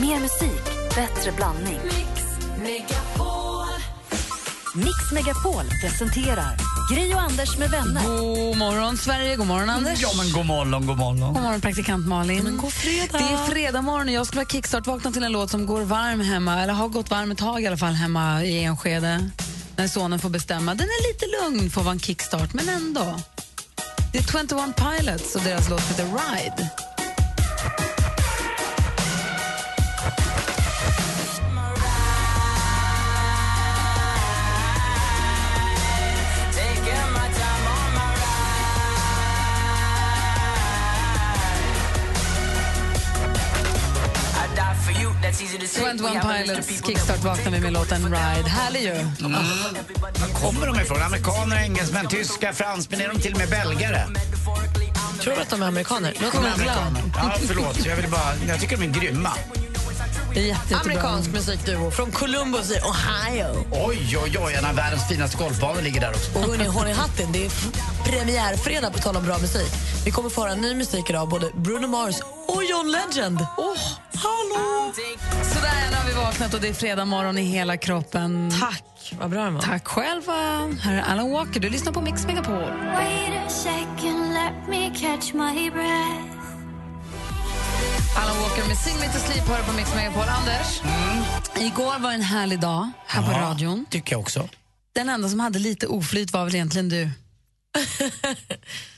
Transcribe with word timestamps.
Mer 0.00 0.20
musik, 0.20 0.64
bättre 0.94 1.32
blandning. 1.36 1.80
Mix 4.74 5.12
Megapol 5.12 5.64
presenterar 5.80 6.56
Gry 6.90 7.14
och 7.14 7.20
Anders 7.20 7.58
med 7.58 7.70
vänner. 7.70 8.02
God 8.02 8.56
morgon, 8.56 8.96
Sverige. 8.96 9.36
God 9.36 9.46
morgon, 9.46 9.70
Anders. 9.70 10.02
Ja, 10.02 10.08
men 10.16 10.32
god 10.32 10.46
morgon, 10.46 10.86
god 10.86 10.98
morgon. 10.98 11.34
God 11.34 11.42
morgon, 11.42 11.60
praktikant 11.60 12.06
Malin. 12.06 12.44
Men 12.44 12.56
god 12.56 12.72
fredag. 12.72 13.18
Det 13.18 13.24
är 13.24 13.46
fredag 13.46 13.82
morgon 13.82 14.08
och 14.08 14.14
jag 14.14 14.26
skulle 14.26 14.40
vara 14.40 14.48
kickstart-vakna 14.48 15.12
till 15.12 15.24
en 15.24 15.32
låt 15.32 15.50
som 15.50 15.66
går 15.66 15.82
varm 15.82 16.20
hemma, 16.20 16.62
eller 16.62 16.72
har 16.72 16.88
gått 16.88 17.10
varm 17.10 17.30
ett 17.30 17.38
tag 17.38 17.62
i 17.62 17.66
alla 17.66 17.76
fall 17.76 17.92
hemma 17.92 18.44
i 18.44 18.64
Enskede. 18.64 19.30
När 19.76 19.88
sonen 19.88 20.18
får 20.18 20.28
bestämma. 20.28 20.74
Den 20.74 20.86
är 20.86 21.12
lite 21.12 21.26
lugn 21.42 21.70
för 21.70 21.80
att 21.80 21.84
vara 21.84 21.92
en 21.92 22.00
kickstart, 22.00 22.54
men 22.54 22.68
ändå. 22.68 23.16
Det 24.12 24.18
är 24.18 24.22
21 24.22 24.76
Pilots 24.76 25.34
och 25.34 25.42
deras 25.42 25.70
låt 25.70 25.90
heter 25.90 26.04
Ride. 26.04 26.70
Twenty 45.98 46.20
Pilots 46.20 46.86
kickstart 46.86 47.24
vaknar 47.24 47.52
vi 47.52 47.60
med 47.60 47.72
låten 47.72 48.02
Ride. 48.04 48.48
Härlig 48.48 48.82
ju. 48.82 48.94
Var 50.20 50.40
kommer 50.40 50.66
de 50.66 50.80
ifrån? 50.80 51.02
Amerikaner, 51.02 51.56
engelsmän, 51.56 52.08
tyskar, 52.08 52.52
fransmän? 52.52 53.00
Är 53.00 53.08
de 53.08 53.20
till 53.20 53.32
och 53.32 53.38
med 53.38 53.48
belgare? 53.48 54.02
Tror 55.20 55.34
du 55.34 55.40
att 55.40 55.50
de 55.50 55.62
är 55.62 55.66
amerikaner? 55.66 56.14
Låt 56.22 56.32
Googla. 56.32 56.52
Ja, 57.16 57.32
förlåt. 57.46 57.86
Jag, 57.86 57.96
vill 57.96 58.10
bara, 58.10 58.34
jag 58.48 58.60
tycker 58.60 58.76
de 58.76 58.84
är 58.84 59.00
grymma. 59.00 59.32
Jättebra. 60.40 60.80
Amerikansk 60.80 61.30
musikduo 61.32 61.90
från 61.90 62.10
Columbus 62.10 62.70
i 62.70 62.74
Ohio. 62.74 63.66
Oj, 63.72 64.18
oj, 64.24 64.38
oj. 64.38 64.54
En 64.54 64.64
av 64.64 64.74
världens 64.74 65.08
finaste 65.08 65.36
golfbanor 65.36 65.82
ligger 65.82 66.00
där 66.00 66.10
också. 66.10 66.38
Och 66.38 66.44
hörni, 66.44 66.64
håll 66.64 66.88
i 66.88 66.92
hatten, 66.92 67.32
det 67.32 67.44
är 67.44 67.50
premiärfredag 68.04 68.92
på 68.92 68.98
tal 68.98 69.16
om 69.16 69.24
bra 69.24 69.38
musik. 69.38 69.72
Vi 70.04 70.10
kommer 70.10 70.30
få 70.30 70.42
höra 70.42 70.54
ny 70.54 70.74
musik 70.74 71.10
idag, 71.10 71.28
både 71.28 71.50
Bruno 71.54 71.86
Mars 71.86 72.16
och 72.48 72.64
John 72.64 72.90
Legend. 72.92 73.46
Åh, 73.56 73.76
hallå! 74.14 74.92
Sådär, 75.54 75.90
nu 75.90 75.96
har 75.96 76.06
vi 76.08 76.12
vaknat 76.14 76.54
och 76.54 76.60
det 76.60 76.68
är 76.68 76.74
fredag 76.74 77.04
morgon 77.04 77.38
i 77.38 77.42
hela 77.42 77.76
kroppen. 77.76 78.52
Tack, 78.60 79.14
vad 79.20 79.30
bra 79.30 79.44
den 79.44 79.54
var. 79.54 79.62
Tack 79.62 79.88
själva. 79.88 80.32
Här 80.80 80.94
är 80.94 81.02
Alan 81.02 81.30
Walker. 81.30 81.60
Du 81.60 81.70
lyssnar 81.70 81.92
på 81.92 82.00
Mix 82.00 82.26
Megapol. 82.26 82.54
Wait 82.54 83.46
a 83.46 83.48
second, 83.48 84.32
let 84.34 84.68
me 84.68 84.90
catch 85.00 85.32
my 85.32 85.70
breath. 85.70 86.35
Alan 88.16 88.36
Walker 88.42 88.68
med 88.68 88.76
Sing 88.78 88.96
Me 89.00 89.12
To 89.12 89.18
Sleep 89.18 89.48
hör 89.48 89.62
på 89.62 89.72
Mix 89.72 89.94
Megapol. 89.94 90.22
Anders, 90.28 90.80
igår 91.56 91.98
var 91.98 92.12
en 92.12 92.20
härlig 92.22 92.60
dag 92.60 92.90
här 93.06 93.22
på 93.22 93.32
Ja, 93.32 93.38
radion. 93.38 93.86
tycker 93.90 94.12
jag 94.12 94.20
också. 94.20 94.48
Den 94.92 95.08
enda 95.08 95.28
som 95.28 95.40
hade 95.40 95.58
lite 95.58 95.86
oflyt 95.86 96.32
var 96.32 96.44
väl 96.44 96.54
egentligen 96.54 96.88
du. 96.88 97.04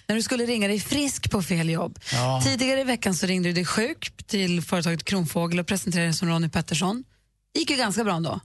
När 0.06 0.14
du 0.14 0.22
skulle 0.22 0.47
ringa 0.47 0.69
dig 0.69 0.80
frisk 0.80 1.30
på 1.30 1.42
fel 1.42 1.69
jobb. 1.70 1.98
Ja. 2.12 2.42
Tidigare 2.44 2.80
i 2.80 2.84
veckan 2.84 3.14
så 3.14 3.27
ringde 3.27 3.48
du 3.48 3.52
dig 3.52 3.64
sjuk 3.64 4.12
till 4.27 4.62
företaget 4.62 5.05
Kronfågel 5.05 5.58
och 5.58 5.66
presenterade 5.66 6.06
dig 6.08 6.14
som 6.14 6.28
Ronny 6.28 6.48
Pettersson. 6.48 7.05
Gick 7.55 7.70
ju 7.70 7.77
ganska 7.77 8.05
bra 8.05 8.14
ändå. 8.16 8.41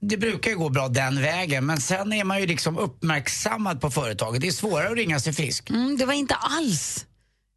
Det 0.00 0.16
brukar 0.16 0.50
ju 0.50 0.56
gå 0.56 0.68
bra 0.68 0.88
den 0.88 1.22
vägen, 1.22 1.66
men 1.66 1.80
sen 1.80 2.12
är 2.12 2.24
man 2.24 2.40
ju 2.40 2.46
liksom 2.46 2.78
uppmärksammad 2.78 3.80
på 3.80 3.90
företaget. 3.90 4.40
Det 4.40 4.48
är 4.48 4.52
svårare 4.52 4.88
att 4.88 4.96
ringa 4.96 5.20
sig 5.20 5.32
frisk. 5.32 5.70
Mm, 5.70 5.96
det 5.96 6.04
var 6.06 6.12
inte 6.14 6.34
alls. 6.34 7.06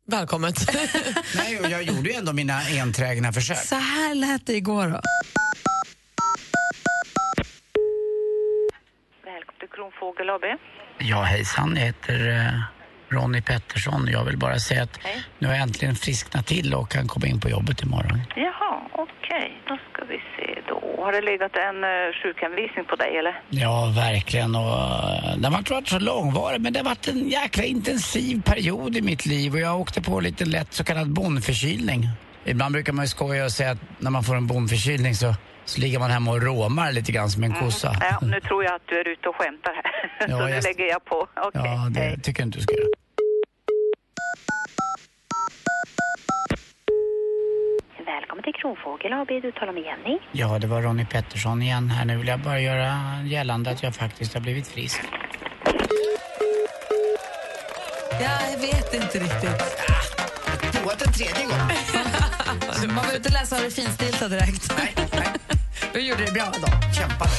Välkommet. 0.05 0.55
Nej, 1.35 1.59
och 1.59 1.69
jag 1.69 1.83
gjorde 1.83 2.09
ju 2.09 2.15
ändå 2.15 2.33
mina 2.33 2.61
enträgna 2.81 3.33
försök. 3.33 3.57
Så 3.57 3.75
här 3.75 4.15
lät 4.15 4.45
det 4.47 4.53
igår. 4.53 4.87
Då. 4.87 4.99
Välkommen 9.25 9.59
till 9.59 9.69
Kronfågel 9.69 10.29
AB. 10.29 10.41
Ja, 10.97 11.21
hejsan. 11.21 11.75
Jag 11.75 11.86
heter 11.86 12.30
eh, 12.30 12.61
Ronny 13.13 13.41
Pettersson. 13.41 14.07
Jag 14.11 14.23
vill 14.25 14.37
bara 14.37 14.59
säga 14.59 14.83
att 14.83 14.99
Hej. 15.03 15.23
nu 15.39 15.47
har 15.47 15.53
jag 15.53 15.63
äntligen 15.63 15.95
frisknat 15.95 16.47
till 16.47 16.73
och 16.73 16.89
kan 16.89 17.07
komma 17.07 17.27
in 17.27 17.39
på 17.39 17.49
jobbet 17.49 17.81
imorgon. 17.83 18.21
Jaha, 18.35 18.81
okej. 18.93 19.61
Då 19.67 19.77
ska 19.93 20.05
vi 20.05 20.17
se 20.37 20.61
då. 20.67 21.03
Har 21.03 21.11
det 21.11 21.21
legat 21.21 21.51
en 21.55 21.75
uh, 21.83 22.13
sjukhemvisning 22.23 22.85
på 22.85 22.95
dig 22.95 23.17
eller? 23.17 23.41
Ja, 23.49 23.93
verkligen. 23.95 24.55
Och, 24.55 24.71
eh, 24.73 25.37
den 25.37 25.51
har 25.51 25.59
inte 25.59 25.73
varit 25.73 25.87
så 25.87 25.99
långvarig, 25.99 26.61
men 26.61 26.73
det 26.73 26.79
har 26.79 26.85
varit 26.85 27.07
en 27.07 27.29
jäkla 27.29 27.63
intensiv 27.63 28.41
period 28.41 28.97
i 28.97 29.01
mitt 29.01 29.25
liv 29.25 29.53
och 29.53 29.59
jag 29.59 29.80
åkte 29.80 30.01
på 30.01 30.17
en 30.17 30.23
liten 30.23 30.49
lätt 30.49 30.73
så 30.73 30.83
kallad 30.83 31.13
bondförkylning. 31.13 32.09
Ibland 32.45 32.73
brukar 32.73 32.93
man 32.93 33.05
ju 33.05 33.09
skoja 33.09 33.45
och 33.45 33.51
säga 33.51 33.71
att 33.71 33.77
när 33.99 34.11
man 34.11 34.23
får 34.23 34.35
en 34.35 34.47
bondförkylning 34.47 35.15
så, 35.15 35.33
så 35.65 35.81
ligger 35.81 35.99
man 35.99 36.11
hemma 36.11 36.31
och 36.31 36.41
råmar 36.41 36.91
lite 36.91 37.11
grann 37.11 37.30
som 37.30 37.43
en 37.43 37.53
kossa. 37.53 37.95
Ja, 38.01 38.19
nu 38.21 38.39
tror 38.41 38.63
jag 38.63 38.75
att 38.75 38.81
du 38.85 38.99
är 38.99 39.07
ute 39.07 39.30
och 39.30 39.35
skämtar 39.35 39.71
här. 39.73 40.11
Ja, 40.19 40.27
Så 40.39 40.45
nu 40.45 40.51
jag- 40.51 40.63
lägger 40.63 40.85
jag 40.85 41.05
på. 41.05 41.15
Okej, 41.35 41.61
Ja, 41.63 41.87
det 41.89 41.99
hej. 41.99 42.19
tycker 42.21 42.41
jag 42.41 42.47
inte 42.47 42.57
du 42.57 42.63
ska 42.63 42.73
göra. 42.73 42.87
Välkommen 48.05 48.43
till 48.43 48.53
Kronfågel 48.53 49.14
AB. 49.14 49.27
Du 49.27 49.52
talar 49.52 49.73
med 49.73 49.83
Jenny. 49.83 50.19
Ja, 50.31 50.59
det 50.59 50.67
var 50.67 50.81
Ronny 50.81 51.05
Pettersson 51.05 51.61
igen 51.61 51.89
här. 51.89 52.05
Nu 52.05 52.17
vill 52.17 52.27
jag 52.27 52.39
bara 52.39 52.59
göra 52.59 52.91
gällande 53.25 53.71
att 53.71 53.83
jag 53.83 53.95
faktiskt 53.95 54.33
har 54.33 54.41
blivit 54.41 54.67
frisk. 54.67 55.02
Jag 58.21 58.59
vet 58.61 58.93
inte 58.93 59.19
riktigt. 59.19 59.61
Provat 60.73 61.02
en 61.02 61.13
tredje 61.13 61.45
gång. 61.45 61.67
Man 62.95 63.05
var 63.05 63.15
ute 63.15 63.30
och 63.30 63.33
läsa 63.33 63.55
av 63.55 63.61
det 63.63 63.71
finstilta 63.71 64.27
direkt. 64.27 64.73
Nej, 64.77 64.93
nej. 65.11 65.27
Du 65.93 65.99
gjorde 65.99 66.25
det 66.25 66.31
bra 66.31 66.45
då. 66.61 66.67
Kämpade. 66.99 67.31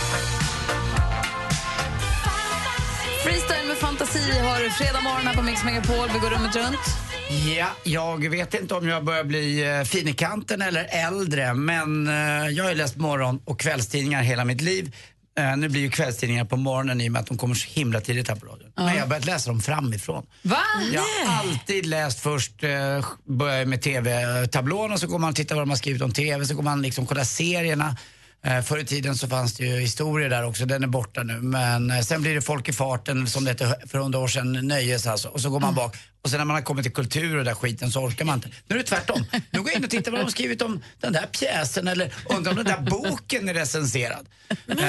Freestyle 3.25 3.67
med 3.69 3.77
fantasi 3.77 4.39
har 4.41 4.59
du 4.65 4.71
fredag 4.71 5.01
morgon 5.01 5.27
här 5.27 5.35
på 5.35 5.43
Mix 5.43 5.65
Megapol. 5.65 6.09
Vi 6.13 6.19
går 6.19 6.31
rummet 6.31 6.57
runt. 6.57 7.04
Ja, 7.29 7.69
jag 7.83 8.31
vet 8.31 8.55
inte 8.55 8.75
om 8.75 8.89
jag 8.89 9.05
börjar 9.05 9.25
bli 9.25 9.77
eh, 9.79 9.85
fin 9.85 10.09
i 10.09 10.13
kanten 10.13 10.63
eller 10.63 10.87
äldre, 10.91 11.55
men 11.55 12.09
eh, 12.09 12.49
jag 12.49 12.65
har 12.65 12.71
ju 12.71 12.77
läst 12.77 12.97
morgon 12.97 13.41
och 13.45 13.61
kvällstidningar 13.61 14.23
hela 14.23 14.45
mitt 14.45 14.61
liv. 14.61 14.95
Eh, 15.39 15.57
nu 15.57 15.69
blir 15.69 15.81
ju 15.81 15.91
kvällstidningar 15.91 16.45
på 16.45 16.57
morgonen 16.57 17.01
i 17.01 17.09
och 17.09 17.13
med 17.13 17.21
att 17.21 17.27
de 17.27 17.39
kommer 17.39 17.55
så 17.55 17.69
himla 17.69 18.01
tidigt 18.01 18.29
här 18.29 18.37
på 18.37 18.47
radion. 18.47 18.73
Men 18.77 18.95
jag 18.95 19.01
har 19.01 19.07
börjat 19.09 19.25
läsa 19.25 19.51
dem 19.51 19.61
framifrån. 19.61 20.27
Va? 20.43 20.61
Jag 20.93 21.01
har 21.01 21.39
alltid 21.39 21.87
läst 21.87 22.21
först, 22.21 22.65
eh, 22.65 23.05
börjar 23.25 23.65
med 23.65 23.83
TV-tablån 23.83 24.93
och 24.93 25.01
så 25.01 25.07
går 25.07 25.19
man 25.19 25.31
och 25.31 25.37
tittar 25.37 25.55
vad 25.55 25.63
de 25.63 25.71
har 25.71 25.77
skrivit 25.77 26.03
om 26.03 26.13
TV, 26.13 26.47
så 26.47 26.55
går 26.55 26.63
man 26.63 26.83
liksom 26.83 27.07
kolla 27.07 27.25
serierna. 27.25 27.97
Eh, 28.45 28.63
förr 28.63 28.79
i 28.79 28.85
tiden 28.85 29.17
så 29.17 29.29
fanns 29.29 29.55
det 29.55 29.65
ju 29.65 29.81
historier 29.81 30.31
där 30.31 30.45
också, 30.45 30.67
den 30.67 30.83
är 30.83 30.89
borta 30.89 31.23
nu. 31.23 31.41
Men 31.41 31.91
eh, 31.91 32.01
sen 32.01 32.23
blir 32.23 32.35
det 32.35 32.43
Folk 32.43 32.69
i 32.69 32.73
farten, 32.73 33.27
som 33.27 33.45
det 33.45 33.51
hette 33.51 33.77
för 33.87 33.99
hundra 33.99 34.19
år 34.19 34.29
sedan, 34.29 34.53
nöjes 34.53 35.07
alltså. 35.07 35.29
Och 35.29 35.41
så 35.41 35.51
går 35.51 35.61
man 35.61 35.75
bak. 35.75 35.97
Och 36.25 36.31
sen 36.31 36.39
när 36.39 36.45
man 36.45 36.57
har 36.57 36.63
kommit 36.63 36.85
till 36.85 36.93
kultur 36.93 37.37
och 37.37 37.45
där 37.45 37.55
skiten 37.55 37.91
så 37.91 38.01
orkar 38.01 38.25
man 38.25 38.35
inte. 38.35 38.49
Nu 38.67 38.75
är 38.75 38.79
det 38.79 38.85
tvärtom. 38.85 39.25
Nu 39.51 39.59
går 39.59 39.69
jag 39.69 39.79
in 39.79 39.85
och 39.85 39.91
tittar 39.91 40.11
vad 40.11 40.21
de 40.21 40.25
har 40.25 40.31
skrivit 40.31 40.63
om 40.63 40.83
den 41.01 41.13
där 41.13 41.27
pjäsen 41.27 41.89
eller 41.89 42.15
undrar 42.29 42.51
om 42.51 42.57
den 42.57 42.67
där 42.67 42.91
boken 42.91 43.49
är 43.49 43.55
recenserad. 43.55 44.27
Eh, 44.49 44.89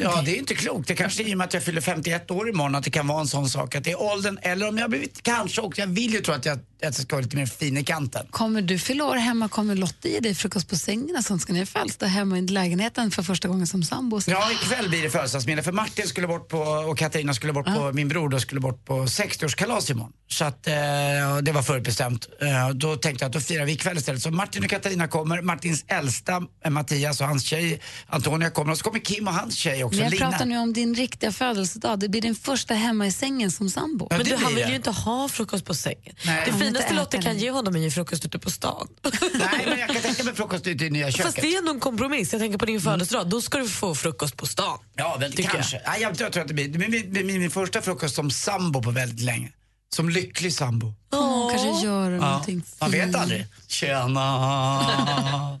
ja, 0.00 0.22
det 0.24 0.30
är 0.30 0.38
inte 0.38 0.54
klokt. 0.54 0.88
Det 0.88 0.94
kanske 0.94 1.22
är 1.22 1.28
i 1.28 1.34
och 1.34 1.38
med 1.38 1.44
att 1.44 1.54
jag 1.54 1.62
fyller 1.62 1.80
51 1.80 2.30
år 2.30 2.48
imorgon 2.48 2.74
att 2.74 2.84
det 2.84 2.90
kan 2.90 3.06
vara 3.06 3.20
en 3.20 3.26
sån 3.26 3.48
sak 3.48 3.74
att 3.74 3.84
det 3.84 3.90
är 3.90 4.02
åldern 4.02 4.38
eller 4.42 4.68
om 4.68 4.76
jag 4.76 4.84
har 4.84 4.88
blivit 4.88 5.22
kanske 5.22 5.60
också, 5.60 5.80
jag 5.80 5.88
vill 5.88 6.12
ju 6.12 6.20
tro 6.20 6.34
att 6.34 6.44
jag, 6.44 6.54
att 6.58 6.62
jag 6.80 6.94
ska 6.94 7.16
vara 7.16 7.22
lite 7.22 7.36
mer 7.36 7.46
fin 7.46 7.76
i 7.76 7.84
kanten. 7.84 8.26
Kommer 8.30 8.62
du 8.62 8.78
fylla 8.78 9.04
år 9.04 9.16
hemma, 9.16 9.48
kommer 9.48 9.74
Lotta 9.74 10.08
ge 10.08 10.20
dig 10.20 10.34
frukost 10.34 10.68
på 10.68 10.76
sängen 10.76 11.16
och 11.16 11.24
sånt? 11.24 11.42
Ska 11.42 11.52
ni 11.52 11.66
födelsedag 11.66 12.06
hemma 12.06 12.38
i 12.38 12.46
lägenheten 12.46 13.10
för 13.10 13.22
första 13.22 13.48
gången 13.48 13.66
som 13.66 13.82
sambos? 13.82 14.28
Ja, 14.28 14.52
ikväll 14.52 14.88
blir 14.88 15.02
det 15.02 15.10
födelsedagsmiddag 15.10 15.62
för 15.62 15.72
Martin 15.72 16.06
skulle 16.06 16.26
bort 16.26 16.48
på, 16.48 16.58
och 16.58 16.98
Katarina 16.98 17.34
skulle 17.34 17.52
bort 17.52 17.66
på, 17.66 17.92
min 17.92 18.08
bror 18.08 18.28
då 18.28 18.40
skulle 18.40 18.60
bort 18.60 18.84
på 18.84 19.04
60-årskalas 19.04 19.90
imorgon. 19.90 20.12
Så 20.28 20.44
att 20.44 20.59
eh, 20.66 21.36
det 21.42 21.52
var 21.52 21.62
förutbestämt. 21.62 22.28
Eh, 22.40 22.68
då 22.74 22.96
tänkte 22.96 23.24
jag 23.24 23.28
att 23.28 23.32
då 23.32 23.40
firar 23.40 23.64
vi 23.64 23.72
ikväll 23.72 23.96
istället. 23.96 24.22
Så 24.22 24.30
Martin 24.30 24.64
och 24.64 24.70
Katarina 24.70 25.08
kommer, 25.08 25.42
Martins 25.42 25.84
äldsta 25.88 26.42
eh, 26.64 26.70
Mattias 26.70 27.20
och 27.20 27.26
hans 27.26 27.44
tjej 27.44 27.80
Antonia 28.06 28.50
kommer 28.50 28.72
och 28.72 28.78
så 28.78 28.84
kommer 28.84 28.98
Kim 28.98 29.28
och 29.28 29.34
hans 29.34 29.56
tjej 29.56 29.84
också, 29.84 29.96
Men 29.96 30.04
jag 30.04 30.12
Lina. 30.12 30.30
pratar 30.30 30.44
nu 30.46 30.58
om 30.58 30.72
din 30.72 30.94
riktiga 30.94 31.32
födelsedag. 31.32 31.98
Det 32.00 32.08
blir 32.08 32.20
din 32.22 32.34
första 32.34 32.74
hemma 32.74 33.06
i 33.06 33.12
sängen 33.12 33.50
som 33.50 33.70
sambo. 33.70 34.06
Ja, 34.10 34.16
Men 34.16 34.26
det 34.26 34.30
du, 34.30 34.36
han 34.36 34.46
blir 34.46 34.56
vill 34.56 34.64
det. 34.64 34.70
ju 34.70 34.76
inte 34.76 34.90
ha 34.90 35.28
frukost 35.28 35.64
på 35.64 35.74
sängen. 35.74 36.14
Nej. 36.26 36.42
Det 36.46 36.52
finaste 36.64 36.94
Lotta 36.94 37.16
äta 37.16 37.22
kan 37.26 37.38
ge 37.38 37.50
honom 37.50 37.76
är 37.76 37.80
ju 37.80 37.90
frukost 37.90 38.24
ute 38.24 38.38
på 38.38 38.50
stan. 38.50 38.88
Nej, 39.34 39.66
men 39.66 39.78
jag 39.78 39.88
kan 39.88 40.02
tänka 40.02 40.24
mig 40.24 40.34
frukost 40.34 40.66
ute 40.66 40.84
i 40.84 40.90
nya 40.90 41.10
köket. 41.10 41.26
Fast 41.26 41.36
det 41.40 41.54
är 41.54 41.58
ändå 41.58 41.70
en 41.72 41.80
kompromiss. 41.80 42.32
Jag 42.32 42.40
tänker 42.40 42.58
på 42.58 42.66
din 42.66 42.80
födelsedag. 42.80 43.28
Då 43.28 43.40
ska 43.40 43.58
du 43.58 43.68
få 43.68 43.94
frukost 43.94 44.36
på 44.36 44.46
stan. 44.46 44.78
Ja, 44.96 45.16
väl, 45.20 45.32
Tycker 45.32 45.50
kanske. 45.50 45.80
Ja, 45.84 45.96
jag, 45.96 46.20
jag 46.20 46.32
tror 46.32 46.42
att 46.42 46.48
det 46.48 46.54
blir 46.54 46.68
det 46.68 46.78
blir 46.78 46.88
min, 46.88 47.26
min, 47.26 47.40
min 47.40 47.50
första 47.50 47.82
frukost 47.82 48.14
som 48.14 48.30
sambo 48.30 48.82
på 48.82 48.90
väldigt 48.90 49.20
länge. 49.20 49.48
Som 49.96 50.08
lycklig 50.08 50.52
sambo. 50.54 50.94
Åh, 51.12 51.50
kanske 51.50 51.86
gör 51.86 52.10
någonting 52.10 52.62
Man 52.80 52.90
vet 52.90 53.14
aldrig. 53.14 53.46
Tjena! 53.68 54.20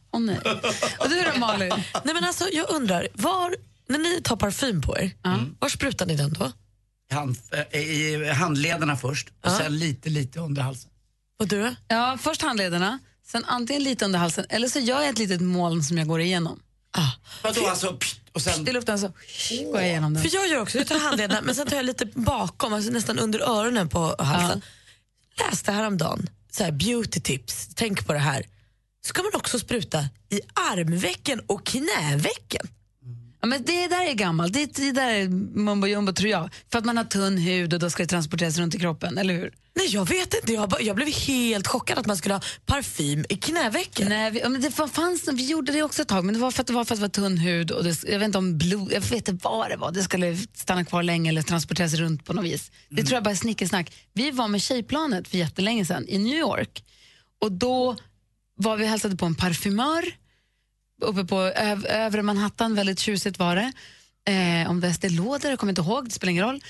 Åh, 0.10 0.20
nej. 0.20 0.38
Och 0.98 1.08
du 1.08 1.22
då 1.32 1.38
Malin? 1.40 1.72
Nej, 2.04 2.14
men 2.14 2.24
alltså, 2.24 2.48
jag 2.52 2.70
undrar, 2.70 3.08
var, 3.14 3.56
när 3.88 3.98
ni 3.98 4.20
tar 4.22 4.36
parfym 4.36 4.82
på 4.82 4.98
er, 4.98 5.10
var 5.58 5.68
sprutar 5.68 6.06
ni 6.06 6.16
den 6.16 6.32
då? 6.32 6.52
Hand, 7.12 7.36
eh, 7.72 7.80
I 7.80 8.28
handlederna 8.32 8.96
först 8.96 9.28
och 9.28 9.34
Ja. 9.42 9.58
sen 9.58 9.78
lite, 9.78 10.08
lite 10.10 10.40
under 10.40 10.62
halsen. 10.62 10.90
Och 11.38 11.48
du? 11.48 11.74
Ja, 11.88 12.18
först 12.20 12.42
handlederna, 12.42 12.98
sen 13.26 13.44
antingen 13.44 13.82
lite 13.84 14.04
under 14.04 14.18
halsen 14.18 14.44
eller 14.48 14.68
så 14.68 14.78
gör 14.78 15.00
jag 15.00 15.08
ett 15.08 15.18
litet 15.18 15.40
moln 15.40 15.82
som 15.82 15.98
jag 15.98 16.06
går 16.08 16.20
igenom. 16.20 16.60
Ah. 16.92 17.10
Vadå 17.42 17.66
alltså, 17.66 17.92
pst, 17.96 18.19
och 18.32 18.42
sen... 18.42 18.68
I 18.68 18.72
luften 18.72 18.98
så 18.98 19.12
går 19.64 19.80
jag 19.80 19.88
igenom 19.88 20.14
den. 20.14 20.22
För 20.22 20.34
jag 20.34 20.48
gör 20.48 20.60
också, 20.60 20.78
jag 20.78 20.86
tar 20.86 20.98
handleden 20.98 21.44
men 21.44 21.54
sen 21.54 21.66
tar 21.66 21.76
jag 21.76 21.84
lite 21.84 22.06
bakom, 22.06 22.72
alltså 22.72 22.90
nästan 22.90 23.18
under 23.18 23.40
öronen 23.40 23.88
på 23.88 24.16
halsen. 24.18 24.62
Läste 25.38 25.72
häromdagen, 25.72 26.30
så 26.50 26.64
här, 26.64 26.72
beauty 26.72 27.20
tips, 27.20 27.68
tänk 27.74 28.06
på 28.06 28.12
det 28.12 28.18
här. 28.18 28.46
Ska 29.04 29.22
man 29.22 29.32
också 29.34 29.58
spruta 29.58 30.08
i 30.28 30.40
armvecken 30.70 31.40
och 31.46 31.66
knävecken? 31.66 32.68
Ja, 33.40 33.46
men 33.46 33.62
det 33.64 33.86
där 33.86 34.06
är 34.06 34.14
gammalt, 34.14 34.52
det, 34.52 34.76
det 34.76 34.92
där 34.92 35.08
är 35.08 35.28
mumbo 35.58 35.86
jumbo 35.86 36.12
tror 36.12 36.30
jag. 36.30 36.50
För 36.72 36.78
att 36.78 36.84
man 36.84 36.96
har 36.96 37.04
tunn 37.04 37.38
hud 37.38 37.74
och 37.74 37.78
då 37.80 37.90
ska 37.90 38.02
det 38.02 38.06
transporteras 38.06 38.58
runt 38.58 38.74
i 38.74 38.78
kroppen, 38.78 39.18
eller 39.18 39.34
hur? 39.34 39.52
Nej 39.74 39.86
jag 39.86 40.08
vet 40.08 40.34
inte, 40.34 40.52
jag, 40.52 40.68
bara, 40.68 40.80
jag 40.80 40.96
blev 40.96 41.08
helt 41.08 41.66
chockad 41.66 41.98
att 41.98 42.06
man 42.06 42.16
skulle 42.16 42.34
ha 42.34 42.42
parfym 42.66 43.24
i 43.28 43.36
knävecken. 43.36 44.08
Nej, 44.08 44.30
vi, 44.30 44.48
men 44.48 44.60
det 44.60 44.70
fanns, 44.70 45.28
vi 45.32 45.46
gjorde 45.46 45.72
det 45.72 45.82
också 45.82 46.02
ett 46.02 46.08
tag, 46.08 46.24
men 46.24 46.34
det 46.34 46.40
var 46.40 46.50
för 46.50 46.60
att 46.60 46.66
det 46.66 46.72
var, 46.72 46.84
för 46.84 46.94
att 46.94 46.98
det 46.98 47.02
var 47.02 47.08
tunn 47.08 47.38
hud 47.38 47.70
och 47.70 47.84
det, 47.84 48.04
jag 48.04 48.18
vet 48.18 48.26
inte 48.26 48.38
om 48.38 48.58
blod, 48.58 48.92
jag 48.92 49.00
vet 49.00 49.28
inte 49.28 49.44
vad 49.44 49.70
det 49.70 49.76
var, 49.76 49.92
det 49.92 50.02
skulle 50.02 50.36
stanna 50.54 50.84
kvar 50.84 51.02
länge 51.02 51.30
eller 51.30 51.42
transporteras 51.42 51.94
runt 51.94 52.24
på 52.24 52.32
något 52.32 52.44
vis. 52.44 52.70
Det 52.88 53.02
tror 53.02 53.14
jag 53.14 53.24
bara 53.24 53.30
är 53.30 53.34
snickesnack. 53.34 53.92
Vi 54.12 54.30
var 54.30 54.48
med 54.48 54.62
tjejplanet 54.62 55.28
för 55.28 55.38
jättelänge 55.38 55.84
sedan 55.84 56.08
i 56.08 56.18
New 56.18 56.38
York 56.38 56.84
och 57.40 57.52
då 57.52 57.96
var 58.56 58.76
vi 58.76 58.86
hälsade 58.86 59.16
på 59.16 59.26
en 59.26 59.34
parfymör 59.34 60.04
uppe 61.00 61.24
på 61.24 61.40
öv, 61.40 61.86
övre 61.86 62.22
Manhattan, 62.22 62.74
väldigt 62.74 62.98
tjusigt 62.98 63.38
var 63.38 63.56
det. 63.56 63.72
Eh, 64.32 64.70
om 64.70 64.80
det 64.80 64.86
är 64.86 64.90
Estée 64.90 65.10
Lauder, 65.10 65.50
jag 65.50 65.58
kommer 65.58 65.70
inte 65.70 65.82
ihåg, 65.82 66.04
det 66.04 66.10
spelar 66.10 66.30
ingen 66.30 66.44
roll. 66.44 66.64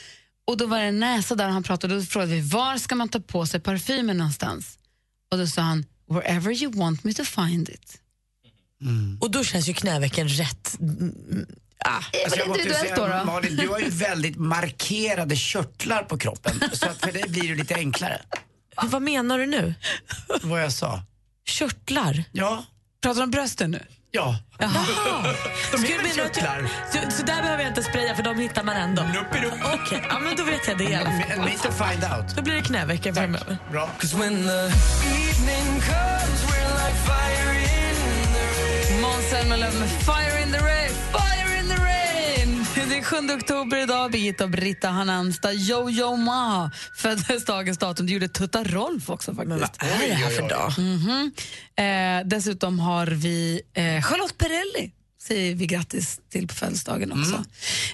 Och 0.46 0.56
då 0.56 0.66
var 0.66 0.78
det 0.78 0.84
en 0.84 1.00
näsa 1.00 1.34
där 1.34 1.48
han 1.48 1.62
pratade 1.62 1.94
och 1.94 2.00
då 2.00 2.06
frågade 2.06 2.32
vi 2.34 2.40
var 2.40 2.78
ska 2.78 2.94
man 2.94 3.08
ta 3.08 3.20
på 3.20 3.46
sig 3.46 3.60
parfymen 3.60 4.16
någonstans? 4.18 4.78
Och 5.30 5.38
då 5.38 5.46
sa 5.46 5.62
han 5.62 5.84
wherever 6.08 6.62
you 6.62 6.72
want 6.72 7.04
me 7.04 7.14
to 7.14 7.24
find 7.24 7.68
it. 7.68 8.00
Och 9.20 9.30
då 9.30 9.44
känns 9.44 9.68
ju 9.68 9.74
knävecken 9.74 10.28
rätt. 10.28 10.76
Mm, 10.80 11.46
Ah. 11.84 11.96
Alltså, 12.24 12.38
jag 12.38 12.48
måste 12.48 12.62
ju 12.62 12.68
individuellt 12.68 12.96
säga, 12.96 13.18
då, 13.18 13.18
då? 13.18 13.24
Malin, 13.24 13.56
du 13.56 13.68
har 13.68 13.78
ju 13.78 13.88
väldigt 13.90 14.36
markerade 14.36 15.36
körtlar 15.36 16.02
på 16.02 16.18
kroppen. 16.18 16.60
Så 16.72 16.86
att 16.86 17.00
för 17.00 17.12
dig 17.12 17.24
blir 17.28 17.48
det 17.48 17.54
lite 17.54 17.74
enklare. 17.74 18.22
Vad 18.82 19.02
menar 19.02 19.38
du 19.38 19.46
nu? 19.46 19.74
Vad 20.42 20.62
jag 20.62 20.72
sa. 20.72 21.02
Körtlar? 21.44 22.24
Ja, 22.32 22.64
Pratar 23.00 23.20
du 23.20 23.24
om 23.24 23.30
brösten 23.30 23.70
nu? 23.70 23.86
Ja. 24.10 24.36
Jaha. 24.58 24.70
De 25.72 25.76
du- 25.76 26.10
körtlar. 26.14 26.68
Så, 26.92 27.10
så 27.16 27.22
där 27.22 27.42
behöver 27.42 27.62
jag 27.62 27.70
inte 27.70 27.82
spraya 27.82 28.14
för 28.14 28.22
de 28.22 28.38
hittar 28.38 28.62
man 28.62 28.76
ändå? 28.76 29.02
Okej, 29.74 30.04
ja, 30.08 30.18
men 30.18 30.36
då 30.36 30.44
vet 30.44 30.68
jag 30.68 30.78
det 30.78 30.84
i 30.84 30.94
alla 30.94 31.10
fall. 31.10 31.30
En 31.30 31.40
meet 31.44 31.62
to 31.62 31.70
find 31.72 32.04
out. 32.04 32.36
Då 32.36 32.42
blir 32.42 32.54
det 32.54 32.62
knävecken 32.62 33.14
framöver. 33.14 33.58
Bra. 33.72 33.88
Måns 39.02 39.30
Zelmerlöw 39.30 39.74
med 39.80 39.88
Fire 39.88 40.42
in 40.42 40.52
the 40.52 40.58
rain, 40.58 40.90
är 43.00 43.04
7 43.04 43.34
oktober 43.34 43.76
idag. 43.76 44.10
Birgitta 44.10 44.44
och 44.44 44.50
Britta 44.50 44.88
har 44.88 45.04
namnsdag. 45.04 45.54
Jojo 45.54 46.16
Ma 46.16 46.70
föddes 46.96 47.44
dagens 47.44 47.78
datum. 47.78 48.06
Det 48.06 48.12
gjorde 48.12 48.28
Tutta 48.28 48.64
Rolf 48.64 49.10
också 49.10 49.34
faktiskt. 49.34 49.82
Vad 49.82 50.02
är 50.02 50.08
det 50.08 50.14
här 50.14 50.30
för 50.30 50.48
dag? 50.48 50.72
Mhm. 50.78 51.32
Eh, 51.76 52.28
dessutom 52.28 52.78
har 52.78 53.06
vi 53.06 53.62
eh, 53.74 54.02
Charlotte 54.02 54.38
Perrelli 54.38 54.92
säger 55.22 55.54
vi 55.54 55.66
grattis 55.66 56.20
till 56.30 56.48
på 56.48 56.54
födelsedagen 56.54 57.12
också. 57.12 57.44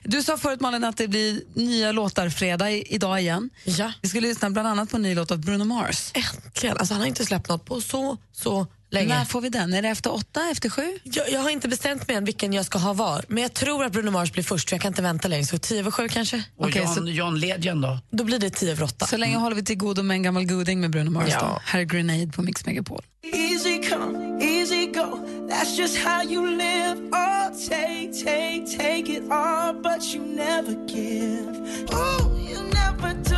Du 0.03 0.23
sa 0.23 0.39
förut 0.39 0.61
Malin 0.61 0.85
att 0.85 0.97
det 0.97 1.09
blir 1.09 1.41
nya 1.55 1.93
låtar 1.93 2.29
fredag 2.29 2.71
i, 2.71 2.95
idag 2.95 3.21
igen. 3.21 3.51
Ja. 3.65 3.93
Vi 4.03 4.09
ska 4.09 4.21
lyssna 4.21 4.51
bland 4.51 4.69
annat 4.69 4.91
på 4.91 4.97
en 4.97 5.03
ny 5.03 5.15
låt 5.15 5.31
av 5.31 5.39
Bruno 5.39 5.65
Mars. 5.65 6.13
Äntligen. 6.15 6.77
Alltså, 6.77 6.95
han 6.95 7.01
har 7.01 7.09
inte 7.09 7.27
släppt 7.27 7.49
något 7.49 7.65
på 7.65 7.81
så, 7.81 8.17
så 8.33 8.67
länge. 8.91 9.09
När 9.19 9.25
får 9.25 9.41
vi 9.41 9.49
den? 9.49 9.75
Är 9.75 9.83
det 9.83 9.89
efter 9.89 10.15
åtta, 10.15 10.41
efter 10.51 10.69
sju? 10.71 10.99
Jag, 11.05 11.31
jag 11.31 11.41
har 11.41 11.51
inte 11.51 11.69
bestämt 11.69 12.09
mig 12.09 12.17
än 12.17 12.25
vilken 12.25 12.53
jag 12.53 12.65
ska 12.67 12.79
ha 12.79 12.93
var. 12.93 13.25
Men 13.29 13.43
jag 13.43 13.55
tror 13.55 13.85
att 13.85 13.93
Bruno 13.93 14.11
Mars 14.11 14.33
blir 14.33 14.43
först, 14.45 14.69
för 14.69 14.77
jag 14.77 14.83
kan 14.83 14.89
inte 14.93 15.03
vänta 15.03 15.29
längre. 15.29 15.45
Så 15.45 15.59
tio 15.59 15.79
över 15.81 15.91
sju 15.91 16.09
kanske? 16.09 16.43
Och 16.57 16.67
Okej, 16.69 16.83
John, 16.83 16.95
så- 16.95 17.09
John 17.09 17.39
Legend 17.41 17.83
då? 17.83 17.99
Då 18.11 18.25
blir 18.25 18.39
det 18.39 18.51
tio 18.51 18.73
över 18.73 18.83
åtta. 18.85 19.07
Så 19.07 19.17
länge 19.17 19.37
håller 19.37 19.57
vi 19.57 19.65
till 19.65 19.77
godo 19.79 20.03
med 20.03 20.15
en 20.15 20.23
gammal 20.23 20.45
goding 20.47 20.81
med 20.81 20.91
Bruno 20.91 21.11
Mars. 21.11 21.29
Ja. 21.31 21.41
Då. 21.41 21.61
Här 21.65 21.81
är 21.81 21.85
Grenade 21.85 22.27
på 22.27 22.43
Mix 22.43 22.67
Megapol. 22.67 23.03
Easy 23.35 23.83
come, 23.91 24.45
easy 24.45 24.87
go. 24.87 25.19
That's 25.51 25.79
just 25.79 25.97
how 25.99 26.23
you 26.23 26.47
live. 26.57 26.97
Oh, 27.13 27.69
take, 27.69 28.13
take, 28.25 28.67
take 28.79 29.13
it 29.13 29.23
all, 29.31 29.75
but 29.83 30.15
you 30.15 30.25
never 30.37 30.73
give. 30.89 31.51
Oh, 31.93 32.51
you 32.51 32.63
never 32.63 33.15
do. 33.15 33.36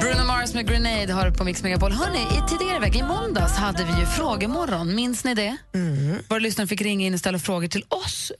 Bruno 0.00 0.24
Mars 0.26 0.54
med 0.54 0.68
Grenade 0.68 1.12
har 1.12 1.30
på 1.30 1.44
Mix 1.44 1.62
Megapol. 1.62 1.92
Hörrni, 1.92 2.18
i 2.18 2.48
tidigare 2.48 2.80
vecka, 2.80 2.98
i 2.98 3.02
måndags, 3.02 3.56
hade 3.56 3.84
vi 3.84 4.00
ju 4.00 4.06
frågemorgon. 4.06 4.94
Minns 4.94 5.24
ni 5.24 5.34
det? 5.34 5.56
Mm. 5.74 6.18
Våra 6.28 6.38
lyssnare 6.38 6.68
fick 6.68 6.80
ringa 6.80 7.06
in 7.06 7.14
och 7.14 7.20
ställa 7.20 7.38
frågor 7.38 7.68
till 7.68 7.84
oss, 7.88 8.32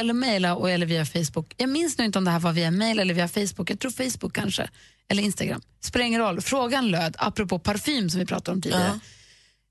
eller 0.00 0.12
mejla 0.12 0.70
eller 0.70 0.86
via 0.86 1.06
Facebook. 1.06 1.54
Jag 1.56 1.68
minns 1.68 1.98
nu 1.98 2.04
inte 2.04 2.18
om 2.18 2.24
det 2.24 2.30
här 2.30 2.40
var 2.40 2.52
via 2.52 2.70
mejl 2.70 2.98
eller 2.98 3.14
via 3.14 3.28
Facebook. 3.28 3.70
Jag 3.70 3.80
tror 3.80 3.90
Facebook 3.90 4.32
kanske, 4.32 4.68
eller 5.08 5.22
Instagram. 5.22 5.60
Spelar 5.80 6.06
ingen 6.06 6.20
roll. 6.20 6.40
Frågan 6.40 6.90
löd, 6.90 7.16
apropå 7.18 7.58
parfym 7.58 8.10
som 8.10 8.20
vi 8.20 8.26
pratade 8.26 8.54
om 8.54 8.62
tidigare. 8.62 8.90
Ja. 8.94 9.00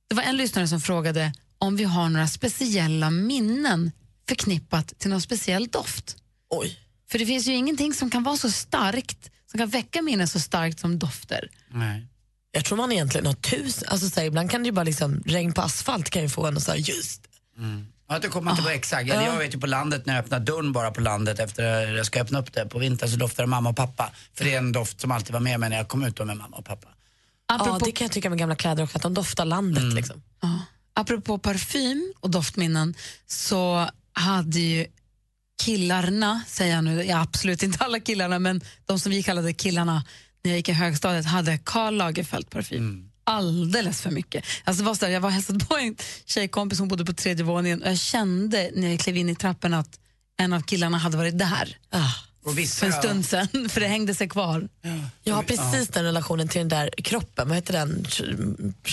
Det 0.10 0.16
var 0.16 0.24
en 0.24 0.38
lyssnare 0.38 0.68
som 0.68 0.82
frågade 0.82 1.34
om 1.58 1.76
vi 1.76 1.84
har 1.84 2.10
några 2.10 2.28
speciella 2.28 3.10
minnen 3.10 3.92
förknippat 4.28 5.00
till 5.00 5.10
någon 5.10 5.22
speciell 5.22 5.68
doft. 5.68 6.16
Oj. 6.50 6.80
För 7.12 7.20
det 7.20 7.26
finns 7.26 7.48
ju 7.48 7.54
ingenting 7.54 7.94
som 7.94 8.10
kan 8.10 8.24
vara 8.24 8.38
så 8.38 8.52
starkt, 8.52 9.32
som 9.52 9.58
kan 9.58 9.70
väcka 9.70 10.02
minnen 10.02 10.28
så 10.28 10.40
starkt 10.40 10.80
som 10.80 11.00
dofter. 11.00 11.50
Nej. 11.70 12.08
Jag 12.52 12.66
tror 12.66 12.78
man 12.78 12.92
egentligen 12.92 13.26
har 13.26 13.34
tusen. 13.34 13.88
Alltså, 13.88 14.10
så 14.10 14.20
här, 14.20 14.28
ibland 14.28 14.52
kan 14.52 14.64
det 14.64 14.66
ju 14.66 14.72
bara 14.72 14.84
liksom, 14.84 15.24
regn 15.26 15.54
på 15.54 15.62
asfalt 15.62 16.10
kan 16.10 16.22
ju 16.22 16.30
få 16.30 16.46
en 16.46 16.58
att 16.58 16.64
säga 16.64 16.78
just 16.78 17.28
Ja, 18.10 18.20
det 18.20 18.28
kommer 18.28 18.46
man 18.46 18.54
inte 18.54 18.64
på 18.64 18.70
exakt. 18.70 19.10
Eller 19.10 19.26
Jag 19.26 19.38
vet 19.38 19.56
ju 19.56 19.60
på 19.60 19.68
landet 19.68 20.06
när 20.06 20.16
jag 20.16 20.24
öppnar 20.24 20.40
dörren 20.40 20.72
bara 20.72 20.92
på 20.92 21.02
landet 21.02 21.40
efter 21.40 21.88
jag 21.96 22.06
ska 22.06 22.22
öppna 22.22 22.40
upp 22.40 22.54
det 22.54 22.66
på 22.66 22.80
vintern 22.80 23.10
så 23.10 23.18
doftar 23.18 23.44
det 23.44 23.48
mamma 23.48 23.70
och 23.70 23.76
pappa. 23.76 24.12
För 24.34 24.46
det 24.46 24.54
är 24.54 24.58
en 24.58 24.72
doft 24.72 25.02
som 25.02 25.12
alltid 25.12 25.34
var 25.34 25.40
med 25.40 25.60
mig 25.60 25.70
när 25.70 25.78
jag 25.78 25.88
kom 25.88 26.04
ut 26.04 26.16
då 26.16 26.26
med 26.26 26.38
mamma 26.38 26.58
och 26.58 26.66
pappa. 26.66 26.88
Ja, 27.48 27.56
Apropå, 27.56 27.86
det 27.86 27.92
kan 27.92 28.06
jag 28.06 28.12
tycka 28.12 28.30
med 28.30 28.40
gamla 28.40 28.56
kläder 28.56 28.84
också, 28.84 28.98
att 28.98 29.04
de 29.04 29.14
doftar 29.14 29.46
landet. 29.46 29.94
Liksom. 29.94 30.22
ja, 30.42 30.60
apropå 30.94 31.38
parfym 31.38 32.14
och 32.20 32.30
doftminnen 32.30 32.96
så 33.28 33.90
hade 34.14 34.60
ju 34.60 34.88
killarna, 35.64 36.42
säger 36.48 36.76
jag 36.76 36.84
nu, 36.84 37.04
ja, 37.04 37.22
absolut 37.22 37.64
inte 37.64 37.84
alla 37.84 38.00
killarna, 38.00 38.40
men 38.40 38.62
de 38.86 39.00
som 39.00 39.12
vi 39.12 39.24
kallade 39.24 39.54
killarna 39.54 40.04
när 40.44 40.52
jag 40.52 40.58
gick 40.58 40.70
i 40.70 40.74
högstadiet 40.74 41.26
hade 41.26 41.58
Karl 41.58 41.94
Lagerfeld 41.94 42.50
parfym. 42.50 43.10
Alldeles 43.24 44.02
för 44.02 44.12
mycket. 44.12 44.46
Alltså 44.64 44.84
var 44.84 44.96
så 44.96 45.06
där, 45.06 45.12
jag 45.12 45.22
var 45.22 45.30
och 45.30 45.34
hälsade 45.34 45.66
på 45.66 45.78
en 45.78 45.96
tjejkompis, 46.26 46.80
hon 46.80 46.88
bodde 46.88 47.06
på 47.06 47.14
tredje 47.14 47.46
våningen 47.46 47.82
och 47.82 47.90
jag 47.90 47.98
kände 47.98 48.72
när 48.76 48.88
jag 48.88 49.00
klev 49.00 49.18
in 49.18 49.30
i 49.30 49.36
trappen 49.36 49.74
att 49.74 50.00
en 50.38 50.54
av 50.54 50.62
killarna 50.62 50.98
hade 50.98 51.18
varit 51.18 51.38
där 51.38 51.78
Ah. 51.90 52.14
Vissa, 52.56 52.80
för 52.80 52.86
en 52.86 52.94
stund 52.94 53.26
sen, 53.26 53.70
för 53.70 53.82
det 53.82 53.88
hängde 53.88 54.16
sig 54.16 54.30
kvar. 54.30 54.70
Jag 55.24 55.36
har 55.36 55.44
precis 55.44 55.88
den 55.88 56.04
relationen 56.04 56.48
till 56.48 56.60
den 56.60 56.70
där 56.70 56.90
kroppen, 56.98 57.48
vad 57.48 57.58
heter 57.58 57.74
den? 57.74 58.08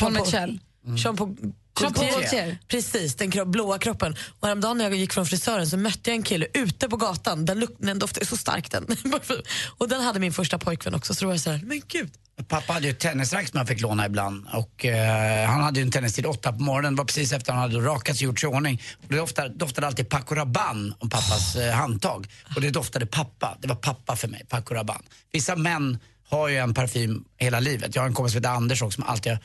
Paul 0.00 0.12
Mitchell. 0.12 0.58
Paul 0.84 0.98
Jean 0.98 1.16
Paul 1.16 1.36
Gaultier. 1.80 2.58
Precis, 2.68 3.14
den 3.14 3.30
kro- 3.30 3.44
blåa 3.44 3.78
kroppen. 3.78 4.16
Och 4.40 4.46
häromdagen 4.48 4.78
när 4.78 4.84
jag 4.84 4.94
gick 4.94 5.12
från 5.12 5.26
frisören 5.26 5.66
så 5.66 5.76
mötte 5.76 6.10
jag 6.10 6.16
en 6.16 6.22
kille 6.22 6.46
ute 6.54 6.88
på 6.88 6.96
gatan. 6.96 7.44
Den, 7.44 7.58
luk- 7.64 7.76
den 7.78 7.98
doftade 7.98 8.26
så 8.26 8.36
starkt 8.36 8.72
den. 8.72 8.86
och 9.78 9.88
den 9.88 10.00
hade 10.00 10.20
min 10.20 10.32
första 10.32 10.58
pojkvän 10.58 10.94
också. 10.94 11.14
Så 11.14 11.20
då 11.24 11.26
var 11.26 11.34
jag 11.34 11.40
så 11.40 11.50
här, 11.50 11.60
men 11.64 11.82
gud. 11.88 12.10
Pappa 12.48 12.72
hade 12.72 12.86
ju 12.86 12.90
ett 12.90 12.98
tennisrack 12.98 13.48
som 13.48 13.58
jag 13.58 13.68
fick 13.68 13.80
låna 13.80 14.06
ibland 14.06 14.46
och 14.52 14.84
eh, 14.84 15.46
han 15.48 15.62
hade 15.62 15.80
ju 15.80 15.84
en 15.84 15.90
tennistid 15.90 16.26
åtta 16.26 16.52
på 16.52 16.58
morgonen. 16.62 16.94
Det 16.94 16.98
var 16.98 17.04
precis 17.04 17.32
efter 17.32 17.52
han 17.52 17.60
hade 17.62 17.78
rakat 17.86 18.16
sig 18.16 18.26
och 18.26 18.30
gjort 18.30 18.40
sig 18.40 18.50
i 18.50 18.52
ordning. 18.52 18.82
Och 19.02 19.06
det 19.08 19.16
doftade, 19.16 19.48
doftade 19.48 19.86
alltid 19.86 20.08
Paco 20.08 20.34
Rabanne 20.34 20.94
om 20.98 21.10
pappas 21.10 21.56
eh, 21.56 21.72
handtag. 21.74 22.26
Och 22.54 22.60
det 22.60 22.70
doftade 22.70 23.06
pappa. 23.06 23.58
Det 23.60 23.68
var 23.68 23.76
pappa 23.76 24.16
för 24.16 24.28
mig, 24.28 24.44
Paco 24.48 24.74
Rabanne. 24.74 25.04
Vissa 25.32 25.56
män 25.56 25.98
har 26.28 26.48
ju 26.48 26.56
en 26.56 26.74
parfym 26.74 27.24
hela 27.38 27.60
livet. 27.60 27.94
Jag 27.94 28.02
har 28.02 28.08
en 28.08 28.14
kompis 28.14 28.32
som 28.32 28.38
heter 28.38 28.50
Anders 28.50 28.82
också 28.82 28.94
som 29.00 29.04
alltid 29.10 29.32
har, 29.32 29.38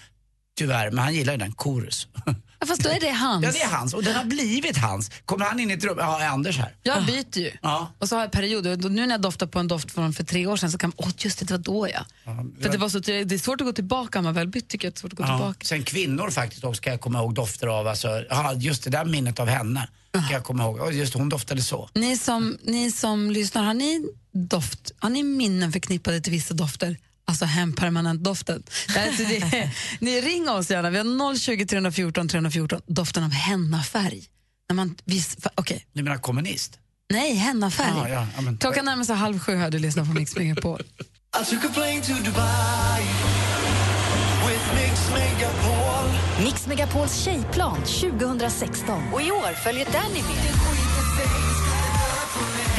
tyvärr, 0.60 0.92
men 0.92 1.04
han 1.04 1.14
gillar 1.16 1.34
ju 1.34 1.40
den, 1.40 1.54
Chorus. 1.58 2.08
Ja, 2.62 2.66
fast 2.68 2.84
då 2.84 2.90
är 2.90 3.00
det 3.00 3.10
hans. 3.12 3.46
ja 3.46 3.52
det 3.52 3.62
är 3.62 3.68
hans 3.70 3.94
och 3.94 4.04
den 4.04 4.16
har 4.16 4.24
blivit 4.26 4.78
hans. 4.78 5.12
Kommer 5.26 5.46
han 5.46 5.60
in 5.60 5.72
i 5.72 5.74
ett 5.74 5.84
rum, 5.84 5.96
ja 6.00 6.22
är 6.22 6.28
Anders 6.28 6.58
här. 6.58 6.76
Jag 6.84 7.06
byter 7.06 7.38
ju. 7.40 7.52
Ja. 7.62 7.94
Och 8.00 8.10
så 8.10 8.16
har 8.16 8.22
jag 8.22 8.32
perioder. 8.32 8.72
Och 8.86 8.92
Nu 8.92 9.02
när 9.06 9.14
jag 9.14 9.22
doftar 9.22 9.48
på 9.48 9.60
en 9.60 9.68
doft 9.68 9.92
från 9.92 10.14
för 10.14 10.24
tre 10.24 10.48
år 10.48 10.58
sedan 10.58 10.72
så 10.72 10.78
kan 10.78 10.92
åh 10.96 11.10
just 11.18 11.40
det, 11.40 11.46
det 11.46 11.54
var 11.54 11.58
då 11.60 11.88
ja. 11.90 12.06
För 12.62 12.70
det, 12.70 12.78
var 12.78 12.90
så, 12.90 13.00
det 13.00 13.32
är 13.32 13.38
svårt 13.38 13.62
att 13.62 13.68
gå 13.68 13.74
tillbaka, 13.74 14.20
om 14.20 14.26
man 14.26 14.34
väl 14.34 14.48
bytt 14.48 14.68
tycker 14.70 14.88
jag. 14.88 14.94
Det 14.94 14.98
är 14.98 15.00
svårt 15.00 15.12
att 15.14 15.18
gå 15.18 15.24
Ja. 15.24 15.38
tillbaka. 15.38 15.66
Sen 15.66 15.84
kvinnor 15.84 16.30
faktiskt 16.30 16.64
också 16.64 16.78
ska 16.78 16.90
jag 16.90 17.02
komma 17.02 17.20
ihåg 17.20 17.34
dofter 17.34 17.68
av. 17.68 17.88
Alltså, 17.88 18.08
ja, 18.30 18.54
just 18.54 18.84
det 18.84 18.90
där 18.90 19.06
minnet 19.06 19.40
av 19.40 19.48
henne 19.48 19.88
kan 20.14 20.24
jag 20.32 20.44
komma 20.44 20.64
ihåg. 20.64 20.80
Och 20.80 20.94
Just 20.94 21.14
hon 21.14 21.30
doftade 21.30 21.62
så. 21.62 21.90
Ni 21.96 22.18
som, 22.18 22.58
ni 22.64 22.92
som 22.92 23.32
lyssnar, 23.32 23.64
har 23.64 23.74
ni 23.74 24.06
doft, 24.34 24.92
har 25.00 25.10
ni 25.10 25.24
minnen 25.24 25.72
förknippade 25.72 26.22
till 26.22 26.32
vissa 26.32 26.54
dofter? 26.54 26.98
Alltså 27.30 27.46
hempermanent-doften. 27.46 28.64
Det 28.94 29.00
här- 29.00 29.12
så 29.12 29.24
det- 29.24 29.70
Ni 30.00 30.22
ring 30.22 30.50
oss 30.50 30.70
gärna, 30.72 30.90
vi 30.90 30.98
har 30.98 31.36
020 31.38 31.66
314 31.66 32.28
314, 32.28 32.82
doften 32.88 33.24
av 33.24 33.32
hennafärg. 33.32 34.24
När 34.70 34.76
man, 34.76 34.96
vis, 35.06 35.38
fa- 35.38 35.50
okej. 35.56 35.86
Du 35.94 36.04
menar 36.04 36.18
kommunist? 36.18 36.80
Nej, 37.10 37.34
hennafärg. 37.34 37.88
Ja, 37.98 38.10
ja, 38.10 38.28
ja, 38.36 38.42
men- 38.42 38.58
Klockan 38.58 38.86
närmar 38.86 39.04
sig 39.04 39.16
halv 39.16 39.40
sju 39.40 39.56
här, 39.56 39.70
du 39.72 39.80
lyssnar 39.80 40.06
på 40.06 40.12
Mix 40.14 40.36
Megapol. 40.36 40.84
Mix 46.44 46.68
Megapols 46.68 47.24
tjejplan 47.24 47.78
2016. 47.84 49.14
Och 49.14 49.22
i 49.22 49.32
år 49.32 49.54
följer 49.64 49.86
Danny 49.86 50.22
med. 50.22 50.79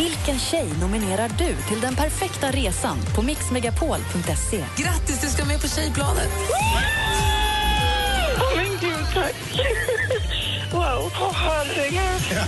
Vilken 0.00 0.38
tjej 0.38 0.68
nominerar 0.80 1.28
du 1.28 1.56
till 1.68 1.80
den 1.80 1.96
perfekta 1.96 2.50
resan 2.50 2.98
på 3.16 3.22
mixmegapol.se? 3.22 4.64
Grattis, 4.76 5.20
du 5.20 5.26
ska 5.26 5.44
med 5.44 5.60
på 5.60 5.68
tjejplanet! 5.68 6.28
Åh, 8.38 8.56
men 8.56 8.66
gud, 8.80 9.06
tack. 9.14 9.34
Wow, 10.72 11.12
åh 11.20 11.34
herregud. 11.34 12.38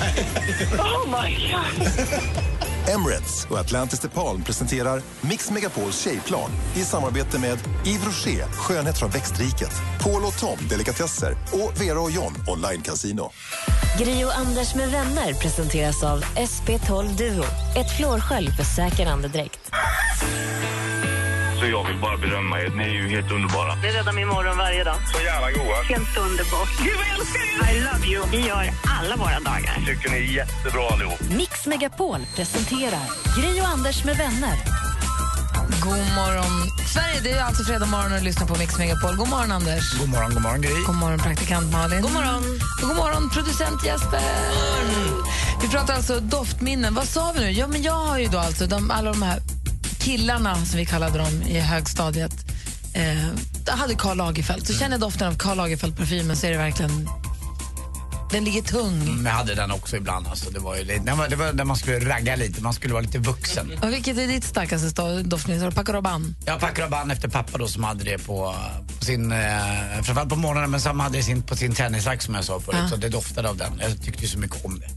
Oh 0.78 1.06
my 1.06 1.50
god. 1.50 2.61
Emirates 2.88 3.46
och 3.50 3.58
Atlantis 3.58 4.00
DePaul 4.00 4.42
presenterar 4.42 5.02
Mix 5.20 5.50
Megapols 5.50 6.00
tjejplan 6.00 6.50
i 6.76 6.78
samarbete 6.78 7.38
med 7.38 7.58
Yves 7.86 8.04
Rocher, 8.06 8.44
skönhet 8.44 8.98
från 8.98 9.10
växtriket, 9.10 9.72
Paul 10.00 10.24
och 10.24 10.38
Tom, 10.38 10.58
delikatesser 10.70 11.36
och 11.52 11.80
Vera 11.80 12.00
och 12.00 12.10
John, 12.10 12.32
online 12.48 12.82
casino. 12.82 13.30
Gri 13.98 14.24
och 14.24 14.38
Anders 14.38 14.74
med 14.74 14.90
vänner 14.90 15.34
presenteras 15.34 16.04
av 16.04 16.24
SP12 16.24 17.16
Duo. 17.16 17.44
Ett 17.76 17.96
flårskölj 17.96 18.50
för 18.50 18.64
säker 18.64 19.06
andedräkt. 19.06 19.70
Så 21.62 21.68
jag 21.68 21.86
vill 21.86 21.98
bara 22.00 22.16
berömma 22.16 22.60
er. 22.60 22.70
Ni 22.76 22.84
är 22.84 22.88
ju 22.88 23.08
helt 23.08 23.30
underbara. 23.30 23.74
Det 23.82 23.88
räddar 23.88 24.12
min 24.12 24.28
morgon 24.28 24.56
varje 24.58 24.84
dag. 24.84 24.96
Så 25.12 25.22
jävla 25.22 25.50
goa. 25.50 25.82
Helt 25.82 26.16
underbart. 26.16 26.68
Gud, 26.84 26.96
vad 26.96 27.06
jag 27.06 27.18
älskar 27.18 27.40
er! 27.40 27.76
I 27.76 27.80
love 27.80 28.06
you. 28.12 28.22
Vi 28.30 28.48
gör 28.48 28.64
alla 29.00 29.16
våra 29.16 29.40
dagar. 29.40 29.74
Tycker 29.86 30.10
ni 30.10 30.16
är 30.16 30.20
jättebra 30.40 30.88
allihop. 30.92 31.20
Mix 31.20 31.66
Megapol 31.66 32.20
presenterar 32.36 33.06
Gri 33.36 33.60
och 33.60 33.68
Anders 33.68 34.04
med 34.04 34.16
vänner. 34.16 34.56
God 35.82 36.06
morgon, 36.20 36.52
Sverige! 36.94 37.20
Det 37.22 37.30
är 37.30 37.44
alltså 37.44 37.64
fredag 37.64 37.86
morgon 37.86 38.12
och 38.12 38.18
du 38.18 38.24
lyssnar 38.24 38.46
på 38.46 38.58
Mix 38.58 38.78
Megapol. 38.78 39.16
God 39.16 39.28
morgon, 39.28 39.52
Anders. 39.52 39.98
God 39.98 40.08
morgon, 40.08 40.30
god 40.34 40.42
morgon 40.42 40.60
Gry. 40.60 40.84
God 40.86 40.96
morgon, 40.96 41.18
praktikant 41.18 41.72
Malin. 41.72 42.02
God 42.02 42.12
morgon, 42.12 42.42
och 42.82 42.88
god 42.88 42.96
morgon 42.96 43.30
producent 43.30 43.84
Jesper. 43.84 44.20
Vi 45.62 45.68
pratar 45.68 45.94
alltså 45.94 46.20
doftminnen. 46.20 46.94
Vad 46.94 47.08
sa 47.08 47.32
vi 47.34 47.40
nu? 47.40 47.50
Ja, 47.50 47.66
men 47.66 47.82
jag 47.82 47.98
har 48.08 48.18
ju 48.18 48.26
då 48.26 48.38
alltså 48.38 48.66
de, 48.66 48.90
alla 48.90 49.12
de 49.12 49.22
här 49.22 49.38
killarna, 50.02 50.64
som 50.64 50.78
vi 50.78 50.86
kallade 50.86 51.18
dem 51.18 51.42
i 51.42 51.60
högstadiet, 51.60 52.32
eh, 52.94 53.76
hade 53.76 53.94
Karl 53.94 54.16
Lagerfeld. 54.16 54.66
Så 54.66 54.72
känner 54.72 54.90
jag 54.90 55.00
doften 55.00 55.28
av 55.28 55.36
Karl 55.36 55.56
Lagerfeld-parfymen 55.56 56.36
så 56.36 56.46
är 56.46 56.50
det 56.50 56.58
verkligen... 56.58 57.08
Den 58.32 58.44
ligger 58.44 58.62
tung. 58.62 59.14
Men 59.14 59.24
jag 59.24 59.32
hade 59.32 59.54
den 59.54 59.70
också 59.70 59.96
ibland. 59.96 60.26
Alltså. 60.26 60.50
Det 60.50 60.58
var 60.58 60.76
ju 60.76 60.84
det 60.84 61.12
var, 61.12 61.28
det 61.28 61.36
var 61.36 61.52
när 61.52 61.64
man 61.64 61.76
skulle 61.76 62.08
ragga 62.08 62.36
lite, 62.36 62.62
man 62.62 62.74
skulle 62.74 62.92
vara 62.92 63.02
lite 63.02 63.18
vuxen. 63.18 63.72
Och 63.82 63.92
vilket 63.92 64.18
är 64.18 64.26
ditt 64.26 64.44
starkaste 64.44 65.92
Rabanne? 65.92 66.34
Jag 66.44 66.60
packade 66.60 66.88
band 66.88 67.12
efter 67.12 67.28
pappa 67.28 67.58
då 67.58 67.68
som 67.68 67.84
hade 67.84 68.04
det 68.04 68.18
på, 68.18 68.54
på 68.98 69.04
sin, 69.04 69.32
eh, 69.32 69.38
framförallt 70.02 70.28
på 70.28 70.36
morgonen 70.36 70.70
men 70.70 70.80
som 70.80 71.00
hade 71.00 71.18
det 71.18 71.22
sin, 71.22 71.42
på 71.42 71.56
sin 71.56 71.74
tennisrack 71.74 72.22
som 72.22 72.34
jag 72.34 72.44
sa 72.44 72.60
förut. 72.60 72.78
Ja. 72.82 72.88
Så 72.88 72.96
det 72.96 73.08
doftade 73.08 73.48
av 73.48 73.56
den. 73.56 73.72
Jag 73.80 74.02
tyckte 74.02 74.26
så 74.26 74.38
mycket 74.38 74.64
om 74.64 74.80
det. 74.80 74.88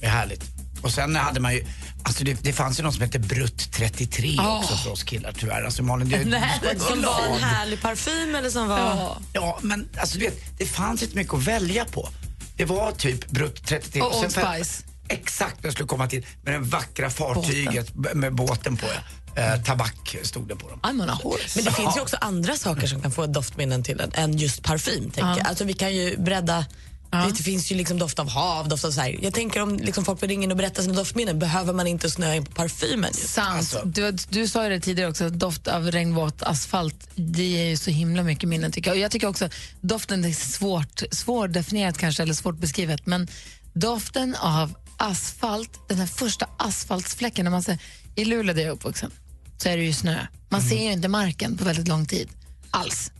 Det 0.00 0.06
är 0.06 0.10
härligt. 0.10 0.57
Och 0.82 0.90
sen 0.92 1.16
hade 1.16 1.40
man 1.40 1.54
ju, 1.54 1.64
alltså 2.02 2.24
det, 2.24 2.42
det 2.42 2.52
fanns 2.52 2.78
ju 2.78 2.82
något 2.82 2.94
som 2.94 3.02
hette 3.02 3.18
Brutt 3.18 3.72
33 3.72 4.34
Ja. 4.36 4.58
också 4.58 4.76
för 4.76 4.90
oss 4.90 5.02
killar 5.02 5.32
tyvärr. 5.38 5.62
Alltså 5.62 5.82
Malin, 5.82 6.08
det, 6.08 6.24
Nej, 6.24 6.60
ska 6.76 6.78
Som 6.88 7.02
var 7.02 7.26
en 7.26 7.42
härlig 7.42 7.82
parfym 7.82 8.34
eller 8.34 8.50
som 8.50 8.68
var... 8.68 8.78
Ja. 8.78 9.18
Ja, 9.32 9.58
men 9.62 9.88
alltså 10.00 10.18
du 10.18 10.24
vet, 10.24 10.58
det 10.58 10.66
fanns 10.66 11.02
inte 11.02 11.16
mycket 11.16 11.34
att 11.34 11.42
välja 11.44 11.84
på. 11.84 12.08
Det 12.56 12.64
var 12.64 12.92
typ 12.92 13.30
Brutt 13.30 13.66
33. 13.66 14.00
Och 14.02 14.14
sen 14.14 14.24
Old 14.24 14.32
Spice. 14.32 14.82
Exakt, 15.08 15.56
jag 15.62 15.72
skulle 15.72 15.86
komma 15.86 16.06
till. 16.08 16.26
Med 16.42 16.54
det 16.54 16.58
vackra 16.58 17.10
fartyget 17.10 17.94
b- 17.94 18.08
med 18.14 18.34
båten 18.34 18.76
på. 18.76 18.86
Eh, 19.40 19.62
tabak 19.62 20.16
stod 20.22 20.48
det 20.48 20.56
på 20.56 20.68
dem. 20.68 20.80
I'm 20.82 21.02
on 21.02 21.10
a 21.10 21.18
horse. 21.22 21.44
Men 21.54 21.64
det 21.64 21.72
finns 21.72 21.96
ju 21.96 22.00
också 22.00 22.16
andra 22.20 22.56
saker 22.56 22.86
som 22.86 23.02
kan 23.02 23.10
få 23.12 23.26
doftminnen 23.26 23.82
till 23.82 24.00
en 24.00 24.12
än 24.14 24.38
just 24.38 24.62
parfym. 24.62 25.02
Tänker 25.02 25.20
Ja. 25.30 25.38
jag. 25.38 25.46
Alltså, 25.46 25.64
vi 25.64 25.72
kan 25.72 25.94
ju 25.94 26.16
bredda 26.18 26.64
Det 27.10 27.42
finns 27.42 27.72
ju 27.72 27.76
liksom 27.76 27.98
doft 27.98 28.18
av 28.18 28.28
hav, 28.28 28.68
doft 28.68 28.84
av 28.84 28.90
så 28.90 29.00
här. 29.00 29.18
Jag 29.22 29.34
tänker 29.34 29.62
om 29.62 29.76
liksom 29.76 30.04
folk 30.04 30.22
in 30.22 30.50
och 30.50 30.56
berätta 30.56 30.82
sina 30.82 30.94
doftminnen, 30.94 31.38
behöver 31.38 31.72
man 31.72 31.86
inte 31.86 32.10
snöa 32.10 32.34
in 32.34 32.44
på 32.44 32.52
parfymen? 32.52 33.12
Sant. 33.14 33.76
du, 33.84 34.12
du 34.28 34.48
sa 34.48 34.64
ju 34.64 34.70
det 34.70 34.80
tidigare 34.80 35.10
också, 35.10 35.24
att 35.24 35.38
doft 35.38 35.68
av 35.68 35.90
regnvåt 35.90 36.42
asfalt, 36.42 37.08
det 37.14 37.44
ger 37.44 37.64
ju 37.64 37.76
så 37.76 37.90
himla 37.90 38.22
mycket 38.22 38.48
minnen 38.48 38.72
tycker 38.72 38.90
jag. 38.90 38.96
Och 38.96 39.02
jag 39.02 39.10
tycker 39.10 39.26
också 39.26 39.48
doften 39.80 40.24
är 40.24 40.32
svårt, 40.32 41.02
svårdefinierat 41.10 41.98
kanske, 41.98 42.22
eller 42.22 42.34
svårt 42.34 42.58
beskrivet, 42.58 43.06
men 43.06 43.28
doften 43.72 44.34
av 44.34 44.74
asfalt, 44.96 45.88
den 45.88 45.98
här 45.98 46.06
första 46.06 46.46
asfaltsfläcken, 46.56 47.44
när 47.44 47.50
man 47.50 47.62
ser, 47.62 47.78
i 48.14 48.24
Luleå 48.24 48.54
där 48.54 48.62
jag 48.62 48.68
är 48.68 48.74
uppvuxen, 48.74 49.10
så 49.58 49.68
är 49.68 49.76
det 49.76 49.84
ju 49.84 49.92
snö. 49.92 50.26
Man 50.48 50.62
ser 50.62 50.82
ju 50.82 50.92
inte 50.92 51.08
marken 51.08 51.56
på 51.56 51.64
väldigt 51.64 51.88
lång 51.88 52.06
tid, 52.06 52.28
alls. 52.70 53.12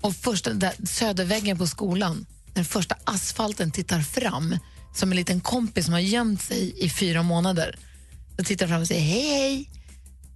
Och 0.00 0.16
första, 0.16 0.52
där, 0.52 0.72
söderväggen 0.86 1.58
på 1.58 1.66
skolan, 1.66 2.26
den 2.54 2.64
första 2.64 2.96
asfalten 3.04 3.70
tittar 3.70 4.00
fram 4.00 4.58
som 4.94 5.10
en 5.10 5.16
liten 5.16 5.40
kompis 5.40 5.84
som 5.84 5.94
har 5.94 6.00
gömt 6.00 6.42
sig 6.42 6.84
i 6.84 6.90
fyra 6.90 7.22
månader. 7.22 7.78
Då 8.36 8.44
tittar 8.44 8.66
fram 8.66 8.80
och 8.80 8.86
säger 8.86 9.02
hej, 9.02 9.28
hej. 9.28 9.70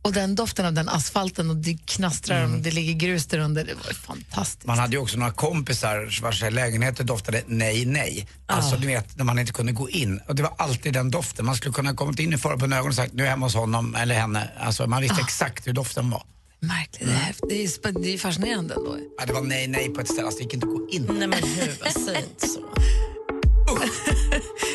Och 0.02 0.12
den 0.12 0.34
doften 0.34 0.66
av 0.66 0.72
den 0.72 0.88
asfalten 0.88 1.50
och 1.50 1.56
det 1.56 1.78
knastrar 1.86 2.44
och 2.44 2.50
det 2.50 2.70
ligger 2.70 2.92
grus 2.92 3.26
där 3.26 3.38
under. 3.38 3.64
Det 3.64 3.74
var 3.74 3.92
fantastiskt. 3.92 4.66
Man 4.66 4.78
hade 4.78 4.92
ju 4.92 5.02
också 5.02 5.18
några 5.18 5.32
kompisar 5.32 6.22
vars 6.22 6.42
lägenheter 6.50 7.04
doftade 7.04 7.42
nej, 7.46 7.86
nej. 7.86 8.28
Alltså 8.46 8.76
du 8.76 8.86
vet, 8.86 9.16
när 9.16 9.24
man 9.24 9.38
inte 9.38 9.52
kunde 9.52 9.72
gå 9.72 9.90
in. 9.90 10.20
Och 10.28 10.34
det 10.34 10.42
var 10.42 10.54
alltid 10.58 10.92
den 10.92 11.10
doften. 11.10 11.46
Man 11.46 11.56
skulle 11.56 11.72
kunna 11.72 11.94
kommit 11.94 12.18
in 12.18 12.32
i 12.32 12.38
förhållanden 12.38 12.70
på 12.70 12.76
ögonen 12.76 12.88
och 12.88 12.94
sagt 12.94 13.12
nu 13.12 13.22
är 13.22 13.26
jag 13.26 13.30
hemma 13.30 13.46
hos 13.46 13.54
honom 13.54 13.94
eller 13.94 14.14
henne. 14.14 14.50
Alltså 14.58 14.86
man 14.86 15.02
visste 15.02 15.20
exakt 15.20 15.66
hur 15.66 15.72
doften 15.72 16.10
var. 16.10 16.22
Märkligt. 16.60 17.08
Det 17.08 17.14
är, 17.14 17.18
häftigt. 17.18 17.48
det, 17.48 17.88
är, 17.88 17.92
det 18.02 18.14
är 18.14 18.18
fascinerande 18.18 18.74
ändå. 18.74 18.96
Ja, 19.18 19.26
det 19.26 19.32
var 19.32 19.42
nej, 19.42 19.68
nej 19.68 19.88
på 19.88 20.00
ett 20.00 20.08
ställe, 20.08 20.26
alltså 20.26 20.38
det 20.38 20.44
gick 20.44 20.54
inte 20.54 20.66
att 20.66 20.72
gå 20.72 20.88
in. 20.90 21.06
Nej 21.18 21.28
men 21.28 21.42
hur, 21.42 21.90
säg 22.04 22.16
inte 22.16 22.48
så. 22.48 22.60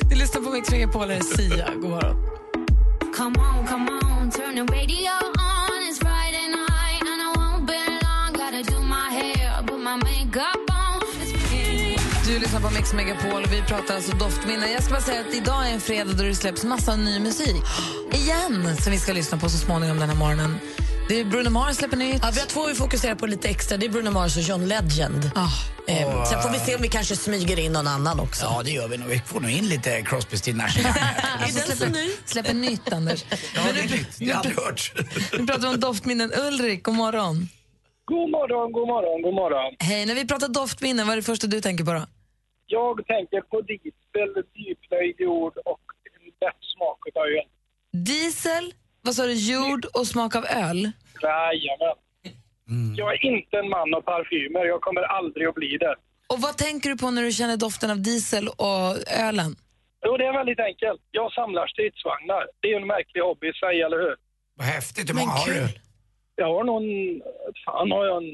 Du 0.10 0.16
lyssnar 0.16 0.42
på 0.42 0.50
Mix 0.50 0.72
Megapol, 0.72 1.10
här 1.10 1.18
är 1.18 1.22
Sia. 1.22 1.74
God 1.74 1.90
morgon. 1.90 2.16
Come 3.18 3.40
on, 3.40 3.68
come 3.68 3.92
on, 3.92 4.32
turn 4.32 4.56
the 4.56 4.62
radio 4.74 5.12
on. 5.52 5.88
It's 5.90 6.00
Friday 6.00 6.48
night 6.48 7.02
and 7.12 7.22
I 7.22 7.32
won't 7.36 7.66
be 7.68 7.80
long. 8.06 8.34
Gotta 8.34 8.62
do 8.72 8.80
my 8.82 9.10
hair, 9.10 9.64
put 9.68 9.80
my 9.80 9.96
makeup 9.96 10.60
Du 12.28 12.40
lyssnar 12.40 12.62
på 12.62 12.70
Mix 12.70 12.94
Megapol 12.94 13.44
och 13.44 13.54
vi 13.54 13.62
pratar 13.62 13.96
alltså 13.96 14.18
doftminnen. 14.18 14.72
Jag 14.72 14.84
ska 14.84 14.94
bara 14.94 15.02
säga 15.02 15.22
att 15.22 15.36
idag 15.36 15.70
är 15.70 15.74
en 15.74 15.82
fredag 15.82 16.14
då 16.14 16.24
det 16.24 16.36
släpps 16.36 16.64
massa 16.64 16.96
ny 16.96 17.20
musik. 17.20 17.56
Igen, 18.12 18.78
som 18.78 18.92
vi 18.92 19.00
ska 19.00 19.14
lyssna 19.14 19.38
på 19.38 19.50
så 19.50 19.58
småningom 19.58 20.00
den 20.00 20.10
här 20.10 20.16
morgonen. 20.16 20.60
Det 21.08 21.20
är 21.20 21.26
Bruno 21.26 21.50
Mars 21.50 21.76
släpper 21.76 21.98
nytt. 21.98 22.20
Ja, 22.22 22.32
vi 22.34 22.40
har 22.40 22.48
två 22.48 22.68
vi 22.68 22.74
fokuserar 22.74 23.16
på 23.16 23.26
lite 23.26 23.50
extra. 23.50 23.78
Det 23.78 23.86
är 23.86 23.90
Bruno 23.90 24.12
Mars 24.12 24.38
och 24.38 24.44
John 24.44 24.66
Legend. 24.66 25.32
Ah. 25.36 25.48
Eh, 25.88 26.24
sen 26.26 26.42
får 26.42 26.50
vi 26.50 26.60
se 26.60 26.76
om 26.76 26.82
vi 26.82 26.88
kanske 26.88 27.16
smyger 27.16 27.60
in 27.60 27.72
någon 27.72 27.88
annan 27.88 28.20
också. 28.20 28.46
Ja, 28.46 28.62
det 28.66 28.72
gör 28.72 28.88
vi 28.88 28.98
nog. 28.98 29.08
Vi 29.10 29.20
får 29.20 29.40
nog 29.40 29.52
in 29.52 29.68
lite 29.70 30.02
Crosby, 30.02 30.38
Stills 30.38 30.58
Nash 30.58 30.78
den 31.68 31.78
så 31.78 31.86
ny? 31.86 32.10
Släpper 32.26 32.54
nytt, 32.54 32.94
Anders. 32.94 33.26
Ja, 33.56 33.62
det 33.74 33.80
är 33.80 33.84
nytt. 33.84 34.20
Det 34.20 34.26
har 34.26 34.32
jag 34.32 34.38
aldrig 34.38 34.58
hört. 34.58 34.92
Nu 35.40 35.48
pratar 35.48 35.62
vi 35.62 35.68
om 35.68 35.80
doftminnen. 35.80 36.32
Ulrik, 36.48 36.84
god 36.84 36.96
morgon. 36.96 37.48
God 38.06 38.30
morgon, 38.30 38.72
god 38.72 38.88
morgon, 38.88 39.22
god 39.22 39.34
morgon. 39.34 39.76
Hej, 39.80 40.06
när 40.06 40.16
vi 40.16 40.28
pratar 40.28 40.48
doftminnen, 40.48 41.08
vad 41.08 41.14
är 41.14 41.18
det 41.18 41.24
första 41.24 41.48
du 41.48 41.62
tänker 41.62 41.84
på 41.84 41.94
då? 41.94 42.06
Jag 42.68 43.08
tänker 43.08 43.42
på 43.42 43.62
diesel, 43.62 44.44
djuplöjd 44.56 45.16
jord 45.20 45.58
och 45.66 45.82
en 46.16 46.26
lätt 46.46 46.62
smak 46.76 47.00
av 47.16 47.24
öl. 47.24 47.48
Diesel, 48.06 48.74
vad 49.06 49.16
sa 49.16 49.24
du, 49.26 49.34
jord 49.34 49.86
och 49.94 50.08
smak 50.08 50.36
av 50.36 50.46
öl? 50.46 50.92
Jajamän. 51.22 51.98
Jag 52.98 53.14
är 53.14 53.26
inte 53.26 53.58
en 53.58 53.70
man 53.70 53.94
av 53.94 54.02
parfymer. 54.02 54.66
Jag 54.66 54.82
kommer 54.82 55.02
aldrig 55.02 55.48
att 55.48 55.56
bli 55.56 55.78
det. 55.78 55.96
Och 56.28 56.40
vad 56.42 56.58
tänker 56.58 56.90
du 56.90 56.98
på 56.98 57.12
när 57.12 57.24
du 57.24 57.32
känner 57.32 57.58
doften 57.58 57.92
av 57.92 58.00
diesel 58.02 58.48
och 58.48 58.88
ölen? 59.28 59.56
Jo, 60.06 60.18
det 60.18 60.26
är 60.26 60.34
väldigt 60.34 60.60
enkelt. 60.60 61.02
Jag 61.12 61.32
samlar 61.34 61.68
stridsvagnar. 61.68 62.44
Det 62.60 62.68
är 62.68 62.72
ju 62.72 62.78
en 62.78 62.88
märklig 62.88 63.22
hobby 63.22 63.48
i 63.50 63.54
sig, 63.54 63.82
eller 63.82 63.98
hur? 63.98 64.16
Vad 64.56 64.68
häftigt. 64.68 65.10
Hur 65.10 65.16
många 65.16 65.32
har 65.32 65.48
du? 65.48 65.68
Jag 66.36 66.48
har 66.56 66.64
någon... 66.64 66.84
Fan, 67.66 67.92
har 67.92 68.06
jag 68.06 68.18
en 68.24 68.32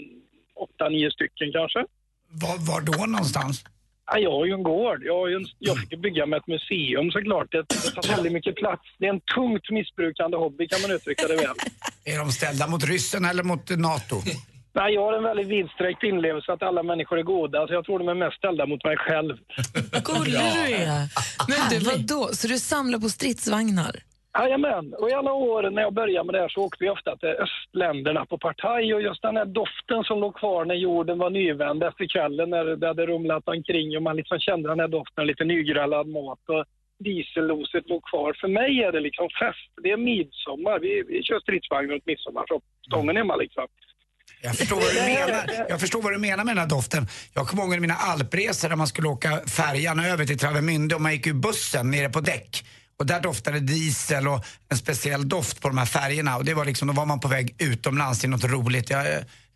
åtta, 0.56 0.90
nio 0.90 1.12
stycken 1.12 1.52
kanske? 1.58 1.80
Var, 2.44 2.56
var 2.72 2.82
då 2.82 3.06
någonstans? 3.06 3.64
Ja, 4.12 4.18
jag 4.20 4.32
har 4.32 4.46
ju 4.46 4.54
en 4.54 4.64
gård. 4.64 5.00
Jag, 5.04 5.16
har 5.20 5.28
ju 5.28 5.36
en, 5.36 5.46
jag 5.60 5.78
ska 5.78 5.98
bygga 5.98 6.26
med 6.26 6.38
ett 6.38 6.48
museum 6.48 7.12
såklart. 7.12 7.52
Det, 7.52 7.58
det 7.70 7.92
tar 8.02 8.16
väldigt 8.16 8.34
mycket 8.34 8.56
plats. 8.56 8.84
Det 9.00 9.06
är 9.06 9.10
en 9.10 9.22
tungt 9.36 9.70
missbrukande 9.70 10.38
hobby 10.38 10.68
kan 10.68 10.82
man 10.82 10.92
uttrycka 10.92 11.28
det 11.28 11.36
väl. 11.36 11.56
Är 12.06 12.18
de 12.18 12.32
ställda 12.32 12.68
mot 12.68 12.84
ryssen 12.84 13.26
eller 13.26 13.44
mot 13.44 13.70
NATO? 13.70 14.16
Nej, 14.74 14.94
jag 14.94 15.02
har 15.02 15.14
en 15.14 15.24
väldigt 15.24 15.48
vidsträckt 15.48 16.04
inlevelse 16.04 16.54
att 16.54 16.64
alla 16.64 16.84
människor 16.84 17.20
är 17.20 17.24
goda, 17.24 17.68
så 17.68 17.74
jag 17.74 17.86
tror 17.86 18.00
de 18.00 18.08
är 18.08 18.14
mest 18.14 18.38
ställda 18.38 18.66
mot 18.66 18.84
mig 18.84 18.98
själv. 18.98 19.38
Gullig 20.04 20.34
du 20.34 20.74
är. 20.76 21.08
Men 21.48 21.70
du, 21.70 21.80
vadå? 21.80 22.30
Så 22.34 22.48
du 22.48 22.60
samlar 22.60 23.00
på 23.00 23.10
stridsvagnar? 23.10 23.96
Jajamän, 24.38 24.94
och 24.94 25.10
i 25.10 25.14
alla 25.14 25.34
år 25.34 25.70
när 25.70 25.82
jag 25.82 25.94
började 25.94 26.26
med 26.26 26.36
det 26.36 26.42
här 26.42 26.50
så 26.50 26.62
åkte 26.62 26.84
vi 26.84 26.90
ofta 26.90 27.18
till 27.18 27.30
östländerna 27.30 28.26
på 28.26 28.38
partaj 28.38 28.94
och 28.94 29.02
just 29.02 29.22
den 29.22 29.38
här 29.38 29.46
doften 29.46 30.04
som 30.04 30.20
låg 30.20 30.36
kvar 30.36 30.66
när 30.66 30.76
jorden 30.76 31.18
var 31.18 31.30
nyvänd 31.30 31.84
efter 31.84 32.06
kvällen 32.08 32.50
när 32.50 32.66
det 32.66 32.88
hade 32.88 33.06
rumlat 33.06 33.48
omkring 33.48 33.98
och 33.98 34.04
man 34.04 34.16
liksom 34.16 34.40
kände 34.40 34.70
den 34.70 34.80
här 34.80 34.88
doften 34.88 35.28
lite 35.28 35.44
nygrällad 35.44 36.08
mat 36.08 36.40
och 36.48 36.66
dieselloset 37.00 37.90
låg 37.90 38.04
kvar. 38.04 38.38
För 38.42 38.48
mig 38.48 38.84
är 38.84 38.92
det 38.92 39.00
liksom 39.00 39.28
fest. 39.40 39.72
Det 39.84 39.92
är 39.92 39.98
midsommar. 39.98 40.80
Vi, 40.80 41.04
vi 41.08 41.24
kör 41.24 41.40
stridsvagn 41.40 41.92
runt 41.92 42.06
midsommar 42.06 42.46
stången 42.88 43.18
hemma 43.18 43.36
liksom. 43.36 43.68
Jag 44.42 44.56
förstår, 44.56 44.76
vad 44.76 44.94
du 44.94 45.02
menar. 45.02 45.66
jag 45.70 45.80
förstår 45.80 46.02
vad 46.02 46.14
du 46.14 46.18
menar 46.18 46.44
med 46.44 46.56
den 46.56 46.58
här 46.58 46.70
doften. 46.70 47.08
Jag 47.34 47.48
kommer 47.48 47.64
ihåg 47.64 47.80
mina 47.80 47.94
alpresor 47.94 48.70
där 48.70 48.76
man 48.76 48.88
skulle 48.88 49.08
åka 49.08 49.30
färjan 49.48 50.00
över 50.00 50.26
till 50.26 50.38
Travemünde 50.38 50.96
och 50.96 51.02
man 51.02 51.12
gick 51.14 51.28
ur 51.28 51.34
bussen 51.34 51.92
nere 51.92 52.10
på 52.10 52.20
däck. 52.20 52.64
Och 53.00 53.06
där 53.06 53.20
doftade 53.22 53.60
diesel 53.60 54.28
och 54.28 54.40
en 54.72 54.78
speciell 54.78 55.30
doft 55.30 55.62
på 55.62 55.68
de 55.68 55.78
här 55.78 55.86
färgerna. 55.86 56.38
Och 56.38 56.46
det 56.46 56.54
var 56.54 56.66
liksom, 56.66 56.88
då 56.88 56.94
var 56.94 57.06
man 57.06 57.20
på 57.20 57.28
väg 57.28 57.56
utomlands 57.60 58.20
till 58.22 58.30
något 58.30 58.44
roligt. 58.44 58.90
Jag, 58.90 59.06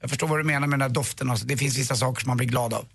jag 0.02 0.10
förstår 0.10 0.28
vad 0.28 0.40
du 0.40 0.44
menar 0.44 0.68
med 0.68 0.80
den 0.80 0.82
här 0.88 0.96
doften. 1.02 1.30
Alltså. 1.30 1.46
Det 1.48 1.58
finns 1.58 1.78
vissa 1.80 1.96
saker 1.96 2.22
som 2.22 2.28
man 2.28 2.38
blir 2.38 2.48
glad 2.48 2.74
av. 2.74 2.86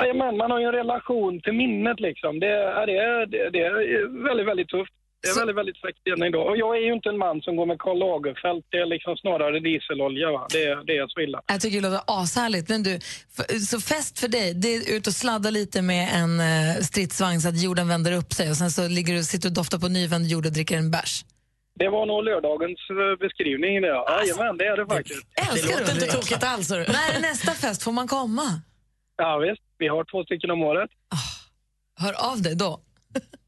Jajamän, 0.00 0.36
man 0.36 0.50
har 0.50 0.60
ju 0.60 0.66
en 0.66 0.72
relation 0.82 1.40
till 1.40 1.52
minnet 1.52 2.00
liksom. 2.00 2.40
Det, 2.40 2.46
är- 2.46 2.86
det, 2.86 2.96
är- 3.08 3.26
det, 3.26 3.50
det 3.54 3.58
är 3.66 3.72
väldigt, 4.28 4.46
väldigt 4.50 4.68
tufft. 4.68 4.92
Det 5.24 5.30
är 5.30 5.38
väldigt, 5.42 5.56
väldigt 5.60 5.80
fräckt 5.84 5.98
än 6.12 6.22
idag. 6.30 6.46
Och 6.50 6.56
jag 6.56 6.76
är 6.78 6.80
ju 6.88 6.92
inte 6.98 7.08
en 7.08 7.18
man 7.18 7.40
som 7.46 7.56
går 7.56 7.66
med 7.66 7.78
Karl 7.84 7.98
Lagerfeld. 7.98 8.62
Det 8.70 8.76
är 8.84 8.86
liksom 8.86 9.16
snarare 9.16 9.60
dieselolja. 9.60 10.30
Va? 10.36 10.46
Det, 10.54 10.64
är- 10.64 10.84
det 10.88 10.96
är 11.02 11.06
så 11.08 11.20
illa. 11.20 11.38
Jag 11.46 11.60
tycker 11.60 11.80
det 11.80 11.88
låter 11.90 12.04
ashärligt. 12.22 12.68
Men 12.68 12.82
du, 12.82 12.92
så 13.72 13.80
fest 13.80 14.18
för 14.22 14.28
dig, 14.28 14.54
det 14.54 14.68
är 14.74 14.96
ut 14.96 15.06
och 15.06 15.12
sladda 15.12 15.50
lite 15.50 15.82
med 15.82 16.04
en 16.20 16.32
eh, 16.40 16.74
stridsvagn 16.88 17.40
så 17.40 17.48
att 17.48 17.62
jorden 17.62 17.88
vänder 17.88 18.12
upp 18.20 18.32
sig 18.32 18.50
och 18.50 18.56
sen 18.56 18.70
så 18.70 18.88
ligger 18.88 19.14
du, 19.14 19.22
sitter 19.22 19.48
du 19.48 19.50
och 19.52 19.54
doftar 19.54 19.78
på 19.78 19.88
nyvänd 19.88 20.26
jord 20.26 20.46
och 20.46 20.52
dricker 20.52 20.76
en 20.78 20.90
bärs. 20.90 21.24
Det 21.78 21.88
var 21.88 22.06
nog 22.06 22.24
lördagens 22.24 22.80
eh, 22.90 23.18
beskrivning. 23.24 23.80
Det. 23.82 23.88
Jajamän, 23.88 24.56
det 24.58 24.64
är 24.66 24.76
det 24.76 24.86
faktiskt. 24.94 25.26
Älskar 25.50 25.78
låter 25.80 25.92
inte 25.94 26.06
tokigt 26.06 26.44
alls. 26.44 26.70
När 26.70 27.16
är 27.16 27.20
nästa 27.20 27.52
fest? 27.52 27.82
Får 27.82 27.92
man 27.92 28.08
komma? 28.08 28.42
Ja, 29.16 29.38
visst. 29.38 29.62
Vi 29.78 29.88
har 29.88 30.04
två 30.04 30.24
stycken 30.24 30.50
om 30.50 30.62
året. 30.62 30.90
Hör 32.00 32.30
av 32.32 32.42
dig 32.42 32.54
då. 32.56 32.80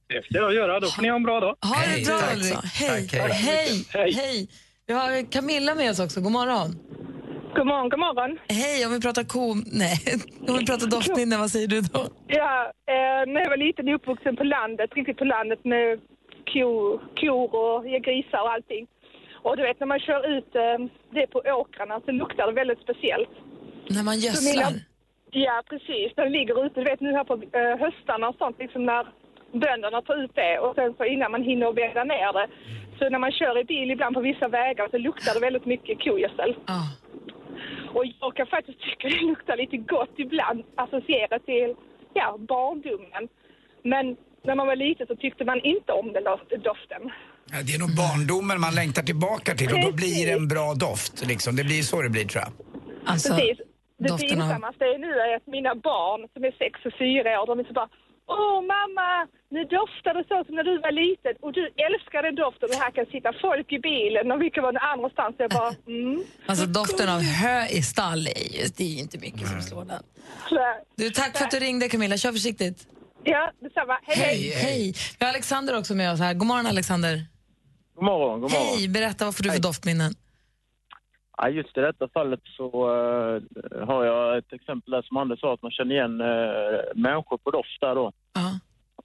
Det 0.08 0.24
ska 0.24 0.38
jag 0.38 0.54
göra. 0.54 0.80
Då 0.80 0.86
får 0.86 1.02
ni 1.02 1.08
ha 1.08 1.16
en 1.16 1.22
bra 1.22 1.40
dag. 1.40 1.56
Ha 1.60 1.76
det 1.96 2.06
bra 2.06 2.18
tack. 2.18 2.36
Ulrik. 2.36 2.64
Hej. 2.64 3.08
Tack, 3.08 3.30
hej. 3.32 3.86
hej. 3.92 4.12
Hej. 4.12 4.48
Vi 4.86 4.94
har 4.94 5.30
Camilla 5.32 5.74
med 5.74 5.90
oss 5.90 6.00
också. 6.00 6.20
God 6.20 6.32
morgon. 6.32 6.70
God 7.56 7.66
morgon, 7.66 7.88
god 7.88 8.00
morgon. 8.06 8.38
Hej, 8.48 8.86
om 8.86 8.92
vi 8.92 9.00
pratar 9.00 9.24
ko... 9.24 9.54
Nej, 9.82 9.96
om 10.48 10.58
vi 10.58 10.66
pratar 10.66 10.86
doftminnen, 10.86 11.40
vad 11.40 11.50
säger 11.50 11.68
du 11.68 11.80
då? 11.80 12.02
Ja, 12.26 12.72
eh, 12.94 13.22
när 13.32 13.40
jag 13.40 13.50
var 13.54 13.56
liten 13.56 13.88
uppvuxen 13.88 14.36
på 14.36 14.44
landet, 14.44 14.90
riktigt 14.94 15.18
på 15.18 15.24
landet 15.24 15.64
med 15.64 16.00
ko, 16.52 16.64
kor 17.20 17.54
och 17.62 17.88
ja, 17.88 17.98
grisar 17.98 18.40
och 18.42 18.52
allting. 18.52 18.86
Och 19.44 19.56
du 19.56 19.62
vet 19.62 19.80
när 19.80 19.86
man 19.86 20.00
kör 20.00 20.22
ut 20.36 20.50
eh, 20.54 20.78
det 21.16 21.26
på 21.26 21.38
åkrarna 21.60 22.00
så 22.04 22.10
luktar 22.12 22.46
det 22.46 22.52
väldigt 22.52 22.82
speciellt. 22.86 23.34
När 23.90 24.02
man 24.02 24.18
gödslar? 24.18 24.72
Ja, 25.30 25.62
precis. 25.70 26.08
När 26.16 26.24
det 26.24 26.38
ligger 26.38 26.66
ute, 26.66 26.80
du 26.80 26.84
vet 26.90 27.00
nu 27.00 27.12
här 27.12 27.24
på 27.24 27.34
eh, 27.34 27.76
höstarna 27.84 28.28
och 28.28 28.36
sånt, 28.38 28.56
liksom 28.58 28.84
när 28.86 29.06
bönderna 29.52 30.02
tar 30.02 30.24
ut 30.24 30.30
det 30.34 30.58
och 30.58 30.74
sen 30.74 30.94
så 30.98 31.04
innan 31.04 31.30
man 31.32 31.42
hinner 31.42 31.72
bädda 31.72 32.04
ner 32.04 32.32
det. 32.32 32.48
Så 32.98 33.08
när 33.10 33.18
man 33.18 33.32
kör 33.32 33.58
i 33.58 33.64
bil 33.64 33.90
ibland 33.90 34.14
på 34.14 34.20
vissa 34.20 34.48
vägar 34.48 34.88
så 34.90 34.98
luktar 34.98 35.34
det 35.34 35.40
väldigt 35.40 35.66
mycket 35.66 36.04
kogödsel. 36.04 36.56
Och 37.94 38.04
jag 38.20 38.36
kan 38.36 38.46
faktiskt 38.46 38.80
tycka 38.80 39.08
det 39.14 39.20
luktar 39.26 39.56
lite 39.56 39.76
gott 39.76 40.14
ibland, 40.16 40.62
associerat 40.74 41.46
till 41.46 41.74
ja, 42.14 42.36
barndomen. 42.38 43.28
Men 43.82 44.16
när 44.44 44.54
man 44.54 44.66
var 44.66 44.76
liten 44.76 45.06
så 45.06 45.16
tyckte 45.16 45.44
man 45.44 45.60
inte 45.60 45.92
om 45.92 46.12
den 46.12 46.24
dof- 46.24 46.56
doften. 46.70 47.02
Ja, 47.52 47.58
Det 47.66 47.72
är 47.74 47.78
nog 47.78 47.92
barndomen 48.04 48.60
man 48.60 48.74
längtar 48.74 49.02
tillbaka 49.02 49.54
till 49.54 49.72
och 49.74 49.80
då 49.88 49.92
blir 49.92 50.26
det 50.26 50.32
en 50.32 50.48
bra 50.48 50.74
doft. 50.74 51.26
Liksom. 51.26 51.56
Det 51.56 51.64
blir 51.64 51.82
så 51.82 52.02
det 52.02 52.08
blir 52.10 52.24
tror 52.24 52.42
jag. 52.44 52.52
Alltså, 53.12 53.34
Precis. 53.34 53.58
Det 53.98 54.12
av- 54.12 54.18
pinsammaste 54.18 54.84
är 54.84 54.98
nu 54.98 55.12
är 55.24 55.36
att 55.36 55.46
mina 55.46 55.74
barn 55.74 56.28
som 56.34 56.44
är 56.44 56.50
sex 56.62 56.74
och 56.86 56.92
fyra 56.98 57.40
år, 57.42 57.46
de 57.46 57.58
är 57.60 57.64
så 57.64 57.72
bara 57.72 57.88
Åh 58.28 58.58
mamma, 58.74 59.10
nu 59.54 59.60
doftar 59.64 60.12
det 60.18 60.24
så 60.30 60.44
som 60.46 60.54
när 60.58 60.64
du 60.70 60.74
var 60.86 60.92
liten 61.04 61.34
och 61.44 61.52
du 61.52 61.64
älskar 61.86 62.22
den 62.22 62.34
doften 62.34 62.68
och 62.72 62.78
här 62.84 62.90
kan 62.90 63.06
sitta 63.06 63.30
folk 63.46 63.72
i 63.72 63.78
bilen 63.90 64.32
och 64.32 64.38
vi 64.42 64.50
kan 64.50 64.62
vara 64.62 64.72
någon 64.72 64.88
annanstans. 64.94 65.34
Jag 65.38 65.50
bara, 65.50 65.72
mm. 65.86 66.24
Alltså 66.46 66.66
doften 66.66 67.08
av 67.08 67.20
hö 67.20 67.66
i 67.78 67.82
stall 67.82 68.26
är 68.26 68.48
ju, 68.56 68.62
det 68.76 68.84
är 68.84 68.92
ju 68.96 69.00
inte 69.06 69.18
mycket 69.18 69.48
som 69.48 69.62
slår 69.62 69.84
den. 69.84 70.02
Du, 70.96 71.10
tack 71.10 71.36
för 71.38 71.44
att 71.44 71.50
du 71.50 71.58
ringde 71.58 71.88
Camilla, 71.88 72.16
kör 72.16 72.32
försiktigt. 72.32 72.78
Ja, 73.24 73.52
detsamma. 73.60 73.98
Hej, 74.02 74.16
hej. 74.16 74.50
Hej. 74.50 74.94
Vi 75.18 75.24
har 75.24 75.32
Alexander 75.32 75.78
också 75.78 75.94
med 75.94 76.12
oss 76.12 76.20
här. 76.20 76.34
God 76.34 76.46
morgon 76.48 76.66
Alexander. 76.66 77.26
God 77.94 78.04
morgon, 78.04 78.40
god 78.40 78.50
morgon. 78.52 78.66
Hej, 78.78 78.88
berätta 78.88 79.24
vad 79.24 79.36
får 79.36 79.44
du 79.44 79.50
för 79.52 79.58
doftminnen? 79.58 80.14
Ja, 81.36 81.48
just 81.48 81.78
i 81.78 81.80
detta 81.80 82.08
fallet 82.08 82.40
så 82.44 82.66
eh, 82.66 83.42
har 83.86 84.04
jag 84.04 84.38
ett 84.38 84.52
exempel 84.52 84.90
där 84.90 85.02
som 85.02 85.16
Anders 85.16 85.40
sa, 85.40 85.54
att 85.54 85.62
man 85.62 85.70
känner 85.70 85.94
igen 85.94 86.20
uh, 86.20 86.80
människor 86.94 87.36
på 87.36 87.50
doft 87.50 87.80
där 87.80 87.94
då. 87.94 88.12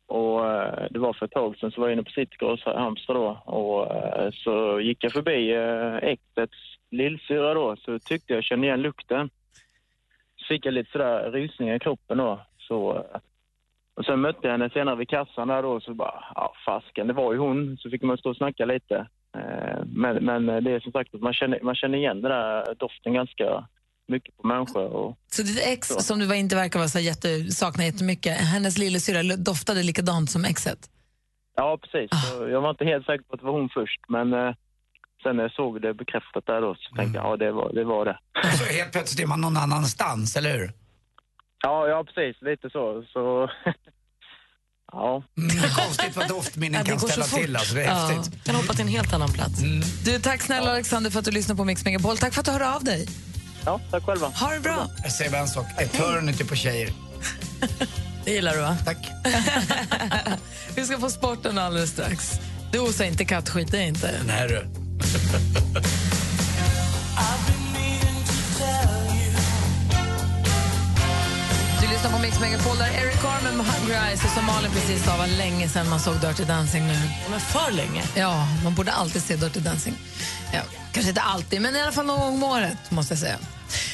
Och 0.07 0.49
eh, 0.49 0.87
det 0.89 0.99
var 0.99 1.13
för 1.13 1.25
ett 1.25 1.31
tag 1.31 1.57
sedan 1.57 1.71
så 1.71 1.81
var 1.81 1.87
jag 1.87 1.93
inne 1.93 2.03
på 2.03 2.11
Citygross 2.11 2.63
Halmstad 2.65 3.15
då 3.15 3.27
och 3.45 3.87
så 4.33 4.79
gick 4.79 5.03
jag 5.03 5.11
förbi 5.11 5.55
uh, 5.55 5.95
äktets 5.95 6.57
lillsyra 6.91 7.53
då 7.53 7.75
så 7.75 7.99
tyckte 7.99 8.33
jag 8.33 8.43
kände 8.43 8.67
igen 8.67 8.81
lukten. 8.81 9.29
Så 10.35 10.45
fick 10.45 10.65
jag 10.65 10.73
lite 10.73 10.91
sådär 10.91 11.31
rysningar 11.31 11.75
i 11.75 11.79
kroppen 11.79 12.17
då. 12.17 12.39
Så, 12.57 13.05
och 13.93 14.05
sen 14.05 14.21
mötte 14.21 14.47
jag 14.47 14.51
henne 14.51 14.69
senare 14.69 14.95
vid 14.95 15.09
kassan 15.09 15.47
där 15.47 15.63
då 15.63 15.79
så 15.79 15.93
bara, 15.93 16.23
ja 16.35 16.53
fasken, 16.65 17.07
det 17.07 17.13
var 17.13 17.33
ju 17.33 17.39
hon. 17.39 17.77
Så 17.77 17.89
fick 17.89 18.01
man 18.01 18.17
stå 18.17 18.29
och 18.29 18.37
snacka 18.37 18.65
lite. 18.65 19.07
Eh, 19.37 19.83
Men, 19.85 20.25
men 20.25 20.63
det 20.63 20.71
är 20.71 20.79
som 20.79 20.91
sagt 20.91 21.15
att 21.15 21.21
man 21.21 21.33
känner, 21.33 21.59
man 21.63 21.75
känner 21.75 21.97
igen 21.97 22.21
den 22.21 22.31
där 22.31 22.75
doften 22.75 23.13
ganska 23.13 23.67
mycket 24.07 24.37
på 24.37 24.47
människor. 24.47 24.85
Och, 24.85 25.17
Så 25.31 25.41
ditt 25.43 25.61
ex, 25.67 25.87
som 25.87 26.19
du 26.19 26.25
var 26.25 26.35
inte 26.35 26.55
verkar 26.55 26.79
vara 26.79 26.89
så 26.89 26.99
jätte, 26.99 27.51
sakna 27.51 27.85
jättemycket, 27.85 28.37
hennes 28.37 28.77
lillasyrra 28.77 29.35
doftade 29.37 29.83
likadant 29.83 30.29
som 30.31 30.45
exet? 30.45 30.89
ja, 31.55 31.77
precis. 31.81 32.09
Så 32.29 32.47
jag 32.49 32.61
var 32.61 32.69
inte 32.69 32.85
helt 32.85 33.05
säker 33.05 33.23
på 33.23 33.33
att 33.33 33.39
det 33.39 33.45
var 33.45 33.53
hon 33.53 33.69
först, 33.69 34.01
men 34.09 34.33
eh, 34.33 34.53
sen 35.23 35.35
när 35.35 35.43
jag 35.43 35.51
såg 35.51 35.81
det 35.81 35.93
bekräftat 35.93 36.45
där 36.45 36.61
då 36.61 36.75
så 36.75 36.95
tänkte 36.95 37.17
jag, 37.19 37.25
ja 37.25 37.37
det 37.37 37.51
var 37.51 37.73
det. 37.73 37.83
Var 37.83 38.05
det. 38.05 38.17
Och 38.43 38.53
så 38.59 38.73
helt 38.73 38.91
plötsligt 38.91 39.23
är 39.25 39.27
man 39.29 39.41
någon 39.41 39.57
annanstans, 39.57 40.35
eller 40.35 40.57
hur? 40.57 40.71
Ja, 41.63 41.87
ja 41.87 42.03
precis. 42.03 42.41
Lite 42.41 42.69
så. 42.69 43.03
så 43.13 43.49
ja. 44.91 45.23
konstigt 45.75 46.15
vad 46.15 46.27
doftminnen 46.27 46.85
kan 46.85 46.99
ställa 46.99 47.25
till. 47.25 47.55
Alltså, 47.55 47.75
det 47.75 47.83
är 47.83 47.95
häftigt. 47.95 48.45
Kan 48.45 48.55
hoppa 48.55 48.73
till 48.73 48.81
en 48.81 48.87
helt 48.87 49.13
annan 49.13 49.33
plats. 49.33 49.59
Du, 50.05 50.19
tack 50.19 50.41
snälla 50.41 50.71
Alexander 50.71 51.09
för 51.09 51.19
att 51.19 51.25
du 51.25 51.31
lyssnar 51.31 51.55
på 51.55 51.65
Mix 51.65 51.85
Megapol. 51.85 52.17
Tack 52.17 52.33
för 52.33 52.39
att 52.39 52.45
du 52.45 52.51
hörde 52.51 52.69
av 52.69 52.83
dig. 52.83 53.07
Ja, 53.65 53.81
tack 53.91 54.03
själva. 54.03 54.27
Ha 54.27 54.51
det 54.53 54.59
bra. 54.59 54.87
Jag 55.03 55.11
säger 55.11 55.31
bara 55.31 55.41
en 55.41 55.47
sak, 55.47 55.65
eternity 55.77 56.43
på 56.43 56.55
tjejer. 56.55 56.93
Det 58.25 58.31
gillar 58.31 58.53
du 58.53 58.61
va? 58.61 58.77
Tack. 58.85 58.97
Vi 60.75 60.85
ska 60.85 60.99
få 60.99 61.09
sporten 61.09 61.57
alldeles 61.57 61.89
strax. 61.89 62.39
Du 62.71 62.79
osar 62.79 63.05
inte 63.05 63.25
kattskit, 63.25 63.71
det 63.71 63.77
är 63.77 63.87
inte. 63.87 64.11
Nej 64.27 64.47
du. 64.47 64.65
lyssnar 72.01 72.17
på 72.17 72.23
Mix 72.23 72.39
Megapol 72.39 72.77
där 72.77 72.87
Eric 72.87 73.21
Carmen 73.21 73.57
med 73.57 73.65
Hungry 73.65 73.93
Eyes 73.93 74.23
och 74.23 74.29
som 74.29 74.45
Malin 74.45 74.71
precis 74.71 75.05
sa 75.05 75.17
var 75.17 75.27
länge 75.27 75.69
sedan 75.69 75.89
man 75.89 75.99
såg 75.99 76.19
Dirty 76.21 76.43
Dancing 76.43 76.87
nu. 76.87 76.97
Men 77.29 77.39
för 77.39 77.71
länge? 77.71 78.03
Ja, 78.15 78.47
man 78.63 78.75
borde 78.75 78.91
alltid 78.91 79.23
se 79.23 79.35
Dirty 79.35 79.59
Dancing. 79.59 79.93
Ja, 80.53 80.61
kanske 80.91 81.09
inte 81.09 81.21
alltid, 81.21 81.61
men 81.61 81.75
i 81.75 81.81
alla 81.81 81.91
fall 81.91 82.05
någon 82.05 82.19
gång 82.19 82.33
om 82.33 82.43
året 82.43 82.91
måste 82.91 83.13
jag 83.13 83.19
säga. 83.19 83.37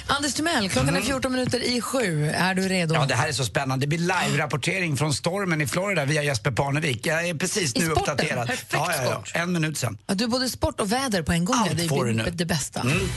Anders 0.07 0.33
Timell, 0.33 0.69
klockan 0.69 0.95
är 0.95 1.01
14 1.01 1.31
minuter 1.31 1.59
i 1.59 1.81
sju. 1.81 2.29
Är 2.29 2.53
du 2.53 2.67
redo? 2.67 2.95
Ja, 2.95 3.05
det 3.05 3.15
här 3.15 3.27
är 3.27 3.31
så 3.31 3.45
spännande. 3.45 3.85
Det 3.85 3.87
blir 3.87 3.99
live-rapportering 3.99 4.97
från 4.97 5.13
stormen 5.13 5.61
i 5.61 5.67
Florida 5.67 6.05
via 6.05 6.23
Jesper 6.23 6.51
Parnevik. 6.51 7.05
Jag 7.05 7.29
är 7.29 7.33
precis 7.33 7.75
I 7.75 7.79
nu 7.79 7.85
sporten. 7.85 8.13
uppdaterad. 8.13 8.47
Perfekt 8.47 8.73
ja, 8.73 8.91
ja, 9.03 9.23
ja. 9.33 9.39
En 9.39 9.51
minut 9.51 9.77
sen. 9.77 9.97
Ja, 10.07 10.13
du 10.13 10.27
både 10.27 10.49
sport 10.49 10.79
och 10.79 10.91
väder 10.91 11.21
på 11.21 11.31
en 11.31 11.45
gång. 11.45 11.55
Allt 11.55 11.77
det 11.77 11.87
får 11.87 12.05
du 12.05 12.13
det, 12.13 12.23
nu. 12.23 12.31
det 12.31 12.45
bästa. 12.45 12.81
Mm. 12.81 13.09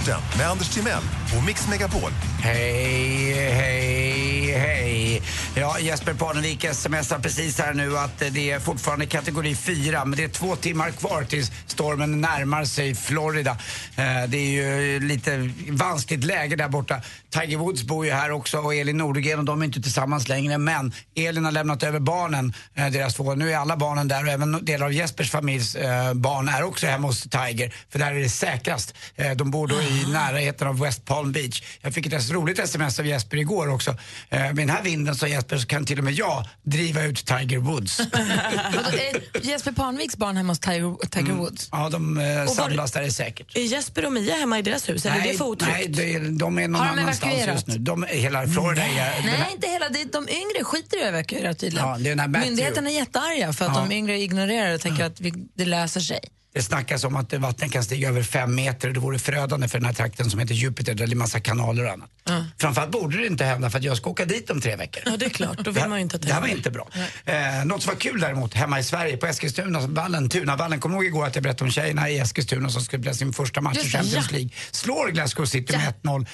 Sporten 0.00 0.38
med 0.38 0.50
Anders 0.50 0.68
Timell 0.68 1.02
och 1.36 1.44
Mix 1.44 1.68
Megapol. 1.68 2.10
Hej, 2.42 3.32
hej, 3.34 4.52
hej. 4.52 5.22
Ja, 5.54 5.78
Jesper 5.78 6.14
Parnevik 6.14 6.66
smsar 6.72 7.18
precis 7.18 7.58
här 7.58 7.74
nu 7.74 7.98
att 7.98 8.18
det 8.30 8.50
är 8.50 8.60
fortfarande 8.60 9.06
kategori 9.06 9.54
4 9.54 10.04
men 10.04 10.16
det 10.16 10.24
är 10.24 10.28
två 10.28 10.56
timmar 10.56 10.90
kvar 10.90 11.24
tills 11.24 11.52
stormen 11.66 12.20
närmar 12.20 12.64
sig 12.64 12.94
Florida. 12.94 13.50
Eh, 13.96 14.28
det 14.28 14.36
är 14.36 14.50
ju 14.50 15.00
lite 15.00 15.50
vanskligt 15.68 16.24
läge 16.24 16.56
där 16.56 16.68
borta. 16.68 17.00
Tiger 17.30 17.56
Woods 17.56 17.82
bor 17.82 18.06
ju 18.06 18.12
här 18.12 18.30
också 18.30 18.58
och 18.58 18.74
Elin 18.74 18.96
Nordegren 18.96 19.38
och 19.38 19.44
de 19.44 19.60
är 19.62 19.66
inte 19.66 19.82
tillsammans 19.82 20.28
längre 20.28 20.58
men 20.58 20.92
Elin 21.16 21.44
har 21.44 21.52
lämnat 21.52 21.82
över 21.82 22.00
barnen, 22.00 22.54
eh, 22.74 22.86
deras 22.90 23.14
två. 23.14 23.34
Nu 23.34 23.52
är 23.52 23.56
alla 23.56 23.76
barnen 23.76 24.08
där 24.08 24.22
och 24.24 24.28
även 24.30 24.64
delar 24.64 24.86
av 24.86 24.92
Jespers 24.92 25.30
familjs 25.30 25.74
eh, 25.74 26.14
barn 26.14 26.48
är 26.48 26.62
också 26.62 26.86
hemma 26.86 27.06
hos 27.08 27.22
Tiger 27.22 27.74
för 27.90 27.98
där 27.98 28.12
är 28.14 28.20
det 28.20 28.28
säkrast. 28.28 28.94
Eh, 29.16 29.30
De 29.30 29.50
bor 29.50 29.66
då 29.68 29.74
i 29.82 30.06
närheten 30.12 30.68
av 30.68 30.80
West 30.80 31.04
Palm 31.04 31.32
Beach. 31.32 31.62
Jag 31.80 31.94
fick 31.94 32.06
ett 32.06 32.30
roligt 32.30 32.58
sms 32.58 32.98
av 32.98 33.06
Jesper 33.06 33.36
igår 33.36 33.68
också. 33.74 33.90
Eh, 34.30 34.40
Med 34.40 34.56
den 34.56 34.70
här 34.70 34.82
vinden 34.82 35.14
så 35.14 35.26
har 35.26 35.30
Jesper 35.30 35.58
så 35.58 35.66
kan 35.66 35.84
till 35.84 35.98
och 35.98 36.04
med 36.04 36.12
jag 36.14 36.44
driva 36.62 37.02
ut 37.02 37.26
Tiger 37.26 37.58
Woods. 37.58 38.00
Jesper 39.42 39.72
Parnviks 39.72 40.16
barn 40.16 40.36
hemma 40.36 40.50
hos 40.50 40.58
Tiger, 40.60 41.06
Tiger 41.10 41.32
Woods? 41.32 41.68
Ja, 41.72 41.88
de 41.88 42.18
eh, 42.18 42.24
var- 42.38 42.46
samlas 42.46 42.92
där 42.92 43.02
är 43.02 43.10
säkert. 43.10 43.56
Är 43.56 43.60
Jesper 43.60 44.06
och 44.06 44.12
Mia 44.12 44.34
hemma 44.34 44.58
i 44.58 44.62
deras 44.62 44.88
hus? 44.88 45.06
Eller 45.06 45.16
är 45.16 45.32
det 45.32 45.38
för 45.38 45.44
otryggt? 45.44 45.96
nej 45.96 46.14
är, 46.14 46.20
de 46.38 46.58
är 46.58 46.68
någon 46.68 46.80
Har 46.80 46.86
de 46.96 47.00
annanstans 47.00 47.19
evakuerat? 47.26 47.54
just 47.54 47.66
nu. 47.66 47.78
De, 47.78 48.06
hela 48.08 48.46
Florida 48.48 48.82
är... 48.82 49.22
Nej, 49.24 49.48
inte 49.54 49.66
hela. 49.68 49.88
Det 49.88 50.00
är, 50.00 50.04
de 50.12 50.28
yngre 50.28 50.64
skiter 50.64 50.98
i 50.98 51.02
att 51.02 51.08
evakuera 51.08 51.54
tydligen. 51.54 51.88
Ja, 51.88 51.96
det 51.98 52.10
är 52.10 52.16
den 52.16 52.34
här. 52.34 52.40
Myndigheterna 52.44 52.90
är 52.90 52.94
jättearga 52.94 53.52
för 53.52 53.64
att 53.64 53.76
Ja. 53.76 53.80
de 53.88 53.92
yngre 53.94 54.18
ignorerar 54.20 54.74
och 54.74 54.80
tänker 54.80 55.04
att 55.04 55.20
vi, 55.20 55.32
det 55.54 55.64
löser 55.64 56.00
sig. 56.00 56.20
Det 56.52 56.62
snackas 56.62 57.04
om 57.04 57.16
att 57.16 57.32
vattnet 57.32 57.72
kan 57.72 57.84
stiga 57.84 58.08
över 58.08 58.22
fem 58.22 58.54
meter 58.54 58.88
och 58.88 58.94
det 58.94 59.00
vore 59.00 59.18
förödande 59.18 59.68
för 59.68 59.78
den 59.78 59.86
här 59.86 59.92
trakten 59.92 60.30
som 60.30 60.40
heter 60.40 60.54
Jupiter 60.54 60.94
där 60.94 61.06
det 61.06 61.12
är 61.12 61.16
massa 61.16 61.40
kanaler 61.40 61.84
och 61.84 61.92
annat. 61.92 62.10
Framförallt 62.58 62.90
borde 62.90 63.16
det 63.18 63.26
inte 63.26 63.44
hända 63.44 63.70
för 63.70 63.78
att 63.78 63.84
jag 63.84 63.96
ska 63.96 64.10
åka 64.10 64.24
dit 64.24 64.50
om 64.50 64.60
tre 64.60 64.76
veckor. 64.76 65.02
Ja, 65.06 65.16
det 65.16 65.24
är 65.24 65.30
klart. 65.30 65.58
Då 65.58 65.70
vill 65.70 65.88
man 65.88 65.98
ju 65.98 66.02
inte 66.02 66.16
att 66.16 66.22
det 66.22 66.32
här 66.32 66.40
var 66.40 66.48
inte 66.48 66.70
bra. 66.70 66.88
Eh, 67.24 67.64
något 67.64 67.82
som 67.82 67.92
var 67.92 68.00
kul 68.00 68.20
däremot 68.20 68.54
hemma 68.54 68.78
i 68.80 68.84
Sverige 68.84 69.16
på 69.16 69.26
Eskilstuna, 69.26 69.80
vallen, 69.80 70.28
Tunavallen. 70.28 70.80
Kommer 70.80 70.98
du 70.98 71.04
ihåg 71.04 71.14
igår 71.14 71.26
att 71.26 71.34
jag 71.34 71.42
berättade 71.42 71.64
om 71.64 71.70
tjejerna 71.70 72.10
i 72.10 72.18
Eskilstuna 72.18 72.68
som 72.70 72.82
skulle 72.82 73.02
spela 73.02 73.14
sin 73.14 73.32
första 73.32 73.60
match 73.60 73.76
i 73.76 73.80
Just 73.80 73.92
det, 73.92 73.98
Champions 73.98 74.26
ja. 74.30 74.36
League. 74.36 74.50
Slår 74.70 75.10
Glasgow 75.10 75.44
City 75.46 75.76
med 75.76 75.94
1-0. 76.02 76.26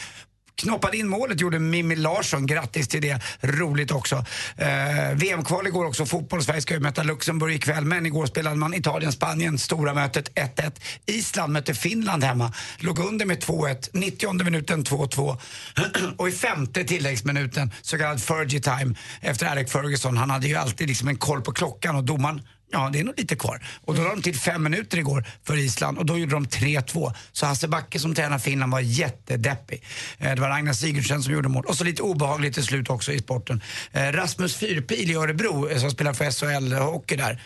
Knoppade 0.63 0.97
in 0.97 1.09
målet 1.09 1.41
gjorde 1.41 1.59
Mimmi 1.59 1.97
Larsson, 1.97 2.47
grattis 2.47 2.89
till 2.89 3.03
det. 3.03 3.21
Roligt 3.41 3.91
också. 3.91 4.25
Eh, 4.57 5.15
VM-kval 5.15 5.67
igår 5.67 5.85
också, 5.85 6.07
fotboll. 6.07 6.43
Sverige 6.43 6.61
ska 6.61 6.75
ju 6.75 6.81
möta 6.81 7.03
Luxemburg 7.03 7.55
ikväll, 7.55 7.85
men 7.85 8.07
igår 8.07 8.27
spelade 8.27 8.57
man 8.57 8.75
Italien-Spanien, 8.75 9.59
stora 9.59 9.95
mötet 9.95 10.35
1-1. 10.35 10.81
Island 11.07 11.53
mötte 11.53 11.75
Finland 11.75 12.25
hemma, 12.25 12.53
låg 12.79 12.99
under 12.99 13.27
med 13.27 13.43
2-1, 13.45 13.89
90 13.93 14.45
minuten 14.45 14.85
2-2 14.85 15.39
och 16.17 16.29
i 16.29 16.33
femte 16.33 16.85
tilläggsminuten 16.85 17.73
så 17.83 17.99
kallad 17.99 18.23
Fergie 18.23 18.61
time 18.61 18.95
efter 19.21 19.57
Eric 19.57 19.71
Ferguson. 19.71 20.17
Han 20.17 20.31
hade 20.31 20.47
ju 20.47 20.55
alltid 20.55 20.89
liksom 20.89 21.09
en 21.09 21.17
koll 21.17 21.43
på 21.43 21.53
klockan 21.53 21.97
och 21.97 22.05
domaren 22.05 22.41
Ja, 22.73 22.91
det 22.93 23.01
är 23.01 23.05
nog 23.05 23.15
lite 23.19 23.37
kvar. 23.37 23.67
Och 23.85 23.95
då 23.95 24.03
la 24.03 24.11
de 24.11 24.23
till 24.23 24.37
fem 24.39 24.63
minuter 24.63 24.99
igår 24.99 25.25
för 25.45 25.57
Island 25.57 25.99
och 25.99 26.07
då 26.07 26.19
gjorde 26.19 26.33
de 26.33 26.47
3-2. 26.47 27.13
Så 27.33 27.47
Hasse 27.47 27.69
Backe 27.69 27.99
som 27.99 28.15
tränar 28.15 28.39
Finland 28.39 28.73
var 28.73 28.81
jättedeppig. 28.81 29.85
Eh, 30.19 30.35
Det 30.35 30.41
var 30.41 30.49
Ragnar 30.49 30.73
Sigurdsen 30.73 31.23
som 31.23 31.33
gjorde 31.33 31.49
mål. 31.49 31.65
Och 31.65 31.77
så 31.77 31.85
lite 31.85 32.03
obehagligt 32.03 32.55
till 32.55 32.65
slut 32.65 32.91
också 32.91 33.13
i 33.13 33.19
sporten. 33.19 33.63
Eh, 33.93 34.03
Rasmus 34.13 34.57
Fyrpil 34.57 35.11
i 35.11 35.15
Örebro 35.15 35.69
eh, 35.71 35.79
som 35.79 35.91
spelar 35.91 36.13
för 36.13 36.31
SHL 36.31 36.73
Hockey 36.73 37.17
där. 37.17 37.43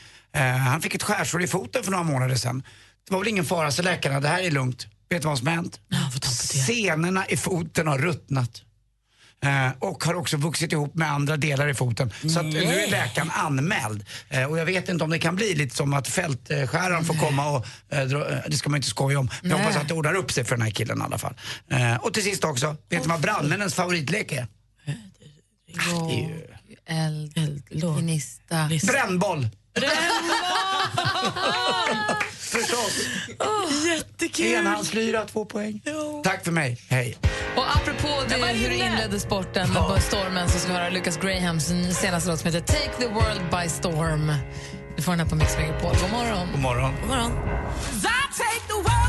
Han 0.59 0.83
fick 0.83 0.95
ett 0.95 1.03
skärsår 1.03 1.43
i 1.43 1.47
foten 1.47 1.83
för 1.85 1.91
några 1.91 2.05
månader 2.05 2.35
sedan. 2.37 2.63
Det 3.09 3.13
var 3.13 3.21
väl 3.21 3.29
ingen 3.29 3.45
fara, 3.45 3.71
så 3.71 3.83
läkarna, 3.83 4.21
det 4.21 4.29
här 4.29 4.43
är 4.43 4.51
lugnt. 4.51 4.87
Vet 5.11 5.23
du 5.23 5.29
vad 5.29 5.39
som 5.39 5.47
har 5.47 5.55
hänt? 5.55 5.81
Senorna 6.67 7.27
i 7.27 7.37
foten 7.37 7.87
har 7.87 7.99
ruttnat. 7.99 8.63
Eh, 9.45 9.69
och 9.79 10.05
har 10.05 10.15
också 10.15 10.37
vuxit 10.37 10.73
ihop 10.73 10.95
med 10.95 11.11
andra 11.11 11.37
delar 11.37 11.69
i 11.69 11.75
foten. 11.75 12.13
Så 12.29 12.41
att, 12.41 12.47
nu 12.47 12.81
är 12.81 12.91
läkaren 12.91 13.31
anmäld. 13.31 14.05
Eh, 14.29 14.45
och 14.45 14.59
jag 14.59 14.67
vet 14.67 14.89
inte 14.89 15.05
om 15.05 15.11
det 15.11 15.19
kan 15.19 15.37
bli 15.37 15.55
lite 15.55 15.77
som 15.77 15.95
att 15.95 16.09
fältskäraren 16.09 17.05
får 17.05 17.15
komma 17.15 17.51
och 17.51 17.67
eh, 17.89 18.05
dra, 18.05 18.25
det 18.49 18.57
ska 18.57 18.71
man 18.71 18.77
inte 18.79 18.89
skoja 18.89 19.19
om. 19.19 19.31
Men 19.43 19.51
jag 19.51 19.59
hoppas 19.59 19.77
att 19.77 19.89
det 19.89 19.95
ordnar 19.95 20.15
upp 20.15 20.33
sig 20.33 20.45
för 20.45 20.57
den 20.57 20.63
här 20.63 20.71
killen 20.71 20.99
i 20.99 21.03
alla 21.03 21.19
fall. 21.19 21.35
Och 22.01 22.15
till 22.15 22.23
sist 22.23 22.45
också, 22.45 22.77
vet 22.89 23.03
du 23.03 23.09
vad 23.09 23.21
brandmännens 23.21 23.75
favoritlek 23.75 24.33
är? 24.33 24.47
Ah, 25.79 26.09
det 26.09 26.15
är 26.15 26.29
ju... 26.29 26.47
Eld, 26.87 27.63
gnista. 27.71 28.71
Brännboll! 28.87 29.49
Förstås. 32.51 33.07
Jättekul! 33.87 34.55
Enhandslyra, 34.55 35.25
två 35.25 35.45
poäng. 35.45 35.83
Tack 36.25 36.45
för 36.45 36.53
mig, 36.53 36.79
hej. 36.89 37.17
Och 37.57 37.77
apropå 37.77 38.09
det, 38.29 38.47
hur 38.47 38.69
du 38.69 38.75
inledde 38.75 39.21
sporten 39.21 39.69
på 39.75 40.01
stormen 40.01 40.49
så 40.49 40.59
ska 40.59 40.73
vi 40.73 40.79
höra 40.79 40.91
Lucas 40.91 41.17
Grahams 41.17 41.67
senaste 42.01 42.31
låt 42.31 42.41
som 42.41 42.53
heter 42.53 42.61
Take 42.61 42.93
the 42.99 43.07
world 43.07 43.41
by 43.51 43.69
storm. 43.69 44.33
Du 44.97 45.03
får 45.03 45.13
den 45.13 45.21
här 45.21 45.27
på 45.27 45.37
Mix 45.37 45.57
Megapol. 45.59 45.91
God 46.01 46.11
morgon. 46.11 46.49
God 46.53 46.61
morgon. 46.61 46.95
God 47.01 47.09
morgon. 47.09 47.33
I 48.03 48.27
take 48.39 49.00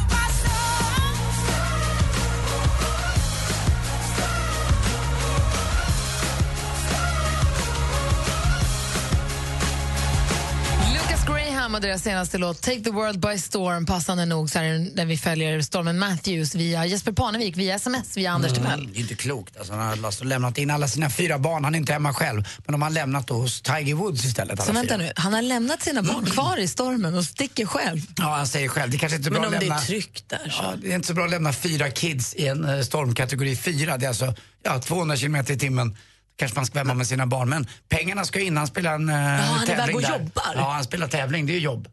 Graham 11.61 11.75
och 11.75 11.81
deras 11.81 12.03
senaste 12.03 12.37
låt 12.37 12.61
Take 12.61 12.79
the 12.79 12.91
world 12.91 13.19
by 13.19 13.37
storm 13.37 13.85
passande 13.85 14.25
nog 14.25 14.49
så 14.49 14.59
här, 14.59 14.87
när 14.95 15.05
vi 15.05 15.17
följer 15.17 15.61
stormen 15.61 15.99
Matthews 15.99 16.55
via 16.55 16.85
Jesper 16.85 17.11
Parnevik, 17.11 17.57
via 17.57 17.75
sms, 17.75 18.17
via 18.17 18.31
Anders 18.31 18.53
Timell. 18.53 18.79
Mm, 18.79 18.93
det 18.93 18.99
är 18.99 19.01
inte 19.01 19.15
klokt. 19.15 19.57
Alltså, 19.57 19.73
han 19.73 19.99
har 19.99 20.05
alltså 20.05 20.23
lämnat 20.23 20.57
in 20.57 20.71
alla 20.71 20.87
sina 20.87 21.09
fyra 21.09 21.39
barn. 21.39 21.63
Han 21.63 21.75
är 21.75 21.79
inte 21.79 21.93
hemma 21.93 22.13
själv. 22.13 22.47
Men 22.65 22.71
de 22.71 22.81
har 22.81 22.89
lämnat 22.89 23.27
då 23.27 23.33
hos 23.33 23.61
Tiger 23.61 23.93
Woods 23.93 24.25
istället. 24.25 24.63
Så 24.63 24.71
vänta 24.71 24.95
fyra. 24.95 24.97
nu, 24.97 25.11
han 25.15 25.33
har 25.33 25.41
lämnat 25.41 25.81
sina 25.83 26.03
barn 26.03 26.25
kvar 26.25 26.57
i 26.57 26.67
stormen 26.67 27.15
och 27.15 27.25
sticker 27.25 27.65
själv. 27.65 28.01
Ja, 28.17 28.35
han 28.35 28.47
säger 28.47 28.67
själv. 28.67 28.91
Det 28.91 28.97
kanske 28.97 29.15
inte 29.17 29.29
är 29.29 29.31
Men 29.31 29.41
bra 29.41 29.49
om 29.49 29.53
att 29.53 29.59
det 29.59 29.65
är 29.65 29.69
lämna... 29.69 29.81
tryggt 29.81 30.29
där 30.29 30.49
så. 30.49 30.63
Ja, 30.63 30.73
det 30.81 30.91
är 30.91 30.95
inte 30.95 31.07
så 31.07 31.13
bra 31.13 31.25
att 31.25 31.31
lämna 31.31 31.53
fyra 31.53 31.89
kids 31.89 32.33
i 32.33 32.47
en 32.47 32.69
eh, 32.69 32.81
stormkategori 32.81 33.55
4. 33.55 33.97
Det 33.97 34.05
är 34.05 34.07
alltså 34.07 34.33
ja, 34.63 34.79
200 34.79 35.17
kilometer 35.17 35.53
i 35.53 35.57
timmen. 35.57 35.97
Kanske 36.35 36.57
man 36.57 36.65
ska 36.65 36.83
vara 36.83 36.93
med 36.93 37.07
sina 37.07 37.25
barn. 37.25 37.49
Men 37.49 37.67
pengarna 37.89 38.25
ska 38.25 38.39
in. 38.39 38.57
Han 38.57 38.67
spelar 38.67 38.95
en 38.95 39.09
uh, 39.09 39.15
han 39.15 39.61
är 39.63 39.65
tävling 39.65 39.95
och 39.95 40.01
där. 40.01 40.19
jobbar. 40.19 40.53
Ja, 40.55 40.71
han 40.71 40.83
spelar 40.83 41.07
tävling. 41.07 41.45
Det 41.45 41.53
är 41.53 41.59
jobb. 41.59 41.87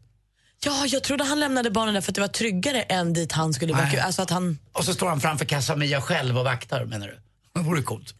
Ja, 0.63 0.85
jag 0.85 1.03
trodde 1.03 1.23
han 1.23 1.39
lämnade 1.39 1.71
barnen 1.71 1.93
där 1.93 2.01
för 2.01 2.11
att 2.11 2.15
det 2.15 2.21
var 2.21 2.27
tryggare 2.27 2.81
än 2.81 3.13
dit 3.13 3.31
han 3.31 3.53
skulle 3.53 3.73
Nej. 3.73 3.99
Alltså 3.99 4.21
att 4.21 4.29
han... 4.29 4.59
Och 4.73 4.85
så 4.85 4.93
står 4.93 5.09
han 5.09 5.21
framför 5.21 5.45
Casamia 5.45 6.01
själv 6.01 6.37
och 6.37 6.43
vaktar, 6.43 6.85
menar 6.85 7.07
du? 7.07 7.19
Det 7.53 7.61
vore 7.61 7.81
coolt. 7.81 8.13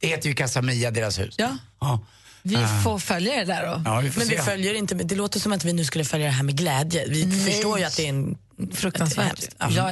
det 0.00 0.06
heter 0.06 0.28
ju 0.28 0.34
Casamia, 0.34 0.90
deras 0.90 1.18
hus. 1.18 1.34
Ja. 1.38 1.56
Ja. 1.80 2.06
Vi 2.46 2.56
Ah. 2.56 2.80
får 2.84 2.98
följa 2.98 3.36
det 3.36 3.44
där 3.44 3.66
då. 3.66 3.82
Ja, 3.84 4.00
vi 4.00 4.10
får 4.10 4.20
Men 4.20 4.28
vi 4.28 4.36
se. 4.36 4.42
följer 4.42 4.74
inte, 4.74 4.94
det 4.94 5.14
låter 5.14 5.40
som 5.40 5.52
att 5.52 5.64
vi 5.64 5.72
nu 5.72 5.84
skulle 5.84 6.04
följa 6.04 6.26
det 6.26 6.32
här 6.32 6.42
med 6.42 6.56
glädje. 6.56 7.04
Vi 7.08 7.26
Nej. 7.26 7.52
förstår 7.52 7.78
ju 7.78 7.84
att 7.84 7.96
det 7.96 8.04
är 8.04 8.08
en... 8.08 8.38
Fruktansvärt. 8.74 9.44
Ja. 9.58 9.68
Ja, 9.70 9.90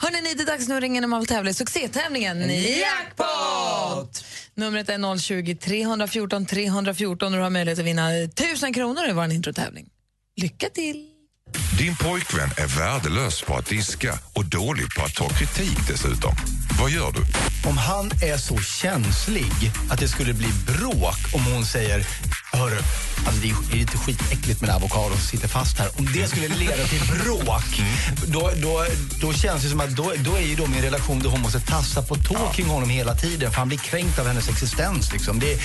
Hörrni, 0.00 0.20
ni, 0.22 0.34
det 0.34 0.42
är 0.42 0.46
dags 0.46 0.68
nu 0.68 0.74
att 0.76 0.80
ringa 0.82 1.00
när 1.00 1.08
man 1.08 1.20
vill 1.20 1.28
tävla 1.28 1.50
i 1.50 1.54
succétävlingen 1.54 2.50
Jackpot! 2.78 4.24
Numret 4.54 4.88
är 4.88 5.18
020 5.18 5.54
314 5.56 6.46
314 6.46 7.32
och 7.32 7.38
du 7.38 7.42
har 7.42 7.50
möjlighet 7.50 7.78
att 7.78 7.84
vinna 7.84 8.14
1000 8.14 8.74
kronor 8.74 9.08
i 9.08 9.12
vår 9.12 9.24
introtävling. 9.32 9.86
Lycka 10.36 10.66
till! 10.68 11.06
Din 11.78 11.96
pojkvän 11.96 12.50
är 12.56 12.78
värdelös 12.78 13.42
på 13.42 13.56
att 13.56 13.66
diska 13.66 14.18
och 14.32 14.44
dålig 14.44 14.94
på 14.98 15.04
att 15.04 15.14
ta 15.14 15.28
kritik 15.28 15.78
dessutom. 15.88 16.32
Vad 16.80 16.90
gör 16.90 17.12
du? 17.12 17.20
Om 17.68 17.78
han 17.78 18.10
är 18.22 18.36
så 18.36 18.58
känslig 18.58 19.52
att 19.90 19.98
det 19.98 20.08
skulle 20.08 20.34
bli 20.34 20.48
bråk 20.66 21.34
om 21.34 21.44
hon 21.44 21.64
säger 21.64 22.06
Hörru, 22.52 22.78
alltså 23.26 23.40
det 23.42 23.48
är 23.48 23.76
lite 23.76 23.98
skitäckligt 23.98 24.60
med 24.60 24.70
avokado 24.70 25.10
som 25.10 25.20
sitter 25.20 25.48
fast 25.48 25.78
här. 25.78 25.88
Om 25.98 26.12
det 26.12 26.26
skulle 26.26 26.48
leda 26.48 26.84
till 26.84 27.00
bråk, 27.00 27.82
då, 28.26 28.50
då, 28.56 28.84
då 29.20 29.32
känns 29.32 29.62
det 29.62 29.68
som 29.68 29.80
att 29.80 29.90
då, 29.90 30.12
då 30.24 30.36
är 30.36 30.40
ju 30.40 30.54
då 30.56 30.66
min 30.66 30.82
relation 30.82 31.20
då 31.22 31.28
hon 31.28 31.40
måste 31.40 31.60
tassa 31.60 32.02
på 32.02 32.14
tå 32.14 32.52
kring 32.54 32.66
honom 32.66 32.90
hela 32.90 33.14
tiden 33.14 33.50
för 33.50 33.58
han 33.58 33.68
blir 33.68 33.78
kränkt 33.78 34.18
av 34.18 34.26
hennes 34.26 34.48
existens. 34.48 35.12
Liksom. 35.12 35.38
Det 35.38 35.60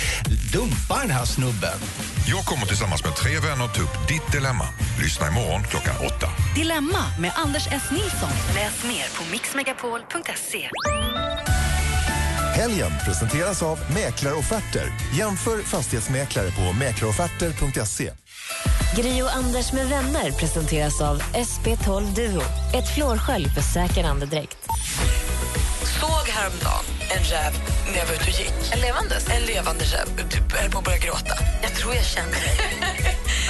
Dumpa 0.52 0.98
den 1.02 1.10
här 1.10 1.24
snubben. 1.24 1.78
Jag 2.26 2.44
kommer 2.44 2.66
tillsammans 2.66 3.04
med 3.04 3.16
tre 3.16 3.38
vänner 3.38 3.68
ta 3.68 3.82
upp 3.82 4.08
ditt 4.08 4.32
dilemma. 4.32 4.64
Lyssna 5.02 5.28
imorgon 5.28 5.62
klockan 5.64 5.94
åtta. 6.06 6.28
Dilemma 6.54 7.04
med 7.20 7.32
Anders 7.34 7.66
S. 7.70 7.82
Nilsson. 7.90 8.30
Läs 8.54 8.84
mer 8.84 9.06
på 9.16 9.30
mixmegapol.se. 9.30 10.70
Helgen 12.56 12.90
presenteras 13.04 13.62
av 13.62 13.78
Mäklarofferter. 13.94 14.92
Jämför 15.18 15.58
fastighetsmäklare 15.58 16.50
på 16.50 16.72
mäklarofferter.se. 16.78 18.12
Gri 18.96 19.22
och 19.22 19.36
Anders 19.36 19.72
med 19.72 19.88
vänner 19.88 20.30
presenteras 20.30 21.00
av 21.00 21.18
SP12 21.20 22.14
Duo. 22.14 22.42
Ett 22.74 22.94
flårskölj 22.94 23.48
för 23.48 23.60
säker 23.60 24.04
andedräkt. 24.04 24.58
Såg 26.00 26.28
häromdagen 26.28 26.84
en 27.10 27.24
räv 27.24 27.52
när 27.86 27.98
jag 27.98 28.06
var 28.06 28.14
ute 28.14 28.22
och 28.24 28.38
gick. 28.40 28.72
En 28.72 28.80
levandes? 28.80 29.28
En 29.28 29.42
levande 29.42 29.84
räv. 29.84 30.28
Typ, 30.28 30.52
höll 30.52 30.70
på 30.70 30.78
att 30.78 30.84
börja 30.84 30.98
gråta. 30.98 31.34
Jag 31.62 31.74
tror 31.74 31.94
jag 31.94 32.04
känner 32.04 32.32
dig. 32.32 32.78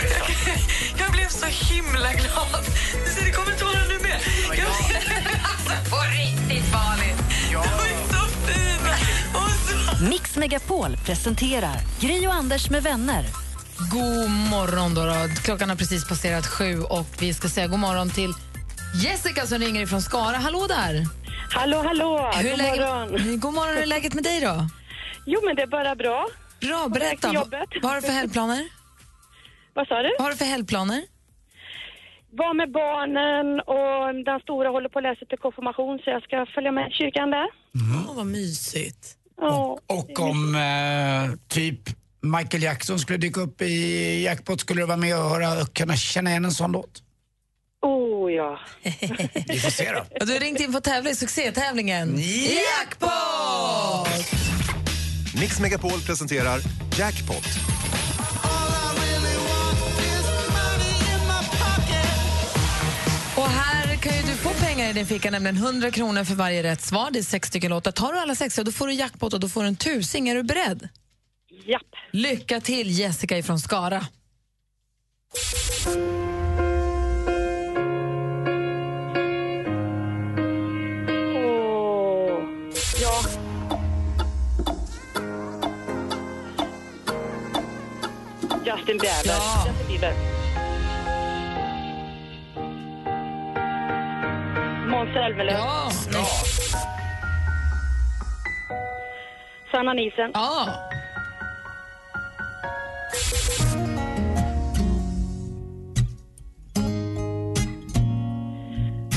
jag 0.99 1.13
blev 1.13 1.29
så 1.29 1.47
himla 1.47 2.13
glad. 2.13 2.65
Du 3.05 3.11
ser, 3.13 3.25
det 3.25 3.33
kommer 3.33 3.53
tårar 3.53 3.87
nu 3.89 3.99
med. 3.99 4.21
Jag, 4.59 4.69
På 5.91 5.97
riktigt 5.97 6.73
farligt. 6.73 7.19
de 7.53 7.57
är 7.57 8.13
så 8.13 8.27
fina. 8.47 8.97
Så... 9.99 10.05
Mix 10.05 10.37
Megapol 10.37 10.97
presenterar 11.05 11.77
Gry 12.01 12.27
och 12.27 12.35
Anders 12.35 12.71
med 12.71 12.83
vänner. 12.83 13.27
God 13.91 14.31
morgon. 14.31 14.95
Då, 14.95 15.05
då. 15.05 15.15
Klockan 15.43 15.69
har 15.69 15.77
precis 15.77 16.09
passerat 16.09 16.47
sju 16.47 16.83
och 16.83 17.07
vi 17.19 17.35
ska 17.35 17.49
säga 17.49 17.67
god 17.67 17.79
morgon 17.79 18.11
till 18.11 18.33
Jessica 18.95 19.47
som 19.47 19.59
ringer 19.59 19.83
ifrån 19.83 20.03
Skara. 20.03 20.37
Hallå 20.37 20.67
där! 20.67 21.18
Hallå, 21.51 21.83
hallå! 21.87 22.31
Hur 22.35 22.51
God 22.51 22.59
läget? 22.59 22.81
morgon. 22.81 23.41
God 23.41 23.55
morgon. 23.55 23.75
Hur 23.75 23.83
är 23.83 23.87
läget 23.87 24.15
med 24.15 24.25
dig 24.25 24.41
då? 24.41 24.67
Jo, 25.27 25.41
men 25.47 25.57
det 25.57 25.63
är 25.63 25.67
bara 25.67 25.95
bra. 25.95 26.27
Bra, 26.61 26.89
berätta. 26.89 27.33
Vad, 27.33 27.91
har 27.91 27.97
du 27.97 28.03
för 28.03 28.13
helgplaner? 28.13 28.69
Vad 29.75 29.89
sa 29.89 30.03
du? 30.03 30.11
Vad 30.19 30.25
har 30.27 30.31
du 30.31 30.37
för 30.37 30.45
helgplaner? 30.45 31.03
Var 32.31 32.55
med 32.55 32.73
barnen 32.73 33.61
och 33.61 34.25
den 34.25 34.41
stora 34.41 34.69
håller 34.69 34.89
på 34.89 34.99
att 34.99 35.03
läsa 35.03 35.27
till 35.27 35.39
konfirmation 35.39 35.99
så 36.05 36.11
jag 36.11 36.23
ska 36.23 36.47
följa 36.55 36.73
med 36.73 36.89
i 36.89 36.93
kyrkan 36.93 37.31
där. 37.31 37.47
Åh, 38.09 38.17
vad 38.17 38.27
mysigt. 38.27 39.17
Ja. 39.41 39.79
Och 39.87 40.21
om 40.21 40.55
eh, 40.55 41.37
typ 41.49 41.81
Michael 42.21 42.63
Jackson 42.63 42.99
skulle 42.99 43.19
dyka 43.19 43.41
upp 43.41 43.63
i 43.63 44.23
jackpot, 44.25 44.61
skulle 44.61 44.83
du 44.83 44.87
vara 44.87 44.97
med 44.97 45.19
och 45.19 45.31
höra 45.31 45.63
och 45.63 45.75
kunna 45.75 45.97
känna 45.97 46.31
igen 46.31 46.45
en 46.45 46.51
sån 46.51 46.73
låt? 46.73 47.03
Oh 47.83 48.33
ja. 48.33 48.61
Vi 49.49 49.59
får 49.61 49.71
se 49.71 49.93
då. 49.93 50.05
Och 50.21 50.27
du 50.27 50.33
har 50.33 50.41
ringt 50.41 50.61
in 50.61 50.73
för 50.73 50.79
att 50.79 50.85
tävla 50.85 51.11
i 51.11 51.15
succétävlingen 51.15 52.19
Jackpot! 52.21 53.11
Mix 55.41 55.61
Megapol 55.61 56.01
presenterar 56.01 56.61
Jackpot. 56.99 57.45
Och 63.37 63.49
här 63.49 63.97
kan 63.97 64.17
ju 64.17 64.23
du 64.23 64.29
få 64.29 64.49
pengar 64.49 64.91
i 64.91 64.93
din 64.93 65.07
ficka, 65.07 65.31
nämligen 65.31 65.57
100 65.57 65.91
kronor 65.91 66.25
för 66.25 66.35
varje 66.35 66.63
rätt 66.63 66.83
svar. 66.83 67.11
Det 67.11 67.19
är 67.19 67.23
sex 67.23 67.49
stycken 67.49 67.71
låtar. 67.71 67.91
Tar 67.93 68.13
du 68.13 68.19
alla 68.19 68.35
sex, 68.35 68.59
ja, 68.59 68.65
då 68.65 68.73
får 68.73 68.87
du 68.87 68.93
jackpot 68.93 69.35
och 69.35 69.41
då 69.41 69.49
får 69.49 69.63
du 69.63 69.69
en 69.69 69.77
tusing. 69.77 70.29
Är 70.29 70.35
du 70.35 70.43
beredd? 70.43 70.89
Japp. 71.67 71.83
Lycka 72.13 72.61
till, 72.61 72.91
Jessica 72.91 73.39
ifrån 73.39 73.59
Skara. 73.61 74.07
Justin 88.79 88.99
Bieber. 88.99 89.11
Ja. 89.25 89.67
Justin 89.67 89.87
Bieber. 89.89 90.15
Måns 94.89 95.13
Zelmerlöw. 95.15 95.55
Ja. 95.55 95.91
Sanna 99.73 99.93
Nielsen. 99.93 100.31
Ja. 100.35 100.69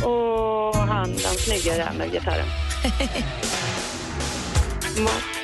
Och 0.03 0.75
han 0.77 1.09
den 1.09 1.17
snygga 1.17 1.77
där 1.77 1.93
med 1.97 2.11
gitarren. 2.11 2.47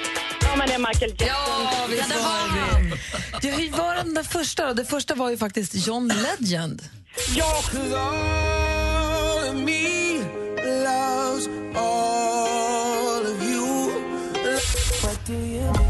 Det 0.78 0.82
är 0.82 0.88
Michael 0.88 1.12
Jackson. 1.12 1.28
Ja, 1.28 1.86
visst 1.90 2.16
var 2.16 2.92
det. 2.92 3.42
Du, 3.42 3.48
hur 3.52 3.72
var 3.72 3.96
den 3.96 4.14
där 4.14 4.24
första 4.24 4.68
då? 4.68 4.74
Det 4.74 4.86
första 4.86 5.16
var 5.16 5.30
ju 5.30 5.38
faktiskt 5.38 5.88
John 5.88 6.08
Legend. 6.08 6.82
Ja! 7.36 7.64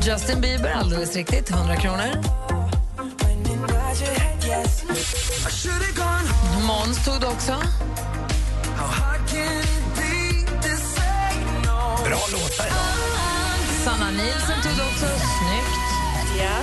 Justin 0.06 0.42
Bieber, 0.42 0.72
alldeles 0.72 1.16
riktigt. 1.16 1.50
100 1.50 1.76
kronor. 1.76 2.24
Måns 6.68 7.06
tog 7.06 7.22
du 7.22 7.28
också. 7.28 7.56
Bra 12.06 12.20
låtar 12.32 12.68
idag. 12.68 13.27
Sanna 13.88 14.12
Nielsen 14.12 14.62
tog 14.64 14.72
du 14.78 14.82
också. 14.92 15.06
Snyggt. 15.40 15.88
Ja. 16.40 16.58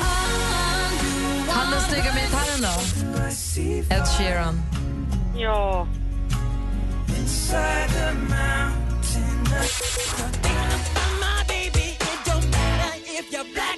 Han 1.48 1.70
den 1.70 1.80
snygga 1.80 2.14
med 2.14 2.22
gitarren 2.22 2.60
då? 2.62 2.74
Ed 3.94 4.06
Sheeran. 4.08 4.54
Ja. 5.36 5.88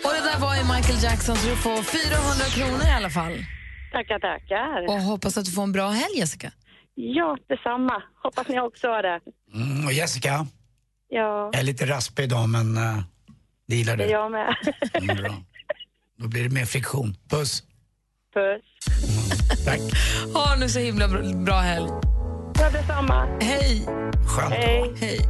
Och 0.04 0.12
det 0.12 0.30
där 0.30 0.40
var 0.40 0.56
ju 0.56 0.62
Michael 0.74 1.02
Jackson, 1.02 1.36
så 1.36 1.48
du 1.48 1.56
får 1.56 1.82
400 1.82 2.44
kronor 2.54 2.84
i 2.88 2.90
alla 2.90 3.10
fall. 3.10 3.32
Tackar, 3.92 4.18
tackar. 4.18 4.88
Och 4.88 5.02
hoppas 5.02 5.36
att 5.38 5.44
du 5.44 5.50
får 5.50 5.62
en 5.62 5.72
bra 5.72 5.88
helg, 5.88 6.18
Jessica. 6.18 6.52
Ja, 6.94 7.38
detsamma. 7.48 8.02
Hoppas 8.22 8.48
ni 8.48 8.60
också 8.60 8.88
har 8.88 9.02
det. 9.02 9.20
Mm, 9.54 9.86
och 9.86 9.92
Jessica, 9.92 10.46
Ja, 11.08 11.50
jag 11.52 11.60
är 11.60 11.64
lite 11.64 11.86
raspig 11.86 12.24
idag 12.24 12.48
men 12.48 12.78
uh, 12.78 12.98
det 13.66 13.76
gillar 13.76 13.96
du. 13.96 14.04
jag 14.04 14.30
med. 14.30 14.56
Mm, 14.94 15.16
bra. 15.16 15.34
Då 16.18 16.28
blir 16.28 16.42
det 16.42 16.50
mer 16.50 16.64
friktion. 16.64 17.16
Puss. 17.30 17.62
Puss. 18.34 18.62
Tack. 19.64 19.80
Ha 20.34 20.56
nu 20.56 20.68
så 20.68 20.78
himla 20.78 21.08
bra, 21.44 21.58
helg. 21.60 21.90
Ja, 22.58 22.70
detsamma. 22.70 23.38
Hej! 23.40 23.86
Skönt. 24.26 24.54
Hej. 24.54 24.94
Hej. 25.00 25.20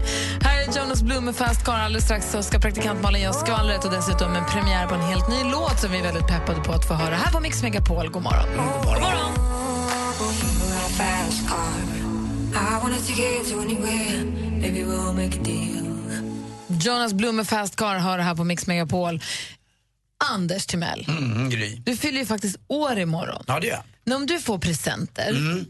Här 0.42 0.62
är 0.62 0.78
Jonas 0.78 1.02
Blum 1.02 1.24
med 1.24 1.36
Fast 1.36 1.64
Car. 1.64 1.74
Alldeles 1.74 2.04
strax 2.04 2.30
så 2.30 2.42
ska 2.42 2.58
praktikant 2.58 3.02
Malin 3.02 3.28
oss 3.28 3.40
skvallret 3.40 3.84
och 3.84 3.90
dessutom 3.90 4.34
en 4.34 4.44
premiär 4.44 4.86
på 4.86 4.94
en 4.94 5.00
helt 5.00 5.28
ny 5.28 5.50
låt 5.50 5.80
som 5.80 5.92
vi 5.92 5.98
är 5.98 6.02
väldigt 6.02 6.26
peppade 6.26 6.60
på 6.62 6.72
att 6.72 6.88
få 6.88 6.94
höra. 6.94 7.14
Här 7.14 7.32
på 7.32 7.40
Mix 7.40 7.62
Megapol. 7.62 8.08
God 8.08 8.22
morgon. 8.22 8.48
God 8.56 8.84
morgon. 8.84 9.32
I 12.56 12.78
wanna 12.82 12.96
Jonas 16.86 17.12
Blum 17.12 17.36
med 17.36 17.48
Fast 17.48 17.76
Car 17.76 17.98
hör 17.98 18.18
här 18.18 18.34
på 18.34 18.44
Mix 18.44 18.66
Megapol. 18.66 19.22
Anders 20.30 20.66
Timell, 20.66 21.04
Mm, 21.08 21.50
Gry. 21.50 21.76
du 21.86 21.96
fyller 21.96 22.18
ju 22.20 22.26
faktiskt 22.26 22.56
år 22.68 22.98
imorgon. 22.98 23.44
Ja, 23.46 23.60
det 23.60 23.66
gör 23.66 23.82
jag. 24.04 24.16
Om 24.16 24.26
du 24.26 24.40
får 24.40 24.58
presenter 24.58 25.28
Mm. 25.30 25.66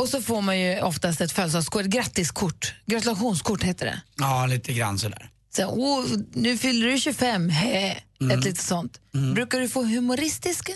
och 0.00 0.08
så 0.08 0.22
får 0.22 0.42
man 0.42 0.60
ju 0.60 0.80
oftast 0.80 1.20
ett 1.20 1.32
födelsedagskort, 1.32 1.82
ett 1.84 1.90
grattiskort, 1.90 2.74
gratulationskort 2.86 3.62
heter 3.62 3.86
det. 3.86 4.00
Ja, 4.18 4.46
lite 4.46 4.72
grann 4.72 4.98
sådär. 4.98 5.30
Så, 5.56 5.64
oh, 5.64 6.06
nu 6.32 6.58
fyller 6.58 6.86
du 6.86 6.98
25, 6.98 7.48
hä, 7.50 7.96
Mm. 8.20 8.38
ett 8.38 8.44
litet 8.44 8.60
sånt. 8.64 9.00
Brukar 9.34 9.60
du 9.60 9.68
få 9.68 9.82
humoristiska 9.84 10.72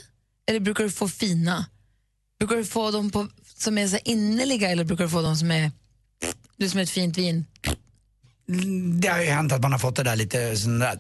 eller 0.49 0.61
brukar 0.61 0.85
du 0.85 0.91
få 0.91 1.09
fina? 1.09 1.67
Brukar 2.39 2.57
du 2.57 2.65
få 2.65 2.91
dem 2.91 3.11
på, 3.11 3.29
som 3.57 3.79
är 3.79 3.89
så 3.89 3.99
innerliga 4.05 4.71
eller 4.71 4.85
brukar 4.85 5.05
du 5.05 5.11
få 5.11 5.23
dem 5.23 5.37
som 5.37 5.51
är, 5.51 5.71
du 6.57 6.69
som 6.69 6.79
är 6.79 6.83
ett 6.85 6.91
fint 6.91 7.19
vin? 7.19 7.47
Det 9.01 9.09
har 9.09 9.21
ju 9.21 9.31
hänt 9.31 9.53
att 9.53 9.63
man 9.63 9.73
har 9.73 9.79
fått 9.79 9.97
det 9.97 10.03
där 10.03 10.17
lite 10.17 10.57
sån 10.57 10.79
där, 10.79 10.99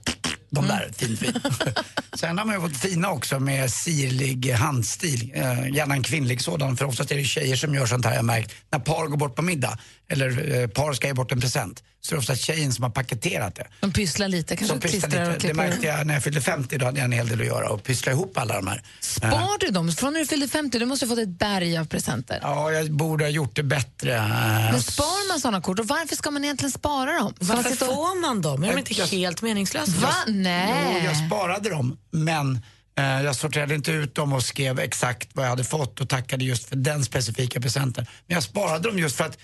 de 0.50 0.66
där, 0.66 0.90
fint 0.96 1.18
fint. 1.18 1.36
Sen 2.14 2.38
har 2.38 2.44
man 2.44 2.54
ju 2.54 2.60
fått 2.60 2.76
fina 2.76 3.10
också 3.10 3.40
med 3.40 3.70
sirlig 3.70 4.50
handstil, 4.50 5.32
eh, 5.34 5.68
gärna 5.68 5.94
en 5.94 6.02
kvinnlig 6.02 6.40
sådan 6.40 6.76
för 6.76 6.84
oftast 6.84 7.10
är 7.10 7.16
det 7.16 7.24
tjejer 7.24 7.56
som 7.56 7.74
gör 7.74 7.86
sånt 7.86 8.04
här 8.04 8.14
jag 8.14 8.24
märkt. 8.24 8.54
När 8.72 8.78
par 8.78 9.06
går 9.06 9.16
bort 9.16 9.36
på 9.36 9.42
middag 9.42 9.78
eller 10.08 10.60
eh, 10.62 10.66
par 10.68 10.92
ska 10.92 11.06
ge 11.06 11.12
bort 11.14 11.32
en 11.32 11.40
present 11.40 11.82
så 12.00 12.14
är 12.14 12.16
det 12.16 12.20
oftast 12.20 12.42
tjejen 12.42 12.72
som 12.72 12.82
har 12.82 12.90
paketerat 12.90 13.54
det. 13.54 13.66
De 13.80 13.92
pysslar 13.92 14.28
lite, 14.28 14.56
kanske 14.56 14.78
pysslar 14.78 15.00
klistrar 15.00 15.22
och 15.22 15.26
lite. 15.28 15.34
Det 15.34 15.40
klipper. 15.40 15.56
märkte 15.68 15.86
jag 15.86 16.06
när 16.06 16.14
jag 16.14 16.22
fyllde 16.22 16.40
50, 16.40 16.78
då 16.78 16.86
hade 16.86 16.98
jag 16.98 17.04
en 17.04 17.12
hel 17.12 17.28
del 17.28 17.40
att 17.40 17.46
göra 17.46 17.68
och 17.70 17.82
pyssla 17.84 18.12
ihop 18.12 18.38
alla 18.38 18.54
de 18.56 18.66
här. 18.66 18.76
Eh, 18.76 18.82
Spar 19.00 19.58
du 19.60 19.70
dem? 19.70 19.92
Från 19.92 20.12
när 20.12 20.20
du 20.20 20.26
fyllde 20.26 20.48
50, 20.48 20.78
du 20.78 20.86
måste 20.86 21.06
ha 21.06 21.10
fått 21.10 21.18
ett 21.22 21.38
berg 21.38 21.78
av 21.78 21.84
presenter. 21.84 22.38
Ja, 22.42 22.72
jag 22.72 22.90
borde 22.92 23.24
ha 23.24 23.28
gjort 23.28 23.56
det 23.56 23.62
bättre. 23.62 24.14
Eh, 24.16 24.28
Men 24.72 24.82
spar 24.82 25.28
man 25.28 25.40
såna 25.40 25.60
kort 25.60 25.78
och 25.78 25.86
varför 25.88 26.16
ska 26.16 26.30
man 26.30 26.44
egentligen 26.44 26.72
spara 26.72 27.12
dem? 27.18 27.34
Ska 27.36 27.44
man 27.46 27.56
Varför 27.56 27.70
sitta 27.70 27.86
får 27.86 28.20
man 28.20 28.42
dem? 28.42 28.64
Är 28.64 28.68
de 28.72 28.78
inte 28.78 28.94
Jag- 28.94 29.06
helt 29.06 29.42
meningslösa? 29.42 29.92
Va? 30.00 30.14
Nej. 30.26 30.98
Jo, 31.02 31.04
jag 31.04 31.26
sparade 31.26 31.70
dem, 31.70 31.98
men 32.10 32.60
eh, 32.98 33.22
jag 33.22 33.36
sorterade 33.36 33.74
inte 33.74 33.90
ut 33.92 34.14
dem 34.14 34.32
och 34.32 34.42
skrev 34.42 34.78
exakt 34.78 35.28
vad 35.32 35.44
jag 35.44 35.50
hade 35.50 35.64
fått 35.64 36.00
och 36.00 36.08
tackade 36.08 36.44
just 36.44 36.68
för 36.68 36.76
den 36.76 37.04
specifika 37.04 37.60
presenten. 37.60 38.06
Men 38.26 38.34
jag 38.34 38.42
sparade 38.42 38.88
dem 38.88 38.98
just 38.98 39.16
för 39.16 39.24
att 39.24 39.38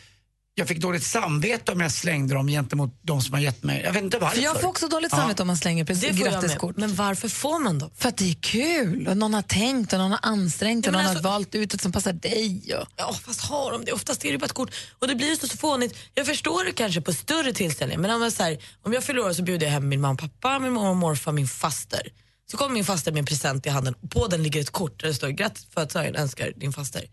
jag 0.55 0.69
fick 0.69 0.79
dåligt 0.81 1.03
samvete 1.05 1.73
om 1.73 1.81
jag 1.81 1.93
slängde 1.93 2.35
dem 2.35 2.49
gentemot 2.49 2.99
de 3.03 3.23
som 3.23 3.35
har 3.35 3.41
gett 3.41 3.63
mig. 3.63 3.83
Jag 3.85 3.93
vet 3.93 4.03
inte 4.03 4.19
varför. 4.19 4.37
För 4.37 4.43
jag 4.45 4.61
får 4.61 4.69
också 4.69 4.89
dåligt 4.89 5.13
Ja. 5.13 5.19
samvete 5.19 5.43
om 5.43 5.47
man 5.47 5.57
slänger 5.57 5.85
Det 5.85 5.95
precis 5.95 6.21
med. 6.63 6.73
Men 6.77 6.95
varför 6.95 7.29
får 7.29 7.59
man 7.59 7.79
dem? 7.79 7.91
För 7.97 8.09
att 8.09 8.17
det 8.17 8.31
är 8.31 8.35
kul 8.35 9.09
och 9.09 9.17
någon 9.17 9.35
har 9.35 9.43
tänkt 9.43 9.93
och 9.93 9.99
någon 9.99 10.11
har 10.11 10.21
ansträngt 10.23 10.87
och 10.87 10.93
Ja, 10.93 10.97
någon 10.99 11.07
alltså- 11.07 11.23
har 11.25 11.31
valt 11.33 11.55
ut 11.55 11.75
ett 11.75 11.83
som 11.83 11.93
passar 11.93 12.13
dig. 12.13 12.75
Och... 12.81 12.87
Ja, 12.97 13.15
fast 13.25 13.41
har 13.41 13.73
de 13.73 13.85
det? 13.85 13.93
Oftast 13.93 14.25
är 14.25 14.33
det 14.33 14.39
bara 14.39 14.47
ett 14.47 14.53
kort. 14.53 14.71
Och 14.99 15.09
det 15.09 15.15
blir 15.15 15.29
ju 15.29 15.37
så, 15.37 15.49
så 15.49 15.57
fånigt. 15.57 15.97
Jag 16.15 16.27
förstår 16.27 16.65
det 16.65 16.73
kanske 16.73 17.01
på 17.01 17.13
större 17.13 17.53
tillställningar, 17.53 18.01
men 18.01 18.11
om 18.11 18.23
jag, 18.23 18.33
så 18.33 18.43
här, 18.43 18.59
om 18.83 18.93
jag 18.93 19.05
fyller 19.05 19.21
år 19.27 19.33
så 19.33 19.43
bjuder 19.43 19.67
jag 19.67 19.73
hem 19.73 19.89
min 19.89 20.01
mamma 20.01 20.13
och 20.15 20.21
pappa, 20.41 20.59
min 20.59 20.73
mormor 20.73 20.91
och 20.91 20.97
morfar, 20.97 21.33
min 21.33 21.49
faster. 21.49 22.03
Så 22.51 22.57
kommer 22.57 22.75
min 22.75 22.85
faster 22.85 23.13
med 23.13 23.19
en 23.19 23.27
present 23.27 23.67
i 23.67 23.69
handen 23.69 23.95
och 24.03 24.11
på 24.11 24.27
den 24.27 24.43
ligger 24.43 24.61
ett 24.61 24.71
kort 24.71 25.01
där 25.01 25.09
det 25.09 25.15
står 25.15 25.29
grattis 25.29 25.67
födelsedagen, 25.75 26.17
önskar 26.17 26.53
din 26.57 26.73
faster. 26.73 27.05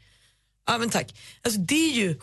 Ja 0.68 0.78
men 0.78 0.90
tack. 0.90 1.16
Alltså 1.44 1.60
det 1.60 1.90
är 1.90 1.94
ju, 1.94 2.20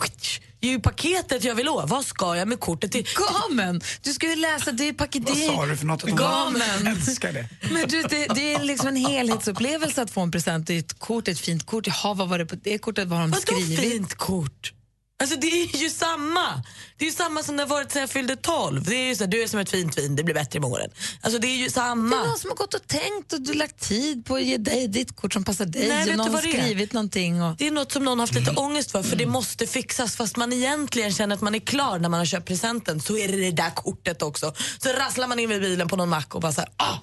det 0.60 0.66
är 0.66 0.70
ju 0.70 0.80
paketet 0.80 1.44
jag 1.44 1.54
vill 1.54 1.68
ha. 1.68 1.86
Vad 1.86 2.04
ska 2.04 2.36
jag 2.36 2.48
med 2.48 2.60
kortet 2.60 2.92
till? 2.92 3.06
Gamen! 3.48 3.80
Du 4.02 4.12
ska 4.12 4.28
ju 4.28 4.36
läsa, 4.36 4.72
det 4.72 4.88
är 4.88 4.92
paket... 4.92 5.22
Vad 5.28 5.36
sa 5.38 5.66
du 5.66 5.76
för 5.76 5.86
något? 5.86 6.02
Gamen! 6.02 6.86
älskar 6.86 7.32
det. 7.32 7.48
Men 7.70 7.88
du, 7.88 8.02
det, 8.02 8.26
det 8.34 8.54
är 8.54 8.64
liksom 8.64 8.88
en 8.88 8.96
helhetsupplevelse 8.96 10.02
att 10.02 10.10
få 10.10 10.20
en 10.20 10.30
present. 10.30 10.66
Det 10.66 10.74
är 10.74 10.78
ett 10.78 10.98
kort, 10.98 11.28
ett 11.28 11.40
fint 11.40 11.66
kort. 11.66 11.86
Jaha, 11.86 12.14
vad 12.14 12.28
var 12.28 12.38
det 12.38 12.46
på 12.46 12.56
det 12.56 12.78
kortet? 12.78 13.08
Vad 13.08 13.18
har 13.18 13.24
de 13.24 13.30
Vadå 13.30 13.42
skrivit? 13.42 13.80
fint 13.80 14.14
kort? 14.14 14.72
Alltså 15.20 15.36
det 15.36 15.46
är 15.46 15.76
ju 15.76 15.90
samma. 15.90 16.62
Det 16.98 17.06
är 17.06 17.10
samma 17.10 17.42
som 17.42 17.56
det 17.56 17.62
har 17.62 17.68
varit 17.68 17.92
sen 17.92 18.00
jag 18.00 18.10
fyllde 18.10 18.36
12. 18.36 18.84
Det 18.84 18.94
är 18.96 19.08
ju 19.08 19.16
så 19.16 19.24
här, 19.24 19.30
du 19.30 19.42
är 19.42 19.46
som 19.46 19.60
ett 19.60 19.70
fint 19.70 19.98
vin, 19.98 20.16
det 20.16 20.24
blir 20.24 20.34
bättre 20.34 20.60
med 20.60 20.70
åren. 20.70 20.90
Alltså 21.20 21.38
det 21.38 21.46
är 21.46 21.56
ju 21.56 21.64
Det 21.64 21.70
samma. 21.70 22.16
är 22.16 22.26
någon 22.26 22.38
som 22.38 22.50
har 22.50 22.56
gått 22.56 22.74
och 22.74 22.86
tänkt 22.86 23.32
och 23.32 23.40
du 23.40 23.54
lagt 23.54 23.88
tid 23.88 24.26
på 24.26 24.34
att 24.34 24.42
ge 24.42 24.56
dig 24.56 24.88
ditt 24.88 25.16
kort 25.16 25.32
som 25.32 25.44
passar 25.44 25.66
dig. 25.66 25.88
Nej, 25.88 26.10
och 26.10 26.16
någon 26.16 26.34
har 26.34 26.42
det 26.42 26.48
skrivit 26.48 26.92
någonting. 26.92 27.42
Och... 27.42 27.56
Det 27.56 27.66
är 27.66 27.70
något 27.70 27.92
som 27.92 28.04
någon 28.04 28.18
har 28.18 28.26
haft 28.26 28.34
lite 28.34 28.50
ångest 28.50 28.90
för, 28.90 29.02
för 29.02 29.16
det 29.16 29.26
måste 29.26 29.66
fixas. 29.66 30.16
Fast 30.16 30.36
man 30.36 30.52
egentligen 30.52 31.12
känner 31.12 31.34
att 31.36 31.42
man 31.42 31.54
är 31.54 31.58
klar 31.58 31.98
när 31.98 32.08
man 32.08 32.18
har 32.18 32.26
köpt 32.26 32.46
presenten 32.48 33.00
så 33.00 33.16
är 33.16 33.28
det 33.28 33.36
det 33.36 33.50
där 33.50 33.70
kortet 33.70 34.22
också. 34.22 34.54
Så 34.78 34.88
rasslar 34.92 35.26
man 35.28 35.38
in 35.38 35.48
vid 35.48 35.60
bilen 35.60 35.88
på 35.88 35.96
någon 35.96 36.08
mack 36.08 36.34
och 36.34 36.40
bara 36.40 36.52
så 36.52 36.60
här, 36.60 36.70
ah, 36.76 36.98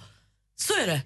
så 0.61 0.73
är 0.73 0.87
det. 0.87 1.01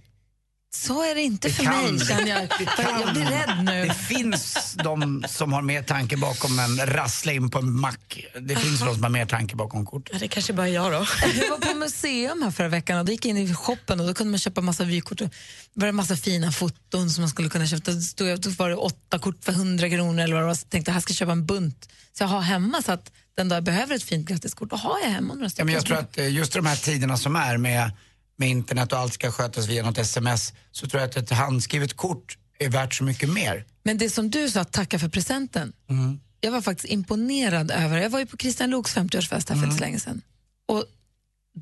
Så 0.76 1.04
är 1.04 1.16
det 1.16 1.22
inte 1.22 1.50
för 1.50 1.64
kan 1.64 1.96
mig, 1.96 2.06
känner 2.08 2.28
jag. 2.28 2.42
Det 2.60 2.66
kan- 2.66 3.02
Jag 3.02 3.14
blir 3.14 3.26
rädd 3.26 3.64
nu. 3.66 3.86
Det 3.88 3.94
finns 3.94 4.76
de 4.84 5.24
som 5.28 5.54
har 5.54 5.62
mer 5.62 5.84
tanke 5.84 6.18
bakom 6.18 6.60
än 6.60 6.78
rassla 6.88 7.32
in 7.32 7.50
på 7.50 7.60
en 7.60 7.72
mack. 7.80 8.26
Det 8.42 8.56
finns 8.56 8.80
de 8.80 8.94
som 8.94 9.04
har 9.04 9.10
mer 9.10 9.26
tanke 9.26 9.56
bakom 9.56 9.86
kort. 9.86 10.10
Ja, 10.14 10.20
det 10.20 10.28
kanske 10.28 10.54
bara 10.54 10.70
jag 10.70 10.92
då. 10.92 10.98
Jag 11.42 11.50
var 11.50 11.58
på 11.74 11.80
museum 11.80 12.42
här 12.44 12.52
förra 12.52 12.68
veckan 12.68 13.00
och 13.00 13.06
då 13.06 13.12
gick 13.12 13.26
jag 13.26 13.30
in 13.30 13.38
i 13.38 13.54
shoppen 13.56 14.00
och 14.00 14.08
då 14.08 14.14
kunde 14.14 14.32
man 14.32 14.40
köpa 14.40 14.62
massa 14.62 14.84
vykort. 14.84 15.18
Det 15.18 15.30
var 15.74 15.88
en 15.88 15.96
massa 15.96 16.16
fina 16.18 16.52
foton 16.52 17.10
som 17.10 17.22
man 17.22 17.30
skulle 17.30 17.50
kunna 17.50 17.68
köpa. 17.68 17.92
Då 17.92 18.02
stod 18.02 18.28
jag, 18.28 18.42
då 18.42 18.50
var 18.50 18.70
det 18.70 18.76
åtta 18.76 19.20
kort 19.20 19.44
för 19.44 19.52
100 19.52 19.90
kronor 19.90 20.20
eller 20.24 20.34
vad 20.34 20.44
det 20.44 20.48
var. 20.48 20.54
Så 20.56 20.64
jag 20.66 20.70
tänkte 20.70 20.92
här 20.92 21.00
ska 21.00 21.12
jag 21.12 21.18
köpa 21.18 21.32
en 21.32 21.46
bunt. 21.46 21.90
Så 22.18 22.24
jag 22.24 22.28
har 22.28 22.42
hemma 22.42 22.82
så 22.82 22.92
att 22.92 23.12
den 23.38 23.50
dag 23.50 23.56
jag 23.58 23.64
behöver 23.64 23.96
ett 23.96 24.04
fint 24.04 24.28
grattiskort, 24.30 24.70
då 24.70 24.76
har 24.76 25.00
jag 25.04 25.10
hemma 25.10 25.34
några 25.34 25.46
Ja, 25.46 25.50
stycken. 25.50 25.66
men 25.66 25.76
jag 25.76 25.86
tror 25.86 25.98
att 25.98 26.18
eh, 26.18 26.34
just 26.34 26.54
de 26.54 26.66
här 26.66 26.76
tiderna 26.76 27.18
som 27.18 27.36
är 27.36 27.58
med, 27.58 27.92
med 28.38 28.50
internet 28.50 28.94
och 28.94 29.00
allt 29.00 29.14
ska 29.14 29.32
skötas 29.32 29.68
via 29.68 29.84
något 29.84 29.98
sms 29.98 30.54
så 30.72 30.88
tror 30.88 31.02
jag 31.02 31.10
att 31.10 31.18
ett 31.18 31.30
handskrivet 31.30 31.94
kort 31.98 32.38
är 32.60 32.70
värt 32.70 32.94
så 32.94 33.04
mycket 33.04 33.30
mer. 33.30 33.66
Men 33.84 33.98
det 33.98 34.10
som 34.10 34.30
du 34.32 34.50
sa, 34.50 34.64
tacka 34.64 35.00
för 35.00 35.10
presenten. 35.10 35.74
Mm. 35.90 36.20
Jag 36.40 36.52
var 36.52 36.62
faktiskt 36.62 36.94
imponerad 36.94 37.72
över, 37.72 37.98
jag 37.98 38.10
var 38.10 38.20
ju 38.20 38.26
på 38.26 38.38
Christian 38.38 38.70
Loks 38.70 38.96
50-årsfest 38.96 39.32
här 39.32 39.42
för 39.42 39.54
Mm. 39.54 39.64
inte 39.64 39.76
så 39.78 39.82
länge 39.82 40.00
sedan. 40.00 40.22
Och 40.66 40.86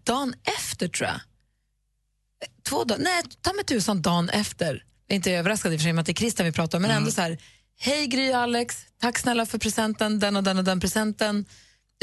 dagen 0.06 0.34
efter 0.60 0.88
tror 0.88 1.10
jag, 1.10 1.20
två 2.64 2.84
dagar, 2.84 3.04
nej 3.04 3.24
ta 3.42 3.54
mig 3.54 3.66
tusan 3.66 4.02
dagen 4.02 4.30
efter, 4.30 4.84
jag 5.08 5.14
är 5.14 5.16
inte 5.16 5.32
överraskad 5.32 5.74
i 5.74 5.76
och 5.76 5.80
för 5.80 5.84
sig 5.90 6.00
att 6.00 6.06
det 6.06 6.12
är 6.12 6.14
Christian 6.14 6.46
vi 6.46 6.52
pratar 6.52 6.78
om, 6.78 6.82
men 6.82 6.92
Mm. 6.92 7.04
ändå 7.04 7.12
så 7.12 7.22
här, 7.22 7.38
hej 7.80 8.08
Gry 8.08 8.32
Alex, 8.32 8.78
tack 9.02 9.20
snälla 9.20 9.46
för 9.46 9.58
presenten, 9.58 10.20
den 10.20 10.36
och 10.36 10.44
den 10.44 10.58
och 10.58 10.64
den 10.64 10.80
presenten. 10.80 11.46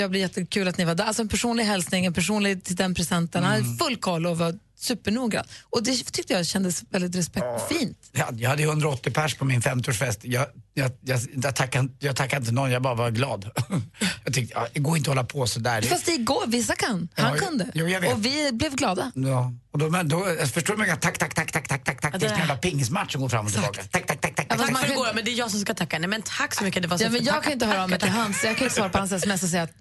Jag 0.01 0.11
blir 0.11 0.21
jättekul 0.21 0.69
att 0.69 0.79
ni 0.79 0.85
var 0.85 0.95
där. 0.95 1.05
Alltså 1.05 1.23
en 1.23 1.29
personlig 1.29 1.65
hälsning, 1.65 2.05
en 2.07 2.13
personlig 2.15 2.65
till 2.65 2.77
den 2.77 2.95
presenten. 2.95 3.45
Han 3.45 3.55
Mm. 3.55 3.67
hade 3.67 3.79
full 3.85 3.97
koll 3.97 4.27
och 4.27 4.39
var 4.39 4.59
supernoggrann. 4.79 5.45
Och 5.71 5.83
det 5.83 5.97
tyckte 6.13 6.33
jag 6.33 6.47
kändes 6.47 6.83
väldigt 6.91 7.17
respektfint. 7.17 7.99
Ja, 8.13 8.29
jag 8.33 8.51
hade 8.51 8.63
180 8.63 9.13
pers 9.13 9.35
på 9.35 9.45
min 9.45 9.61
50-årsfest. 9.63 10.19
Jag, 10.23 10.47
jag, 10.75 10.91
jag, 11.01 11.21
jag, 11.43 11.57
tackade, 11.57 11.89
jag 11.99 12.17
tackade 12.17 12.41
inte 12.41 12.53
någon, 12.53 12.71
jag 12.71 12.83
bara 12.83 12.95
var 12.95 13.11
glad. 13.11 13.51
jag 14.25 14.35
tyckte, 14.35 14.55
ja, 14.55 14.67
det 14.73 14.81
går 14.81 14.97
inte 14.97 15.11
att 15.11 15.17
hålla 15.17 15.25
på 15.27 15.47
sådär. 15.47 15.83
Fast 15.83 16.07
det 16.07 16.17
går, 16.17 16.47
vissa 16.47 16.75
kan. 16.75 17.09
Han 17.15 17.33
Ja, 17.39 17.47
kunde. 17.47 17.67
jo, 17.75 17.89
jag 17.89 18.01
vet. 18.01 18.13
och 18.13 18.25
vi 18.25 18.51
blev 18.53 18.75
glada. 18.77 19.13
Ja, 19.15 19.53
och 19.73 19.79
då, 19.79 19.91
men 19.91 20.09
då, 20.09 20.29
jag 20.39 20.51
förstår 20.51 20.77
du 20.77 20.85
hur 20.85 20.97
tack, 20.97 21.19
tack, 21.19 21.35
tack, 21.35 21.53
tack, 21.53 21.69
tack, 21.69 21.85
tack, 21.85 22.01
tack. 22.01 22.21
Det 22.21 22.27
är 22.27 22.33
en 22.33 22.39
jävla 22.39 22.57
pingismatch 22.57 23.13
som 23.13 23.21
går 23.21 23.29
fram 23.29 23.47
och 23.47 23.53
tillbaka. 23.53 23.83
Tack, 23.91 24.07
tack, 24.07 24.21
tack, 24.21 24.37
tack, 24.37 24.49
tack. 24.49 24.59
Tack 24.59 24.81
kan- 24.83 24.93
igår, 24.93 25.09
men 25.15 25.25
det 25.25 25.31
är 25.31 25.35
jag 25.35 25.51
som 25.51 25.61
ska 25.61 25.75
tacka. 25.75 25.99
Nej, 25.99 26.09
men 26.09 26.23
tack 26.23 26.55
så 26.55 26.65
mycket. 26.65 26.83
Det 26.83 26.89
var 26.89 26.99
så 26.99 27.05
Ja, 27.05 27.11
men 27.11 27.25
jag 27.25 27.43
kan 27.43 27.53
inte 27.53 27.67
höra 27.67 27.83
av 27.83 27.91
mig 27.91 27.99
till 27.99 28.09
hans. 28.09 28.45
Jag 28.45 28.57
kan 28.57 28.65
inte 28.65 28.75
svara 28.77 28.89
på 28.89 28.99
hans 28.99 29.13
sms 29.13 29.43
och 29.43 29.49
säga 29.49 29.63
att 29.63 29.73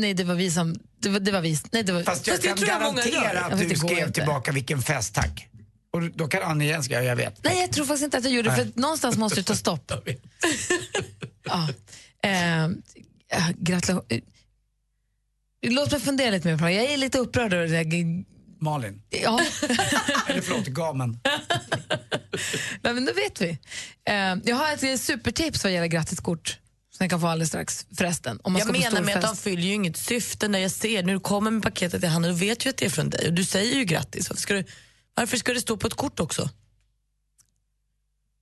nej, 0.00 0.14
det 0.14 0.24
var 0.24 0.34
vi 0.34 0.50
som... 0.50 0.74
Det 1.00 1.08
var, 1.08 1.20
det 1.20 1.32
var 1.32 1.40
vi. 1.40 1.58
Nej, 1.72 1.82
det 1.82 1.92
var, 1.92 2.02
Fast 2.02 2.26
jag 2.26 2.42
kan 2.42 2.56
garantera 2.56 3.40
att 3.44 3.58
du 3.58 3.76
skrev 3.76 3.98
inte. 3.98 4.12
tillbaka 4.12 4.52
vilken 4.52 4.82
fest, 4.82 5.14
tack. 5.14 5.48
Och 5.90 6.02
då 6.02 6.28
kan 6.28 6.42
Annie 6.42 6.64
igen 6.64 6.82
skriva, 6.82 7.02
jag 7.02 7.16
vet. 7.16 7.44
Nej, 7.44 7.60
jag 7.60 7.72
tror 7.72 7.84
faktiskt 7.84 8.04
inte 8.04 8.18
att 8.18 8.24
jag 8.24 8.32
gjorde 8.32 8.50
det, 8.50 8.56
för 8.56 8.64
Nej. 8.64 8.72
någonstans 8.76 9.16
måste 9.16 9.40
det 9.40 9.44
ta 9.44 9.54
stopp. 9.64 9.92
ja. 11.44 11.68
eh, 12.24 12.64
eh, 12.64 12.70
Gratulation. 13.56 14.20
Låt 15.66 15.92
mig 15.92 16.00
fundera 16.00 16.30
lite 16.30 16.48
mer 16.48 16.58
på 16.58 16.64
det. 16.64 16.72
Jag 16.72 16.84
är 16.84 16.96
lite 16.96 17.18
upprörd 17.18 17.52
över 17.52 17.84
det. 17.84 18.24
Malin. 18.60 19.02
Ja. 19.10 19.40
Eller 20.26 20.40
förlåt, 20.40 20.66
gamen. 20.66 21.20
Nej, 22.82 22.94
men 22.94 23.04
då 23.04 23.12
vet 23.12 23.40
vi. 23.40 23.48
Eh, 24.08 24.36
jag 24.44 24.56
har 24.56 24.72
ett 24.72 25.00
supertips 25.00 25.64
vad 25.64 25.72
gäller 25.72 25.86
grattiskort 25.86 26.58
som 26.98 27.04
ni 27.04 27.08
kan 27.10 27.20
få 27.20 27.26
alldeles 27.26 27.48
strax 27.48 27.86
förresten. 27.96 28.40
Om 28.42 28.52
man 28.52 28.60
Jag 28.60 28.72
menar 28.72 29.00
med 29.02 29.16
att 29.16 29.22
de 29.22 29.28
fest. 29.28 29.42
fyller 29.42 29.62
ju 29.62 29.72
inget 29.72 29.96
syfte. 29.96 30.48
När 30.48 30.58
jag 30.58 30.70
ser, 30.70 31.02
när 31.02 31.12
du 31.12 31.20
kommer 31.20 31.50
med 31.50 31.62
paketet 31.62 32.02
i 32.04 32.06
handen, 32.06 32.30
då 32.32 32.36
vet 32.38 32.64
jag 32.64 32.70
att 32.72 32.76
det 32.76 32.86
är 32.86 32.90
från 32.90 33.10
dig. 33.10 33.26
Och 33.28 33.32
du 33.34 33.44
säger 33.44 33.74
ju 33.74 33.84
grattis. 33.84 34.30
Varför 34.30 34.42
ska, 34.42 34.54
du, 34.54 34.64
varför 35.14 35.36
ska 35.36 35.52
det 35.54 35.60
stå 35.60 35.76
på 35.76 35.86
ett 35.86 35.94
kort 35.94 36.20
också? 36.20 36.48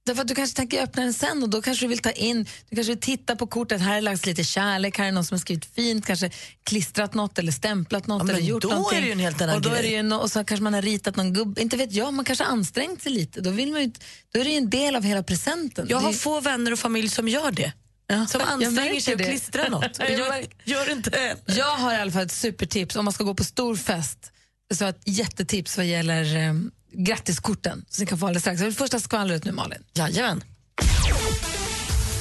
Därför 0.07 0.23
att 0.23 0.29
du 0.29 0.35
kanske 0.35 0.57
tänker 0.57 0.83
öppna 0.83 1.03
den 1.03 1.13
sen 1.15 1.43
och 1.43 1.49
då 1.49 1.63
kanske 1.63 1.85
du 1.85 1.89
vill 1.89 1.99
ta 1.99 2.11
in, 2.11 2.47
du 2.71 2.77
kanske 2.77 2.93
vill 2.93 3.01
titta 3.01 3.37
på 3.37 3.47
kortet, 3.47 3.81
här 3.81 3.97
är 3.97 4.01
lagts 4.01 4.27
lite 4.27 4.45
kärlek, 4.45 4.99
här 4.99 5.07
är 5.07 5.13
någon 5.13 5.25
som 5.25 5.35
har 5.35 5.41
skrivit 5.41 5.65
fint, 5.75 6.07
kanske 6.07 6.31
klistrat 6.63 7.15
något 7.15 7.39
eller 7.39 7.53
stämplat 7.53 8.07
något 8.07 8.29
Ja, 8.29 8.35
eller 8.35 8.47
gjort 8.47 8.63
då 8.63 8.71
är 8.71 8.75
någonting. 8.75 9.01
det 9.01 9.07
ju 9.07 9.13
en 9.13 9.19
helt 9.19 9.41
annan 9.41 9.55
och 9.57 9.63
då 9.63 9.71
är 9.71 9.83
det 9.83 9.89
grej. 9.91 10.03
no, 10.03 10.15
och 10.15 10.31
så 10.31 10.45
kanske 10.45 10.63
man 10.63 10.75
har 10.75 10.83
ritat 10.83 11.17
någon 11.17 11.33
gubbe, 11.35 11.63
inte 11.63 11.77
vet 11.77 11.93
jag, 11.93 12.15
man 12.15 12.25
kanske 12.25 12.45
har 12.45 12.53
ansträngt 12.53 13.03
sig 13.03 13.13
lite. 13.13 13.41
Då, 13.41 13.51
vill 13.51 13.73
man 13.73 13.81
ju, 13.83 13.93
då 14.33 14.41
är 14.41 14.45
det 14.45 14.51
ju 14.51 14.57
en 14.57 14.71
del 14.71 14.97
av 14.97 15.03
hela 15.03 15.23
presenten. 15.23 15.87
Jag 15.89 15.99
har 15.99 16.13
Det- 16.13 16.19
få 16.19 16.41
vänner 16.41 16.73
och 16.73 16.79
familj 16.79 17.09
som 17.09 17.29
gör 17.29 17.51
det. 17.51 17.73
Ja, 18.09 18.27
Som 18.27 18.41
jag 18.41 18.49
anstränger 18.51 19.01
sig 19.01 19.13
och 19.15 19.19
det. 19.19 19.25
klistrar 19.25 19.69
något. 19.71 19.99
Jag 19.99 20.47
gör 20.65 20.93
inte 20.93 21.11
det. 21.11 21.37
Jag 21.47 21.77
har 21.77 21.93
i 21.95 21.97
alla 21.97 22.11
fall 22.11 22.23
ett 22.23 22.33
supertips 22.33 22.97
om 22.97 23.05
man 23.05 23.15
ska 23.15 23.25
gå 23.25 23.35
på 23.35 23.45
stor 23.45 23.77
fest. 23.77 24.33
Så 24.75 24.85
ett 24.85 25.01
jättetips 25.05 25.77
vad 25.77 25.87
gäller 25.87 26.37
eh, 26.37 26.55
grattiskorten 26.93 27.85
som 27.89 28.03
ni 28.03 28.07
kan 28.07 28.19
få 28.19 28.27
alldeles 28.27 28.43
strax. 28.43 28.61
Det 28.61 28.67
är 28.67 28.71
första 28.71 29.01
skvallret 29.01 29.45
nu 29.45 29.53
Malin. 29.53 29.83
Jajamän. 29.95 30.45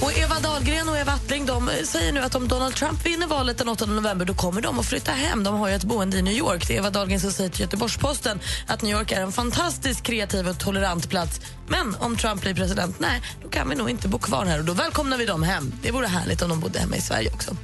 Och 0.02 0.18
Eva 0.18 0.40
Dahlgren 0.40 0.90
och 0.90 0.98
Eva 0.98 1.12
Attling 1.12 1.46
de 1.46 1.70
säger 1.84 2.12
nu 2.14 2.20
att 2.20 2.36
om 2.36 2.48
Donald 2.48 2.76
Trump 2.76 3.06
vinner 3.06 3.28
valet 3.28 3.58
den 3.58 3.70
8 3.70 3.86
november 3.86 4.26
då 4.26 4.34
kommer 4.34 4.62
de 4.62 4.80
att 4.80 4.86
flytta 4.86 5.12
hem. 5.12 5.44
De 5.44 5.56
har 5.56 5.68
ju 5.70 5.76
ett 5.76 5.84
boende 5.84 6.18
i 6.18 6.22
New 6.22 6.34
York. 6.34 6.68
Det 6.68 6.74
är 6.74 6.78
Eva 6.78 6.90
Dahlgren 6.90 7.20
som 7.20 7.32
säger 7.32 7.50
till 7.50 7.62
Göteborgs-Posten 7.62 8.40
att 8.68 8.82
New 8.82 8.92
York 8.98 9.12
är 9.12 9.22
en 9.22 9.32
fantastiskt 9.32 10.04
kreativ 10.04 10.48
och 10.50 10.60
tolerant 10.60 11.10
plats. 11.10 11.40
Men 11.68 11.96
om 12.00 12.18
Trump 12.18 12.42
blir 12.42 12.54
president, 12.54 13.00
nej, 13.00 13.22
då 13.44 13.50
kan 13.50 13.70
vi 13.70 13.76
nog 13.76 13.90
inte 13.90 14.08
bo 14.08 14.20
kvar 14.20 14.46
här 14.46 14.60
och 14.60 14.66
då 14.66 14.74
välkomnar 14.74 15.18
vi 15.18 15.26
dem 15.26 15.44
hem. 15.44 15.74
Det 15.82 15.92
vore 15.92 16.08
härligt 16.08 16.42
om 16.42 16.50
de 16.50 16.60
bodde 16.60 16.80
hemma 16.80 16.96
i 16.96 17.02
Sverige 17.02 17.32
också. 17.34 17.56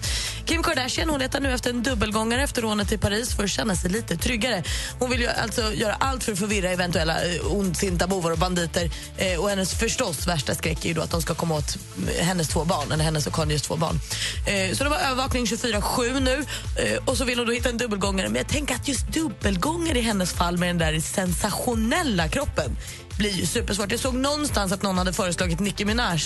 Kim 0.46 0.64
Kardashian 0.64 1.10
hon 1.10 1.20
letar 1.20 1.40
nu 1.40 1.54
efter 1.54 1.70
en 1.70 1.84
dubbelgångare 1.84 2.44
efter 2.44 2.62
rånet 2.62 2.92
i 2.92 2.98
Paris 2.98 3.36
för 3.36 3.44
att 3.44 3.50
känna 3.50 3.76
sig 3.76 3.92
lite 3.92 4.18
tryggare. 4.18 4.64
Hon 5.00 5.10
vill 5.10 5.22
ju 5.22 5.28
alltså 5.28 5.74
göra 5.74 5.94
allt 5.94 6.24
för 6.24 6.32
att 6.32 6.40
förvirra 6.40 6.70
eventuella 6.70 7.14
eh, 7.14 7.54
ondsinta 7.54 8.08
bovar 8.08 8.32
och 8.32 8.38
banditer. 8.38 8.92
Eh, 9.18 9.40
och 9.40 9.50
hennes 9.50 9.74
förstås 9.74 10.28
värsta 10.28 10.56
skräck 10.56 10.86
är 10.86 10.88
ju 10.88 10.94
då 10.94 11.02
att 11.02 11.12
de 11.12 11.22
ska 11.22 11.36
komma 11.36 11.56
åt 11.56 11.78
eh, 12.08 12.26
hennes 12.26 12.48
två 12.48 12.66
barn, 12.66 12.92
eller 12.92 13.04
hennes 13.04 13.28
och 13.28 13.34
Kanyes 13.34 13.62
två 13.62 13.76
barn. 13.76 14.00
Eh, 14.48 14.76
så 14.76 14.84
det 14.84 14.90
var 14.90 14.98
övervakning 14.98 15.46
24-7 15.46 16.20
nu 16.20 16.46
eh, 16.84 17.04
och 17.06 17.18
så 17.18 17.26
vill 17.26 17.38
hon 17.38 17.48
då 17.48 17.54
hitta 17.54 17.70
en 17.70 17.78
dubbelgångare. 17.78 18.28
Men 18.28 18.36
jag 18.36 18.48
tänker 18.48 18.76
att 18.76 18.88
just 18.88 19.08
dubbelgångare 19.08 20.00
i 20.00 20.02
hennes 20.02 20.34
fall 20.34 20.58
med 20.58 20.70
den 20.70 20.78
där 20.78 21.00
sensationella 21.00 22.28
kroppen 22.28 22.78
blir 23.18 23.32
ju 23.32 23.46
supersvårt. 23.46 23.92
Jag 23.92 24.00
såg 24.00 24.16
någonstans 24.16 24.72
att 24.72 24.82
någon 24.82 24.98
hade 24.98 25.14
föreslagit 25.14 25.60
Nicki 25.60 25.86
Minaj. 25.86 26.22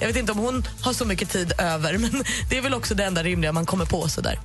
Jag 0.00 0.06
vet 0.06 0.16
inte 0.16 0.32
om 0.32 0.38
hon 0.38 0.66
har 0.80 0.92
så 0.92 1.04
mycket 1.04 1.30
tid 1.30 1.52
över, 1.58 1.98
men 1.98 2.24
det 2.50 2.58
är 2.58 2.62
väl 2.62 2.74
också 2.74 2.94
det 2.94 3.04
enda 3.04 3.22
rimliga 3.22 3.52
man 3.52 3.66
kommer 3.66 3.84
på. 3.84 4.08
sådär. 4.08 4.38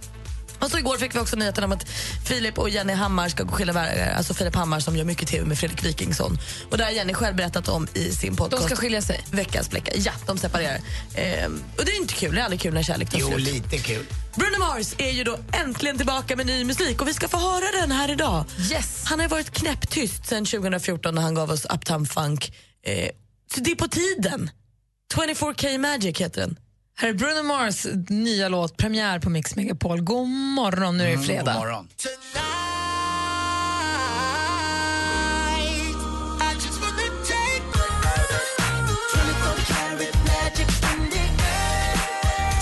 Och 0.66 0.72
så 0.72 0.78
igår 0.78 0.98
fick 0.98 1.16
vi 1.16 1.20
också 1.20 1.36
nyheten 1.36 1.64
om 1.64 1.72
att 1.72 1.90
Filip 2.26 2.58
och 2.58 2.70
Jenny 2.70 2.94
Hammar 2.94 3.30
ska 3.30 3.44
gå 3.44 3.52
skilda 3.52 3.74
vägar. 3.74 4.14
Alltså 4.14 4.34
Filip 4.34 4.56
Hammar 4.56 4.80
som 4.80 4.96
gör 4.98 5.06
mycket 5.06 5.28
tv 5.28 5.46
med 5.46 5.60
Fredrik 5.60 5.84
Wikingsson. 5.86 6.38
Och 6.72 6.78
det 6.78 6.84
har 6.84 6.92
Jenny 6.92 7.14
själv 7.14 7.36
berättat 7.36 7.68
om 7.68 7.88
i 7.94 8.12
sin 8.12 8.36
podcast. 8.36 8.62
De 8.64 8.68
ska 8.70 8.76
skilja 8.82 9.02
sig? 9.02 9.26
Veckans 9.32 9.70
bläcka. 9.70 9.92
Ja, 9.96 10.12
de 10.26 10.38
separerar. 10.38 10.80
Ehm, 11.16 11.64
och 11.78 11.86
det 11.86 11.92
är 11.92 12.02
inte 12.02 12.14
kul. 12.14 12.36
Det 12.36 12.42
är 12.42 12.44
aldrig 12.44 12.62
kul 12.62 12.74
när 12.74 12.84
kärlek 12.84 13.10
tar 13.10 13.20
Jo, 13.20 13.28
slut. 13.28 13.42
lite 13.42 13.78
kul. 13.78 14.06
Bruno 14.36 14.60
Mars 14.60 14.94
är 14.98 15.12
ju 15.12 15.24
då 15.24 15.38
äntligen 15.52 15.98
tillbaka 15.98 16.36
med 16.36 16.46
ny 16.46 16.64
musik 16.64 17.02
och 17.02 17.08
vi 17.08 17.14
ska 17.14 17.28
få 17.28 17.38
höra 17.38 17.82
den 17.82 17.92
här 17.92 18.12
idag. 18.12 18.46
Yes. 18.72 19.04
Han 19.06 19.20
har 19.20 19.28
varit 19.28 19.52
knäpptyst 19.52 20.26
sedan 20.26 20.46
2014 20.46 21.16
när 21.16 21.22
han 21.22 21.34
gav 21.36 21.52
oss 21.52 21.66
Uptown 21.66 22.06
Funk. 22.06 22.56
Eh, 22.86 23.10
så 23.56 23.60
det 23.62 23.72
är 23.72 23.76
på 23.76 23.88
tiden. 23.88 24.50
24K 25.16 25.78
Magic 25.78 26.18
heter 26.22 26.42
den. 26.42 26.58
Här 26.98 27.10
är 27.10 27.14
Bruno 27.14 27.44
Mars 27.44 27.86
nya 28.10 28.50
låt, 28.50 28.78
premiär 28.78 29.20
på 29.20 29.30
Mix 29.30 29.56
Megapol. 29.56 30.02
God 30.02 30.28
morgon, 30.30 30.98
nu 30.98 31.04
är 31.04 31.08
det 31.08 31.14
Mm, 31.14 31.26
fredag. 31.26 31.54
god 31.54 31.62
morgon. 31.62 31.88
I 36.42 36.54
just 36.54 36.82
wanna 36.82 37.08
take 37.32 37.62
24 39.14 39.56
karat 39.68 40.16
magic 40.32 40.70
in 40.94 41.10
the 41.12 41.26
air. 41.44 41.96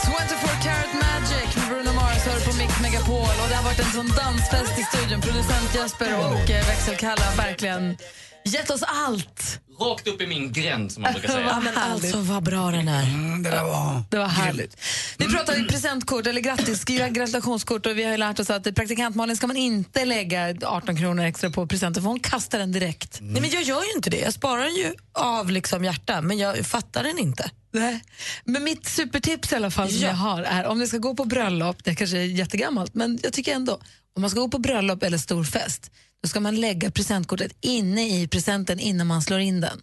24 0.05 0.55
Karat 0.63 0.93
Magic 1.05 1.55
med 1.55 1.67
Bruno 1.69 1.93
Mars 1.93 2.21
hör 2.25 2.39
på 2.51 2.57
Mix 2.57 2.79
Megapol. 2.81 3.35
Och 3.43 3.49
det 3.49 3.55
har 3.55 3.63
varit 3.63 3.79
en 3.79 3.91
sån 3.91 4.07
dansfest 4.07 4.79
i 4.79 4.83
studion. 4.83 5.21
Producent 5.21 5.75
Jesper 5.75 6.13
och 6.19 6.49
eh, 6.49 6.67
växelkalle 6.67 7.21
har 7.21 7.35
verkligen 7.45 7.97
gett 8.45 8.69
oss 8.69 8.83
allt. 8.87 9.59
Rakt 9.79 10.07
upp 10.07 10.21
i 10.21 10.27
min 10.27 10.51
gränd 10.51 10.91
som 10.91 11.03
man 11.03 11.13
brukar 11.13 11.29
säga. 11.33 11.47
Ja, 11.47 11.59
men 11.59 11.77
Alltså 11.77 12.17
vad 12.17 12.43
bra 12.43 12.71
den 12.71 12.87
är. 12.87 13.03
Mm, 13.03 13.43
det 13.43 13.49
där 13.49 13.63
var... 13.63 14.03
Det 14.09 14.17
var 14.17 14.27
härligt. 14.27 14.77
Vi 15.17 15.25
pratar 15.25 15.55
ju 15.55 15.67
presentkort 15.67 16.27
eller 16.27 16.41
grattis, 16.41 16.83
gratulationskort 16.85 17.85
och 17.85 17.97
vi 17.97 18.03
har 18.03 18.11
ju 18.11 18.17
lärt 18.17 18.39
oss 18.39 18.49
att 18.49 18.67
i 18.67 18.73
praktikant 18.73 19.15
Malin 19.15 19.37
ska 19.37 19.47
man 19.47 19.57
inte 19.57 20.05
lägga 20.05 20.55
18 20.65 20.97
kronor 20.97 21.23
extra 21.23 21.49
på 21.49 21.67
presenten 21.67 22.03
för 22.03 22.07
hon 22.09 22.19
kastar 22.19 22.59
den 22.59 22.71
direkt. 22.71 23.17
Nej, 23.21 23.41
men 23.41 23.49
jag 23.49 23.63
gör 23.63 23.83
ju 23.83 23.91
inte 23.95 24.09
det. 24.09 24.17
Jag 24.19 24.33
sparar 24.33 24.63
den 24.63 24.75
ju 24.75 24.93
av 25.13 25.51
liksom 25.51 25.83
hjärta, 25.83 26.21
men 26.21 26.37
jag 26.37 26.65
fattar 26.65 27.03
den 27.03 27.17
inte. 27.19 27.51
Nej. 27.71 28.03
Men 28.45 28.63
mitt 28.63 28.85
supertips 28.87 29.51
i 29.51 29.55
alla 29.55 29.71
fall 29.71 29.89
som 29.89 29.99
Ja. 30.01 30.07
jag 30.07 30.15
har 30.15 30.41
är 30.43 30.65
om 30.65 30.79
ni 30.79 30.87
ska 30.87 30.97
gå 30.97 31.15
på 31.15 31.25
bröllop, 31.25 31.83
det 31.83 31.95
kanske 31.95 32.17
är 32.17 32.23
jättegammalt, 32.25 32.93
men 32.93 33.19
jag 33.23 33.33
tycker 33.33 33.53
ändå, 33.55 33.73
om 34.15 34.21
man 34.21 34.29
ska 34.29 34.39
gå 34.39 34.49
på 34.49 34.57
bröllop 34.59 35.03
eller 35.03 35.17
stor 35.17 35.43
fest, 35.43 35.91
då 36.23 36.29
ska 36.29 36.39
man 36.39 36.55
lägga 36.55 36.91
presentkortet 36.91 37.51
inne 37.61 38.21
i 38.21 38.27
presenten 38.27 38.79
innan 38.79 39.07
man 39.07 39.21
slår 39.21 39.39
in 39.39 39.61
den. 39.61 39.81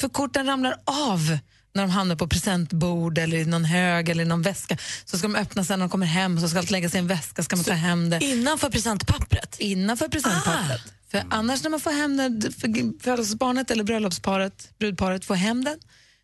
För 0.00 0.08
korten 0.08 0.46
ramlar 0.46 0.80
av 0.84 1.38
när 1.74 1.82
de 1.82 1.90
hamnar 1.90 2.16
på 2.16 2.28
presentbord 2.28 3.18
eller 3.18 3.36
i 3.36 3.44
någon 3.44 3.64
hög 3.64 4.08
eller 4.08 4.22
i 4.22 4.26
någon 4.26 4.42
väska. 4.42 4.78
Så 5.04 5.18
ska 5.18 5.28
de 5.28 5.36
öppna 5.36 5.64
sen 5.64 5.78
när 5.78 5.86
de 5.86 5.90
kommer 5.90 6.06
hem 6.06 6.40
så 6.40 6.48
ska 6.48 6.58
allt 6.58 6.70
läggas 6.70 6.94
i 6.94 6.98
en 6.98 7.06
väska, 7.06 7.42
ska 7.42 7.56
man 7.56 7.64
ta 7.64 7.72
hem 7.72 8.10
det. 8.10 8.24
Innanför 8.24 8.70
presentpappret? 8.70 9.56
Innanför 9.58 10.08
presentpappret. 10.08 10.80
För 11.10 11.24
annars 11.30 11.62
när 11.62 11.70
man 11.70 11.80
får 11.80 11.90
hem 11.90 12.40
för 12.40 13.02
födelsebarnet 13.02 13.70
eller 13.70 13.84
bröllopsparet, 13.84 14.70
brudparet 14.78 15.24
får 15.24 15.34
hem 15.34 15.64
den, 15.64 15.78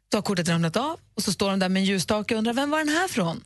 då 0.08 0.16
har 0.18 0.22
kortet 0.22 0.48
ramlat 0.48 0.76
av 0.76 0.98
och 1.14 1.22
så 1.22 1.32
står 1.32 1.50
de 1.50 1.58
där 1.58 1.68
med 1.68 1.80
en 1.80 1.86
ljusstake 1.86 2.34
och 2.34 2.38
undrar 2.38 2.52
vem 2.52 2.70
var 2.70 2.78
den 2.78 2.88
här 2.88 3.08
från? 3.08 3.44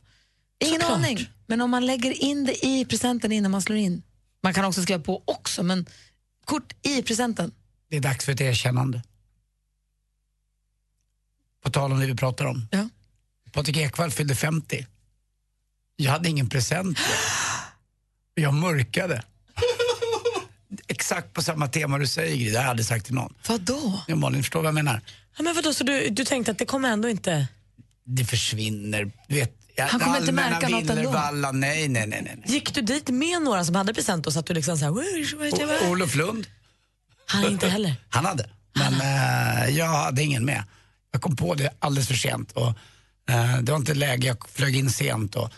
Ingen 0.65 0.81
Såklart. 0.81 0.97
aning. 0.97 1.29
Men 1.47 1.61
om 1.61 1.69
man 1.69 1.85
lägger 1.85 2.23
in 2.23 2.45
det 2.45 2.65
i 2.65 2.85
presenten 2.85 3.31
innan 3.31 3.51
man 3.51 3.61
slår 3.61 3.77
in, 3.77 4.03
man 4.43 4.53
kan 4.53 4.65
också 4.65 4.81
skriva 4.81 5.03
på 5.03 5.23
också, 5.25 5.63
men 5.63 5.85
kort 6.45 6.73
i 6.81 7.01
presenten. 7.01 7.51
Det 7.89 7.97
är 7.97 8.01
dags 8.01 8.25
för 8.25 8.31
ett 8.31 8.41
erkännande. 8.41 9.01
På 11.63 11.69
tal 11.69 11.91
om 11.91 11.99
det 11.99 12.05
vi 12.05 12.15
pratar 12.15 12.45
om. 12.45 12.67
Ja. 12.71 12.89
Patrik 13.51 13.77
Ekwall 13.77 14.11
fyllde 14.11 14.35
50. 14.35 14.87
Jag 15.95 16.11
hade 16.11 16.29
ingen 16.29 16.49
present. 16.49 16.99
Jag 18.33 18.53
mörkade. 18.53 19.23
Exakt 20.87 21.33
på 21.33 21.41
samma 21.41 21.67
tema 21.67 21.97
du 21.97 22.07
säger 22.07 22.35
Gry, 22.35 22.49
det 22.49 22.57
har 22.57 22.63
jag 22.63 22.69
aldrig 22.69 22.85
sagt 22.85 23.05
till 23.05 23.13
någon. 23.15 23.33
Vadå? 23.47 24.01
Ja, 24.07 24.15
Malin, 24.15 24.43
förstår 24.43 24.59
vad 24.59 24.67
jag 24.67 24.73
menar? 24.73 25.01
Ja, 25.37 25.43
men 25.43 25.55
vadå, 25.55 25.73
så 25.73 25.83
du, 25.83 26.09
du 26.09 26.25
tänkte 26.25 26.51
att 26.51 26.57
det 26.57 26.65
kommer 26.65 26.89
ändå 26.89 27.09
inte... 27.09 27.47
Det 28.03 28.25
försvinner. 28.25 29.11
Du 29.27 29.35
vet, 29.35 29.58
ja, 29.83 29.87
Han 29.91 29.99
kommer 29.99 30.19
inte 30.19 30.31
märka 30.31 30.67
något 30.69 30.81
ändå. 30.81 30.93
villervallan, 30.95 31.59
Nej, 31.59 31.87
nej, 31.87 32.07
nej. 32.07 32.21
nej. 32.23 32.37
Gick 32.45 32.73
du 32.73 32.81
dit 32.81 33.09
med 33.09 33.41
några 33.41 33.65
som 33.65 33.75
hade 33.75 33.93
present 33.93 34.27
och 34.27 34.33
satt 34.33 34.45
du 34.45 34.53
liksom 34.53 34.77
så 34.77 34.85
här... 34.85 34.91
O- 34.91 35.91
Olof 35.91 36.15
Lund. 36.15 36.47
Han 37.25 37.45
inte 37.45 37.67
heller. 37.69 37.95
Han 38.09 38.25
hade, 38.25 38.49
men 38.75 38.93
eh, 38.93 39.77
jag 39.77 39.85
hade 39.85 40.23
ingen 40.23 40.45
med. 40.45 40.63
Jag 41.11 41.21
kom 41.21 41.35
på 41.35 41.53
det 41.53 41.69
alldeles 41.79 42.07
för 42.07 42.15
sent 42.15 42.51
och 42.51 42.67
eh, 43.29 43.57
det 43.61 43.71
var 43.71 43.79
inte 43.79 43.93
läge, 43.93 44.27
jag 44.27 44.49
flög 44.49 44.75
in 44.75 44.89
sent. 44.89 45.35
Och 45.35 45.51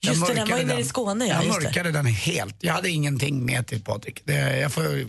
jag 0.00 0.14
Just 0.14 0.26
det, 0.26 0.34
den 0.34 0.40
mörkade 0.40 0.52
var 0.52 0.60
ju 0.60 0.66
nere 0.66 0.80
i 0.80 0.84
Skåne, 0.84 1.26
ja, 1.26 1.34
Jag 1.34 1.44
just 1.44 1.58
det. 1.60 1.64
mörkade 1.66 1.90
den 1.92 2.06
helt. 2.06 2.56
Jag 2.60 2.72
hade 2.72 2.90
ingenting 2.90 3.44
med 3.46 3.66
till 3.66 3.82
Patrik. 3.82 4.20
Det, 4.24 4.58
jag 4.58 4.72
får 4.72 4.84
jag 4.84 5.06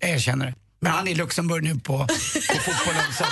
erkänner 0.00 0.46
det. 0.46 0.54
Men 0.80 0.92
han 0.92 1.08
är 1.08 1.12
i 1.12 1.14
Luxemburg 1.14 1.64
nu 1.64 1.74
på, 1.74 1.80
på 1.82 2.58
fotbollen 2.60 3.12
så, 3.18 3.24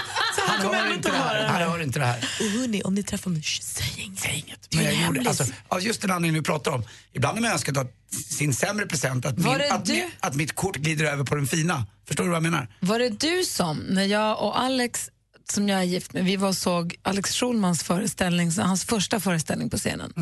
han, 0.47 0.63
kommer 0.63 0.79
hör 0.79 0.95
inte 0.95 1.11
det 1.11 1.17
här. 1.17 1.35
höra 1.35 1.49
Han 1.49 1.61
det. 1.61 1.67
hör 1.67 1.83
inte 1.83 1.99
det 1.99 2.05
här. 2.05 2.29
Och 2.41 2.47
hörni, 2.47 2.83
om 2.83 2.95
ni 2.95 3.03
träffar 3.03 3.31
mig, 3.31 3.43
säg 3.43 3.95
inget. 4.05 4.19
Säg 4.21 4.45
inget. 4.47 4.71
Det 4.71 4.77
Men 4.77 4.87
en 4.87 4.95
jag 4.95 5.07
gjorde, 5.07 5.29
alltså, 5.29 5.45
just 5.81 6.01
den 6.01 6.11
anledningen 6.11 6.43
du 6.43 6.47
pratar 6.47 6.71
om. 6.71 6.85
Ibland 7.13 7.37
har 7.37 7.43
man 7.43 7.51
önskat 7.51 7.77
att 7.77 7.93
sin 8.15 8.55
sämre 8.55 8.87
present, 8.87 9.27
att, 9.27 9.39
min, 9.39 9.59
det 9.59 9.73
att, 9.73 9.85
du? 9.85 10.11
att 10.21 10.35
mitt 10.35 10.55
kort 10.55 10.77
glider 10.77 11.05
över 11.05 11.25
på 11.25 11.35
den 11.35 11.47
fina. 11.47 11.87
Förstår 12.09 12.25
du 12.25 12.31
vad 12.31 12.37
jag 12.37 12.43
menar? 12.43 12.69
Var 12.81 12.99
det 12.99 13.09
du 13.09 13.45
som, 13.45 13.79
när 13.79 14.05
jag 14.05 14.43
och 14.43 14.61
Alex, 14.61 15.11
som 15.51 15.69
jag 15.69 15.81
är 15.81 15.85
gift 15.85 16.13
med, 16.13 16.25
vi 16.25 16.37
var 16.37 16.49
och 16.49 16.57
såg 16.57 16.95
Alex 17.03 17.35
Schulmans 17.35 17.83
föreställning, 17.83 18.53
så 18.53 18.63
hans 18.63 18.85
första 18.85 19.21
föreställning 19.21 19.71
på 19.71 19.77
scenen, 19.77 20.13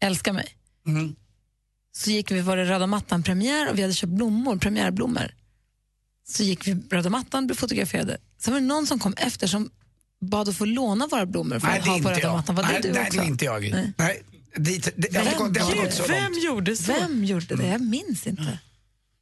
Älska 0.00 0.32
mig. 0.32 0.48
Mm. 0.86 1.14
Så 1.96 2.10
gick 2.10 2.30
vi, 2.30 2.40
var 2.40 2.56
det 2.56 2.64
röda 2.64 2.86
mattan-premiär 2.86 3.70
och 3.70 3.78
vi 3.78 3.82
hade 3.82 3.94
köpt 3.94 4.12
blommor, 4.12 4.56
premiärblommor. 4.56 5.34
Så 6.30 6.42
gick 6.42 6.66
vi 6.66 6.76
röda 6.90 7.10
mattan, 7.10 7.46
blev 7.46 7.56
fotograferade. 7.56 8.18
Sen 8.38 8.52
var 8.54 8.60
det 8.60 8.66
någon 8.66 8.86
som 8.86 8.98
kom 8.98 9.14
efter 9.16 9.46
som 9.46 9.70
bad 10.20 10.48
att 10.48 10.56
få 10.56 10.64
låna 10.64 11.06
våra 11.06 11.26
blommor 11.26 11.58
för 11.58 11.66
Nej, 11.68 11.78
att 11.78 11.84
det 11.84 11.90
ha 11.90 11.98
på 11.98 12.08
röda 12.08 12.20
jag. 12.20 12.32
mattan. 12.36 12.54
Var 12.54 12.62
det 12.62 12.68
nej, 12.72 12.80
du 12.82 12.92
nej, 12.92 13.02
också? 13.06 13.18
det 13.18 13.24
är 13.24 13.26
inte 13.26 13.44
jag. 13.44 13.70
Nej. 13.70 13.92
Nej. 13.96 14.22
det, 14.56 14.92
det, 14.96 15.16
har 15.16 15.24
inte 15.24 15.38
gått- 15.38 15.54
det 15.54 15.60
gått 15.60 15.92
så 15.94 16.06
långt. 16.12 16.44
gjorde 16.44 16.76
så? 16.76 16.92
Vem 16.92 17.24
gjorde 17.24 17.56
det? 17.56 17.66
Jag 17.66 17.80
minns 17.80 18.26
inte. 18.26 18.58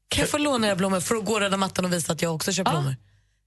Kan 0.09 0.21
jag 0.21 0.29
få 0.31 0.39
låna 0.39 0.67
era 0.67 0.77
blommor 0.77 1.01
för 1.01 1.15
att 1.17 1.25
gå 1.25 1.41
röda 1.41 1.57
mattan 1.57 1.85
och 1.85 1.93
visa 1.93 2.13
att 2.13 2.23
jag 2.23 2.35
också 2.35 2.53
köpt 2.53 2.71
blommor? 2.71 2.97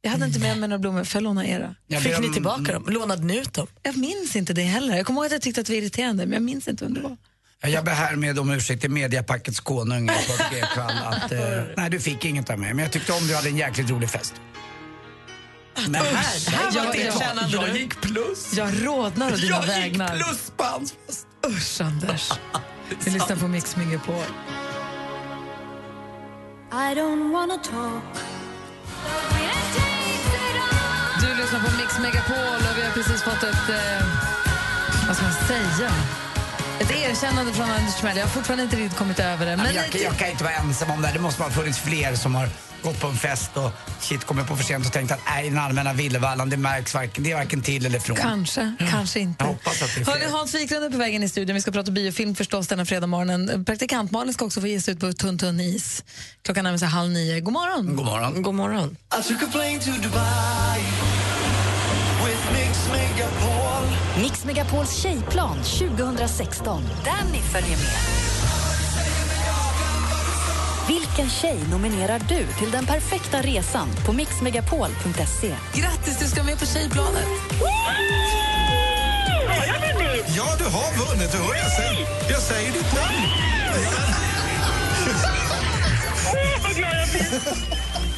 Jag 0.02 0.12
hade 0.12 0.26
inte 0.26 0.40
med 0.40 0.58
mig 0.58 0.70
några 0.70 0.80
blommor, 0.80 1.04
får 1.04 1.20
jag 1.20 1.24
låna 1.24 1.48
era? 1.48 1.76
Jag 1.88 2.04
Fick 2.04 2.20
ni 2.20 2.34
tillbaka 2.34 2.74
dem? 2.74 2.86
Lånade 2.88 3.24
ni 3.24 3.38
ut 3.38 3.54
dem? 3.54 3.68
Jag 3.84 3.98
minns 3.98 4.36
inte 4.36 4.54
det 4.54 4.62
heller. 4.64 4.98
Jag 4.98 5.06
kommer 5.06 5.20
ihåg 5.22 5.26
att 5.26 5.32
jag 5.32 5.42
tyckte 5.42 5.62
att 5.62 5.68
det 5.68 5.74
var 5.74 5.78
irriterande, 5.78 6.26
men 6.26 6.34
jag 6.34 6.44
minns 6.44 6.68
inte 6.68 6.84
vem 6.86 6.94
det 6.94 7.02
var. 7.02 7.18
Jag 7.64 7.86
ber 7.86 7.92
härmed 7.92 8.40
om 8.40 8.52
ursäkt 8.52 8.82
till 8.82 8.92
mediapackets 8.92 9.60
konung 9.60 10.10
Ekwall 10.52 10.92
att 11.06 11.32
eh, 11.32 11.40
nej 11.78 11.90
du 11.90 12.00
fick 12.00 12.26
inget 12.26 12.50
av 12.50 12.60
mig 12.60 12.74
men 12.74 12.84
jag 12.84 12.92
tyckte 12.92 13.14
om 13.14 13.28
du 13.28 13.36
hade 13.36 13.50
en 13.50 13.58
jäkligt 13.58 13.90
rolig 13.90 14.10
fest. 14.10 14.34
Men 15.88 15.96
här 15.96 16.72
var 16.76 16.86
jag, 16.86 16.96
erkännande 16.96 17.50
jag 17.58 17.70
nu. 17.74 17.80
gick 17.80 18.02
plus. 18.02 18.54
Jag 18.54 18.86
rodnar 18.86 19.32
å 19.32 19.36
dina 19.36 19.56
Jag 19.56 19.62
gick 19.64 19.70
vägnar. 19.70 20.16
plus 20.18 20.52
på 20.58 20.64
hans 20.64 20.94
fest. 21.08 21.28
Usch, 21.48 21.82
Anders. 21.82 22.32
Vi 23.06 23.12
lyssnar 23.12 23.36
på 23.36 23.48
Mix 23.48 23.76
Megapol. 23.76 24.24
I 26.72 26.96
don't 26.96 27.32
wanna 27.34 27.58
talk. 27.58 28.04
Du 31.22 31.28
lyssnar 31.42 31.60
på 31.60 31.78
Mix 31.78 32.00
Megapol 32.00 32.56
och 32.72 32.78
vi 32.78 32.82
har 32.86 32.92
precis 32.92 33.22
fått 33.24 33.44
ett... 33.44 33.70
Eh, 33.70 34.06
vad 35.08 35.16
ska 35.16 35.26
man 35.26 35.34
säga? 35.48 35.92
Ett 36.82 36.92
erkännande 36.92 37.54
från 37.54 37.70
Anders 37.70 37.96
Timell. 37.96 38.18
Jag 38.18 38.24
har 38.24 38.30
fortfarande 38.30 38.64
inte 38.64 38.76
riktigt 38.76 38.98
kommit 38.98 39.20
över 39.20 39.46
det. 39.46 39.56
Men 39.58 39.66
Men 39.66 39.76
jag, 39.76 39.86
kan- 39.92 40.02
jag 40.02 40.18
kan 40.18 40.30
inte 40.30 40.44
vara 40.44 40.54
ensam 40.54 40.92
om 40.92 41.02
det 41.02 41.08
här. 41.08 41.14
Det 41.14 41.20
måste 41.22 41.44
ha 41.44 41.50
funnits 41.50 41.80
fler 41.80 42.16
som 42.16 42.36
har 42.36 42.50
gått 42.84 43.00
på 43.02 43.08
en 43.08 43.16
fest 43.18 43.52
och 43.58 43.72
shit 44.00 44.26
kommer 44.26 44.44
på 44.44 44.56
för 44.56 44.64
sent 44.64 44.86
och 44.86 44.92
tänkt 44.94 45.12
att 45.12 45.20
nej 45.28 45.50
den 45.50 45.60
allmänna 45.60 45.94
villervallan 45.94 46.50
det 46.50 46.58
märks 46.58 46.94
varken, 46.94 47.24
det 47.24 47.32
är 47.32 47.36
varken 47.36 47.62
till 47.62 47.86
eller 47.86 48.00
från. 48.00 48.16
Kanske, 48.18 48.74
kanske 48.90 49.20
inte. 49.20 49.44
Jag 49.44 49.48
hoppas 49.52 49.82
att 49.82 49.96
det 49.96 50.12
är. 50.26 50.30
Hans 50.32 50.56
Wiklund 50.56 50.84
är 50.86 50.90
på 50.90 50.98
vägen 50.98 51.24
i 51.24 51.30
studion. 51.30 51.56
Vi 51.56 51.62
ska 51.62 51.72
prata 51.72 51.92
biofilm 51.92 52.36
förstås 52.36 52.68
denna 52.68 52.86
fredag 52.86 53.08
morgonen. 53.08 53.66
Praktikant 53.66 54.12
Malin 54.12 54.34
ska 54.34 54.46
också 54.46 54.62
få 54.62 54.68
ge 54.68 54.82
sig 54.82 54.94
ut 54.94 55.00
på 55.00 55.14
tunn, 55.14 55.38
tunn 55.40 55.60
is. 55.60 56.04
Klockan 56.44 56.64
närmar 56.64 56.78
sig 56.78 56.88
halv 56.88 57.10
nio. 57.12 57.40
God 57.40 57.54
morgon. 57.54 57.96
God 57.96 58.06
morgon. 58.06 58.42
God 58.42 58.56
morgon. 58.56 58.98
I 59.20 59.24
took 59.28 59.44
a 59.44 59.48
plane 59.52 59.80
to 59.80 59.92
Dubai 59.92 60.80
with 62.26 62.52
Mix 62.54 62.78
Megapol. 62.92 63.51
Mix 64.20 64.46
Megapols 64.46 65.02
tjejplan 65.02 65.58
2016. 65.64 66.84
Danny 67.06 67.42
följer 67.42 67.78
med. 67.78 67.88
Vilken 70.88 71.30
tjej 71.30 71.60
nominerar 71.72 72.20
du 72.20 72.46
till 72.60 72.72
den 72.72 72.86
perfekta 72.86 73.42
resan 73.42 73.88
på 74.06 74.14
mixmegapol.se? 74.14 75.56
Grattis, 75.74 76.20
du 76.20 76.26
ska 76.26 76.44
med 76.44 76.60
på 76.60 76.66
tjejplanet. 76.66 77.28
Ja, 80.38 80.56
du 80.58 80.64
har 80.64 81.08
vunnit. 81.08 81.32
Du 81.32 81.38
hör, 81.38 81.56
jag, 81.56 81.72
säger, 81.72 82.08
jag 82.30 82.42
säger 82.42 82.72
ditt 82.72 82.94
namn. 82.94 83.28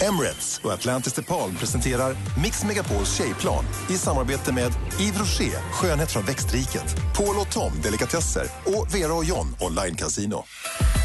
Emirates 0.01 0.61
och 0.63 0.73
Atlantis 0.73 1.13
DePaul 1.13 1.51
presenterar 1.59 2.15
Mix 2.43 2.63
Megapols 2.63 3.17
tjejplan 3.17 3.65
i 3.89 3.93
samarbete 3.93 4.53
med 4.53 4.71
Yves 4.99 5.19
Rocher, 5.19 5.71
skönhet 5.71 6.11
från 6.11 6.25
växtriket, 6.25 6.95
Paul 7.17 7.35
och 7.39 7.51
Tom, 7.51 7.81
delikatesser 7.83 8.45
och 8.65 8.95
Vera 8.95 9.13
och 9.13 9.25
John, 9.25 9.55
online 9.59 9.95
casino. 9.95 10.43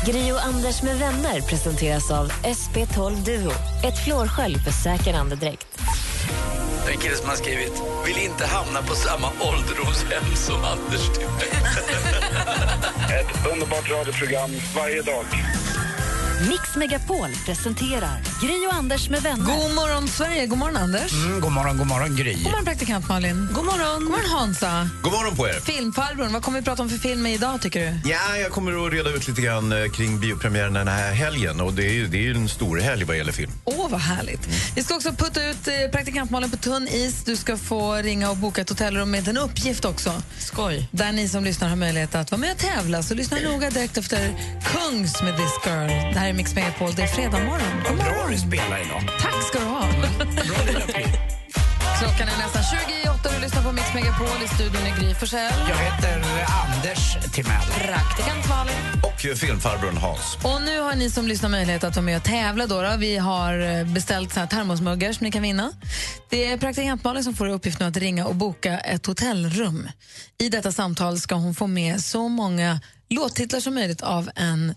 Gri 0.07 0.33
och 0.33 0.45
Anders 0.45 0.83
med 0.83 0.99
vänner 0.99 1.41
presenteras 1.41 2.11
av 2.11 2.29
SP12 2.31 3.25
Duo. 3.25 3.53
Ett 3.85 4.05
flårskölj 4.05 4.59
för 4.59 4.71
säker 4.71 5.15
andedräkt. 5.15 5.67
Det 6.85 6.93
är 6.93 6.95
en 6.95 7.01
kille 7.01 7.17
som 7.17 7.29
har 7.29 7.37
skrivit 7.37 7.83
vill 8.07 8.19
inte 8.19 8.47
hamna 8.47 8.83
på 8.83 8.95
samma 8.95 9.29
ålderdomshem 9.41 10.37
som 10.37 10.65
Anders. 10.65 11.09
Ett 13.21 13.53
underbart 13.53 13.91
radioprogram 13.91 14.51
varje 14.77 15.03
dag. 15.03 15.25
Mix 16.47 16.77
Megapol 16.77 17.29
presenterar 17.47 18.21
Gry 18.43 18.67
och 18.67 18.75
Anders 18.75 19.09
med 19.09 19.23
vänner. 19.23 19.45
God 19.45 19.75
morgon, 19.75 20.09
Sverige. 20.09 20.47
God 20.47 20.59
morgon, 20.59 20.77
Anders. 20.77 21.13
Mm, 21.13 21.41
god 21.41 21.53
morgon, 21.53 21.79
god 21.79 21.87
morgon 21.87 22.17
Gry. 22.17 22.35
God 22.35 22.43
morgon, 22.43 22.65
praktikant 22.65 23.09
Malin. 23.09 23.49
God 23.53 23.65
morgon. 23.65 24.01
God 24.05 24.11
morgon, 24.11 24.31
Hansa. 24.31 24.91
God 25.03 25.13
morgon 25.13 25.37
på 25.37 25.49
er. 25.49 25.61
Filmfarbrorn, 25.61 26.33
vad 26.33 26.43
kommer 26.43 26.59
vi 26.59 26.65
prata 26.65 26.83
om 26.83 26.89
för 26.89 26.97
film 26.99 27.27
idag, 27.27 27.63
tycker 27.63 27.81
du? 27.81 28.11
Ja, 28.11 28.37
jag 28.37 28.51
kommer 28.53 28.87
att 28.87 28.93
reda 28.93 29.11
ut 29.11 29.29
lite 29.29 29.41
grann 29.41 29.73
eh, 29.73 29.91
kring 29.91 30.21
biopremiären 30.21 30.73
den 30.73 30.89
här 30.89 31.13
helgen. 31.13 31.61
Och 31.61 31.73
det 31.73 31.85
är 31.87 31.93
ju, 31.93 32.07
det 32.07 32.19
är 32.19 32.23
ju 32.23 32.35
en 32.35 32.49
stor 32.49 32.79
helg 32.79 33.05
vad 33.05 33.17
gäller 33.17 33.33
film. 33.33 33.53
Åh, 33.65 33.89
vad 33.91 34.01
härligt. 34.01 34.49
Vi 34.77 34.83
ska 34.83 34.95
också 34.95 35.13
putta 35.13 35.45
ut 35.51 35.69
eh, 35.69 35.91
praktikantmalen 35.93 36.51
på 36.51 36.57
tunn 36.57 36.89
is. 36.89 37.25
Du 37.25 37.37
ska 37.37 37.57
få 37.57 37.95
ringa 37.95 38.31
och 38.31 38.37
boka 38.37 38.61
ett 38.61 38.69
hotellrum 38.69 39.11
med 39.11 39.29
en 39.29 39.39
uppgift 39.39 39.85
också. 39.85 40.13
Skoj. 40.39 40.89
Där 40.93 41.13
ni 41.13 41.29
som 41.29 41.45
lyssnar 41.45 41.69
har 41.69 41.77
möjlighet 41.77 42.15
att 42.15 42.31
vara 42.31 42.41
med 42.41 42.53
och 42.53 42.59
tävla. 42.59 43.03
Så 43.03 43.15
lyssna 43.15 43.39
noga 43.45 43.71
direkt 43.71 43.97
efter 43.97 44.35
Kungs 44.65 45.23
med 45.23 45.37
This 45.37 45.53
Girl. 45.67 46.15
Det 46.29 46.33
här 46.33 46.37
är 46.37 46.43
Mix 46.43 46.55
Megapol. 46.55 46.95
Det 46.95 47.03
är 47.03 47.07
fredag 47.07 47.39
morgon. 47.39 47.83
God 47.89 47.97
Bra 47.97 48.27
du 48.31 48.39
spelar 48.39 48.87
idag. 48.87 49.03
Tack 49.21 49.43
ska 49.49 49.59
du 49.59 49.65
ha. 49.65 49.83
Klockan 51.99 52.29
är 52.29 52.39
nästan 52.45 52.63
20 52.63 52.95
i 53.05 53.09
åtta 53.09 53.29
och 53.29 53.35
du 53.35 53.41
lyssnar 53.41 53.63
på 53.63 53.73
Mix 53.73 53.95
Megapol. 53.95 54.27
I 54.45 54.49
studion 54.49 54.83
är 54.83 55.01
Gry 55.01 55.15
Forssell. 55.15 55.53
Jag 55.69 55.77
heter 55.77 56.23
Anders 56.65 57.17
Timell. 57.33 57.69
Praktikant 57.79 58.49
Malin. 58.49 58.75
Och 59.03 59.39
filmfarbrorn 59.39 59.97
Hans. 59.97 60.37
Och 60.45 60.63
nu 60.63 60.81
har 60.81 60.95
ni 60.95 61.11
som 61.11 61.29
lyssnar 61.29 61.49
möjlighet 61.49 61.85
att 61.85 61.97
vara 61.97 62.05
med 62.05 62.17
och 62.17 62.25
tävla. 62.25 62.67
Då, 62.67 62.83
då. 62.83 62.97
Vi 62.99 63.17
har 63.17 63.61
eh, 63.61 63.85
beställt 63.85 64.33
så 64.33 64.41
här 64.41 64.47
termosmuggar 64.47 65.13
som 65.13 65.25
ni 65.25 65.31
kan 65.31 65.43
vinna. 65.43 65.73
Det 66.29 66.53
är 66.53 66.57
praktikant 66.57 67.05
Malin 67.05 67.25
som 67.25 67.35
får 67.35 67.49
i 67.49 67.53
uppgift 67.53 67.81
nu 67.81 67.87
att 67.87 67.97
ringa 67.97 68.27
och 68.27 68.35
boka 68.35 68.79
ett 68.79 69.07
hotellrum. 69.07 69.89
I 70.39 70.49
detta 70.49 70.73
samtal 70.73 71.19
ska 71.19 71.35
hon 71.35 71.55
få 71.55 71.67
med 71.67 72.01
så 72.01 72.29
många 72.29 72.81
låttitlar 73.11 73.61
som 73.61 73.75
möjligt 73.75 74.03
av 74.03 74.31
en 74.35 74.75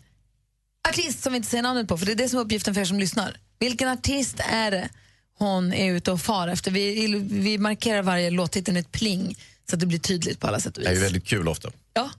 artist 0.89 1.23
som 1.23 1.33
vi 1.33 1.37
inte 1.37 1.49
säger 1.49 1.63
namnet 1.63 1.87
på, 1.87 1.97
för 1.97 2.05
det 2.05 2.11
är 2.11 2.15
det 2.15 2.29
som 2.29 2.39
är 2.39 2.43
uppgiften 2.43 2.73
för 2.73 2.81
er 2.81 2.85
som 2.85 2.99
lyssnar. 2.99 3.37
Vilken 3.59 3.87
artist 3.89 4.35
är 4.39 4.71
det 4.71 4.89
hon 5.37 5.73
är 5.73 5.93
ute 5.93 6.11
och 6.11 6.21
far 6.21 6.47
efter? 6.47 6.71
Vi, 6.71 7.07
vi 7.29 7.57
markerar 7.57 8.01
varje 8.01 8.29
låttitel 8.29 8.73
med 8.73 8.81
ett 8.81 8.91
pling 8.91 9.37
så 9.69 9.75
att 9.75 9.79
det 9.79 9.85
blir 9.85 9.99
tydligt 9.99 10.39
på 10.39 10.47
alla 10.47 10.59
sätt 10.59 10.77
och 10.77 10.83
Det 10.83 10.89
är 10.89 10.93
ju 10.93 10.97
vis. 10.99 11.05
väldigt 11.05 11.25
kul 11.25 11.47
ofta. 11.47 11.71
Ja. 11.93 12.09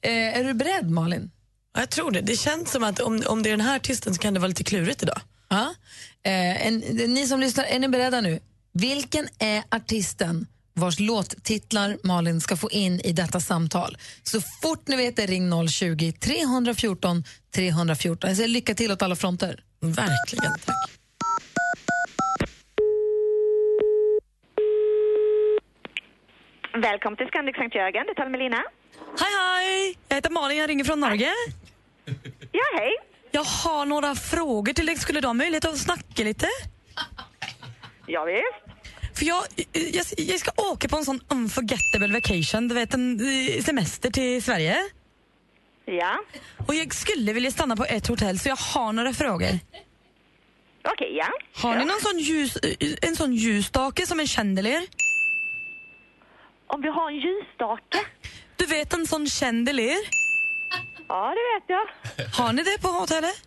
Eh, 0.00 0.38
är 0.38 0.44
du 0.44 0.54
beredd, 0.54 0.90
Malin? 0.90 1.30
Ja, 1.74 1.80
Jag 1.80 1.90
tror 1.90 2.10
det. 2.10 2.20
Det 2.20 2.36
känns 2.36 2.70
som 2.70 2.84
att 2.84 3.00
om, 3.00 3.22
om 3.26 3.42
det 3.42 3.48
är 3.48 3.56
den 3.56 3.60
här 3.66 3.76
artisten 3.76 4.14
så 4.14 4.20
kan 4.20 4.34
det 4.34 4.40
vara 4.40 4.48
lite 4.48 4.64
klurigt 4.64 5.02
idag. 5.02 5.20
Ja. 5.48 5.74
Eh, 6.22 6.66
en, 6.66 6.78
ni 6.88 7.26
som 7.26 7.40
lyssnar, 7.40 7.64
är 7.64 7.78
ni 7.78 7.88
beredda 7.88 8.20
nu? 8.20 8.40
Vilken 8.72 9.28
är 9.38 9.62
artisten 9.70 10.46
vars 10.76 11.00
låttitlar 11.00 11.98
Malin 12.02 12.40
ska 12.40 12.56
få 12.56 12.70
in 12.70 13.00
i 13.00 13.12
detta 13.12 13.40
samtal? 13.40 13.96
Så 14.22 14.40
fort 14.62 14.88
ni 14.88 14.96
vet 14.96 15.16
det, 15.16 15.26
ring 15.26 15.52
020-314 15.52 17.24
314. 17.54 18.28
Jag 18.28 18.36
säger 18.36 18.48
lycka 18.48 18.74
till 18.74 18.92
åt 18.92 19.02
alla 19.02 19.16
fronter. 19.16 19.60
Verkligen, 19.80 20.52
tack. 20.64 20.90
Välkommen 26.82 27.16
till 27.16 27.26
Scandic 27.26 27.56
Sankt 27.56 27.74
Jörgen, 27.74 28.06
det 28.06 28.14
talar 28.14 28.30
med 28.30 28.40
Lina. 28.40 28.62
Hej, 29.20 29.32
hej! 29.40 29.98
Jag 30.08 30.16
heter 30.16 30.30
Malin, 30.30 30.58
jag 30.58 30.70
ringer 30.70 30.84
från 30.84 31.00
Norge. 31.00 31.30
Ja, 32.52 32.64
hej. 32.78 32.90
Jag 33.30 33.44
har 33.44 33.86
några 33.86 34.14
frågor 34.14 34.72
till 34.72 34.86
dig. 34.86 34.96
Skulle 34.96 35.20
du 35.20 35.26
ha 35.26 35.34
möjlighet 35.34 35.64
att 35.64 35.78
snacka 35.78 36.22
lite? 36.22 36.46
Ja, 38.06 38.24
visst. 38.24 38.65
För 39.16 39.24
jag, 39.24 39.44
jag, 39.72 40.04
jag 40.16 40.40
ska 40.40 40.50
åka 40.72 40.88
på 40.88 40.96
en 40.96 41.04
sån 41.04 41.20
unforgettable 41.28 42.12
vacation, 42.12 42.68
du 42.68 42.74
vet 42.74 42.94
en 42.94 43.20
eh, 43.20 43.62
semester 43.62 44.10
till 44.10 44.42
Sverige. 44.42 44.76
Ja. 45.84 46.18
Och 46.66 46.74
jag 46.74 46.94
skulle 46.94 47.32
vilja 47.32 47.50
stanna 47.50 47.76
på 47.76 47.84
ett 47.84 48.06
hotell 48.06 48.38
så 48.38 48.48
jag 48.48 48.56
har 48.56 48.92
några 48.92 49.12
frågor. 49.12 49.58
Okej, 50.92 51.16
ja. 51.16 51.28
Har 51.62 51.76
ni 51.76 51.84
någon 51.84 52.00
sån 52.00 52.18
ljus, 52.18 52.56
eh, 52.56 52.94
en 53.02 53.16
sån 53.16 53.34
ljusstake 53.34 54.06
som 54.06 54.20
en 54.20 54.26
chandelier? 54.26 54.86
Om 56.66 56.80
vi 56.82 56.88
har 56.88 57.10
en 57.10 57.16
ljusstake? 57.16 57.98
Du 58.56 58.66
vet 58.66 58.92
en 58.94 59.06
sån 59.06 59.26
chandelier? 59.26 59.98
Ja, 61.08 61.34
det 61.34 61.44
vet 61.54 61.64
jag. 61.66 61.86
Har 62.44 62.52
ni 62.52 62.62
det 62.62 62.82
på 62.82 62.88
hotellet? 62.88 63.42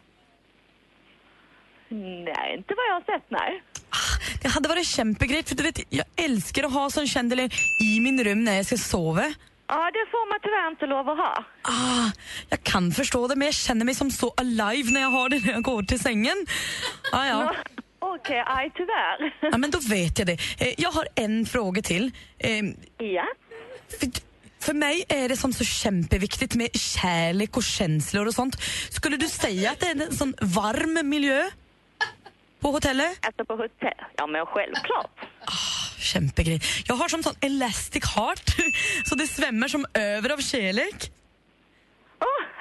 Nej, 1.89 2.55
inte 2.57 2.73
vad 2.77 2.85
jag 2.89 2.93
har 2.93 3.19
sett, 3.19 3.25
nej. 3.31 3.63
Det 4.41 4.47
hade 4.47 4.69
varit 4.69 4.87
kämpegrejt 4.87 5.49
för 5.49 5.55
du 5.55 5.63
vet, 5.63 5.79
jag 5.89 6.05
älskar 6.15 6.63
att 6.63 6.73
ha 6.73 6.89
sån 6.89 7.07
chandelier 7.07 7.51
i 7.83 7.99
min 7.99 8.23
rum 8.23 8.43
när 8.43 8.55
jag 8.55 8.65
ska 8.65 8.77
sova. 8.77 9.33
Ja, 9.67 9.91
det 9.93 10.05
får 10.11 10.29
man 10.29 10.39
tyvärr 10.43 10.67
inte 10.71 10.85
lov 10.85 11.09
att 11.09 11.17
ha. 11.17 11.43
Ah, 11.61 12.11
jag 12.49 12.63
kan 12.63 12.91
förstå 12.91 13.27
det 13.27 13.35
men 13.35 13.45
jag 13.45 13.55
känner 13.55 13.85
mig 13.85 13.95
som 13.95 14.11
så 14.11 14.33
alive 14.37 14.91
när 14.91 15.01
jag 15.01 15.09
har 15.09 15.29
det 15.29 15.39
när 15.45 15.51
jag 15.53 15.63
går 15.63 15.83
till 15.83 15.99
sängen. 15.99 16.45
Ah, 17.11 17.25
ja. 17.25 17.55
Okej, 17.99 18.43
aj 18.47 18.71
tyvärr. 18.75 19.35
ja, 19.51 19.57
men 19.57 19.71
då 19.71 19.79
vet 19.89 20.19
jag 20.19 20.27
det. 20.27 20.37
Eh, 20.59 20.73
Jag 20.77 20.91
har 20.91 21.07
en 21.15 21.45
fråga 21.45 21.81
till. 21.81 22.11
Eh, 22.37 22.63
Ja. 22.97 23.25
För, 23.99 24.09
för 24.65 24.73
mig 24.73 25.03
är 25.09 25.29
det 25.29 25.37
som 25.37 25.53
så 25.53 25.63
kämpeviktigt 25.63 26.55
med 26.55 26.69
kärlek 26.79 27.57
och 27.57 27.63
känslor 27.63 28.27
och 28.27 28.33
sånt. 28.33 28.61
Skulle 28.89 29.17
du 29.17 29.27
säga 29.27 29.71
att 29.71 29.79
det 29.79 29.85
är 29.85 30.01
en 30.07 30.15
sån 30.15 30.33
varm 30.41 31.09
miljö 31.09 31.49
på 32.59 32.71
hotellet? 32.71 33.17
Alltså 33.25 33.45
på 33.45 33.53
hotell? 33.53 33.93
Ja, 34.17 34.27
men 34.27 34.45
självklart. 34.45 35.11
Kämpegrej. 35.99 36.61
Jag 36.85 36.95
har 36.95 37.07
som 37.09 37.23
sån 37.23 37.35
elastic 37.41 38.05
heart, 38.15 38.55
så 39.05 39.15
det 39.15 39.27
svämmar 39.27 39.67
som 39.67 39.85
över 39.93 40.29
av 40.33 40.37
kärlek. 40.37 41.11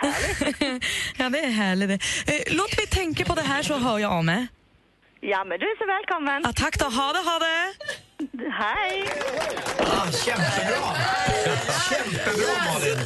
ja, 1.18 1.28
det 1.28 1.38
är 1.38 1.50
härligt 1.50 1.88
det. 1.88 2.34
Eh, 2.34 2.56
Låt 2.56 2.76
mig 2.76 2.86
tänka 2.86 3.24
på 3.24 3.34
det 3.34 3.42
här 3.42 3.62
så 3.62 3.74
hör 3.78 3.98
jag 3.98 4.12
av 4.12 4.24
mig. 4.24 4.46
Ja, 5.20 5.44
men 5.44 5.58
du 5.60 5.66
är 5.66 5.78
så 5.78 5.86
välkommen. 5.86 6.42
Ja, 6.44 6.52
tack 6.56 6.78
då. 6.78 6.84
Ha 6.84 7.12
det, 7.12 7.18
ha 7.18 7.38
det. 7.38 7.72
Hej. 8.52 9.04
Ah, 9.78 10.10
kämpebra! 10.12 10.94
Kämpebra 11.88 12.64
Malin! 12.66 12.98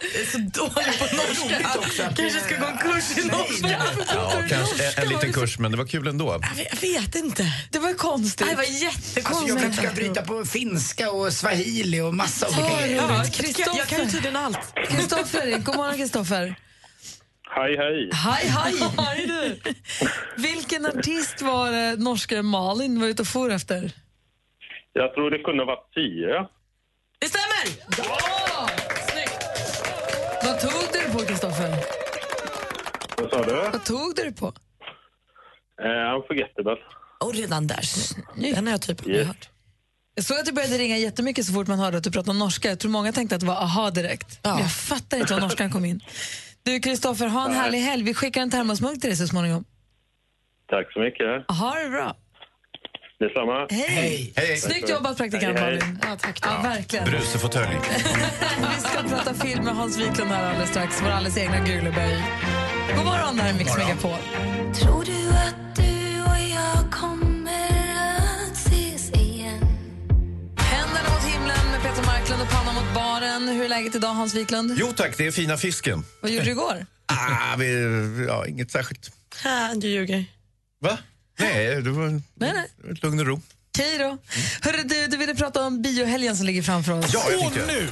Är 0.00 0.26
så 0.26 0.38
dålig 0.38 0.98
på 0.98 1.16
norska. 1.16 2.12
Kanske 2.16 2.40
ska 2.40 2.56
gå 2.56 2.66
en 2.66 2.78
kurs 2.78 3.18
i 3.18 3.28
norska. 3.28 3.82
Ja, 4.14 4.42
kanske 4.48 4.84
en, 4.86 5.02
en 5.02 5.08
liten 5.08 5.32
kurs, 5.32 5.58
men 5.58 5.70
det 5.70 5.76
var 5.76 5.86
kul 5.86 6.06
ändå. 6.06 6.40
Jag 6.42 6.56
vet, 6.56 6.82
jag 6.82 7.00
vet 7.00 7.14
inte. 7.14 7.44
Det 7.70 7.78
var 7.78 7.94
konstigt. 7.94 8.48
Det 8.48 8.56
var 8.56 8.62
jättekonstigt. 8.62 9.26
Alltså 9.26 9.48
jag 9.48 9.60
kanske 9.60 9.82
ska 9.82 9.94
bryta 9.94 10.22
på 10.22 10.44
finska 10.44 11.10
och 11.10 11.32
swahili 11.32 12.00
och 12.00 12.14
massa 12.14 12.46
olika 12.46 12.86
Ja. 12.86 13.24
Jag, 13.76 13.88
kan 13.88 14.04
ju 14.04 14.10
tydligen 14.10 14.36
allt. 14.36 14.74
Kristoffer, 14.88 15.58
god 15.58 15.76
morgon 15.76 15.96
Kristoffer. 15.96 16.54
Hej, 17.50 17.76
hej. 17.76 18.10
Hej, 18.12 18.48
hej! 18.48 18.74
hej 18.98 19.26
du. 19.26 19.72
Vilken 20.42 20.86
artist 20.86 21.42
var 21.42 21.70
det 21.72 21.96
norska 21.96 22.42
Malin 22.42 23.00
var 23.00 23.06
ute 23.08 23.22
och 23.22 23.28
for 23.28 23.50
efter? 23.50 23.92
Jag 24.92 25.14
tror 25.14 25.30
det 25.30 25.38
kunde 25.38 25.62
ha 25.62 25.66
varit 25.66 25.94
tio. 25.94 26.48
Det 27.18 27.26
stämmer! 27.28 27.82
Ja! 27.98 28.45
Kristoffer? 31.26 31.70
Vad 33.18 33.30
sa 33.30 33.42
du? 33.44 33.54
Vad 33.72 33.84
tog 33.84 34.14
du 34.16 34.32
på? 34.32 34.46
Uh, 34.46 36.14
unforgettable. 36.16 36.76
Och 37.20 37.34
redan 37.34 37.66
där, 37.66 37.80
snyggt. 37.82 38.54
Den 38.56 38.66
har 38.66 38.72
jag 38.72 38.82
typ 38.82 39.00
aldrig 39.00 39.16
Yes. 39.16 39.26
hört. 39.26 39.48
Jag 40.14 40.24
såg 40.24 40.38
att 40.38 40.46
det 40.46 40.52
började 40.52 40.78
ringa 40.78 40.96
jättemycket 40.96 41.44
så 41.46 41.52
fort 41.52 41.66
man 41.66 41.78
hörde 41.78 41.96
att 41.98 42.04
du 42.04 42.10
pratade 42.10 42.38
norska. 42.38 42.68
Jag 42.68 42.78
tror 42.78 42.90
många 42.90 43.12
tänkte 43.12 43.34
att 43.34 43.40
det 43.40 43.46
var 43.46 43.54
aha 43.54 43.90
direkt. 43.90 44.38
Men 44.42 44.58
Jag 44.58 44.72
fattar 44.72 45.16
inte 45.18 45.34
var 45.34 45.40
norskan 45.40 45.70
kom 45.70 45.84
in. 45.84 46.00
Du, 46.62 46.80
Kristoffer, 46.80 47.26
ha 47.26 47.44
en 47.46 47.52
härlig 47.54 47.78
helg. 47.78 48.02
Vi 48.02 48.14
skickar 48.14 48.42
en 48.42 48.50
termosmugg 48.50 49.00
till 49.00 49.10
dig 49.10 49.16
så 49.16 49.26
småningom. 49.26 49.64
Tack 50.68 50.92
så 50.92 51.00
mycket. 51.00 51.50
Ha 51.50 51.74
det 51.74 51.88
bra. 51.90 52.16
Detsamma. 53.20 53.66
Hej! 53.70 54.32
Hej. 54.36 54.56
Snyggt 54.56 54.88
jobbat, 54.88 55.16
praktikant 55.16 55.58
Hej, 55.58 55.70
hej. 55.70 55.78
Malin. 55.80 55.98
Ja, 56.02 56.16
tack. 56.16 56.38
Ja, 56.42 56.60
verkligen. 56.62 57.04
Vi 57.10 58.80
ska 58.80 59.02
prata 59.08 59.34
film 59.34 59.64
med 59.64 59.74
Hans 59.76 59.98
Wiklund 59.98 60.30
här 60.30 60.44
alldeles 60.50 60.70
strax. 60.70 61.02
Vår 61.02 61.08
alldeles 61.10 61.38
egna 61.38 61.60
Guleböj. 61.60 62.22
God 62.96 63.04
morgon, 63.04 63.36
det 63.36 63.42
här 63.42 63.54
är 63.54 63.58
Mix 63.58 63.76
Megapol. 63.76 64.16
Tror 64.74 65.04
du 65.04 65.28
att 65.28 65.76
du 65.76 66.22
och 66.22 66.38
jag 66.56 66.92
kommer 66.92 67.68
att 68.46 68.52
ses 68.56 69.10
igen? 69.10 69.60
Händerna 70.58 71.08
mot 71.14 71.24
himlen 71.24 71.70
med 71.72 71.82
Peter 71.82 72.06
Marklund 72.06 72.42
och 72.42 72.48
pannan 72.48 72.74
mot 72.74 72.94
baren. 72.94 73.48
Hur 73.48 73.64
är 73.64 73.68
läget 73.68 73.94
idag, 73.94 74.14
Hans 74.14 74.34
Wiklund? 74.34 74.72
Jo 74.76 74.86
tack, 74.96 75.16
det 75.18 75.26
är 75.26 75.30
fina 75.30 75.56
fisken. 75.56 76.04
Vad 76.22 76.30
gjorde 76.30 76.44
du 76.44 76.50
igår? 76.50 76.86
Ah, 77.06 77.56
vi, 77.58 78.26
ja, 78.28 78.46
inget 78.46 78.70
särskilt. 78.70 79.10
Ha, 79.44 79.74
du 79.74 79.88
ljuger. 79.88 80.24
Va? 80.80 80.98
Nej, 81.38 81.82
det 81.82 81.90
var, 81.90 82.08
Nej, 82.08 82.22
nej. 82.52 82.92
ett 82.92 83.02
lugn 83.02 83.20
och 83.20 83.26
ro. 83.26 83.40
Okej 83.74 83.98
då. 83.98 84.18
Hörru, 84.60 84.82
du, 84.82 85.06
du 85.06 85.16
ville 85.16 85.34
prata 85.34 85.66
om 85.66 85.82
biohelgen 85.82 86.36
som 86.36 86.46
ligger 86.46 86.62
framför 86.62 86.92
oss. 86.98 87.10
Ja, 87.14 87.22
jag 87.30 87.46
Och 87.46 87.52
nu, 87.66 87.88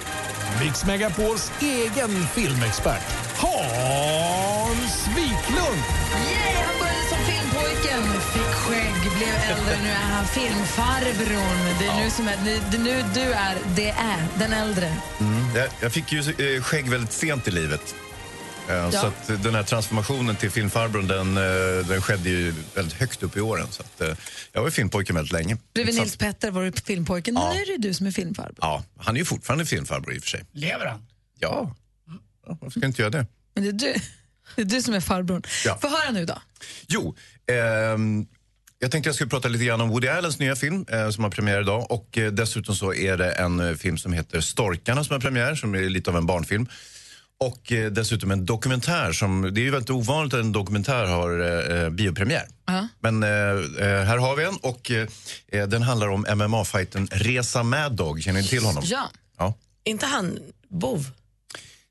Mix 0.65 0.85
Megapols 0.85 1.53
egen 1.61 2.27
filmexpert, 2.35 3.03
Hans 3.37 5.07
Wiklund. 5.09 5.83
Yay, 6.15 6.55
han 6.67 6.79
började 6.79 7.09
som 7.09 7.19
filmpojken, 7.19 8.03
fick 8.33 8.43
skägg, 8.43 9.17
blev 9.19 9.35
äldre. 9.59 9.77
Nu 9.83 9.89
är 9.89 9.95
han 9.95 10.27
filmfarbrorn. 10.27 11.79
Det 11.79 11.87
är 11.87 12.05
nu, 12.05 12.11
som 12.11 12.29
är, 12.29 12.37
det 12.45 12.77
är 12.77 12.81
nu 12.81 13.05
du 13.15 13.21
är, 13.21 13.57
det 13.77 13.89
är, 13.91 14.27
den 14.39 14.53
äldre. 14.53 14.93
Mm. 15.21 15.57
Jag, 15.57 15.69
jag 15.81 15.93
fick 15.93 16.13
ju 16.13 16.19
eh, 16.19 16.63
skägg 16.63 16.89
väldigt 16.89 17.13
sent 17.13 17.49
i 17.49 17.51
livet. 17.51 17.95
Eh, 18.69 18.91
Så 18.91 19.07
att 19.07 19.43
den 19.43 19.55
här 19.55 19.63
transformationen 19.63 20.37
till 20.37 20.51
filmfarbrorn 20.51 21.09
den, 21.09 21.37
eh, 21.37 21.87
den 21.89 22.03
skedde 22.03 22.31
ju 22.31 22.55
väldigt 22.75 22.95
högt 22.95 23.23
upp 23.23 23.37
i 23.37 23.41
åren. 23.41 23.67
Så 23.71 23.83
att, 23.83 24.01
eh, 24.01 24.17
jag 24.53 24.61
var 24.61 24.69
ju 24.69 24.73
filmpojke 24.73 25.13
väldigt 25.13 25.33
länge. 25.33 25.57
Bredvid 25.75 25.95
Nils 25.95 26.17
Petter 26.17 26.51
var 26.51 26.63
du 26.65 26.73
filmpojken. 26.73 27.35
Ja. 27.35 27.53
Nu 27.55 27.61
är 27.61 27.67
det 27.79 27.89
du 27.89 27.95
som 27.95 28.07
är 28.07 28.11
filmfarbror. 28.11 28.57
Ja, 28.61 28.85
han 28.99 29.15
är 29.15 29.19
ju 29.19 29.25
fortfarande 29.25 29.67
filmfarbror 29.67 30.15
i 30.15 30.19
och 30.19 30.23
för 30.23 30.31
sig. 30.31 30.45
Lever 30.53 30.87
han? 30.87 31.07
Ja, 31.39 31.75
ja 32.47 32.59
varför 32.61 32.71
ska 32.71 32.81
jag 32.81 32.89
inte 32.89 33.03
göra 33.03 33.11
det? 33.11 33.27
Men 33.55 33.65
det 33.65 33.71
är 33.71 33.73
du, 33.73 34.01
det 34.57 34.63
är 34.63 34.67
du 34.67 34.83
som 34.83 34.95
är 34.95 35.01
farbrorn. 35.01 35.43
Ja. 35.65 35.79
Få 35.81 35.89
höra 35.89 36.11
nu 36.11 36.25
då. 36.25 36.43
Jo, 36.87 37.17
ehm, 37.47 38.27
jag 38.79 38.91
tänkte 38.91 39.09
jag 39.09 39.15
skulle 39.15 39.31
prata 39.31 39.49
lite 39.49 39.65
grann 39.65 39.81
om 39.81 39.89
Woody 39.89 40.09
Allens 40.09 40.39
nya 40.39 40.57
film 40.57 40.87
eh, 40.89 41.11
som 41.11 41.25
har 41.25 41.31
premiär 41.31 41.61
idag. 41.61 41.91
Och 41.91 42.19
eh, 42.19 42.33
dessutom 42.33 42.75
så 42.75 42.95
är 42.95 43.17
det 43.17 43.33
en 43.33 43.61
eh, 43.61 43.75
film 43.75 43.99
som 43.99 44.13
heter 44.13 44.41
Storkarna 44.41 45.05
som 45.05 45.13
har 45.15 45.21
premiär, 45.21 45.55
som 45.55 45.75
är 45.75 45.81
lite 45.81 46.11
av 46.11 46.17
en 46.17 46.27
barnfilm. 46.27 46.69
Och 47.41 47.73
eh, 47.73 47.91
dessutom 47.93 48.31
en 48.31 48.45
dokumentär 48.47 49.13
som, 49.13 49.55
det 49.55 49.61
är 49.61 49.63
ju 49.63 49.71
väldigt 49.71 49.91
ovanligt 49.91 50.35
att 50.35 50.41
en 50.41 50.53
dokumentär 50.53 51.05
har 51.05 51.41
eh, 51.85 51.91
biopremiär. 51.91 52.47
Men 53.01 53.23
eh, 53.23 53.29
eh, 53.31 54.05
här 54.05 54.17
har 54.19 54.37
vi 54.37 54.45
en 54.45 54.57
och 54.57 54.91
eh, 54.91 55.09
eh, 55.49 55.67
den 55.69 55.83
handlar 55.83 56.09
om 56.09 56.27
MMA-fighten 56.27 57.09
Resa 57.13 57.63
Mad 57.63 57.93
Dog. 57.93 58.23
Känner 58.23 58.43
ni 58.43 58.49
till 58.49 58.65
honom? 58.65 58.83
Ja. 58.87 59.11
Ja. 59.39 59.55
inte 59.85 60.07
han 60.07 60.39
bov? 60.69 61.11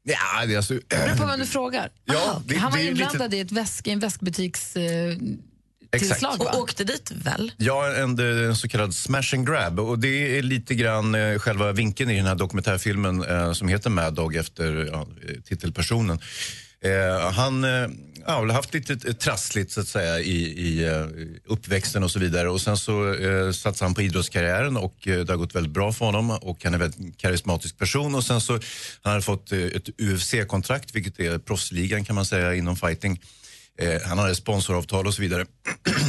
Ja, 0.03 0.45
det 0.45 0.53
är 0.53 0.57
alltså... 0.57 0.73
Det 0.73 0.81
beror 0.89 1.15
på 1.17 1.25
vem 1.25 1.39
du 1.39 1.45
frågar. 1.45 1.89
Ja, 2.05 2.13
Aha, 2.15 2.41
det- 2.45 2.57
han 2.57 2.71
var 2.71 2.79
inblandad 2.79 3.21
lite- 3.31 3.37
i 3.37 3.39
ett 3.39 3.51
väsk, 3.51 3.87
en 3.87 3.99
väskbutiks 3.99 4.75
eh, 4.75 5.15
Exakt. 5.93 6.11
tillslag, 6.11 6.37
va? 6.37 6.51
Och 6.51 6.59
åkte 6.59 6.83
dit 6.83 7.11
väl? 7.11 7.51
Ja, 7.57 7.93
en, 7.93 8.19
en 8.19 8.55
så 8.55 8.67
kallad 8.67 8.95
smash 8.95 9.33
and 9.33 9.47
grab. 9.47 9.79
Och 9.79 9.99
det 9.99 10.37
är 10.37 10.41
lite 10.41 10.75
grann 10.75 11.15
eh, 11.15 11.39
själva 11.39 11.71
vinkeln 11.71 12.09
i 12.09 12.17
den 12.17 12.25
här 12.25 12.35
dokumentärfilmen 12.35 13.23
eh, 13.23 13.53
som 13.53 13.67
heter 13.67 13.89
Mad 13.89 14.13
Dog 14.13 14.35
efter 14.35 14.89
ja, 14.91 15.07
titelpersonen. 15.45 16.19
Eh, 16.83 17.31
han 17.31 17.63
eh, 17.63 17.89
ja, 18.25 18.33
har 18.33 18.41
väl 18.41 18.55
haft 18.55 18.73
lite 18.73 18.95
trassligt 19.13 19.71
så 19.71 19.81
att 19.81 19.87
säga 19.87 20.19
i, 20.19 20.37
i 20.41 20.85
eh, 20.85 21.05
uppväxten 21.45 22.03
och 22.03 22.11
så 22.11 22.19
vidare. 22.19 22.49
Och 22.49 22.61
sen 22.61 22.77
så 22.77 23.13
eh, 23.13 23.51
satsade 23.51 23.87
han 23.87 23.95
på 23.95 24.01
idrottskarriären 24.01 24.77
och 24.77 25.07
eh, 25.07 25.19
det 25.19 25.33
har 25.33 25.37
gått 25.37 25.55
väldigt 25.55 25.73
bra 25.73 25.93
för 25.93 26.05
honom. 26.05 26.31
Och 26.31 26.63
han 26.63 26.73
är 26.73 26.77
en 26.77 26.91
väldigt 26.91 27.17
karismatisk 27.17 27.77
person. 27.77 28.15
Och 28.15 28.23
sen 28.23 28.41
så 28.41 28.59
han 29.01 29.13
har 29.13 29.21
fått 29.21 29.51
eh, 29.51 29.59
ett 29.59 29.89
UFC-kontrakt, 30.01 30.95
vilket 30.95 31.19
är 31.19 31.37
proffsligan 31.37 32.05
kan 32.05 32.15
man 32.15 32.25
säga 32.25 32.55
inom 32.55 32.75
fighting. 32.75 33.21
Eh, 33.79 34.01
han 34.05 34.17
hade 34.17 34.35
sponsoravtal 34.35 35.07
och 35.07 35.13
så 35.13 35.21
vidare. 35.21 35.45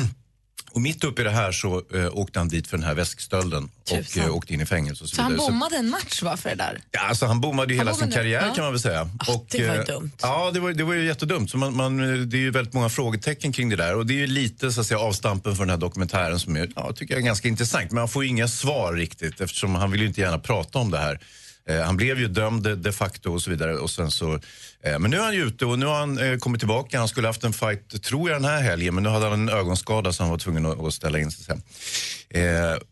och 0.74 0.80
mitt 0.80 1.04
uppe 1.04 1.22
i 1.22 1.24
det 1.24 1.30
här 1.30 1.52
så 1.52 1.82
eh, 1.94 2.18
åkte 2.18 2.38
han 2.38 2.48
dit 2.48 2.66
för 2.66 2.76
den 2.76 2.86
här 2.86 2.94
väskstölden 2.94 3.70
och 3.90 4.18
eh, 4.18 4.34
åkte 4.34 4.54
in 4.54 4.60
i 4.60 4.66
fängelse 4.66 5.04
och 5.04 5.10
så, 5.10 5.16
Så 5.16 5.22
han 5.22 5.36
bommade 5.36 5.76
en 5.76 5.90
match 5.90 6.22
va, 6.22 6.36
för 6.36 6.50
det 6.50 6.56
där? 6.56 6.80
Ja, 6.90 7.00
alltså 7.00 7.26
han 7.26 7.40
bommade 7.40 7.72
ju 7.72 7.78
Han 7.78 7.86
hela 7.86 7.94
sin 7.96 8.00
bommade, 8.00 8.16
karriär 8.16 8.46
ja. 8.46 8.54
kan 8.54 8.64
man 8.64 8.72
väl 8.72 8.80
säga. 8.80 9.02
och, 9.28 9.46
det 9.50 9.68
var 9.68 9.74
ju 9.74 9.80
eh, 9.80 9.86
dumt. 9.86 10.10
Ja, 10.22 10.50
det 10.54 10.60
var, 10.60 10.72
det 10.72 10.84
var 10.84 10.94
ju 10.94 11.06
jättedumt. 11.06 11.50
Så 11.50 11.58
man, 11.58 11.76
man, 11.76 11.96
det 12.28 12.36
är 12.36 12.40
ju 12.40 12.50
väldigt 12.50 12.74
många 12.74 12.88
frågetecken 12.88 13.52
kring 13.52 13.68
det 13.68 13.76
där. 13.76 13.96
Och 13.96 14.06
det 14.06 14.14
är 14.14 14.18
ju 14.18 14.26
lite 14.26 14.72
så 14.72 14.80
att 14.80 14.86
säga, 14.86 15.00
avstampen 15.00 15.56
för 15.56 15.62
den 15.62 15.70
här 15.70 15.76
dokumentären 15.76 16.40
som 16.40 16.56
är, 16.56 16.68
ja, 16.76 16.92
tycker 16.92 17.14
jag 17.14 17.20
är 17.20 17.26
ganska 17.26 17.48
intressant. 17.48 17.90
Men 17.90 18.00
man 18.00 18.08
får 18.08 18.24
ju 18.24 18.30
inga 18.30 18.48
svar 18.48 18.94
riktigt 18.94 19.40
eftersom 19.40 19.74
han 19.74 19.90
vill 19.90 20.00
ju 20.00 20.06
inte 20.06 20.20
gärna 20.20 20.38
prata 20.38 20.78
om 20.78 20.90
det 20.90 20.98
här. 20.98 21.20
Eh, 21.68 21.80
han 21.80 21.96
blev 21.96 22.18
ju 22.18 22.28
dömd 22.28 22.78
de, 22.78 22.92
facto 22.92 23.32
och 23.32 23.42
så 23.42 23.50
vidare. 23.50 23.76
Och 23.76 23.90
sen 23.90 24.10
så, 24.10 24.34
eh, 24.82 24.98
men 24.98 25.10
nu 25.10 25.16
är 25.16 25.22
han 25.22 25.34
ju 25.34 25.46
ute 25.46 25.66
och 25.66 25.78
nu 25.78 25.86
har 25.86 25.94
han 25.94 26.18
eh, 26.18 26.38
kommit 26.38 26.60
tillbaka. 26.60 26.98
Han 26.98 27.08
skulle 27.08 27.26
haft 27.26 27.44
en 27.44 27.52
fight, 27.52 28.02
tror 28.02 28.30
jag, 28.30 28.42
den 28.42 28.50
här 28.50 28.62
helgen. 28.62 28.94
Men 28.94 29.02
nu 29.04 29.08
hade 29.10 29.28
han 29.28 29.32
en 29.32 29.48
ögonskada 29.48 30.12
så 30.12 30.22
han 30.22 30.30
var 30.30 30.38
tvungen 30.38 30.66
att, 30.66 30.94
ställa 30.94 31.18
in 31.18 31.30
sig 31.30 31.44
sen. 31.44 31.62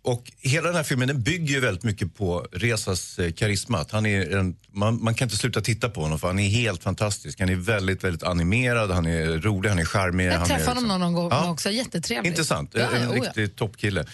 Och 0.03 0.33
hela 0.39 0.67
den 0.67 0.77
här 0.77 0.83
filmen 0.83 1.09
den 1.09 1.23
bygger 1.23 1.55
ju 1.55 1.61
väldigt 1.61 1.85
mycket 1.85 2.15
på 2.15 2.47
Resas 2.53 3.21
karisma. 3.37 3.87
Han 3.91 4.07
är 4.07 4.37
en, 4.37 4.57
man, 4.73 5.05
man 5.05 5.15
kan 5.15 5.27
inte 5.27 5.37
sluta 5.37 5.61
titta 5.61 5.89
på 5.89 6.03
honom 6.03 6.19
för 6.19 6.27
han 6.27 6.39
är 6.39 6.49
helt 6.49 6.83
fantastisk. 6.83 7.41
Han 7.41 7.49
är 7.49 7.55
väldigt, 7.55 8.05
väldigt 8.05 8.23
animerad, 8.23 8.91
han 8.91 9.07
är 9.07 9.27
rolig, 9.27 9.69
han 9.69 9.79
är 9.79 9.85
charmig. 9.85 10.27
Jag 10.27 10.49
träffade 10.49 10.81
honom 10.81 11.01
någon 11.01 11.13
gång 11.13 11.29
Ja. 11.31 11.51
också, 11.51 11.71
jättetrevlig. 11.71 12.31
Intressant. 12.31 12.71
Ja, 12.75 12.81
en 12.81 13.03
ja, 13.03 13.09
oh 13.09 13.17
ja. 13.17 13.23
riktig 13.23 13.57
toppkille. 13.57 14.05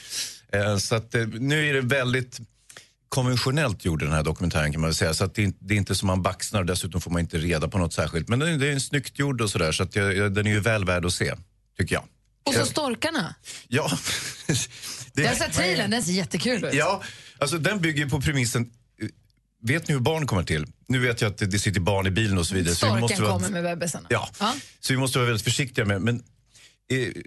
Så 0.80 0.94
att, 0.94 1.14
nu 1.40 1.68
är 1.68 1.74
det 1.74 1.80
väldigt 1.80 2.40
konventionellt 3.08 3.84
gjord 3.84 4.00
den 4.00 4.12
här 4.12 4.22
dokumentären 4.22 4.72
kan 4.72 4.80
man 4.80 4.94
säga. 4.94 5.14
Så 5.14 5.24
att 5.24 5.34
det, 5.34 5.42
är, 5.42 5.44
inte- 5.44 5.58
det 5.60 5.74
är 5.74 5.78
inte 5.78 5.94
som 5.94 6.06
man 6.06 6.22
baxnar 6.22 6.60
och 6.60 6.66
dessutom 6.66 7.00
får 7.00 7.10
man 7.10 7.20
inte 7.20 7.38
reda 7.38 7.68
på 7.68 7.78
något 7.78 7.92
särskilt. 7.92 8.28
Men 8.28 8.38
den, 8.38 8.58
det 8.58 8.68
är 8.68 8.72
en 8.72 8.80
snyggt 8.80 9.18
gjord 9.18 9.40
och 9.40 9.50
sådär 9.50 9.72
så 9.72 9.82
att 9.82 9.96
jag, 9.96 10.34
den 10.34 10.46
är 10.46 10.50
ju 10.50 10.60
väl 10.60 10.84
värd 10.84 11.04
att 11.06 11.12
se, 11.12 11.34
tycker 11.78 11.94
jag. 11.94 12.04
Och 12.44 12.54
så 12.54 12.60
Eh, 12.60 12.66
storkarna. 12.66 13.34
Ja. 13.68 13.90
Det- 15.12 15.22
Jag 15.22 15.28
har 15.28 15.34
sett 15.36 15.52
trailern, 15.52 15.90
den 15.90 16.02
ser 16.02 16.12
jättekul 16.12 16.64
ut. 16.64 16.74
Ja, 16.74 17.02
alltså 17.38 17.58
den 17.58 17.80
bygger 17.80 18.08
på 18.08 18.20
premissen 18.20 18.62
eh, 19.02 19.08
Vet 19.62 19.88
ni 19.88 19.94
hur 19.94 20.00
barn 20.00 20.26
kommer 20.26 20.42
till? 20.42 20.66
Nu 20.88 20.98
vet 20.98 21.20
jag 21.20 21.30
att 21.30 21.38
det, 21.38 21.58
sitter 21.58 21.80
barn 21.80 22.06
i 22.06 22.10
bilen 22.10 22.38
och 22.38 22.46
så 22.46 22.54
vidare. 22.54 22.74
så 22.74 22.86
vi 22.86 22.90
Storken 22.90 23.00
måste 23.00 23.22
vara- 23.22 23.32
kommer 23.32 23.48
med 23.50 23.62
bebisarna. 23.78 24.06
Ja, 24.10 24.28
så 24.80 24.92
vi 24.92 24.96
måste 24.96 25.18
vara 25.18 25.26
väldigt 25.26 25.44
försiktiga 25.44 25.84
med. 25.84 26.02
Men 26.02 26.22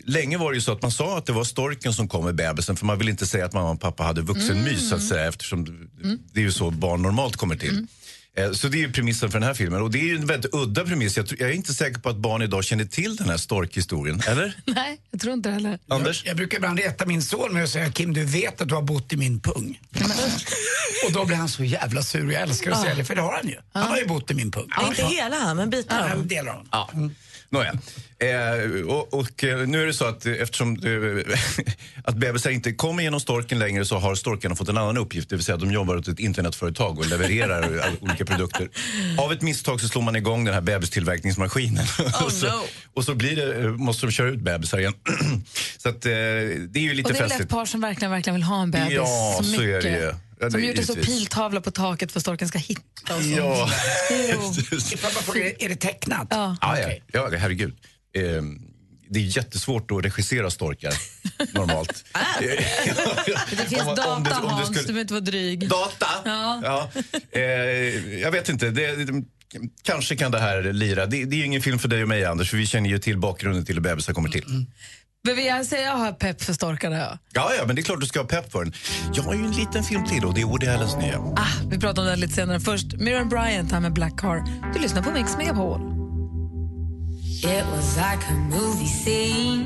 länge 0.05 0.37
var 0.37 0.51
det 0.51 0.55
ju 0.55 0.61
så 0.61 0.71
att 0.71 0.81
man 0.81 0.91
sa 0.91 1.17
att 1.17 1.25
det 1.25 1.33
var 1.33 1.43
storken 1.43 1.93
som 1.93 2.07
kom 2.07 2.25
med 2.25 2.35
bebisen 2.35 2.75
för 2.75 2.85
man 2.85 2.97
vill 2.97 3.09
inte 3.09 3.25
säga 3.27 3.45
att 3.45 3.53
mamma 3.53 3.71
och 3.71 3.79
pappa 3.81 4.03
hade 4.03 4.21
vuxenmys 4.21 4.89
så 4.89 4.95
att 4.95 5.03
säga 5.03 5.27
eftersom 5.27 5.89
det 6.33 6.39
är 6.39 6.43
ju 6.43 6.51
så 6.51 6.71
barn 6.71 7.01
normalt 7.01 7.35
kommer 7.37 7.55
till. 7.55 7.87
Eh, 8.37 8.51
Så 8.51 8.67
det 8.67 8.77
är 8.77 8.79
ju 8.79 8.91
premissen 8.91 9.31
för 9.31 9.39
den 9.39 9.47
här 9.47 9.53
filmen 9.53 9.81
och 9.81 9.91
det 9.91 9.99
är 9.99 10.03
ju 10.03 10.15
en 10.15 10.25
väldigt 10.25 10.53
udda 10.53 10.85
premiss. 10.85 11.17
Jag, 11.17 11.27
tror, 11.27 11.41
jag 11.41 11.49
är 11.49 11.53
inte 11.53 11.73
säker 11.73 11.99
på 11.99 12.09
att 12.09 12.15
barn 12.17 12.41
idag 12.41 12.63
känner 12.63 12.85
till 12.85 13.15
den 13.15 13.29
här 13.29 13.37
storkhistorien, 13.37 14.21
eller? 14.27 14.57
Nej, 14.65 14.97
jag 15.11 15.21
tror 15.21 15.33
inte 15.33 15.49
det 15.49 15.53
heller. 15.53 15.79
Anders? 15.87 16.21
Jag, 16.25 16.29
jag 16.29 16.37
brukar 16.37 16.57
ibland 16.57 16.79
reta 16.79 17.05
min 17.05 17.21
son 17.21 17.53
med 17.53 17.63
att 17.63 17.69
säga 17.69 17.91
Kim, 17.91 18.13
du 18.13 18.23
vet 18.25 18.61
att 18.61 18.69
du 18.69 18.75
har 18.75 18.81
bott 18.81 19.13
i 19.13 19.17
min 19.17 19.39
pung. 19.39 19.79
och 21.05 21.11
då 21.13 21.25
blir 21.25 21.37
han 21.37 21.49
så 21.49 21.63
jävla 21.63 22.03
sur. 22.03 22.31
Jag 22.31 22.41
älskar 22.41 22.71
att 22.71 22.77
Ja. 22.77 22.83
säga 22.83 22.95
det, 22.95 23.05
för 23.05 23.15
det 23.15 23.21
har 23.21 23.33
han 23.33 23.47
ju. 23.47 23.55
Han 23.73 23.83
har 23.89 23.97
ju 23.97 24.05
bott 24.05 24.31
i 24.31 24.33
min 24.33 24.51
pung. 24.51 24.67
Ja, 24.69 24.87
inte 24.87 25.03
hela 25.03 25.35
han, 25.35 25.57
men 25.57 25.69
bitar 25.69 25.95
Ja, 25.95 25.99
av 26.01 26.05
en 26.05 26.11
honom. 26.11 26.27
del 26.27 26.47
av. 26.47 26.67
Ja. 26.71 26.89
Nåja. 27.49 27.73
Eh, 28.21 28.81
och, 28.87 29.13
och 29.13 29.43
eh, 29.43 29.67
nu 29.67 29.81
är 29.81 29.85
det 29.85 29.93
så 29.93 30.05
att 30.05 30.25
eftersom 30.25 30.75
eh, 30.75 31.33
att 32.03 32.15
bebisar 32.15 32.49
inte 32.49 32.73
kommer 32.73 33.03
genom 33.03 33.19
storken 33.19 33.59
längre 33.59 33.85
så 33.85 33.97
har 33.97 34.15
storkarna 34.15 34.55
fått 34.55 34.69
en 34.69 34.77
annan 34.77 34.97
uppgift. 34.97 35.29
Det 35.29 35.35
vill 35.35 35.45
säga 35.45 35.55
att 35.55 35.61
de 35.61 35.71
jobbar 35.71 35.95
åt 35.95 36.07
ett 36.07 36.19
internetföretag 36.19 36.99
och 36.99 37.09
levererar 37.09 37.91
olika 38.01 38.25
produkter. 38.25 38.69
Av 39.17 39.31
ett 39.31 39.41
misstag 39.41 39.81
så 39.81 39.87
slår 39.87 40.01
man 40.01 40.15
igång 40.15 40.45
den 40.45 40.53
här 40.53 40.61
bebistillverkningsmaskinen. 40.61 41.85
och, 42.25 42.31
så, 42.31 42.45
no. 42.45 42.61
och 42.93 43.03
så 43.03 43.15
blir 43.15 43.35
det, 43.35 43.61
eh, 43.61 43.67
måste 43.69 44.05
de 44.05 44.11
köra 44.11 44.29
ut 44.29 44.39
bebisar 44.39 44.77
igen. 44.79 44.93
så 45.77 45.89
att, 45.89 46.05
eh, 46.05 46.11
det 46.11 46.11
är 46.75 46.79
ju 46.79 46.93
lite 46.93 47.07
och 47.07 47.13
det 47.13 47.19
är 47.19 47.21
väl 47.21 47.25
ett 47.25 47.31
festligt. 47.31 47.51
par 47.51 47.65
som 47.65 47.81
verkligen, 47.81 48.11
verkligen 48.11 48.35
vill 48.35 48.43
ha 48.43 48.61
en 48.61 48.71
bebis 48.71 48.93
Ja, 48.93 49.35
så 49.37 49.43
så 49.43 49.51
mycket. 49.51 49.65
är 49.65 49.81
det 49.81 49.99
ju. 49.99 50.13
Ja, 50.39 50.51
som 50.51 50.63
gjort 50.63 50.77
en 50.77 50.85
så 50.85 50.95
piltavla 50.95 51.61
på 51.61 51.71
taket 51.71 52.11
för 52.11 52.19
att 52.19 52.23
storken 52.23 52.47
ska 52.47 52.57
hitta 52.57 53.15
och 53.15 53.21
sånt. 53.21 53.35
Ja. 53.37 53.69
Är 55.59 55.69
det 55.69 55.75
tecknat? 55.75 56.27
Ja. 56.29 56.57
Ja, 56.61 56.79
ja. 56.79 56.89
ja 57.11 57.37
herregud. 57.37 57.75
Eh, 58.13 58.43
det 59.09 59.19
är 59.19 59.37
jättesvårt 59.37 59.91
att 59.91 60.05
regissera 60.05 60.49
storkar 60.49 60.93
normalt. 61.53 62.05
Det 62.39 63.65
finns 63.69 63.81
Om- 63.81 63.87
om 63.89 63.95
data, 63.95 64.03
det- 64.23 64.35
om 64.35 64.41
det 64.43 64.49
Hans. 64.49 64.65
skulle- 64.67 64.81
Du 64.81 64.85
behöver 64.87 65.01
inte 65.01 65.13
vara 65.13 65.21
dryg. 65.21 65.69
Data? 65.69 66.05
Ja. 66.25 66.61
Ja. 66.63 66.89
Eh, 67.31 67.41
jag 68.19 68.31
vet 68.31 68.49
inte. 68.49 68.69
Det, 68.69 68.95
det, 69.05 69.23
kanske 69.83 70.15
kan 70.15 70.31
det 70.31 70.39
här 70.39 70.73
lira. 70.73 71.05
Det, 71.05 71.25
det 71.25 71.41
är 71.41 71.45
ingen 71.45 71.61
film 71.61 71.79
för 71.79 71.87
dig 71.87 72.01
och 72.01 72.07
mig, 72.09 72.25
Anders, 72.25 72.49
för 72.49 72.57
vi 72.57 72.65
känner 72.65 72.89
ju 72.89 72.99
till 72.99 73.17
bakgrunden 73.17 73.65
till 73.65 73.75
hur 73.75 73.81
bebisar 73.81 74.13
kommer 74.13 74.29
till. 74.29 74.65
Men 75.23 75.35
vill 75.35 75.45
jag 75.45 75.65
säga 75.65 75.81
jag 75.81 75.95
har 75.97 76.11
pepp 76.11 76.41
för 76.41 76.53
storkarna. 76.53 76.97
Ja. 76.97 77.17
Ja, 77.33 77.51
ja, 77.57 77.65
men 77.65 77.75
det 77.75 77.81
är 77.81 77.83
klart 77.83 77.99
du 77.99 78.05
ska 78.05 78.19
ha 78.19 78.27
pepp 78.27 78.51
för 78.51 78.63
den. 78.63 78.73
Jag 79.13 79.23
har 79.23 79.33
ju 79.33 79.39
en 79.45 79.51
liten 79.51 79.83
film 79.83 80.05
till 80.07 80.25
och 80.25 80.33
det 80.33 80.41
är 80.41 80.45
Woody 80.45 80.67
Allens 80.67 80.95
nya. 80.95 81.19
Ah, 81.19 81.47
vi 81.71 81.79
pratar 81.79 82.01
om 82.01 82.07
det 82.07 82.15
lite 82.15 82.33
senare. 82.33 82.59
Först 82.59 82.93
Miriam 82.93 83.29
Bryant 83.29 83.71
här 83.71 83.79
med 83.79 83.93
Black 83.93 84.19
Car. 84.19 84.43
Du 84.73 84.79
lyssnar 84.79 85.01
på 85.03 85.11
Mix 85.11 85.37
Megapol. 85.37 86.00
It 87.43 87.65
was 87.65 87.97
like 87.97 88.29
a 88.29 88.33
movie 88.33 88.85
scene. 88.85 89.65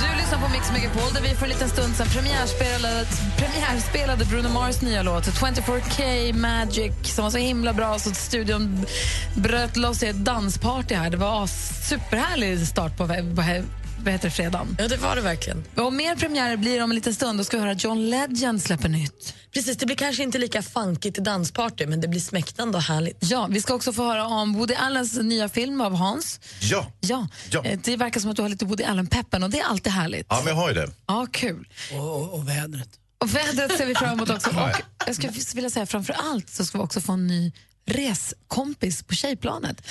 Du 0.00 0.16
lyssnar 0.16 0.38
på 0.38 0.52
Mix 0.52 0.72
Megapol 0.72 1.12
där 1.14 1.20
vi 1.22 1.28
för 1.28 1.42
en 1.42 1.48
liten 1.48 1.68
stund 1.68 1.96
sedan 1.96 2.06
premiärspelade, 2.06 3.06
premiärspelade 3.36 4.24
Bruno 4.24 4.48
Mars 4.48 4.82
nya 4.82 5.02
låt 5.02 5.24
24K 5.24 6.32
Magic 6.32 6.92
som 7.02 7.24
var 7.24 7.30
så 7.30 7.38
himla 7.38 7.72
bra 7.72 7.98
så 7.98 8.10
att 8.10 8.16
studion 8.16 8.86
bröt 9.34 9.76
loss 9.76 10.02
i 10.02 10.06
ett 10.06 10.24
dansparty 10.24 10.94
här. 10.94 11.10
Det 11.10 11.16
var 11.16 11.40
en 11.40 11.48
superhärlig 11.88 12.66
start 12.66 12.96
på, 12.96 13.06
på 13.06 13.42
vad 14.06 14.12
heter 14.12 14.30
fredagen. 14.30 14.76
Ja, 14.78 14.88
det 14.88 14.96
var 14.96 15.16
det 15.16 15.22
verkligen. 15.22 15.64
Och 15.76 15.92
mer 15.92 16.16
premiärer 16.16 16.56
blir 16.56 16.76
det 16.76 16.82
om 16.82 16.90
en 16.90 16.94
liten 16.94 17.14
stund. 17.14 17.38
Då 17.38 17.44
ska 17.44 17.56
vi 17.56 17.62
höra 17.62 17.72
John 17.72 18.10
Legend 18.10 18.62
släppa 18.62 18.88
nytt. 18.88 19.34
Precis, 19.54 19.76
det 19.76 19.86
blir 19.86 19.96
kanske 19.96 20.22
inte 20.22 20.38
lika 20.38 20.62
funkigt 20.62 21.18
i 21.18 21.20
dansparty, 21.20 21.86
men 21.86 22.00
det 22.00 22.08
blir 22.08 22.20
smäktande 22.20 22.78
och 22.78 22.84
härligt. 22.84 23.16
Ja, 23.20 23.46
vi 23.50 23.60
ska 23.62 23.74
också 23.74 23.92
få 23.92 24.02
höra 24.04 24.26
om 24.26 24.54
Woody 24.54 24.74
Allens 24.74 25.18
nya 25.18 25.48
film 25.48 25.80
av 25.80 25.94
Hans. 25.94 26.40
Ja. 26.60 26.92
Ja, 27.00 27.28
Ja. 27.50 27.64
eh, 27.64 27.78
det 27.84 27.96
verkar 27.96 28.20
som 28.20 28.30
att 28.30 28.36
du 28.36 28.42
har 28.42 28.48
lite 28.48 28.64
Woody 28.64 28.84
Allen-peppen 28.84 29.42
och 29.42 29.50
det 29.50 29.60
är 29.60 29.64
alltid 29.64 29.92
härligt. 29.92 30.26
Ja, 30.30 30.36
men 30.44 30.46
jag 30.48 30.54
har 30.54 30.68
ju 30.68 30.74
det. 30.74 30.88
Ja, 31.06 31.26
kul. 31.32 31.68
Och, 31.92 32.16
och, 32.16 32.34
och 32.34 32.48
vädret. 32.48 32.88
Och 33.18 33.34
vädret 33.34 33.76
ser 33.78 33.86
vi 33.86 33.94
fram 33.94 34.12
emot 34.12 34.30
också. 34.30 34.50
Och 34.50 34.56
jag 35.06 35.14
skulle 35.16 35.32
vilja 35.54 35.70
säga 35.70 35.86
framför 35.86 36.12
allt 36.32 36.50
så 36.50 36.64
ska 36.64 36.78
vi 36.78 36.84
också 36.84 37.00
få 37.00 37.12
en 37.12 37.26
ny 37.26 37.52
reskompis 37.86 39.02
på 39.02 39.14
tjejplanet. 39.14 39.82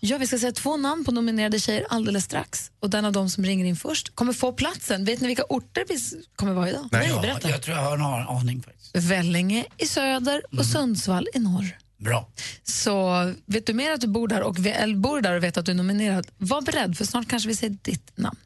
Ja. 0.00 0.18
vi 0.18 0.26
ska 0.26 0.38
säga 0.38 0.52
två 0.52 0.76
namn 0.76 1.04
på 1.04 1.12
nominerade 1.12 1.60
tjejer 1.60 1.86
alldeles 1.88 2.24
strax. 2.24 2.70
Och 2.80 2.90
den 2.90 3.04
av 3.04 3.12
dem 3.12 3.30
som 3.30 3.44
ringer 3.44 3.64
in 3.64 3.76
först 3.76 4.14
kommer 4.14 4.32
få 4.32 4.52
platsen. 4.52 5.04
Vet 5.04 5.20
ni 5.20 5.26
vilka 5.26 5.44
orter 5.48 5.84
vi 5.88 5.98
kommer 6.36 6.52
vara 6.52 6.68
idag? 6.68 6.88
ja, 6.92 7.38
jag 7.42 7.62
tror 7.62 7.76
jag 7.76 7.84
har 7.84 8.20
en 8.20 8.28
aning 8.28 8.62
faktiskt. 8.62 8.96
Vellinge 8.96 9.64
i 9.76 9.86
söder 9.86 10.42
och 10.58 10.66
Sundsvall 10.66 11.28
i 11.34 11.38
norr. 11.38 11.78
Bra. 11.98 12.28
Så 12.64 13.34
vet 13.46 13.66
du 13.66 13.74
mer 13.74 13.92
att 13.92 14.00
du 14.00 14.06
bor 14.06 14.28
där 14.28 14.42
och, 14.42 14.66
eller 14.66 14.96
bor 14.96 15.20
där 15.20 15.36
och 15.36 15.42
vet 15.42 15.56
att 15.56 15.66
du 15.66 15.72
är 15.72 15.76
nominerad, 15.76 16.26
var 16.36 16.62
beredd 16.62 16.98
för 16.98 17.04
snart 17.04 17.28
kanske 17.28 17.48
vi 17.48 17.56
säger 17.56 17.76
ditt 17.82 18.16
namn. 18.18 18.38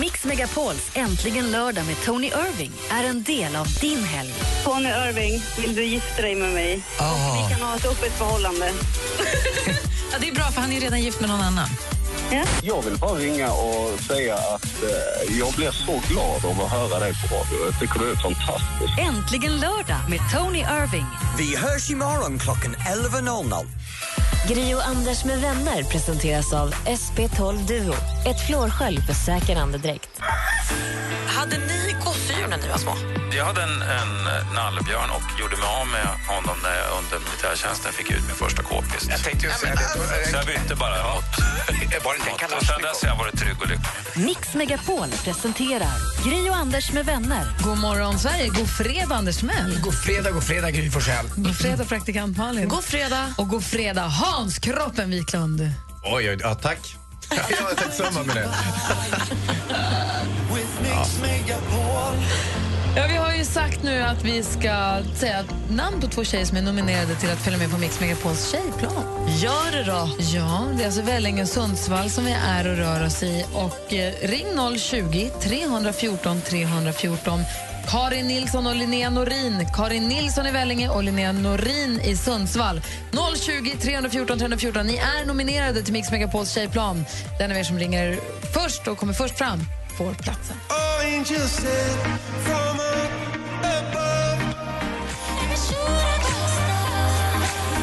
Mix 0.00 0.24
Megapols 0.24 0.90
Äntligen 0.94 1.50
lördag 1.50 1.86
med 1.86 1.96
Tony 2.04 2.26
Irving 2.26 2.72
är 2.90 3.04
en 3.04 3.22
del 3.22 3.56
av 3.56 3.66
din 3.80 4.04
helg. 4.04 4.34
Tony 4.64 4.88
Irving, 4.88 5.42
vill 5.58 5.74
du 5.74 5.84
gifta 5.84 6.22
dig 6.22 6.34
med 6.34 6.52
mig? 6.52 6.82
Ah. 6.98 7.32
Vi 7.32 7.54
kan 7.54 7.68
ha 7.68 7.76
ett 7.76 7.86
öppet 7.86 8.12
förhållande. 8.18 8.70
Ja, 10.12 10.18
det 10.20 10.28
är 10.28 10.34
bra 10.34 10.44
för 10.44 10.60
han 10.60 10.72
är 10.72 10.80
redan 10.80 11.00
gift 11.00 11.20
med 11.20 11.30
någon 11.30 11.40
annan. 11.40 11.68
Jag 12.62 12.82
vill 12.82 12.98
bara 12.98 13.14
ringa 13.18 13.52
och 13.52 14.00
säga 14.00 14.34
att 14.34 14.82
eh, 14.82 15.38
jag 15.38 15.52
blir 15.54 15.70
så 15.70 16.00
glad 16.08 16.44
av 16.44 16.64
att 16.64 16.70
höra 16.70 16.98
dig 16.98 17.12
på 17.12 17.34
radio. 17.36 17.64
Jag 17.70 17.80
tycker 17.80 17.98
du 17.98 18.10
är 18.10 18.16
fantastisk. 18.16 18.98
Äntligen 18.98 19.56
lördag 19.60 20.00
med 20.10 20.20
Tony 20.34 20.58
Irving. 20.58 21.06
Vi 21.38 21.56
hörs 21.56 21.90
imorgon 21.90 22.38
klockan 22.38 22.76
11.00. 22.76 23.66
Gri 24.48 24.74
och 24.74 24.86
Anders 24.86 25.24
med 25.24 25.40
vänner 25.40 25.82
presenteras 25.82 26.52
av 26.52 26.74
SP12 26.74 27.66
Duo. 27.66 27.94
Ett 28.26 28.46
flårskölj 28.46 29.00
för 29.00 29.14
säker 29.14 29.56
andedräkt. 29.56 30.20
Hade 31.26 31.58
ni 31.58 31.94
gosedjur 32.04 32.48
när 32.48 32.58
ni 32.58 32.68
var 32.68 32.78
små? 32.78 32.92
Jag 33.36 33.44
hade 33.44 33.62
en, 33.62 33.82
en 33.82 34.12
eh, 34.26 34.54
nallbjörn 34.54 35.10
och 35.10 35.40
gjorde 35.40 35.56
mig 35.56 35.68
av 35.80 35.86
med 35.86 36.08
honom 36.34 36.56
när 36.62 36.74
jag 36.80 36.88
under 36.98 37.18
militärtjänsten 37.26 37.92
fick 37.92 38.10
ut 38.10 38.24
min 38.26 38.36
första 38.44 38.62
k-pist. 38.62 39.06
Jag 39.10 39.22
tänkte 39.24 39.46
ju 39.46 39.52
säga 39.52 39.74
det. 39.74 40.30
Så 40.30 40.36
jag 40.36 40.46
bytte 40.46 40.74
bara 40.74 41.14
mot... 41.14 41.24
Var 42.04 42.12
det 42.12 42.18
inte 42.18 42.44
en 42.44 42.58
och 42.58 42.66
sen 42.66 42.82
dess 42.82 43.02
har 43.02 43.08
jag 43.08 43.16
varit 43.16 43.38
trygg 43.38 43.56
och 43.62 43.68
lycklig. 43.68 44.26
Mix 44.26 44.54
Megapol 44.54 45.08
presenterar 45.24 45.96
Gri 46.24 46.50
och 46.50 46.56
Anders 46.56 46.92
med 46.92 47.06
vänner. 47.06 47.44
God 47.64 47.78
morgon, 47.78 48.18
Sverige. 48.18 48.48
God 48.48 48.70
fredag, 48.70 49.14
Anders 49.14 49.36
Timell. 49.36 49.78
God 49.82 49.94
fredag, 49.94 50.30
god 50.30 50.44
fredag 50.44 50.70
Gry 50.70 50.90
Forssell. 50.90 51.26
God 51.36 51.56
fredag, 51.56 51.84
praktikant 51.84 52.36
Malin. 52.36 52.68
God 52.68 52.84
fredag. 52.84 53.34
Och 53.38 53.48
god 53.48 53.64
fredag, 53.64 54.02
Hans 54.02 54.31
Kroppen 54.60 55.10
Wiklund. 55.10 55.60
Oj, 56.04 56.30
oj, 56.30 56.38
ja, 56.40 56.54
tack. 56.54 56.96
jag 57.30 57.56
har 57.66 57.74
tänkt 57.74 57.94
samma 57.94 58.22
med 58.22 58.36
det. 58.36 58.48
Ja, 62.96 63.06
vi 63.08 63.16
har 63.16 63.32
ju 63.32 63.44
sagt 63.44 63.82
nu 63.82 64.02
att 64.02 64.24
vi 64.24 64.42
ska 64.42 64.98
säga 65.14 65.44
namn 65.70 66.00
på 66.00 66.06
två 66.06 66.24
tjejer 66.24 66.44
som 66.44 66.56
är 66.56 66.62
nominerade 66.62 67.14
till 67.14 67.30
att 67.30 67.38
följa 67.38 67.58
med 67.58 67.70
på 67.70 67.78
Mix 67.78 68.00
Megapols 68.00 68.50
tjejplan. 68.50 69.28
Gör 69.28 69.72
det 69.72 69.84
då. 69.84 70.08
Ja, 70.18 70.66
det 70.76 70.82
är 70.82 70.86
alltså 70.86 71.02
Vellinge 71.02 71.42
och 71.42 71.48
Sundsvall 71.48 72.10
som 72.10 72.24
vi 72.24 72.32
är 72.32 72.70
och 72.70 72.76
rör 72.76 73.06
oss 73.06 73.22
i. 73.22 73.44
Och 73.52 73.92
eh, 73.94 74.12
ring 74.22 74.78
020 74.78 75.30
314 75.42 76.40
314. 76.40 77.40
Karin 77.88 78.26
Nilsson 78.26 78.66
och 78.66 78.76
Linnea 78.76 79.10
Norin. 79.10 79.66
Karin 79.74 80.08
Nilsson 80.08 80.46
i 80.46 80.50
Vellinge 80.50 80.88
och 80.88 81.04
Linnea 81.04 81.32
Norin 81.32 82.00
i 82.00 82.16
Sundsvall. 82.16 82.80
020 83.36 83.76
314 83.80 84.38
314. 84.38 84.86
Ni 84.86 84.96
är 84.96 85.26
nominerade 85.26 85.82
till 85.82 85.92
Mix 85.92 86.10
Megapols 86.10 86.54
tjejplan. 86.54 87.04
Den 87.38 87.50
av 87.50 87.56
er 87.56 87.64
som 87.64 87.78
ringer 87.78 88.18
först 88.54 88.88
och 88.88 88.98
kommer 88.98 89.12
först 89.12 89.38
fram 89.38 89.60
får 89.98 90.14
platsen. 90.14 90.56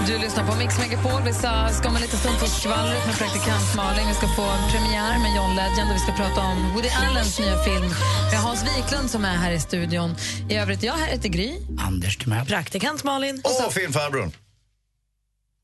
Du 0.10 0.18
lyssnar 0.18 0.48
på 0.48 0.56
Mix 0.56 0.80
Megapol. 0.80 1.22
Vi 1.26 1.34
ska, 1.34 1.70
ska 1.72 1.90
om 1.90 1.96
en 1.96 2.02
liten 2.02 2.20
stund 2.20 2.38
få 2.40 2.46
skvallret 2.46 3.06
med 3.08 3.16
praktikant 3.18 3.76
Malin. 3.76 4.08
Vi 4.08 4.14
ska 4.14 4.28
få 4.28 4.42
en 4.42 4.72
premiär 4.72 5.20
med 5.20 5.36
John 5.38 5.56
Legend 5.56 5.90
och 5.90 5.96
vi 5.96 6.00
ska 6.00 6.12
prata 6.12 6.42
om 6.42 6.74
Woody 6.74 6.90
Allens 6.90 7.40
nya 7.40 7.64
film. 7.64 7.90
Vi 8.30 8.36
har 8.36 8.44
Hans 8.44 8.64
Wiklund 8.64 9.10
som 9.10 9.26
är 9.26 9.36
här 9.36 9.52
i 9.52 9.60
studion. 9.60 10.16
I 10.50 10.56
övrigt, 10.56 10.84
jag 10.84 10.98
heter 10.98 11.30
Gry. 11.30 11.58
Anders 11.80 12.18
Timell. 12.18 12.46
Praktikant 12.46 13.04
Malin. 13.04 13.42
Och 13.66 13.74
filmfarbrorn. 13.74 14.32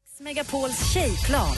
Mix 0.08 0.20
Megapols 0.20 0.94
tjejplan. 0.94 1.56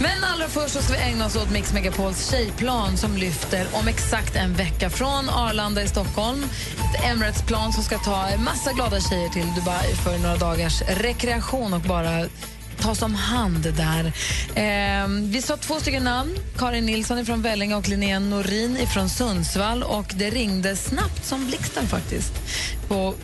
Men 0.00 0.24
allra 0.24 0.48
först 0.48 0.74
så 0.74 0.82
ska 0.82 0.92
vi 0.92 0.98
ägna 0.98 1.26
oss 1.26 1.36
åt 1.36 1.50
Mix 1.50 1.72
Megapols 1.72 2.30
tjejplan 2.30 2.96
som 2.96 3.16
lyfter 3.16 3.66
om 3.72 3.88
exakt 3.88 4.36
en 4.36 4.54
vecka 4.54 4.90
från 4.90 5.28
Arlanda 5.28 5.82
i 5.82 5.88
Stockholm. 5.88 6.44
Ett 6.44 7.04
Emirates-plan 7.04 7.72
som 7.72 7.82
ska 7.82 7.98
ta 7.98 8.26
en 8.26 8.44
massa 8.44 8.72
glada 8.72 9.00
tjejer 9.00 9.28
till 9.28 9.46
Dubai 9.56 9.94
för 10.04 10.18
några 10.18 10.36
dagars 10.36 10.82
rekreation 10.82 11.74
och 11.74 11.80
bara 11.80 12.26
tas 12.80 13.02
om 13.02 13.14
hand 13.14 13.74
där. 13.76 14.12
Eh, 14.54 15.08
vi 15.08 15.42
sa 15.42 15.56
två 15.56 15.80
stycken 15.80 16.04
namn. 16.04 16.36
Karin 16.58 16.86
Nilsson 16.86 17.26
från 17.26 17.42
Vellinge 17.42 17.74
och 17.74 17.88
Linnea 17.88 18.18
Norin 18.18 18.86
från 18.86 19.08
Sundsvall. 19.08 19.82
Och 19.82 20.12
det 20.14 20.30
ringde 20.30 20.76
snabbt 20.76 21.24
som 21.24 21.46
blixten 21.46 21.86
faktiskt 21.88 22.32
på, 22.88 23.14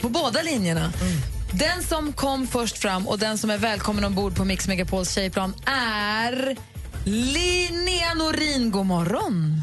på 0.00 0.08
båda 0.08 0.42
linjerna. 0.42 0.92
Mm. 1.00 1.37
Den 1.52 1.82
som 1.82 2.12
kom 2.12 2.46
först 2.46 2.78
fram 2.78 3.08
och 3.08 3.18
den 3.18 3.38
som 3.38 3.50
är 3.50 3.58
välkommen 3.58 4.04
ombord 4.04 4.36
på 4.36 4.44
Mix 4.44 4.68
Megapols 4.68 5.14
tjejplan 5.14 5.54
är 5.66 6.56
Linnea 7.04 8.14
Norin. 8.14 8.70
God 8.70 8.86
morgon! 8.86 9.62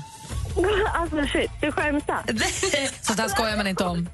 Alltså 0.94 1.26
shit, 1.28 1.52
du 1.62 1.72
skämtar. 1.72 2.24
Sånt 3.02 3.20
här 3.20 3.28
skojar 3.28 3.58
man 3.58 3.68
inte 3.68 3.84
om. 3.84 4.10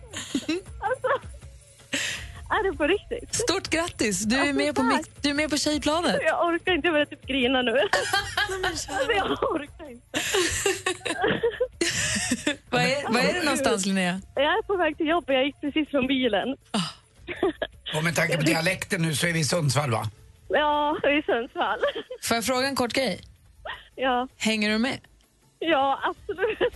Är 2.50 2.72
det 2.72 2.78
på 2.78 2.84
riktigt? 2.88 3.36
Stort 3.36 3.68
grattis! 3.70 4.24
Du 4.24 4.36
är 4.36 4.54
med 4.54 4.76
på, 4.76 4.84
mix, 4.84 5.10
du 5.22 5.30
är 5.30 5.34
med 5.34 5.50
på 5.50 5.58
tjejplanet. 5.58 6.20
Jag 6.26 6.46
orkar 6.48 6.72
inte, 6.74 6.88
jag 6.88 6.94
börjar 6.94 7.06
typ 7.06 7.28
grina 7.28 7.62
nu. 7.62 7.72
alltså, 8.66 8.92
jag 9.18 9.32
orkar 9.32 9.92
inte. 9.92 10.20
Vad 12.70 12.82
är, 12.82 13.14
vad 13.14 13.22
är 13.22 13.34
det 13.34 13.44
någonstans, 13.44 13.86
Linnea? 13.86 14.22
Jag 14.36 14.44
är 14.44 14.62
på 14.62 14.76
väg 14.78 14.98
till 14.98 15.08
jobbet, 15.08 15.36
jag 15.36 15.46
gick 15.46 15.62
precis 15.62 15.90
från 15.90 16.08
bilen. 16.08 16.56
Och 17.98 18.04
med 18.04 18.16
tanke 18.16 18.38
på 18.38 18.44
dialekten 18.44 19.02
nu 19.02 19.16
så 19.16 19.28
är 19.28 19.34
vi 19.34 19.40
i 19.40 19.44
Sundsvall 19.44 19.92
va? 19.92 20.06
Ja, 20.50 20.98
i 20.98 21.22
Sundsvall. 21.26 21.80
Får 22.24 22.36
jag 22.36 22.46
fråga 22.46 22.68
en 22.68 22.76
kort 22.76 22.94
grej? 22.94 23.22
Ja, 23.96 24.28
Hänger 24.38 24.70
du 24.70 24.78
med? 24.78 25.00
ja 25.60 26.00
absolut. 26.04 26.60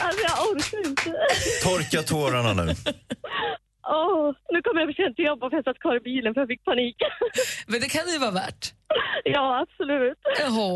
alltså 0.00 0.20
jag 0.22 0.48
orkar 0.50 0.86
inte. 0.88 1.14
Torka 1.62 2.02
tårarna 2.02 2.52
nu. 2.52 2.74
Åh, 3.86 4.32
nu 4.52 4.62
kommer 4.62 4.80
jag 4.80 4.88
för 4.94 5.02
sent 5.02 5.16
till 5.16 5.24
jobbet 5.24 5.50
för 5.50 5.56
jag 5.56 5.64
satt 5.64 5.78
kvar 5.78 5.96
i 5.96 6.00
bilen 6.00 6.34
för 6.34 6.40
jag 6.40 6.48
fick 6.48 6.64
panik. 6.64 6.96
Men 7.66 7.80
det 7.80 7.88
kan 7.88 8.08
ju 8.12 8.18
vara 8.18 8.30
värt. 8.30 8.72
ja, 9.24 9.60
absolut. 9.62 10.18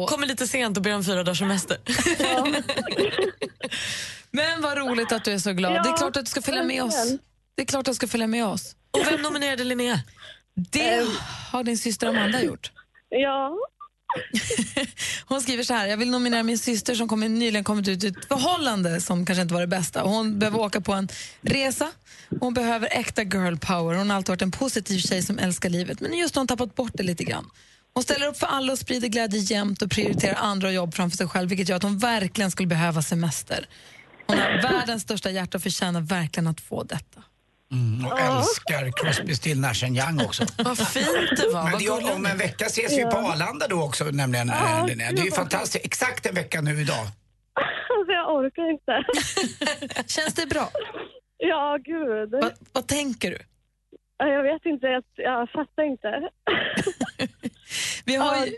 Kommer 0.08 0.26
lite 0.26 0.46
sent 0.46 0.76
och 0.76 0.82
ber 0.82 0.94
om 0.94 1.04
fyra 1.04 1.16
dagars 1.22 1.38
semester. 1.38 1.76
Men 4.30 4.62
vad 4.62 4.78
roligt 4.78 5.12
att 5.12 5.24
du 5.24 5.32
är 5.32 5.38
så 5.38 5.52
glad. 5.52 5.72
Ja, 5.72 5.82
det 5.82 5.88
är 5.88 5.96
klart 5.96 6.16
att 6.16 6.24
du 6.24 6.30
ska 6.30 6.42
följa 6.42 6.62
med 6.62 6.82
oss. 6.82 7.12
Det 7.54 7.62
är 7.62 7.66
klart 7.66 7.80
att 7.80 7.92
du 7.92 7.94
ska 7.94 8.08
följa 8.08 8.26
med 8.26 8.46
oss. 8.46 8.76
Och 8.90 9.06
vem 9.06 9.22
nominerade 9.22 9.64
Linnea? 9.64 10.00
Det 10.54 11.06
har 11.50 11.64
din 11.64 11.78
syster 11.78 12.06
Amanda 12.06 12.42
gjort. 12.42 12.72
Ja. 13.08 13.56
Hon 15.26 15.40
skriver 15.40 15.62
så 15.62 15.74
här, 15.74 15.86
jag 15.86 15.96
vill 15.96 16.10
nominera 16.10 16.42
min 16.42 16.58
syster 16.58 16.94
som 16.94 17.08
kom, 17.08 17.20
nyligen 17.20 17.64
kommit 17.64 17.88
ut 17.88 18.04
ur 18.04 18.18
ett 18.18 18.24
förhållande 18.28 19.00
som 19.00 19.26
kanske 19.26 19.42
inte 19.42 19.54
var 19.54 19.60
det 19.60 19.66
bästa. 19.66 20.02
Hon 20.02 20.38
behöver 20.38 20.60
åka 20.60 20.80
på 20.80 20.92
en 20.92 21.08
resa, 21.40 21.88
hon 22.40 22.54
behöver 22.54 22.88
äkta 22.92 23.22
girl 23.22 23.56
power. 23.56 23.94
Hon 23.94 24.10
har 24.10 24.16
alltid 24.16 24.28
varit 24.28 24.42
en 24.42 24.50
positiv 24.50 24.98
tjej 24.98 25.22
som 25.22 25.38
älskar 25.38 25.68
livet, 25.70 26.00
men 26.00 26.18
just 26.18 26.34
har 26.34 26.40
hon 26.40 26.46
tappat 26.48 26.74
bort 26.74 26.92
det 26.94 27.02
lite 27.02 27.24
grann. 27.24 27.50
Hon 27.94 28.02
ställer 28.02 28.26
upp 28.26 28.38
för 28.38 28.46
alla 28.46 28.72
och 28.72 28.78
sprider 28.78 29.08
glädje 29.08 29.40
jämt 29.40 29.82
och 29.82 29.90
prioriterar 29.90 30.34
andra 30.34 30.68
och 30.68 30.74
jobb 30.74 30.94
framför 30.94 31.16
sig 31.16 31.28
själv, 31.28 31.48
vilket 31.48 31.68
gör 31.68 31.76
att 31.76 31.82
hon 31.82 31.98
verkligen 31.98 32.50
skulle 32.50 32.68
behöva 32.68 33.02
semester. 33.02 33.68
Hon 34.28 34.38
har 34.38 34.62
världens 34.62 35.02
största 35.02 35.30
hjärta 35.30 35.58
och 35.58 35.62
förtjänar 35.62 36.00
verkligen 36.00 36.46
att 36.46 36.60
få 36.60 36.82
detta. 36.82 37.22
Mm, 37.72 38.06
och 38.06 38.20
älskar 38.20 38.92
Crosby, 38.96 39.34
Still, 39.34 39.60
Nash 39.60 39.84
Young 39.84 40.20
också. 40.20 40.44
Vad 40.58 40.78
fint 40.78 41.06
det 41.36 41.50
var. 41.52 41.64
Men 41.70 41.78
det 41.78 41.84
är, 41.86 42.14
om 42.14 42.26
en 42.26 42.38
vecka 42.38 42.66
ses 42.66 42.98
vi 42.98 43.02
på. 43.02 43.18
Arlanda 43.18 43.66
då 43.68 43.82
också 43.82 44.04
nämligen 44.04 44.48
Ja, 44.48 44.78
äh, 44.78 44.86
Linnea. 44.86 45.12
Det 45.12 45.20
är 45.20 45.24
ju 45.24 45.30
fantastiskt. 45.30 45.84
Exakt 45.84 46.26
en 46.26 46.34
vecka 46.34 46.60
nu 46.60 46.80
idag. 46.80 47.06
Alltså 47.90 48.12
jag 48.12 48.34
orkar 48.34 48.70
inte. 48.70 49.04
Känns 50.06 50.34
det 50.34 50.46
bra? 50.46 50.70
Ja, 51.38 51.78
gud. 51.84 52.30
Va, 52.30 52.50
vad 52.72 52.86
tänker 52.86 53.30
du? 53.30 53.38
Ja, 54.18 54.26
Jag 54.28 54.42
vet 54.42 54.66
inte, 54.66 54.86
jag, 54.86 55.04
jag 55.16 55.50
fattar 55.50 55.82
inte. 55.82 56.08
Vi, 58.04 58.16
har 58.16 58.46
ju, 58.46 58.52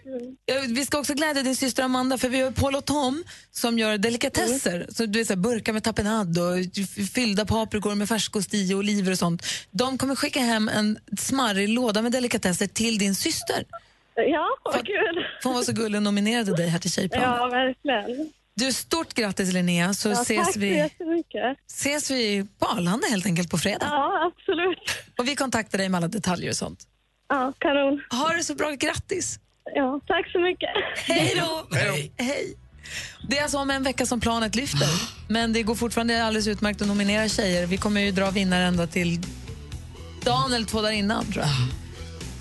vi 0.75 0.87
ska 0.87 0.99
också 0.99 1.15
glädja 1.15 1.43
din 1.43 1.57
syster 1.57 1.83
Amanda 1.83 2.19
för 2.19 2.29
vi 2.29 2.41
har 2.41 2.51
Paul 2.51 2.75
och 2.75 2.85
Tom 2.85 3.25
som 3.51 3.79
gör 3.79 3.99
delikatesser. 3.99 4.87
Så 4.91 5.07
du 5.07 5.19
vet, 5.19 5.27
så 5.27 5.33
här, 5.35 5.41
burkar 5.41 5.73
med 5.73 5.85
tapenad 5.85 6.39
och 6.39 6.55
fyllda 7.15 7.47
paprikor 7.47 7.95
med 7.95 8.09
färskosti 8.09 8.75
och 8.75 8.79
oliver 8.79 9.13
och 9.13 9.19
sånt. 9.19 9.43
De 9.71 9.99
kommer 9.99 10.15
skicka 10.15 10.41
hem 10.41 10.69
en 10.69 10.99
smarrig 11.19 11.69
låda 11.69 12.03
med 12.03 12.13
delikatesser 12.13 12.67
till 12.67 12.99
din 12.99 13.15
syster. 13.15 13.65
Ja, 14.15 14.49
vad 14.65 14.87
kul. 14.87 15.25
För 15.43 15.49
hon 15.49 15.55
var 15.55 15.63
så 15.63 15.73
gullig 15.73 15.97
och 15.99 16.03
nominerade 16.03 16.57
dig 16.57 16.69
här 16.69 16.79
till 16.79 16.93
Tjejplanet. 16.93 17.29
Ja, 17.29 17.47
verkligen. 17.49 18.33
Du, 18.61 18.73
stort 18.73 19.15
grattis 19.15 19.53
Linnea 19.53 19.95
så 19.95 20.09
Ja, 20.09 20.23
ses, 20.23 20.45
tack 20.45 20.53
så 20.55 20.61
vi, 20.61 20.77
jättemycket. 20.77 21.59
ses 21.67 22.11
vi 22.11 22.47
på 22.59 22.67
Arlanda 22.67 23.07
helt 23.11 23.27
enkelt 23.27 23.51
på 23.51 23.59
fredag. 23.59 23.87
Ja, 23.91 24.33
absolut. 24.33 24.79
Och 25.19 25.29
vi 25.29 25.37
kontaktar 25.37 25.79
dig 25.79 25.89
med 25.89 25.99
alla 25.99 26.09
detaljer 26.09 26.51
och 26.51 26.57
sånt. 26.57 26.81
Ja, 27.29 27.53
kanon. 27.59 28.01
Ha 28.11 28.33
det 28.33 28.45
så 28.45 28.55
bra, 28.55 28.71
grattis! 28.71 29.39
Ja, 29.75 30.01
tack 30.07 30.31
så 30.33 30.39
mycket. 30.41 30.71
Hej 30.97 31.35
då! 31.41 31.77
Hej. 32.17 32.57
Det 33.29 33.39
är 33.39 33.43
alltså 33.43 33.59
om 33.59 33.71
en 33.71 33.83
vecka 33.83 34.07
som 34.07 34.21
planet 34.21 34.55
lyfter. 34.55 34.89
Men 35.29 35.53
det 35.53 35.63
går 35.63 35.75
fortfarande 35.75 36.25
alldeles 36.25 36.47
utmärkt 36.47 36.83
att 36.83 36.89
nominera 36.89 37.29
tjejer. 37.29 37.67
Vi 37.67 37.77
kommer 37.77 38.01
ju 38.01 38.11
dra 38.11 38.31
vinnare 38.31 38.65
ända 38.65 38.87
till 38.87 39.21
dagen 40.25 40.53
eller 40.53 40.67
två 40.67 40.83
dagar 40.83 40.93
innan, 40.93 41.33
tror 41.33 41.45
jag. 41.45 41.53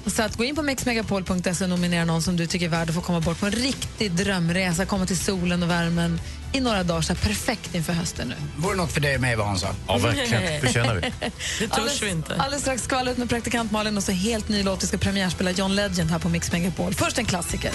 Så 0.09 0.23
att 0.23 0.35
gå 0.37 0.43
in 0.43 0.55
på 0.55 0.61
mixmegapol.se 0.61 1.63
och 1.63 1.69
nominera 1.69 2.05
någon 2.05 2.21
som 2.21 2.35
du 2.35 2.47
tycker 2.47 2.65
är 2.65 2.69
värd 2.69 2.89
att 2.89 2.95
få 2.95 3.01
komma 3.01 3.19
bort 3.19 3.39
på 3.39 3.45
en 3.45 3.51
riktig 3.51 4.11
drömresa, 4.11 4.85
komma 4.85 5.05
till 5.05 5.17
solen 5.17 5.63
och 5.63 5.69
värmen 5.69 6.21
i 6.53 6.59
några 6.59 6.83
dagar. 6.83 7.01
Så 7.01 7.13
här 7.13 7.21
perfekt 7.21 7.75
inför 7.75 7.93
hösten 7.93 8.27
nu. 8.27 8.35
Vore 8.57 8.75
något 8.75 8.91
för 8.91 9.01
dig 9.01 9.17
mig, 9.17 9.35
vad 9.35 9.47
Hansa? 9.47 9.75
Ja, 9.87 9.97
verkligen. 9.97 10.61
Förtjänar 10.61 10.95
vi. 10.95 11.01
Det 11.59 11.67
törs 11.67 11.77
Alldeles, 11.77 12.01
vi 12.01 12.09
inte. 12.09 12.35
alldeles 12.35 12.61
strax 12.61 12.83
skvallret 12.83 13.17
med 13.17 13.29
praktikant 13.29 13.71
Malin 13.71 13.97
och 13.97 14.03
så 14.03 14.11
helt 14.11 14.49
ny 14.49 14.63
låt. 14.63 14.83
Vi 14.83 14.87
ska 14.87 14.97
premiärspela 14.97 15.51
John 15.51 15.75
Legend 15.75 16.11
här 16.11 16.19
på 16.19 16.29
Mix 16.29 16.51
Megapol. 16.51 16.93
Först 16.93 17.17
en 17.17 17.25
klassiker. 17.25 17.71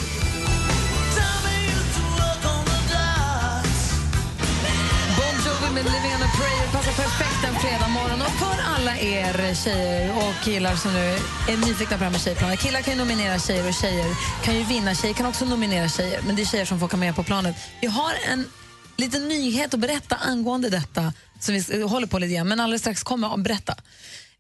Alla 8.95 9.03
er 9.03 9.55
tjejer 9.55 10.17
och 10.17 10.45
killar 10.45 10.77
som 10.77 10.93
nu 10.93 11.17
är 11.49 11.67
nyfikna 11.67 11.97
på 11.97 11.99
det 11.99 12.05
här 12.05 12.11
med 12.11 12.21
tjejplanet. 12.21 12.61
Killar 12.61 12.83
kan 12.83 12.93
ju 12.95 12.99
nominera 12.99 13.39
tjejer 13.39 13.69
och 13.69 13.75
tjejer 13.75 14.07
kan 14.45 14.55
ju 14.55 14.65
vinna. 14.65 14.95
Tjejer 14.95 15.15
kan 15.15 15.27
också 15.27 15.45
nominera 15.45 15.89
tjejer, 15.89 16.23
men 16.27 16.37
det 16.37 16.43
är 16.43 16.47
tjejer 16.47 16.65
som 16.65 16.79
får 16.79 16.87
åka 16.87 16.97
med 16.97 17.17
på 17.17 17.23
planet. 17.23 17.57
Vi 17.81 17.87
har 17.87 18.13
en 18.33 18.45
liten 18.97 19.29
nyhet 19.29 19.75
att 19.75 19.81
berätta 19.81 20.17
angående 20.17 20.71
detta 20.71 21.13
som 21.41 21.55
vi 21.55 21.83
håller 21.83 22.07
på 22.07 22.19
lite 22.19 22.35
grann, 22.35 22.49
men 22.49 22.61
alldeles 22.61 22.83
strax 22.83 23.03
kommer 23.03 23.29
jag 23.29 23.39
att 23.39 23.45
berätta. 23.45 23.77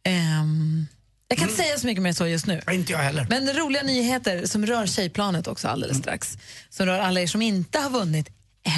Ehm, 0.04 0.86
jag 1.28 1.38
kan 1.38 1.48
inte 1.48 1.62
säga 1.62 1.78
så 1.78 1.86
mycket 1.86 2.02
mer 2.02 2.12
så 2.12 2.26
just 2.26 2.46
nu. 2.46 2.62
Inte 2.72 2.92
jag 2.92 2.98
heller. 2.98 3.26
Men 3.30 3.52
roliga 3.52 3.82
nyheter 3.82 4.46
som 4.46 4.66
rör 4.66 4.86
tjejplanet 4.86 5.46
också 5.46 5.68
alldeles 5.68 5.98
strax. 5.98 6.38
Som 6.70 6.86
rör 6.86 6.98
alla 6.98 7.20
er 7.20 7.26
som 7.26 7.42
inte 7.42 7.78
har 7.78 7.90
vunnit 7.90 8.28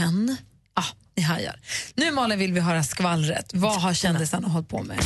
än. 0.01 0.37
Ni 1.17 1.23
hajar. 1.23 1.61
Nu 1.95 2.11
Malin 2.11 2.39
vill 2.39 2.53
vi 2.53 2.61
höra 2.61 2.83
skvallret. 2.83 3.51
Vad 3.55 3.83
har 3.83 3.95
kändisarna 3.95 4.49
hållit 4.49 4.69
på 4.69 4.83
med? 4.83 4.99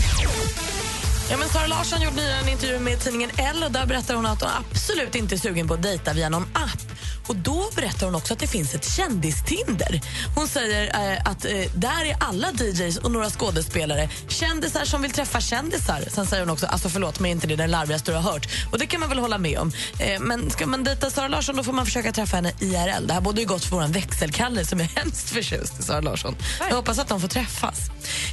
Ja, 1.31 1.37
men 1.37 1.49
Sara 1.49 1.67
Larsson 1.67 2.03
gjorde 2.03 2.17
nyligen 2.17 2.41
en 2.43 2.49
intervju 2.49 2.79
med 2.79 3.01
tidningen 3.01 3.31
Elle 3.37 3.67
och 3.67 3.73
där 3.73 3.87
berättar 3.87 4.15
hon 4.15 4.27
att 4.27 4.41
hon 4.41 4.51
absolut 4.71 5.15
inte 5.15 5.35
är 5.35 5.39
sugen 5.39 5.69
på 5.69 5.75
att 5.75 5.83
dejta 5.83 6.13
via 6.13 6.29
någon 6.29 6.43
app. 6.43 6.81
Och 7.27 7.37
Då 7.37 7.71
berättar 7.77 8.07
hon 8.07 8.15
också 8.15 8.33
att 8.33 8.39
det 8.39 8.47
finns 8.47 8.75
ett 8.75 8.85
kändistinder. 8.97 10.01
Hon 10.37 10.49
säger 10.49 11.13
eh, 11.13 11.31
att 11.31 11.45
eh, 11.45 11.53
där 11.75 12.05
är 12.05 12.17
alla 12.21 12.49
DJs 12.53 12.97
och 12.97 13.11
några 13.11 13.31
skådespelare 13.31 14.09
kändisar 14.29 14.85
som 14.85 15.03
vill 15.03 15.11
träffa 15.11 15.41
kändisar. 15.41 16.05
Sen 16.11 16.27
säger 16.27 16.43
hon 16.43 16.51
också 16.53 16.67
alltså 16.67 16.89
förlåt 16.89 17.21
mig 17.21 17.31
inte 17.31 17.47
det 17.47 17.55
är 17.55 17.57
den 17.57 17.71
larvigaste 17.71 18.11
du 18.11 18.17
har 18.17 18.33
hört. 18.33 18.49
Och 18.73 18.79
det 18.79 18.87
kan 18.87 19.01
man 19.01 19.09
väl 19.09 19.19
hålla 19.19 19.39
med 19.39 19.59
om. 19.59 19.73
Eh, 19.99 20.21
men 20.21 20.51
ska 20.51 20.67
man 20.67 20.85
dejta 20.85 21.11
Sara 21.11 21.29
Larsson 21.29 21.57
då 21.57 21.63
får 21.65 21.73
man 21.73 21.85
försöka 21.87 22.13
träffa 22.13 22.37
henne 22.37 22.53
IRL. 22.61 23.07
Det 23.07 23.15
här 23.15 23.21
borde 23.21 23.41
ju 23.41 23.47
gått 23.47 23.65
för 23.65 23.77
vår 23.77 23.89
växelkalle 23.89 24.65
som 24.65 24.81
är 24.81 24.85
hemskt 24.85 25.31
förtjust 25.31 25.81
i 25.81 25.83
Sara 25.83 26.01
Larsson. 26.01 26.37
Jag 26.69 26.77
hoppas 26.77 26.99
att 26.99 27.09
de 27.09 27.21
får 27.21 27.29
träffas. 27.29 27.79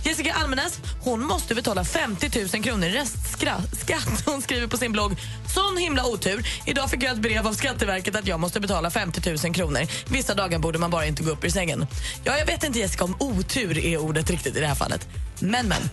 Jessica 0.03 0.33
Almenäs 0.33 0.79
hon 1.01 1.23
måste 1.23 1.55
betala 1.55 1.85
50 1.85 2.39
000 2.53 2.63
kronor 2.63 2.86
med 2.87 2.93
restskatt. 2.93 4.23
Hon 4.25 4.41
skriver 4.41 4.67
på 4.67 4.77
sin 4.77 4.91
blogg 4.91 5.15
Sån 5.53 5.77
himla 5.77 6.05
otur. 6.05 6.47
Idag 6.65 6.89
fick 6.89 7.03
jag 7.03 7.11
ett 7.11 7.21
brev 7.21 7.47
av 7.47 7.53
Skatteverket 7.53 8.15
att 8.15 8.27
jag 8.27 8.39
måste 8.39 8.59
betala 8.59 8.89
50 8.89 9.29
000 9.45 9.53
kronor. 9.53 9.81
Vissa 10.11 10.33
dagar 10.33 10.59
borde 10.59 10.79
man 10.79 10.91
bara 10.91 11.05
inte 11.05 11.23
gå 11.23 11.31
upp 11.31 11.43
ur 11.43 11.49
sängen. 11.49 11.87
Ja, 12.23 12.37
jag 12.37 12.45
vet 12.45 12.63
inte 12.63 12.79
Jessica 12.79 13.03
om 13.03 13.15
otur 13.19 13.77
är 13.77 13.97
ordet 13.97 14.29
riktigt 14.29 14.57
i 14.57 14.59
det 14.59 14.67
här 14.67 14.75
fallet. 14.75 15.07
Men, 15.39 15.67
men. 15.67 15.89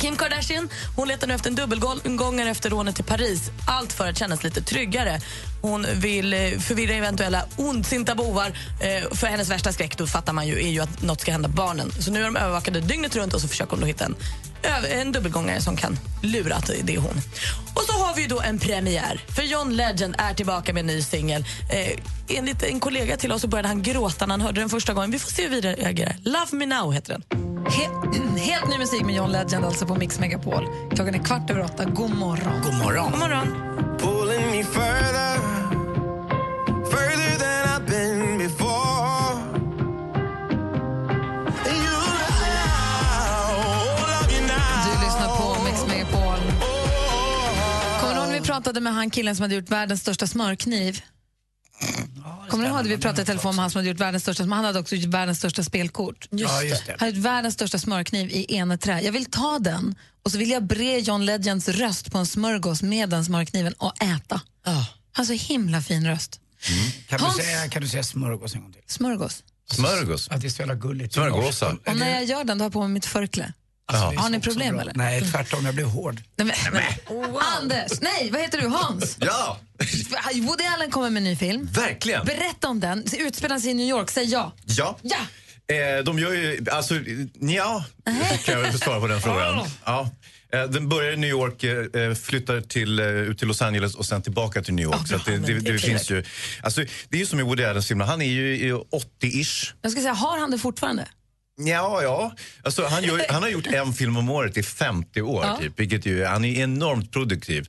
Kim 0.00 0.16
Kardashian 0.16 0.68
hon 0.96 1.08
letar 1.08 1.26
nu 1.26 1.34
efter 1.34 1.50
en 1.50 1.56
dubbelgångare 1.56 2.50
efter 2.50 2.70
rånet 2.70 2.96
till 2.96 3.04
Paris. 3.04 3.50
Allt 3.66 3.92
för 3.92 4.08
att 4.08 4.18
kännas 4.18 4.44
lite 4.44 4.62
tryggare. 4.62 5.20
Hon 5.62 5.86
vill 5.94 6.34
eh, 6.34 6.38
förvirra 6.58 6.94
eventuella 6.94 7.44
ondsinta 7.56 8.14
bovar. 8.14 8.58
Eh, 8.80 9.16
för 9.16 9.26
hennes 9.26 9.50
värsta 9.50 9.72
skräck 9.72 9.98
då 9.98 10.06
fattar 10.06 10.32
man 10.32 10.46
ju, 10.46 10.64
är 10.64 10.68
ju 10.68 10.80
att 10.80 11.02
något 11.02 11.20
ska 11.20 11.32
hända 11.32 11.48
barnen. 11.48 11.92
Så 12.00 12.10
nu 12.10 12.20
är 12.20 12.24
de 12.24 12.36
övervakade 12.36 12.80
dygnet 12.80 13.16
runt 13.16 13.34
och 13.34 13.40
så 13.40 13.48
försöker 13.48 13.70
hon 13.70 13.80
då 13.80 13.86
hitta 13.86 14.04
en, 14.04 14.14
en 15.00 15.12
dubbelgångare 15.12 15.60
som 15.60 15.76
kan 15.76 15.98
lura 16.22 16.54
att 16.56 16.70
det 16.84 16.94
är 16.94 16.98
hon. 16.98 17.20
Och 17.74 17.82
så 17.82 17.92
har 17.92 18.14
vi 18.16 18.26
då 18.26 18.40
en 18.40 18.58
premiär. 18.58 19.20
För 19.36 19.42
John 19.42 19.76
Legend 19.76 20.14
är 20.18 20.34
tillbaka 20.34 20.72
med 20.72 20.80
en 20.80 20.86
ny 20.86 21.02
singel. 21.02 21.44
Eh, 21.70 22.36
enligt 22.38 22.62
en 22.62 22.80
kollega 22.80 23.16
till 23.16 23.32
oss 23.32 23.42
så 23.42 23.48
började 23.48 23.68
han 23.68 23.82
gråta 23.82 24.26
när 24.26 24.32
han 24.32 24.40
hörde 24.40 24.60
den 24.60 24.68
första 24.68 24.92
gången. 24.94 25.10
Vi 25.10 25.18
får 25.18 25.30
se 25.30 25.42
hur 25.42 25.50
vi 25.50 25.60
reagerar. 25.60 26.16
Love 26.24 26.46
me 26.52 26.66
now 26.66 26.92
heter 26.92 27.12
den. 27.12 27.22
He- 27.64 28.36
helt 28.38 28.68
ny 28.68 28.78
musik 28.78 29.02
med 29.04 29.14
John 29.14 29.32
Legend 29.32 29.64
alltså 29.64 29.86
på 29.86 29.94
Mix 29.94 30.20
Megapol. 30.20 30.66
Klockan 30.94 31.14
är 31.14 31.18
kvart 31.24 31.50
över 31.50 31.64
åtta. 31.64 31.84
God 31.84 32.10
morgon. 32.14 32.62
God 32.64 32.74
morgon. 32.74 33.10
God 33.10 33.20
morgon. 33.20 33.48
Pratade 48.74 48.84
med 48.84 48.94
han 48.94 49.10
killen 49.10 49.36
som 49.36 49.42
hade 49.42 49.54
gjort 49.54 49.70
världens 49.70 50.00
största 50.00 50.26
smörkniv? 50.26 51.02
Kommer 52.48 52.64
du 52.64 52.70
ihåg 52.70 52.80
att 52.80 52.86
vi 52.86 52.98
pratade 52.98 53.22
i 53.22 53.24
telefon 53.24 53.56
med 53.56 53.62
han 53.62 53.70
som 53.70 53.78
hade 53.78 53.88
gjort 53.88 54.00
världens 54.00 54.22
största 54.22 54.44
Han 54.44 54.64
hade 54.64 54.78
också 54.78 54.96
gjort 54.96 55.14
världens 55.14 55.38
största 55.38 55.62
spelkort. 55.64 56.28
Ja, 56.30 56.62
just 56.62 56.86
det. 56.86 56.92
Han 56.92 56.98
hade 57.00 57.10
gjort 57.16 57.24
världens 57.24 57.54
största 57.54 57.78
smörkniv 57.78 58.30
i 58.30 58.56
eneträ. 58.56 59.00
Jag 59.00 59.12
vill 59.12 59.24
ta 59.24 59.58
den 59.58 59.94
och 60.24 60.30
så 60.30 60.38
vill 60.38 60.50
jag 60.50 60.62
bre 60.62 60.98
John 60.98 61.24
Legends 61.24 61.68
röst 61.68 62.12
på 62.12 62.18
en 62.18 62.26
smörgås 62.26 62.82
med 62.82 63.10
den 63.10 63.24
smörkniven 63.24 63.72
och 63.72 64.02
äta. 64.02 64.40
Han 64.64 64.84
har 65.12 65.24
så 65.24 65.32
himla 65.32 65.82
fin 65.82 66.06
röst. 66.06 66.40
Kan, 67.08 67.20
Hans- 67.20 67.36
du 67.36 67.42
säga, 67.42 67.68
kan 67.68 67.82
du 67.82 67.88
säga 67.88 68.02
smörgås 68.02 68.54
en 68.54 68.60
gång 68.62 68.72
till? 68.72 68.82
Smörgås. 68.86 69.42
Smörgås? 69.70 70.28
Att 70.28 70.40
det 70.40 70.46
är 70.46 70.50
så 70.50 70.62
jävla 70.62 70.74
gulligt. 70.74 71.14
Smörgåsar? 71.14 71.78
Och 71.86 71.96
när 71.96 72.10
jag 72.10 72.24
gör 72.24 72.44
den 72.44 72.58
då 72.58 72.62
har 72.62 72.66
jag 72.66 72.72
på 72.72 72.80
mig 72.80 72.88
mitt 72.88 73.06
förkläde. 73.06 73.52
Alltså, 73.86 74.20
Har 74.20 74.28
ni 74.28 74.36
så- 74.38 74.42
så 74.44 74.50
problem 74.50 74.78
eller? 74.78 74.92
Nej, 74.94 75.22
tvärtom. 75.32 75.64
Jag 75.66 75.74
blev 75.74 75.86
hård. 75.86 76.20
Nej, 76.36 76.46
men, 76.64 76.72
nej. 76.72 76.98
Anders, 77.60 78.00
nej, 78.00 78.30
vad 78.32 78.40
heter 78.40 78.60
du? 78.60 78.68
Hans? 78.68 79.16
Ja! 79.20 79.58
Woody 80.42 80.64
Allen 80.64 80.90
kommer 80.90 81.10
med 81.10 81.20
en 81.20 81.24
ny 81.24 81.36
film. 81.36 81.68
Verkligen! 81.72 82.26
Berätta 82.26 82.68
om 82.68 82.80
den. 82.80 83.04
Utspelar 83.18 83.58
sig 83.58 83.70
i 83.70 83.74
New 83.74 83.88
York. 83.88 84.10
Säg 84.10 84.24
ja. 84.24 84.52
Ja. 84.64 84.98
Ja! 85.02 85.16
Eh, 85.74 86.04
de 86.04 86.18
gör 86.18 86.32
ju, 86.32 86.64
alltså, 86.72 86.94
ja, 87.40 87.84
kan 88.44 88.60
jag 88.60 88.74
svara 88.78 89.00
på 89.00 89.06
den 89.06 89.20
frågan. 89.20 89.66
Ja. 89.84 90.10
Eh, 90.52 90.62
Den 90.64 90.88
börjar 90.88 91.12
i 91.12 91.16
New 91.16 91.30
York, 91.30 91.62
eh, 91.64 92.14
flyttar 92.14 92.60
till, 92.60 92.98
eh, 92.98 93.06
ut 93.06 93.38
till 93.38 93.48
Los 93.48 93.62
Angeles 93.62 93.94
och 93.94 94.06
sen 94.06 94.22
tillbaka 94.22 94.62
till 94.62 94.74
New 94.74 94.82
York. 94.84 95.08
så 95.08 95.16
att 95.16 95.24
det, 95.24 95.38
det, 95.38 95.58
det, 95.58 95.78
finns 95.78 96.10
ju, 96.10 96.24
alltså, 96.62 96.80
det 97.08 97.16
är 97.16 97.20
ju 97.20 97.26
som 97.26 97.40
i 97.40 97.42
Woody 97.42 97.64
Allens 97.64 97.86
filmer, 97.88 98.04
han 98.04 98.22
är 98.22 98.26
ju 98.26 98.56
i 98.56 98.72
80-ish. 98.72 99.72
Jag 99.82 99.92
ska 99.92 100.00
säga, 100.00 100.12
har 100.12 100.38
han 100.38 100.50
det 100.50 100.58
fortfarande? 100.58 101.08
Ja, 101.56 102.02
ja. 102.02 102.34
Alltså, 102.62 102.84
han, 102.86 103.04
gör, 103.04 103.26
han 103.28 103.42
har 103.42 103.50
gjort 103.50 103.66
en 103.66 103.92
film 103.92 104.16
om 104.16 104.30
året 104.30 104.56
i 104.56 104.62
50 104.62 105.22
år, 105.22 105.44
Ja. 105.44 105.58
typ, 105.60 105.80
vilket 105.80 106.06
ju, 106.06 106.24
han 106.24 106.44
är 106.44 106.60
enormt 106.62 107.12
produktiv. 107.12 107.66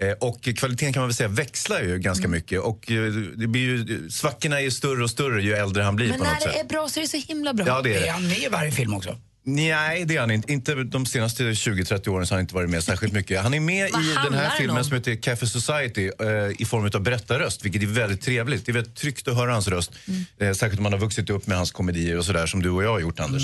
Eh, 0.00 0.10
och 0.10 0.42
kvaliteten 0.42 0.92
kan 0.92 1.00
man 1.00 1.08
väl 1.08 1.14
säga 1.14 1.28
växlar 1.28 1.80
ju 1.82 1.98
ganska 1.98 2.24
Mm. 2.24 2.30
mycket. 2.30 2.60
Och 2.60 2.90
eh, 2.90 3.12
det 3.12 3.46
blir 3.46 3.62
ju, 3.62 4.10
svackorna 4.10 4.60
är 4.60 4.70
större 4.70 5.02
och 5.04 5.10
större 5.10 5.42
ju 5.42 5.52
äldre 5.54 5.82
han 5.82 5.96
blir 5.96 6.08
Men 6.08 6.18
på 6.18 6.24
när 6.24 6.30
något 6.30 6.40
det 6.44 6.52
sätt. 6.52 6.60
är 6.64 6.68
bra 6.68 6.88
så 6.88 7.00
är 7.00 7.02
det 7.02 7.08
så 7.08 7.16
himla 7.16 7.54
bra. 7.54 7.66
Ja, 7.66 7.82
det 7.82 7.94
är 7.94 8.00
det. 8.00 8.06
Är 8.08 8.12
han 8.12 8.28
med 8.28 8.38
i 8.38 8.48
varje 8.48 8.72
film 8.72 8.94
också? 8.94 9.16
Nej, 9.48 10.04
det 10.04 10.16
är 10.16 10.20
han 10.20 10.30
inte. 10.30 10.52
Inte 10.52 10.74
de 10.74 11.06
senaste 11.06 11.42
20-30 11.42 12.08
åren 12.08 12.26
så 12.26 12.34
har 12.34 12.36
han 12.36 12.44
inte 12.44 12.54
varit 12.54 12.70
med 12.70 12.84
särskilt 12.84 13.12
mycket. 13.12 13.42
Han 13.42 13.54
är 13.54 13.60
med 13.60 13.90
Vad 13.92 14.02
i 14.02 14.14
den 14.24 14.34
här 14.34 14.50
filmen 14.58 14.76
om? 14.76 14.84
som 14.84 14.94
heter 14.94 15.14
Café 15.14 15.46
Society 15.46 16.10
eh, 16.20 16.26
i 16.58 16.64
form 16.64 16.90
av 16.94 17.00
berättarröst, 17.00 17.64
vilket 17.64 17.82
är 17.82 17.86
väldigt 17.86 18.20
trevligt. 18.20 18.66
Det 18.66 18.72
är 18.72 18.74
väldigt 18.74 18.94
tryggt 18.94 19.28
att 19.28 19.36
höra 19.36 19.52
hans 19.52 19.68
röst. 19.68 19.92
Eh, 20.38 20.52
särskilt 20.52 20.78
om 20.78 20.82
man 20.82 20.92
har 20.92 21.00
vuxit 21.00 21.30
upp 21.30 21.46
med 21.46 21.56
hans 21.56 21.70
komedier 21.70 22.18
och 22.18 22.24
sådär 22.24 22.46
som 22.46 22.62
du 22.62 22.70
och 22.70 22.84
jag 22.84 22.90
har 22.90 23.00
gjort, 23.00 23.20
Anders. 23.20 23.42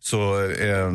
Så 0.00 0.50
eh, 0.50 0.90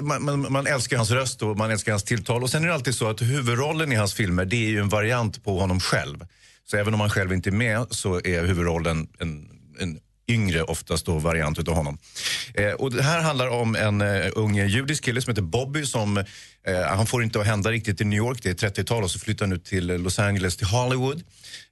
man, 0.00 0.24
man, 0.24 0.52
man 0.52 0.66
älskar 0.66 0.96
hans 0.96 1.10
röst 1.10 1.42
och 1.42 1.56
man 1.56 1.70
älskar 1.70 1.92
hans 1.92 2.04
tilltal. 2.04 2.42
Och 2.42 2.50
sen 2.50 2.64
är 2.64 2.68
det 2.68 2.74
alltid 2.74 2.94
så 2.94 3.08
att 3.10 3.22
huvudrollen 3.22 3.92
i 3.92 3.94
hans 3.94 4.14
filmer, 4.14 4.44
det 4.44 4.56
är 4.56 4.70
ju 4.70 4.80
en 4.80 4.88
variant 4.88 5.44
på 5.44 5.58
honom 5.58 5.80
själv. 5.80 6.26
Så 6.70 6.76
även 6.76 6.94
om 6.94 7.00
han 7.00 7.10
själv 7.10 7.32
inte 7.32 7.48
är 7.48 7.52
med 7.52 7.86
så 7.90 8.20
är 8.24 8.46
huvudrollen 8.46 9.08
en, 9.18 9.48
en 9.78 9.98
yngre 10.28 10.62
oftast 10.62 11.06
då 11.06 11.18
variant 11.18 11.58
utav 11.58 11.74
honom. 11.74 11.98
Eh, 12.54 12.72
och 12.72 12.90
det 12.90 13.02
här 13.02 13.20
handlar 13.20 13.48
om 13.48 13.76
en 13.76 14.00
eh, 14.00 14.30
ung 14.34 14.56
judisk 14.56 15.04
kille 15.04 15.22
som 15.22 15.30
heter 15.30 15.42
Bobby 15.42 15.86
som 15.86 16.16
eh, 16.16 16.24
han 16.82 17.06
får 17.06 17.22
inte 17.22 17.40
att 17.40 17.46
hända 17.46 17.70
riktigt 17.70 18.00
i 18.00 18.04
New 18.04 18.16
York, 18.16 18.38
det 18.42 18.62
är 18.62 18.68
30-tal 18.68 19.04
och 19.04 19.10
så 19.10 19.18
flyttar 19.18 19.46
han 19.46 19.52
ut 19.52 19.64
till 19.64 19.86
Los 19.86 20.18
Angeles, 20.18 20.56
till 20.56 20.66
Hollywood 20.66 21.22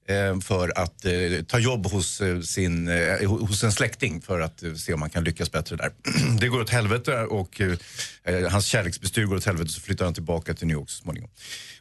eh, 0.08 0.40
för 0.40 0.78
att 0.78 1.04
eh, 1.04 1.12
ta 1.48 1.58
jobb 1.58 1.86
hos, 1.86 2.20
eh, 2.20 2.40
sin, 2.40 2.88
eh, 2.88 3.28
hos 3.28 3.64
en 3.64 3.72
släkting 3.72 4.20
för 4.20 4.40
att 4.40 4.62
eh, 4.62 4.74
se 4.74 4.94
om 4.94 5.00
han 5.00 5.10
kan 5.10 5.24
lyckas 5.24 5.52
bättre 5.52 5.76
där. 5.76 5.90
det 6.40 6.48
går 6.48 6.60
åt 6.60 6.70
helvete 6.70 7.24
och 7.24 7.60
eh, 7.60 8.50
hans 8.50 8.66
kärleksbestyr 8.66 9.24
går 9.24 9.36
åt 9.36 9.44
helvete 9.44 9.70
så 9.70 9.80
flyttar 9.80 10.04
han 10.04 10.14
tillbaka 10.14 10.54
till 10.54 10.66
New 10.66 10.76
York 10.76 10.90
så 10.90 11.02
småningom. 11.02 11.30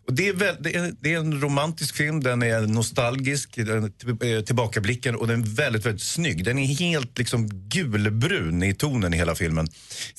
Och 0.07 0.13
det, 0.13 0.27
är 0.27 0.33
väl, 0.33 0.55
det, 0.59 0.75
är, 0.75 0.93
det 0.99 1.13
är 1.13 1.17
en 1.17 1.41
romantisk 1.41 1.95
film, 1.95 2.23
den 2.23 2.41
är 2.41 2.61
nostalgisk, 2.61 3.55
den 3.55 3.83
är 4.21 4.25
eh, 4.25 4.41
tillbakablicken 4.41 5.15
och 5.15 5.27
den 5.27 5.41
är 5.41 5.47
väldigt, 5.47 5.85
väldigt 5.85 6.03
snygg. 6.03 6.43
Den 6.45 6.59
är 6.59 6.65
helt 6.65 7.17
liksom 7.17 7.49
gulbrun 7.69 8.63
i 8.63 8.73
tonen 8.73 9.13
i 9.13 9.17
hela 9.17 9.35
filmen. 9.35 9.67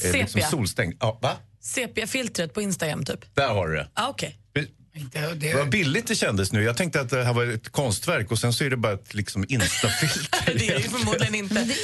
Eh, 0.05 0.12
liksom 0.12 0.28
Sepia. 0.28 0.49
solstängd. 0.49 0.95
Ja, 1.01 1.18
va? 1.22 1.37
Sepia-filtret 1.61 2.55
på 2.55 2.62
Instagram 2.62 3.05
typ. 3.05 3.35
Där 3.35 3.49
har 3.49 3.68
du 3.68 3.74
det. 3.74 3.89
Ah, 3.95 4.11
okej. 4.97 5.35
Det 5.37 5.55
var 5.55 5.65
billigt 5.65 6.07
det 6.07 6.15
kändes 6.15 6.53
nu. 6.53 6.63
Jag 6.63 6.77
tänkte 6.77 7.01
att 7.01 7.11
det 7.11 7.25
här 7.25 7.33
var 7.33 7.47
ett 7.47 7.69
konstverk 7.73 8.31
och 8.31 8.39
sen 8.39 8.53
så 8.53 8.65
är 8.65 8.71
det 8.71 8.77
bara 8.77 8.93
ett 8.93 9.15
liksom 9.15 9.45
instafilter. 9.49 10.29
Det 10.59 10.69
är 10.69 10.79
ju 10.79 10.89
förmodligen 10.89 11.35
inte. 11.35 11.55
Men 11.55 11.69
det 11.69 11.75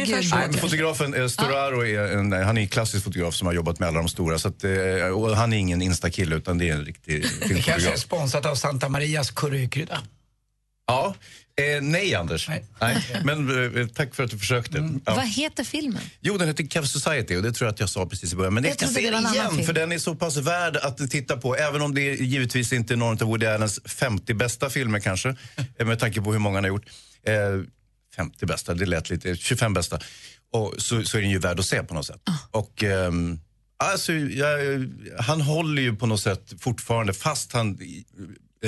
är 0.00 0.06
lite. 0.06 0.36
Nej, 0.36 0.48
men 0.50 0.54
fotografen 0.54 1.14
eh, 1.14 1.26
Storaro 1.28 1.86
är 1.86 2.00
en, 2.18 2.32
han 2.32 2.58
är 2.58 2.60
en 2.60 2.68
klassisk 2.68 3.04
fotograf 3.04 3.34
som 3.34 3.46
har 3.46 3.54
jobbat 3.54 3.78
med 3.78 3.88
alla 3.88 3.98
de 3.98 4.08
stora. 4.08 4.38
Så 4.38 4.48
att, 4.48 4.64
eh, 4.64 4.70
och 5.14 5.36
han 5.36 5.52
är 5.52 5.56
ingen 5.56 5.82
instakille 5.82 6.36
utan 6.36 6.58
det 6.58 6.68
är 6.68 6.74
en 6.74 6.84
riktig 6.84 7.22
Det 7.22 7.28
kanske 7.28 7.54
är 7.54 7.62
filmfotograf. 7.62 7.98
sponsrat 7.98 8.46
av 8.46 8.54
Santa 8.54 8.88
Marias 8.88 9.30
currykrydda. 9.30 10.02
Ja, 10.86 11.14
eh, 11.60 11.82
nej 11.82 12.14
Anders. 12.14 12.48
Nej. 12.48 12.64
Men 13.24 13.76
eh, 13.76 13.86
tack 13.86 14.14
för 14.14 14.24
att 14.24 14.30
du 14.30 14.38
försökte. 14.38 14.78
Mm. 14.78 15.00
Ja. 15.06 15.14
Vad 15.14 15.28
heter 15.28 15.64
filmen? 15.64 16.02
Jo, 16.20 16.38
den 16.38 16.48
heter 16.48 16.64
Cave 16.66 16.86
Society 16.86 17.36
och 17.36 17.42
det 17.42 17.52
tror 17.52 17.66
jag 17.66 17.72
att 17.72 17.80
jag 17.80 17.88
sa 17.88 18.06
precis 18.06 18.32
i 18.32 18.36
början. 18.36 18.54
Men 18.54 18.64
Jag 18.64 18.70
jag 18.70 18.76
ska 18.76 19.00
se 19.00 19.10
den 19.10 19.26
igen 19.26 19.50
film. 19.50 19.66
för 19.66 19.72
den 19.72 19.92
är 19.92 19.98
så 19.98 20.14
pass 20.14 20.36
värd 20.36 20.76
att 20.76 21.10
titta 21.10 21.36
på. 21.36 21.56
Även 21.56 21.82
om 21.82 21.94
det 21.94 22.00
givetvis 22.14 22.72
inte 22.72 22.94
är 22.94 22.96
någon 22.96 23.22
av 23.22 23.28
Woody 23.28 23.46
Allens 23.46 23.80
50 23.84 24.34
bästa 24.34 24.70
filmer 24.70 25.00
kanske. 25.00 25.28
eh, 25.78 25.86
med 25.86 25.98
tanke 25.98 26.20
på 26.20 26.32
hur 26.32 26.38
många 26.38 26.56
han 26.56 26.64
har 26.64 26.68
gjort. 26.68 26.86
Eh, 27.26 27.34
50 28.16 28.46
bästa, 28.46 28.74
det 28.74 28.86
lät 28.86 29.10
lite, 29.10 29.36
25 29.36 29.74
bästa. 29.74 29.98
Och 30.52 30.74
så, 30.78 31.02
så 31.02 31.16
är 31.18 31.22
den 31.22 31.30
ju 31.30 31.38
värd 31.38 31.58
att 31.60 31.66
se 31.66 31.82
på 31.82 31.94
något 31.94 32.06
sätt. 32.06 32.20
Och 32.50 32.82
ehm, 32.84 33.40
alltså, 33.76 34.12
jag, 34.12 34.48
han 35.18 35.40
håller 35.40 35.82
ju 35.82 35.96
på 35.96 36.06
något 36.06 36.20
sätt 36.20 36.52
fortfarande 36.60 37.12
fast 37.12 37.52
han 37.52 37.78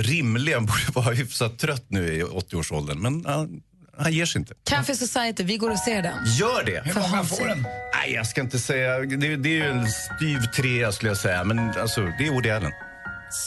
rimligen 0.02 0.66
borde 0.66 0.92
vara 0.94 1.14
hyfsat 1.14 1.58
trött 1.58 1.86
nu 1.88 2.14
i 2.14 2.22
80-årsåldern. 2.22 2.98
Men 2.98 3.24
han, 3.26 3.60
han 3.98 4.12
ger 4.12 4.26
sig 4.26 4.38
inte. 4.38 4.54
Café 4.64 4.94
Society, 4.96 5.44
vi 5.44 5.56
går 5.56 5.70
och 5.70 5.78
ser 5.78 6.02
den. 6.02 6.18
Gör 6.38 6.64
det! 6.64 6.82
Hur 6.84 7.00
många 7.00 7.24
får 7.24 7.46
den? 7.46 7.62
Nej, 7.94 8.12
jag 8.14 8.26
ska 8.26 8.40
inte 8.40 8.58
säga. 8.58 8.98
Det, 8.98 9.36
det 9.36 9.48
är 9.48 9.54
ju 9.54 9.70
en 9.70 9.86
styv 9.90 10.40
trea 10.56 10.92
skulle 10.92 11.10
jag 11.10 11.18
säga. 11.18 11.44
Men 11.44 11.58
alltså, 11.58 12.00
det 12.18 12.26
är 12.26 12.30
Woody 12.32 12.50
Allen. 12.50 12.72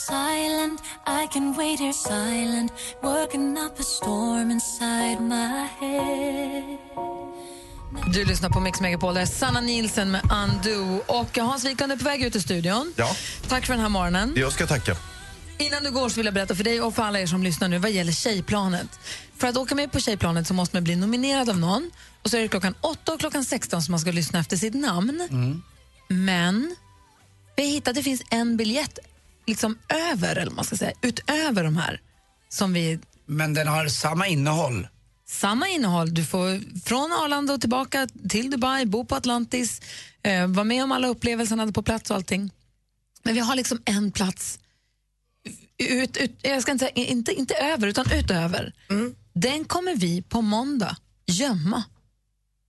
Silent, 0.06 0.80
I 1.06 1.32
can 1.32 1.52
wait 1.52 1.80
here 1.80 1.92
silent, 1.92 2.72
working 3.02 3.58
up 3.58 3.80
a 3.80 3.82
storm 3.82 4.50
inside 4.50 5.20
my 5.20 5.66
head. 5.80 6.76
Du 8.12 8.24
lyssnar 8.24 8.50
på 8.50 8.60
Mix 8.60 8.80
Megapol, 8.80 9.14
där 9.14 9.22
är 9.22 9.26
Sanna 9.26 9.60
Nielsen 9.60 10.10
med 10.10 10.20
Undo. 10.32 11.02
Och 11.06 11.38
Hans 11.38 11.64
Wiklund 11.64 11.92
är 11.92 11.96
på 11.96 12.04
väg 12.04 12.22
ut 12.22 12.36
ur 12.36 12.40
studion. 12.40 12.92
Ja, 12.96 13.16
Tack 13.48 13.66
för 13.66 13.72
den 13.72 13.82
här 13.82 13.88
morgonen. 13.88 14.32
jag 14.36 14.52
ska 14.52 14.66
tacka. 14.66 14.96
Innan 15.60 15.84
du 15.84 15.90
går 15.90 16.08
så 16.08 16.16
vill 16.16 16.26
jag 16.26 16.34
berätta 16.34 16.54
för 16.54 16.64
dig 16.64 16.80
och 16.80 16.94
för 16.94 17.02
alla 17.02 17.20
er 17.20 17.26
som 17.26 17.42
lyssnar 17.42 17.68
nu 17.68 17.78
vad 17.78 17.90
gäller 17.90 18.12
Tjejplanet. 18.12 18.98
För 19.36 19.48
att 19.48 19.56
åka 19.56 19.74
med 19.74 19.92
på 19.92 20.00
Tjejplanet 20.00 20.46
så 20.46 20.54
måste 20.54 20.76
man 20.76 20.84
bli 20.84 20.96
nominerad 20.96 21.50
av 21.50 21.58
någon 21.58 21.90
och 22.22 22.30
så 22.30 22.36
är 22.36 22.40
det 22.40 22.48
klockan 22.48 22.74
8 22.80 23.12
och 23.12 23.20
klockan 23.20 23.44
16 23.44 23.82
som 23.82 23.92
man 23.92 24.00
ska 24.00 24.10
lyssna 24.10 24.40
efter 24.40 24.56
sitt 24.56 24.74
namn. 24.74 25.28
Men 26.08 26.76
vi 27.56 27.62
har 27.62 27.70
hittat 27.70 27.88
att 27.88 27.94
det 27.94 28.02
finns 28.02 28.22
en 28.30 28.56
biljett 28.56 28.98
liksom 29.46 29.78
över, 29.88 30.36
eller 30.36 30.52
man 30.52 30.64
ska 30.64 30.76
säga, 30.76 30.92
utöver 31.02 31.64
de 31.64 31.76
här 31.76 32.00
som 32.48 32.72
vi... 32.72 32.98
Men 33.26 33.54
den 33.54 33.68
har 33.68 33.86
samma 33.88 34.26
innehåll? 34.26 34.88
Samma 35.26 35.68
innehåll. 35.68 36.14
Du 36.14 36.24
får 36.24 36.80
från 36.80 37.12
Arlanda 37.12 37.54
och 37.54 37.60
tillbaka 37.60 38.08
till 38.28 38.50
Dubai, 38.50 38.86
bo 38.86 39.04
på 39.04 39.14
Atlantis, 39.14 39.80
eh, 40.22 40.46
vara 40.46 40.64
med 40.64 40.84
om 40.84 40.92
alla 40.92 41.08
upplevelserna 41.08 41.72
på 41.72 41.82
plats 41.82 42.10
och 42.10 42.16
allting. 42.16 42.50
Men 43.22 43.34
vi 43.34 43.40
har 43.40 43.56
liksom 43.56 43.82
en 43.84 44.12
plats 44.12 44.58
ut, 45.84 46.16
ut, 46.16 46.38
jag 46.42 46.62
ska 46.62 46.72
inte 46.72 46.84
säga 46.84 47.06
inte, 47.06 47.32
inte 47.32 47.54
över, 47.54 47.86
utan 47.86 48.06
utöver. 48.12 48.72
Den 49.32 49.64
kommer 49.64 49.94
vi 49.96 50.22
på 50.22 50.42
måndag 50.42 50.96
gömma 51.26 51.84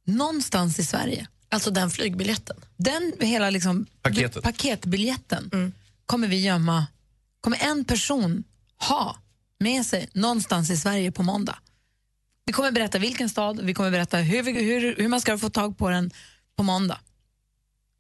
någonstans 0.06 0.80
i 0.80 0.86
Sverige. 0.86 1.28
Alltså 1.50 1.72
den 1.72 1.90
flygbiljetten? 1.90 2.58
Den 2.78 3.14
hela 3.20 3.50
liksom, 3.50 3.86
Paketet. 4.02 4.44
paketbiljetten 4.44 5.74
kommer 6.06 6.28
vi 6.28 6.42
gömma, 6.42 6.88
kommer 7.42 7.58
en 7.62 7.86
person 7.86 8.44
ha 8.78 9.18
med 9.60 9.86
sig 9.86 10.10
någonstans 10.14 10.70
i 10.70 10.78
Sverige 10.78 11.12
på 11.12 11.24
måndag. 11.24 11.60
Vi 12.46 12.54
kommer 12.54 12.72
berätta 12.72 13.00
vilken 13.00 13.30
stad, 13.30 13.60
vi 13.64 13.74
kommer 13.74 13.92
berätta 13.92 14.18
hur, 14.18 14.44
vi, 14.44 14.52
hur, 14.52 14.96
hur 14.96 15.08
man 15.08 15.22
ska 15.22 15.38
få 15.38 15.50
tag 15.50 15.78
på 15.78 15.90
den 15.90 16.12
på 16.56 16.64
måndag. 16.64 17.00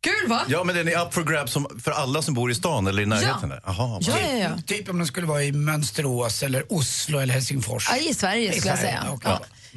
Kul 0.02 0.30
va? 0.30 0.41
Ja, 0.47 0.64
men 0.64 0.76
den 0.76 0.88
är 0.88 1.02
up 1.06 1.14
for 1.14 1.24
grabs 1.24 1.52
som, 1.52 1.80
för 1.84 1.91
alla 1.91 2.22
som 2.22 2.34
bor 2.34 2.52
i 2.52 2.56
stan 2.56 2.88
eller 2.88 3.04
i 3.04 3.06
närheten? 3.06 3.49
där. 3.49 3.62
Aha, 3.64 3.88
vad- 3.88 4.06
Typ, 4.06 4.68
typ 4.68 4.89
om 4.89 4.97
den 4.97 5.08
skulle 5.08 5.28
vara 5.28 5.43
i 5.43 5.52
Mönsterås 5.52 6.43
eller 6.43 6.74
Oslo 6.74 7.20
eller 7.20 7.34
Helsingfors. 7.34 7.88
Ja, 7.91 7.97
I 7.97 8.14
Sverige 8.14 8.49
I 8.54 8.60
skulle 8.60 8.72
jag 8.72 8.80
Sverige, 8.80 8.99
säga. 8.99 9.12
okej. 9.14 9.32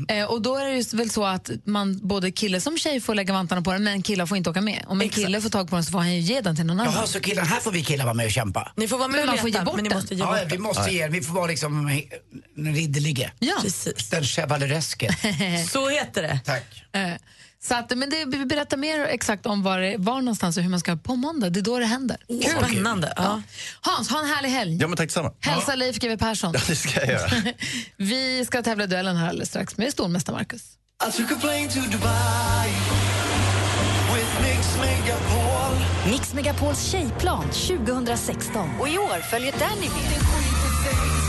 Ja. 0.08 0.14
Eh, 0.14 0.24
och 0.24 0.42
då 0.42 0.56
är 0.56 0.64
det 0.64 0.76
ju 0.76 0.84
väl 0.96 1.10
så 1.10 1.24
att 1.24 1.50
man 1.64 2.00
både 2.08 2.30
kille 2.32 2.60
som 2.60 2.78
tjej 2.78 3.00
får 3.00 3.14
lägga 3.14 3.32
vantarna 3.32 3.62
på 3.62 3.72
den 3.72 3.84
men 3.84 4.02
killar 4.02 4.26
får 4.26 4.36
inte 4.36 4.50
åka 4.50 4.60
med. 4.60 4.84
Om 4.88 5.00
en 5.00 5.08
kille 5.08 5.40
får 5.40 5.48
tag 5.50 5.68
på 5.70 5.76
den 5.76 5.84
så 5.84 5.90
får 5.92 5.98
han 5.98 6.14
ju 6.14 6.20
ge 6.20 6.40
den 6.40 6.56
till 6.56 6.66
någon 6.66 6.80
annan. 6.80 6.94
Jaha, 6.94 7.06
så 7.06 7.20
killar, 7.20 7.44
här 7.44 7.60
får 7.60 7.70
vi 7.72 7.84
killar 7.84 8.04
vara 8.04 8.14
med 8.14 8.26
och 8.26 8.32
kämpa? 8.32 8.72
Ni 8.76 8.88
får 8.88 8.98
vara 8.98 9.08
med 9.08 9.20
Men 9.20 9.28
och 9.28 9.34
man 9.34 9.38
får 9.38 9.48
leta, 9.48 9.58
ge 9.58 9.64
bort 9.64 9.74
men 9.74 9.82
ni 9.84 9.88
den. 9.88 9.98
måste 9.98 10.14
ge 10.14 10.20
Ja, 10.20 10.26
bort 10.26 10.36
ja, 10.38 10.44
vi 10.44 10.50
den. 10.50 10.62
måste 10.62 10.90
ge 10.90 11.08
Vi 11.08 11.20
får 11.22 11.34
vara 11.34 11.46
liksom 11.46 11.88
he- 11.88 12.08
den 12.56 12.74
ridderlige. 12.74 13.32
Ja. 13.38 13.56
Den 14.10 14.24
chevalereske. 14.24 15.16
Så 15.70 15.88
heter 15.88 16.22
det. 16.22 16.40
Tack. 16.44 16.84
Eh, 16.92 17.12
så 17.68 17.74
att, 17.74 17.98
men 17.98 18.10
det, 18.10 18.24
vi 18.24 18.44
berättar 18.46 18.76
mer 18.76 19.00
exakt 19.04 19.46
om 19.46 19.62
var, 19.62 19.78
det- 19.80 19.96
var 19.98 20.20
någonstans 20.20 20.56
och 20.56 20.62
hur 20.62 20.70
man 20.70 20.80
ska 20.80 20.96
på 20.96 21.16
måndag. 21.16 21.50
Det 21.50 21.60
är 21.60 21.62
då 21.62 21.78
det 21.78 21.84
händer. 21.86 22.16
Kul. 22.28 22.42
Spännande. 22.42 23.12
Ja. 23.16 23.42
Hans, 23.80 24.10
ha 24.10 24.20
en 24.20 24.26
härlig 24.26 24.48
helg. 24.48 24.78
Ja, 24.80 24.88
men 24.88 24.96
tack 24.96 25.06
detsamma. 25.08 25.32
Hälsa 25.40 25.74
Leif 25.74 25.96
GW 25.98 26.16
Persson. 26.16 26.52
Ja, 26.54 26.60
det 26.66 26.76
ska 26.76 27.00
jag 27.00 27.08
göra. 27.08 27.30
vi 27.96 28.44
ska 28.44 28.62
tävla 28.62 28.86
duellen 28.86 29.16
här 29.16 29.28
alldeles 29.28 29.48
strax 29.48 29.76
med 29.76 29.92
stormästare 29.92 30.36
Marcus. 30.36 30.62
Mix 36.10 36.34
Megapols 36.34 36.84
tjejplan 36.90 37.44
2016. 37.50 38.70
Och 38.80 38.88
i 38.88 38.98
år 38.98 39.20
följer 39.30 39.52
Danny 39.58 39.88
med. 39.88 41.23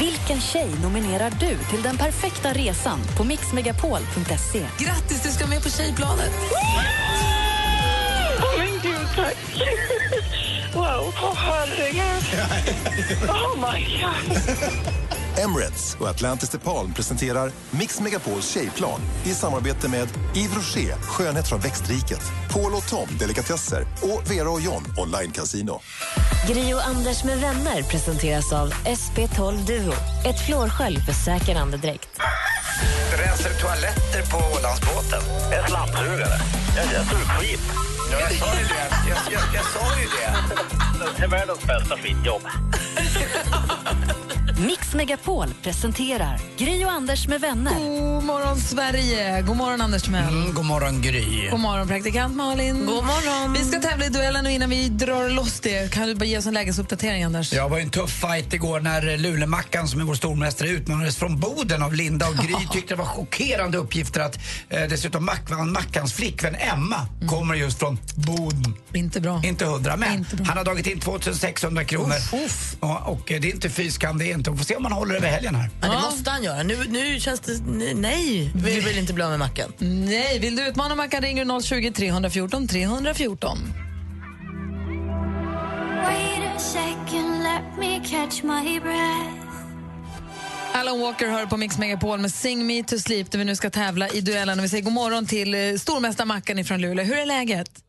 Vilken 0.00 0.40
tjej 0.40 0.68
nominerar 0.82 1.30
du 1.30 1.58
till 1.70 1.82
den 1.82 1.96
perfekta 1.96 2.52
resan 2.52 3.00
på 3.16 3.24
mixmegapol.se? 3.24 4.66
Grattis, 4.78 5.22
du 5.22 5.28
ska 5.28 5.46
med 5.46 5.62
på 5.62 5.70
tjejplanet. 5.70 6.32
Åh 8.38 8.58
men 8.58 8.72
gud, 8.82 9.08
tack. 9.16 9.36
Wow, 10.74 11.14
åh 11.22 11.34
herregud. 11.36 12.24
Oh 13.28 13.56
my 13.56 14.00
god. 14.00 14.38
Emirates 15.38 15.96
och 16.00 16.08
Atlantis 16.08 16.48
DePaul 16.48 16.92
presenterar 16.92 17.52
Mix 17.70 18.00
Megapols 18.00 18.50
tjejplan 18.50 19.00
i 19.24 19.28
samarbete 19.28 19.88
med 19.88 20.08
Yves 20.36 20.56
Rocher, 20.56 20.94
skönhet 21.02 21.48
från 21.48 21.60
växtriket, 21.60 22.22
Paul 22.50 22.74
och 22.74 22.88
Tom, 22.88 23.08
delikatesser 23.18 23.86
och 24.02 24.30
Vera 24.30 24.50
och 24.50 24.60
John, 24.60 24.84
online 24.96 25.32
casino. 25.32 25.80
Gri 26.48 26.74
och 26.74 26.86
Anders 26.86 27.24
med 27.24 27.38
vänner 27.38 27.82
presenteras 27.82 28.52
av 28.52 28.72
SP12 28.72 29.66
Duo. 29.66 29.92
Ett 30.26 30.46
flårskölj 30.46 31.00
för 31.00 31.12
säker 31.12 31.56
andedräkt. 31.56 32.20
Rensar 33.18 33.50
toaletter 33.50 34.30
på 34.30 34.36
Ålandsbåten? 34.36 35.22
En 35.52 35.66
slamsugare. 35.68 36.40
Jag, 36.76 36.84
jag 36.94 37.10
tog 37.10 37.20
skit. 37.20 37.60
Ja, 38.12 38.20
jag 38.20 38.32
sa 38.32 38.58
ju 38.58 38.64
det. 38.64 38.90
Jag, 39.08 39.32
jag, 39.32 39.42
jag 39.54 39.64
sa 39.64 40.00
ju 40.00 40.06
det. 40.06 40.34
Det 41.16 41.24
är 41.24 41.28
världens 41.28 41.66
bästa 41.66 41.96
skitjobb. 41.96 42.42
Mix 44.66 44.94
Megapol 44.94 45.54
presenterar 45.62 46.40
Gry 46.58 46.84
och 46.84 46.90
Anders 46.90 47.28
med 47.28 47.40
vänner. 47.40 47.74
God 48.14 48.24
morgon, 48.24 48.56
Sverige! 48.56 49.42
God 49.42 49.56
morgon, 49.56 49.80
Anders 49.80 50.02
Timell. 50.02 50.28
Mm, 50.28 50.54
god 50.54 50.64
morgon, 50.64 51.02
Gry. 51.02 51.48
God 51.50 51.60
morgon, 51.60 51.88
praktikant 51.88 52.36
Malin. 52.36 52.86
God 52.86 53.04
morgon. 53.04 53.52
Vi 53.52 53.58
ska 53.64 53.80
tävla 53.80 54.06
i 54.06 54.08
duellen 54.08 54.46
och 54.46 54.52
innan 54.52 54.70
vi 54.70 54.88
drar 54.88 55.28
loss 55.30 55.60
det 55.60 55.92
kan 55.92 56.08
du 56.08 56.14
bara 56.14 56.24
ge 56.24 56.38
oss 56.38 56.46
en 56.46 56.54
lägesuppdatering, 56.54 57.24
Anders? 57.24 57.52
Ja, 57.52 57.62
Det 57.64 57.68
var 57.70 57.76
ju 57.78 57.82
en 57.84 57.90
tuff 57.90 58.10
fight 58.10 58.52
igår 58.54 58.80
när 58.80 59.18
Lulemackan, 59.18 59.88
som 59.88 60.00
är 60.00 60.04
vår 60.04 60.14
stormästare, 60.14 60.68
utmanades 60.68 61.16
från 61.16 61.40
Boden 61.40 61.82
av 61.82 61.94
Linda 61.94 62.28
och 62.28 62.34
Gry 62.36 62.54
tyckte 62.72 62.94
det 62.94 62.98
var 62.98 63.04
chockerande 63.06 63.78
uppgifter 63.78 64.20
att 64.20 64.38
eh, 64.68 64.82
dessutom 64.88 65.24
Mackan, 65.24 65.72
Mackans 65.72 66.12
flickvän 66.12 66.54
Emma 66.54 67.06
kommer 67.28 67.54
just 67.54 67.78
från 67.78 67.98
Boden. 68.14 68.74
Inte 68.92 69.20
bra. 69.20 69.40
Inte 69.44 69.64
hundra, 69.64 69.96
men 69.96 70.18
Inte 70.18 70.36
bra. 70.36 70.46
han 70.46 70.56
har 70.56 70.64
dragit 70.64 70.86
in 70.86 71.00
2600 71.00 71.84
kronor. 71.84 72.14
Ja, 72.80 72.98
och 72.98 73.32
eh, 73.32 73.40
det 73.40 73.48
är 73.48 73.54
inte 73.54 73.70
fy 73.70 73.90
skam, 73.90 74.18
det 74.18 74.30
är 74.30 74.34
inte. 74.34 74.49
Vi 74.50 74.56
får 74.58 74.64
se 74.64 74.76
om 74.76 74.84
han 74.84 74.92
håller 74.92 75.14
över 75.14 75.28
helgen 75.28 75.54
här. 75.54 75.70
Ja, 75.82 75.88
det 75.88 75.94
måste 75.94 76.30
han 76.30 76.42
göra. 76.42 76.62
Nu, 76.62 76.76
nu 76.88 77.20
känns 77.20 77.40
det... 77.40 77.60
Nej, 77.94 78.50
vi 78.54 78.80
vill 78.80 78.98
inte 78.98 79.12
bli 79.12 79.24
av 79.24 79.30
med 79.30 79.38
macken. 79.38 79.72
Nej, 79.78 80.38
vill 80.38 80.56
du 80.56 80.66
utmana 80.66 80.94
Mackan 80.94 81.22
ringer 81.22 81.44
du 81.44 81.62
020 81.62 81.92
314 81.92 82.68
314. 82.68 83.58
Wait 86.04 86.56
a 86.56 86.58
second, 86.58 87.42
let 87.42 87.78
me 87.78 88.00
catch 88.04 88.42
my 88.42 88.80
breath. 88.80 89.40
Alan 90.74 91.00
Walker 91.00 91.28
hör 91.28 91.46
på 91.46 91.56
Mix 91.56 91.78
Megapol 91.78 92.18
med 92.18 92.30
Sing 92.30 92.66
Me 92.66 92.82
To 92.82 92.98
Sleep 92.98 93.30
där 93.30 93.38
vi 93.38 93.44
nu 93.44 93.56
ska 93.56 93.70
tävla 93.70 94.08
i 94.08 94.20
duellen. 94.20 94.58
Och 94.58 94.64
vi 94.64 94.68
säger 94.68 94.84
god 94.84 94.92
morgon 94.92 95.26
till 95.26 95.54
eh, 95.54 95.74
stormästare 95.74 96.26
Mackan 96.26 96.64
från 96.64 96.80
Luleå. 96.80 97.04
Hur 97.04 97.18
är 97.18 97.26
läget? 97.26 97.84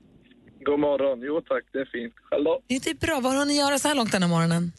God 0.66 0.80
morgon. 0.80 1.22
Jo 1.22 1.42
tack, 1.42 1.64
det 1.74 1.80
är 1.80 1.86
fint. 1.86 2.14
Själv 2.30 2.44
då? 2.44 2.60
Det 2.68 2.88
är 2.88 2.94
bra. 2.94 3.20
Vad 3.20 3.34
har 3.36 3.46
ni 3.46 3.58
göra 3.58 3.80
så 3.80 3.88
här 3.88 3.96
långt 3.96 4.12
den 4.12 4.24
här 4.24 4.30
morgonen? 4.30 4.72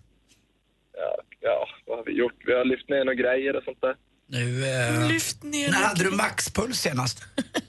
Ja, 0.97 1.23
ja, 1.43 1.69
vad 1.87 1.97
har 1.99 2.05
vi 2.05 2.13
gjort? 2.13 2.39
Vi 2.47 2.53
har 2.53 2.65
lyft 2.65 2.89
ner 2.89 3.05
några 3.05 3.15
grejer 3.15 3.57
och 3.57 3.65
sånt 3.65 3.81
där. 3.81 3.97
Nu, 4.27 4.67
eh, 4.67 5.09
Lyft 5.09 5.43
ner 5.43 5.71
när 5.71 5.79
hade 5.79 6.05
du 6.05 6.11
maxpuls 6.11 6.81
senast? 6.81 7.23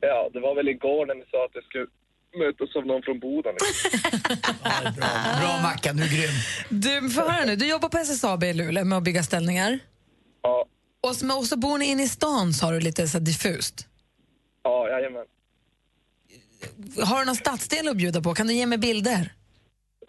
Ja, 0.00 0.30
det 0.32 0.40
var 0.40 0.54
väl 0.54 0.68
igår 0.68 1.06
när 1.06 1.14
ni 1.14 1.24
sa 1.30 1.44
att 1.44 1.50
jag 1.54 1.64
skulle 1.64 1.86
mötas 2.38 2.76
av 2.76 2.86
någon 2.86 3.02
från 3.02 3.20
Boden. 3.20 3.54
Bra 5.40 5.60
Mackan, 5.62 5.96
du 5.96 6.02
är 6.02 6.08
grym. 6.08 6.30
Du, 6.68 7.10
får 7.10 7.22
höra 7.22 7.44
nu. 7.44 7.56
Du 7.56 7.66
jobbar 7.68 7.88
på 7.88 7.98
SSAB 7.98 8.44
i 8.44 8.52
Luleå 8.54 8.84
med 8.84 8.98
att 8.98 9.04
bygga 9.04 9.22
ställningar. 9.22 9.78
Ja. 10.42 10.66
Och 11.00 11.16
så, 11.16 11.38
och 11.38 11.44
så 11.44 11.56
bor 11.56 11.78
ni 11.78 11.84
inne 11.86 12.02
i 12.02 12.08
stan, 12.08 12.52
sa 12.52 12.70
du 12.70 12.80
lite 12.80 13.08
så 13.08 13.18
diffust. 13.18 13.86
Ja, 14.62 14.88
jajamän. 14.88 15.24
Har 17.04 17.18
du 17.18 17.24
någon 17.26 17.36
stadsdel 17.36 17.88
att 17.88 17.96
bjuda 17.96 18.20
på? 18.20 18.34
Kan 18.34 18.46
du 18.46 18.54
ge 18.54 18.66
mig 18.66 18.78
bilder? 18.78 19.32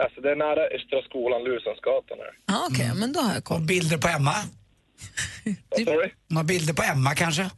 Alltså 0.03 0.21
det 0.21 0.31
är 0.31 0.35
nära 0.35 0.61
Östra 0.77 1.01
skolan, 1.09 1.43
Lusensgatan 1.43 2.17
här. 2.23 2.33
Ja, 2.45 2.67
Okej, 2.71 2.91
men 3.01 3.13
då 3.13 3.19
har 3.19 3.33
jag 3.33 3.43
koll. 3.43 3.61
Bilder 3.61 3.97
på 3.97 4.07
Emma? 4.17 4.31
Vad 5.69 5.81
sa 5.85 5.91
du? 6.01 6.09
Några 6.27 6.43
bilder 6.43 6.73
på 6.73 6.83
Emma 6.93 7.11
kanske? 7.15 7.45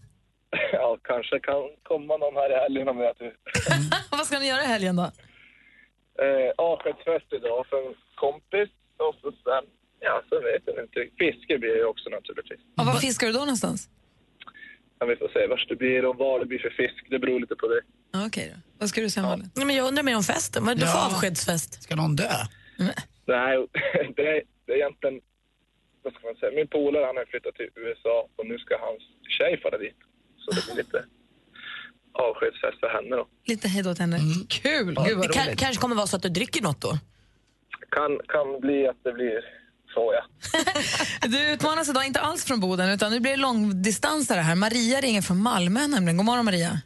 Ja, 0.74 0.98
kanske 1.04 1.40
kan 1.40 1.62
komma 1.84 2.18
någon 2.18 2.36
här 2.36 2.50
i 2.56 2.58
helgen 2.64 2.88
om 2.90 2.98
jag 3.00 3.14
vet. 3.20 3.34
Vad 4.12 4.26
ska 4.28 4.40
ni 4.40 4.48
göra 4.48 4.64
i 4.64 4.66
helgen 4.76 4.96
då? 4.96 5.08
Eh, 6.26 6.50
avskedsfest 6.58 7.30
idag 7.38 7.66
för 7.70 7.78
en 7.88 7.94
kompis 8.24 8.70
och 9.06 9.16
så 9.22 9.28
sen, 9.46 9.64
ja, 10.00 10.16
så 10.30 10.36
vet 10.48 10.64
jag 10.66 10.84
inte. 10.86 11.00
Fiske 11.20 11.54
blir 11.62 11.70
det 11.76 11.82
ju 11.84 11.86
också 11.94 12.10
naturligtvis. 12.10 12.60
Och 12.78 12.86
var 12.86 12.94
fiskar 12.94 13.28
du 13.28 13.34
då 13.34 13.40
någonstans? 13.40 13.90
Ja, 15.00 15.06
vi 15.06 15.16
får 15.16 15.28
se 15.34 15.48
vart 15.48 15.66
det 15.70 15.76
blir 15.76 16.06
och 16.06 16.16
vad 16.18 16.42
det 16.42 16.46
blir 16.46 16.60
för 16.60 16.70
fisk. 16.70 17.06
Det 17.10 17.20
beror 17.20 17.40
lite 17.40 17.56
på 17.56 17.68
det. 17.68 17.82
Ja, 18.12 18.26
Okej 18.28 18.52
då. 18.56 18.62
Vad 18.80 18.90
ska 18.90 19.02
du 19.02 19.10
säga 19.10 19.24
Malin? 19.26 19.50
Nej, 19.56 19.66
men 19.66 19.76
jag 19.76 19.88
undrar 19.88 20.04
mer 20.04 20.16
om 20.16 20.24
festen. 20.24 20.66
Vad 20.66 20.72
är 20.72 20.76
det 20.76 20.86
för 20.88 20.98
Ja. 20.98 21.06
avskedsfest? 21.06 21.84
Ska 21.84 21.96
någon 21.96 22.16
dö? 22.16 22.32
Nej, 22.78 22.94
det 24.16 24.28
är, 24.28 24.42
det 24.66 24.72
är 24.74 24.76
egentligen... 24.78 25.20
Vad 26.04 26.14
ska 26.14 26.22
man 26.28 26.36
säga? 26.36 26.52
Min 26.56 26.68
polare 26.68 27.06
han 27.06 27.18
har 27.18 27.26
flyttat 27.26 27.56
till 27.56 27.70
USA 27.76 28.28
och 28.36 28.46
nu 28.48 28.58
ska 28.58 28.78
hans 28.88 29.04
tjej 29.38 29.60
fara 29.64 29.78
dit. 29.78 29.98
Så 30.38 30.52
det 30.52 30.66
blir 30.66 30.76
lite 30.84 31.06
avskedsfest 32.12 32.80
för 32.80 32.90
henne 32.96 33.16
då. 33.16 33.28
Lite 33.46 33.68
hej 33.68 33.84
då 33.84 33.94
till 33.96 34.02
henne. 34.02 34.20
Kul! 34.50 34.86
Gud 35.08 35.18
vad 35.18 35.28
Det 35.28 35.34
kan, 35.34 35.56
kanske 35.56 35.82
kommer 35.82 35.96
vara 35.96 36.08
så 36.08 36.16
att 36.16 36.22
du 36.24 36.30
dricker 36.30 36.62
något 36.64 36.82
då? 36.82 36.92
Kan, 37.90 38.20
kan 38.28 38.60
bli 38.60 38.88
att 38.88 39.04
det 39.04 39.14
blir 39.14 39.40
så 39.98 40.14
ja. 40.14 40.24
Du 41.28 41.52
utmanas 41.52 41.90
idag 41.90 42.06
inte 42.06 42.20
alls 42.20 42.46
från 42.46 42.60
Boden, 42.60 42.90
utan 42.90 43.12
nu 43.12 43.20
blir 43.20 43.32
det 43.32 43.38
långdistansare 43.38 44.40
här. 44.40 44.56
Maria 44.56 45.02
ringer 45.02 45.22
från 45.22 45.42
Malmö 45.42 45.88
nämligen. 45.88 46.18
God 46.18 46.26
morgon 46.26 46.46
Maria. 46.46 46.82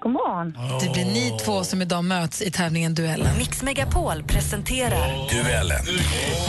God 0.00 0.12
morgon. 0.12 0.52
Det 0.80 0.92
blir 0.92 1.04
ni 1.04 1.38
två 1.44 1.64
som 1.64 1.82
idag 1.82 2.04
möts 2.04 2.42
i 2.42 2.50
tävlingen 2.50 2.94
Duellen. 2.94 3.38
Mix 3.38 3.62
Megapol 3.62 4.22
presenterar 4.22 5.08
Duellen. 5.30 5.84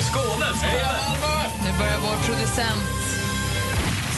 Skåne! 0.09 0.45
Nu 1.63 1.79
börjar 1.79 1.97
vår 1.99 2.25
producent 2.25 3.07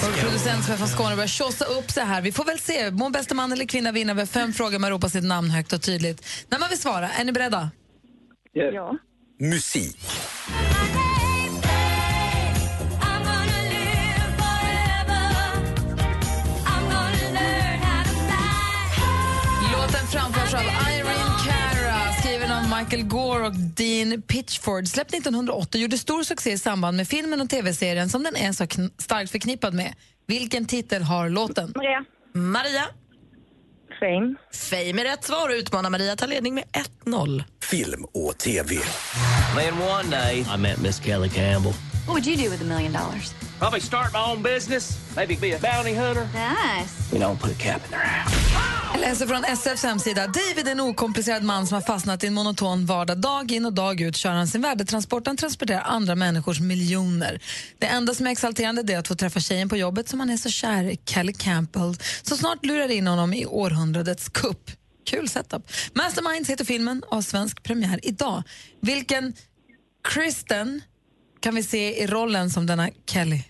vår 0.03 0.22
producent 0.22 0.63
som 0.63 0.74
är 0.74 0.78
från 0.78 0.88
Skåne 0.88 1.15
börjar 1.15 1.28
tjosa 1.28 1.65
upp 1.65 1.91
sig 1.91 2.05
här. 2.05 2.22
Vi 2.22 2.32
får 2.32 2.45
väl 2.45 2.59
se. 2.59 2.91
Må 2.91 3.09
bästa 3.09 3.36
man 3.36 3.51
eller 3.51 3.65
kvinna 3.65 3.91
vinna 3.91 4.11
över 4.11 4.26
fem 4.26 4.53
frågor 4.53 4.80
man 4.80 4.89
ropar 4.89 5.07
sitt 5.07 5.24
namn 5.24 5.49
högt 5.49 5.74
och 5.74 5.82
tydligt. 5.82 6.45
När 6.49 6.59
man 6.59 6.70
vill 6.70 6.80
svara, 6.80 7.09
är 7.09 7.26
ni 7.26 7.32
beredda? 7.32 7.70
Ja. 8.53 8.97
Musik. 9.39 9.99
Michael 22.89 23.07
Gore 23.07 23.45
och 23.47 23.55
Dean 23.55 24.21
Pitchford. 24.21 24.87
Släppt 24.87 25.13
1980 25.13 25.81
gjorde 25.81 25.97
stor 25.97 26.23
succé 26.23 26.51
i 26.51 26.57
samband 26.57 26.97
med 26.97 27.07
filmen 27.07 27.41
och 27.41 27.49
tv-serien 27.49 28.09
som 28.09 28.23
den 28.23 28.35
är 28.35 28.51
så 28.51 28.67
starkt 28.97 29.31
förknippad 29.31 29.73
med. 29.73 29.93
Vilken 30.27 30.65
titel 30.65 31.03
har 31.03 31.29
låten? 31.29 31.73
Maria. 31.75 32.05
Maria. 32.33 32.85
Fame. 33.99 34.35
Fame 34.53 35.01
är 35.01 35.05
rätt 35.05 35.23
svar 35.23 35.49
och 35.49 35.53
utmanar 35.53 35.89
Maria 35.89 36.15
tar 36.15 36.27
ledning 36.27 36.55
med 36.55 36.63
1-0. 37.05 37.43
Film 37.63 38.05
och 38.13 38.37
TV. 38.37 38.75
Then 39.55 39.81
one 39.81 40.09
day, 40.09 40.45
I 40.55 40.57
met 40.57 40.81
Miss 40.81 41.03
Kelly 41.03 41.29
Campbell. 41.29 41.73
What 42.05 42.13
would 42.13 42.27
you 42.27 42.35
do 42.35 42.51
with 42.51 42.61
a 42.61 42.65
million 42.65 42.93
dollars? 42.93 43.33
Probably 43.59 43.81
start 43.81 44.13
my 44.13 44.31
own 44.31 44.43
business. 44.43 44.99
Maybe 45.15 45.35
be 45.35 45.55
a 45.55 45.59
bounty 45.59 45.93
hunter. 45.95 46.27
Nice. 46.33 47.13
You 47.13 47.19
know, 47.19 47.37
put 47.41 47.51
a 47.51 47.63
cap 47.63 47.85
in 47.85 47.91
their 47.91 47.99
house. 47.99 48.78
Jag 48.91 49.01
läser 49.01 49.27
från 49.27 49.43
SFs 49.43 49.83
hemsida. 49.83 50.27
David 50.27 50.67
är 50.67 50.71
en 50.71 50.79
okomplicerad 50.79 51.43
man 51.43 51.67
som 51.67 51.75
har 51.75 51.81
fastnat 51.81 52.23
i 52.23 52.27
en 52.27 52.33
monoton 52.33 52.85
vardag. 52.85 53.17
Dag 53.17 53.51
in 53.51 53.65
och 53.65 53.73
dag 53.73 54.01
ut 54.01 54.15
kör 54.15 54.29
han 54.29 54.47
sin 54.47 54.61
värdetransport. 54.61 55.27
Han 55.27 55.37
transporterar 55.37 55.81
andra 55.81 56.15
människors 56.15 56.59
miljoner. 56.59 57.39
Det 57.77 57.85
enda 57.85 58.13
som 58.13 58.27
är 58.27 58.31
exalterande 58.31 58.93
är 58.93 58.97
att 58.97 59.07
få 59.07 59.15
träffa 59.15 59.39
tjejen 59.39 59.69
på 59.69 59.77
jobbet 59.77 60.09
som 60.09 60.19
han 60.19 60.29
är 60.29 60.37
så 60.37 60.49
kär 60.49 60.83
i, 60.83 60.99
Kelly 61.05 61.33
Campbell, 61.33 61.95
som 62.21 62.37
snart 62.37 62.65
lurar 62.65 62.91
in 62.91 63.07
honom 63.07 63.33
i 63.33 63.45
århundradets 63.45 64.29
kupp. 64.29 64.71
Kul 65.05 65.29
setup. 65.29 65.71
Masterminds 65.93 66.49
heter 66.49 66.65
filmen 66.65 67.03
och 67.03 67.15
har 67.15 67.21
svensk 67.21 67.63
premiär 67.63 67.99
idag. 68.03 68.43
Vilken 68.81 69.33
Kristen 70.03 70.81
kan 71.39 71.55
vi 71.55 71.63
se 71.63 72.03
i 72.03 72.07
rollen 72.07 72.49
som 72.49 72.65
denna 72.65 72.89
Kelly? 73.05 73.43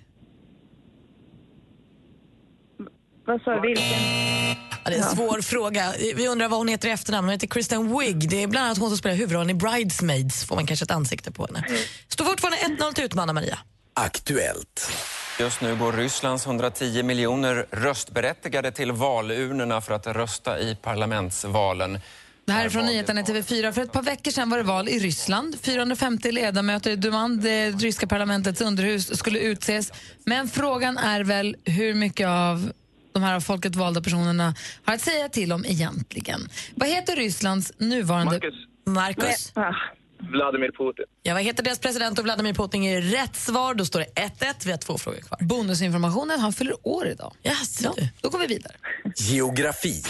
Vad 3.26 3.42
sa? 3.42 3.60
Vilken? 3.60 4.69
Ja, 4.92 4.98
det 4.98 5.04
är 5.04 5.10
en 5.10 5.16
svår 5.16 5.42
fråga. 5.42 5.94
Vi 6.16 6.28
undrar 6.28 6.48
vad 6.48 6.60
hon 6.60 6.68
heter 6.68 6.88
i 6.88 6.92
efternamn. 6.92 7.28
Hon 7.28 7.32
heter 7.32 7.48
Kristen 7.48 8.00
Wiig. 8.00 8.30
Det 8.30 8.44
är 8.44 8.48
bland 8.48 8.66
annat 8.66 8.78
hon 8.78 8.90
som 8.90 8.98
spelar 8.98 9.16
huvudrollen 9.16 9.50
i 9.50 9.54
Bridesmaids. 9.54 10.46
Får 10.46 10.56
man 10.56 10.66
kanske 10.66 10.84
ett 10.84 10.92
ansikte 10.92 11.32
på 11.32 11.46
henne. 11.46 11.66
Står 12.08 12.26
fortfarande 12.26 12.58
1-0 12.58 12.94
till 12.94 13.04
utmanar 13.04 13.34
Maria. 13.34 13.60
Aktuellt. 13.94 14.92
Just 15.40 15.62
nu 15.62 15.76
går 15.76 15.94
Rysslands 15.94 16.46
110 16.46 17.04
miljoner 17.04 17.66
röstberättigade 17.72 18.72
till 18.72 18.92
valurnorna 18.92 19.82
för 19.82 19.94
att 19.94 20.08
rösta 20.08 20.60
i 20.60 20.76
parlamentsvalen. 20.76 22.00
Det 22.46 22.54
här 22.54 22.66
är 22.66 22.70
från 22.70 22.86
nyheterna 22.86 23.22
i 23.22 23.24
TV4. 23.24 23.72
För 23.72 23.82
ett 23.82 23.92
par 23.92 24.02
veckor 24.02 24.32
sedan 24.32 24.50
var 24.50 24.58
det 24.58 24.64
val 24.64 24.90
i 24.90 25.00
Ryssland. 25.00 25.56
450 25.62 26.32
ledamöter 26.32 26.92
i 26.92 26.96
Duman, 26.96 27.40
det 27.40 27.72
ryska 27.72 28.08
parlamentets 28.08 28.62
underhus, 28.62 29.18
skulle 29.18 29.40
utses. 29.40 29.92
Men 30.26 30.50
frågan 30.50 30.98
är 30.98 31.24
väl 31.24 31.56
hur 31.66 31.94
mycket 31.94 32.28
av 32.28 32.72
de 33.14 33.24
här 33.24 33.36
av 33.36 33.42
folket 33.42 33.76
valda 33.76 34.02
personerna 34.02 34.56
har 34.84 34.94
att 34.94 35.02
säga 35.02 35.30
till 35.30 35.52
om 35.52 35.66
egentligen. 35.66 36.50
Vad 36.76 36.90
heter 36.90 37.16
Rysslands 37.16 37.74
nuvarande... 37.78 38.40
Marcus. 38.86 39.56
Marcus. 39.56 39.94
Vladimir 40.20 40.72
Putin. 40.72 41.06
Ja, 41.24 41.34
vad 41.34 41.44
heter 41.44 41.64
deras 41.64 41.80
president 41.80 42.20
och 42.20 42.26
Vladimir 42.26 42.54
Putin 42.54 42.84
är 42.84 43.02
rätt 43.02 43.36
svar. 43.36 43.74
Då 43.74 43.86
står 43.86 44.00
det 44.00 44.06
1-1. 44.06 44.54
Vi 44.66 44.72
har 44.72 44.78
två 44.78 44.98
frågor 44.98 45.20
kvar. 45.20 45.40
Bonusinformationen, 45.42 46.40
han 46.40 46.54
fyller 46.54 46.88
år 46.88 47.08
idag. 47.08 47.34
Yes, 47.44 47.82
ja, 47.82 47.96
då 48.22 48.30
går 48.30 48.40
vi 48.40 48.48
vidare. 48.48 48.74
Geografi. 49.16 50.04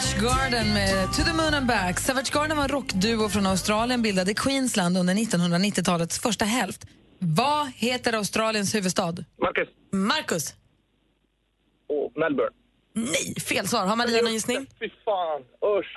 Savage 0.00 0.20
Garden 0.22 0.74
med 0.74 1.12
To 1.12 1.22
the 1.22 1.32
Moon 1.32 1.54
and 1.54 1.66
Back. 1.66 2.00
Savage 2.00 2.32
Garden 2.32 2.56
var 2.56 2.64
en 2.64 2.68
rockduo 2.68 3.28
från 3.28 3.46
Australien 3.46 4.02
bildad 4.02 4.28
i 4.28 4.34
Queensland 4.34 4.98
under 4.98 5.14
1990-talets 5.14 6.20
första 6.20 6.44
hälft. 6.44 6.86
Vad 7.18 7.66
heter 7.74 8.12
Australiens 8.12 8.74
huvudstad? 8.74 9.14
Marcus. 9.42 9.68
Marcus. 9.92 10.54
Och 11.88 12.12
Melbourne. 12.16 12.50
Nej, 12.94 13.34
fel 13.48 13.68
svar. 13.68 13.86
Har 13.86 13.96
Maria 13.96 14.22
någon 14.22 14.32
gissning? 14.32 14.66
Fy 14.78 14.88
fan, 15.04 15.40
usch. 15.78 15.96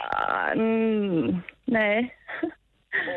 Mm, 0.55 1.41
nej. 1.65 2.15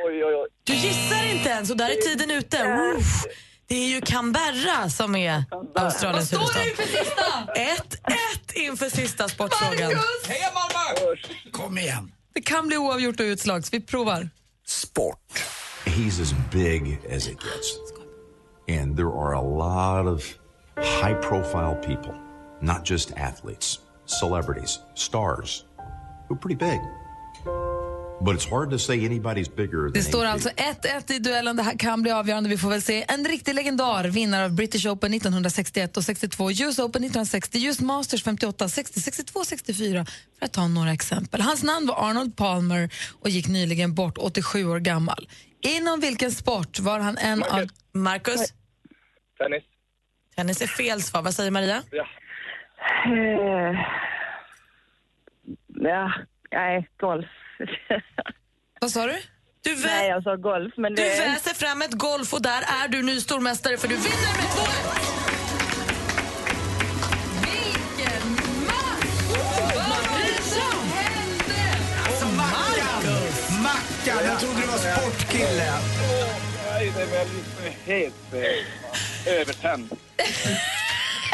Oj, 0.06 0.24
oj, 0.24 0.34
oj. 0.34 0.48
Du 0.64 0.72
gissar 0.72 1.32
inte 1.36 1.48
ens 1.48 1.70
och 1.70 1.76
där 1.76 1.88
är 1.90 1.94
tiden 1.94 2.30
ute. 2.30 2.56
Uff. 2.96 3.24
Det 3.68 3.74
är 3.74 3.88
ju 3.94 4.00
Canberra 4.00 4.90
som 4.90 5.16
är 5.16 5.44
Australiens 5.74 6.32
Vad 6.32 6.40
huvudstad. 6.40 6.52
står 6.52 6.60
det 6.64 6.70
inför 6.70 6.82
sista? 6.82 8.12
1-1 8.54 8.54
inför 8.54 8.88
sista 8.96 9.28
sportfrågan. 9.28 9.92
Heja 10.28 10.48
Malmö! 10.54 11.16
Kom 11.52 11.78
igen. 11.78 12.12
Det 12.34 12.40
kan 12.40 12.66
bli 12.66 12.76
oavgjort 12.76 13.20
och 13.20 13.24
utslag, 13.24 13.64
så 13.64 13.68
vi 13.72 13.80
provar. 13.80 14.30
Sport. 14.66 15.44
He's 15.84 16.22
as 16.22 16.34
big 16.52 17.00
as 17.16 17.26
it 17.28 17.38
gets. 17.40 17.76
And 18.80 18.96
there 18.96 19.08
are 19.08 19.34
a 19.34 19.42
lot 19.42 20.14
of 20.14 20.22
high 21.02 21.14
profile 21.14 21.74
people, 21.86 22.14
not 22.60 22.90
just 22.90 23.12
athletes, 23.16 23.78
celebrities, 24.20 24.78
stars, 24.94 25.64
who 26.28 26.34
are 26.34 26.38
pretty 26.40 26.56
big. 26.56 26.80
Det 29.94 30.02
står 30.02 30.24
alltså 30.24 30.48
1-1 30.48 31.12
i 31.12 31.18
duellen. 31.18 31.56
Det 31.56 31.62
här 31.62 31.78
kan 31.78 32.02
bli 32.02 32.10
avgörande. 32.10 32.48
Vi 32.48 32.58
får 32.58 32.70
väl 32.70 32.82
se. 32.82 33.04
En 33.08 33.24
riktig 33.24 33.54
legendar, 33.54 34.04
vinnare 34.04 34.44
av 34.44 34.54
British 34.54 34.86
Open 34.86 35.14
1961 35.14 35.96
och 35.96 36.02
62, 36.02 36.50
US 36.50 36.78
Open 36.78 37.04
1960, 37.04 37.66
US 37.66 37.80
Masters 37.80 38.24
58, 38.24 38.68
60, 38.68 39.00
62, 39.00 39.44
64 39.44 40.06
för 40.38 40.46
att 40.46 40.52
ta 40.52 40.68
några 40.68 40.92
exempel. 40.92 41.40
Hans 41.40 41.62
namn 41.62 41.86
var 41.86 42.10
Arnold 42.10 42.36
Palmer 42.36 42.90
och 43.20 43.28
gick 43.28 43.48
nyligen 43.48 43.94
bort, 43.94 44.18
87 44.18 44.66
år 44.66 44.78
gammal. 44.78 45.28
Inom 45.60 46.00
vilken 46.00 46.30
sport 46.30 46.80
var 46.80 46.98
han 46.98 47.18
en 47.18 47.42
av... 47.42 47.68
Marcus? 47.92 48.52
Tennis. 49.38 49.64
Tennis 50.36 50.62
är 50.62 50.66
fel 50.66 51.02
svar. 51.02 51.22
Vad 51.22 51.34
säger 51.34 51.50
Maria? 51.50 51.82
Ja. 51.90 52.06
Eh, 53.06 53.74
ja, 55.68 56.12
nej, 56.56 56.88
golf. 57.00 57.26
Vad 58.80 58.90
sa 58.90 59.06
du? 59.06 59.16
Du 59.64 59.74
vä- 59.74 59.86
Nej, 59.86 60.08
jag 60.08 60.22
sa 60.22 60.36
golf, 60.36 60.74
men 60.76 60.94
Du 60.94 61.02
det... 61.02 61.08
väser 61.20 61.54
fram 61.54 61.82
ett 61.82 61.92
golf 61.92 62.32
och 62.34 62.42
där 62.42 62.62
är 62.84 62.88
du 62.88 63.02
ny 63.02 63.20
stormästare 63.20 63.76
för 63.76 63.88
du 63.88 63.94
vinner 63.96 64.36
med 64.36 64.50
2 64.50 64.62
Vilken 67.42 68.30
match! 68.66 69.06
Vad 69.74 70.44
som 70.44 70.88
hände? 70.92 71.62
Alltså 72.06 72.26
Mackan! 72.26 74.24
Jag 74.24 74.40
trodde 74.40 74.60
du 74.60 74.66
var 74.66 74.78
sportkille. 74.78 75.72
Nej, 76.72 76.92
det 76.96 77.02
är 77.02 77.06
väl 77.06 77.28
helt 77.84 78.34
eh, 78.34 79.32
övertänd. 79.40 79.90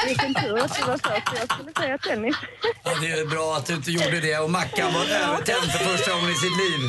Vilken 0.07 0.35
tur 0.35 0.59
att 0.59 0.77
du 0.77 0.83
var 0.85 0.99
först. 0.99 1.29
Jag 1.41 1.53
skulle 1.53 1.73
säga 1.81 1.99
tennis. 1.99 2.37
Ja, 2.85 2.91
det 3.01 3.11
är 3.11 3.27
bra 3.27 3.55
att 3.57 3.67
du 3.67 3.74
inte 3.74 3.91
gjorde 3.91 4.20
det 4.20 4.39
och 4.39 4.51
Mackan 4.51 4.93
var 4.95 5.01
övertänd 5.05 5.73
för 5.73 5.79
första 5.85 6.11
gången 6.12 6.31
i 6.31 6.35
sitt 6.35 6.57
liv. 6.65 6.81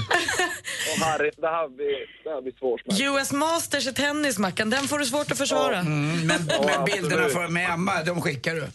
Och 0.92 1.06
Harry, 1.06 1.32
det 1.38 1.48
här 1.48 1.68
blir, 1.70 2.24
det 2.24 2.30
här 2.30 2.42
blir 2.42 2.54
svårt. 2.60 2.82
US 3.02 3.32
Masters 3.32 3.88
i 3.88 3.94
tennis, 3.94 4.38
Mackan. 4.40 4.70
Den 4.70 4.88
får 4.88 5.00
du 5.00 5.06
svårt 5.06 5.32
att 5.32 5.38
försvara. 5.38 5.80
Mm, 5.80 6.28
men, 6.28 6.46
men 6.66 6.86
bilderna 6.86 7.30
för, 7.30 7.48
med 7.48 7.70
Emma, 7.70 8.04
de 8.04 8.22
skickar 8.22 8.56
du. 8.56 8.68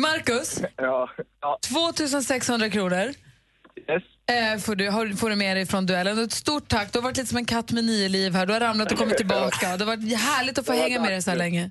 Marcus, 0.00 0.60
Ja. 0.76 1.10
ja. 1.40 1.58
2600 1.68 2.70
kronor. 2.70 3.14
Yes. 3.88 4.02
Eh, 4.26 4.58
får, 4.60 4.74
du, 4.74 4.88
har, 4.90 5.16
får 5.16 5.30
du 5.30 5.36
med 5.36 5.56
dig 5.56 5.66
från 5.66 5.86
duellen. 5.86 6.18
Ett 6.24 6.32
stort 6.32 6.68
tack. 6.68 6.92
Du 6.92 6.98
har 6.98 7.02
varit 7.04 7.16
lite 7.16 7.28
som 7.28 7.38
en 7.38 7.44
katt 7.44 7.72
med 7.72 7.84
nio 7.84 8.08
liv 8.08 8.34
här. 8.34 8.46
Du 8.46 8.52
har 8.52 8.60
ramlat 8.60 8.92
och 8.92 8.98
kommit 8.98 9.16
tillbaka. 9.22 9.76
Det 9.76 9.84
har 9.84 9.96
varit 9.96 10.18
härligt 10.20 10.58
att 10.58 10.66
få 10.66 10.74
Ja, 10.74 10.82
hänga 10.82 11.00
med 11.00 11.10
dig 11.12 11.22
så 11.22 11.30
här 11.30 11.38
länge. 11.38 11.70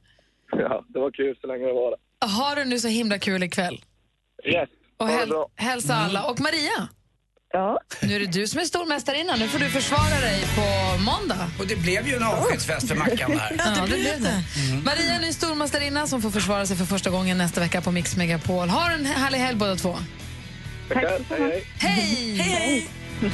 Ja, 0.52 0.86
det 0.88 1.00
var 1.00 1.12
kul 1.12 1.38
så 1.42 1.48
länge 1.48 1.66
det 1.66 1.74
var 1.74 1.92
det. 1.92 1.98
Har 2.28 2.56
du 2.56 2.66
nu 2.66 2.80
så 2.80 2.88
himla 2.88 3.20
kul 3.20 3.44
ikväll. 3.44 3.84
Yes. 4.46 4.70
Och 4.98 5.08
häl 5.08 5.30
bra. 5.30 5.48
hälsa 5.56 5.96
alla. 5.96 6.24
Och 6.24 6.40
Maria, 6.40 6.88
Ja. 7.56 7.80
Nu 8.02 8.16
är 8.16 8.20
det 8.20 8.26
du 8.26 8.48
som 8.48 8.60
är 8.60 8.64
stormästarinna. 8.66 9.36
Nu 9.36 9.48
får 9.48 9.60
du 9.60 9.70
försvara 9.70 10.20
dig 10.22 10.44
på 10.56 10.98
måndag. 11.04 11.48
Och 11.60 11.68
det 11.68 11.76
blev 11.76 12.08
ju 12.08 12.16
en 12.16 12.24
avskedsfest 12.24 12.88
för 12.88 12.96
Mackan 12.96 13.32
där. 13.32 13.56
Ja, 13.76 13.82
det 13.82 13.88
blev 13.88 14.22
det. 14.22 14.44
Maria 14.86 15.16
är 15.16 15.20
ny 15.22 15.34
stormästarinna 15.34 16.08
som 16.08 16.22
får 16.22 16.30
försvara 16.30 16.66
sig 16.66 16.78
för 16.78 16.86
första 16.86 17.10
gången 17.10 17.38
nästa 17.38 17.62
vecka 17.62 17.82
på 17.82 17.92
Mix 17.92 18.16
Megapol. 18.18 18.70
Ha 18.70 18.92
en 18.92 19.06
härlig 19.06 19.38
helg 19.40 19.58
båda 19.58 19.76
två. 19.76 19.96
Tackar. 20.90 21.20
Hej, 21.30 21.40
hej. 21.50 21.64
Hej! 21.80 22.36
Hej! 22.38 22.88
Du 23.22 23.30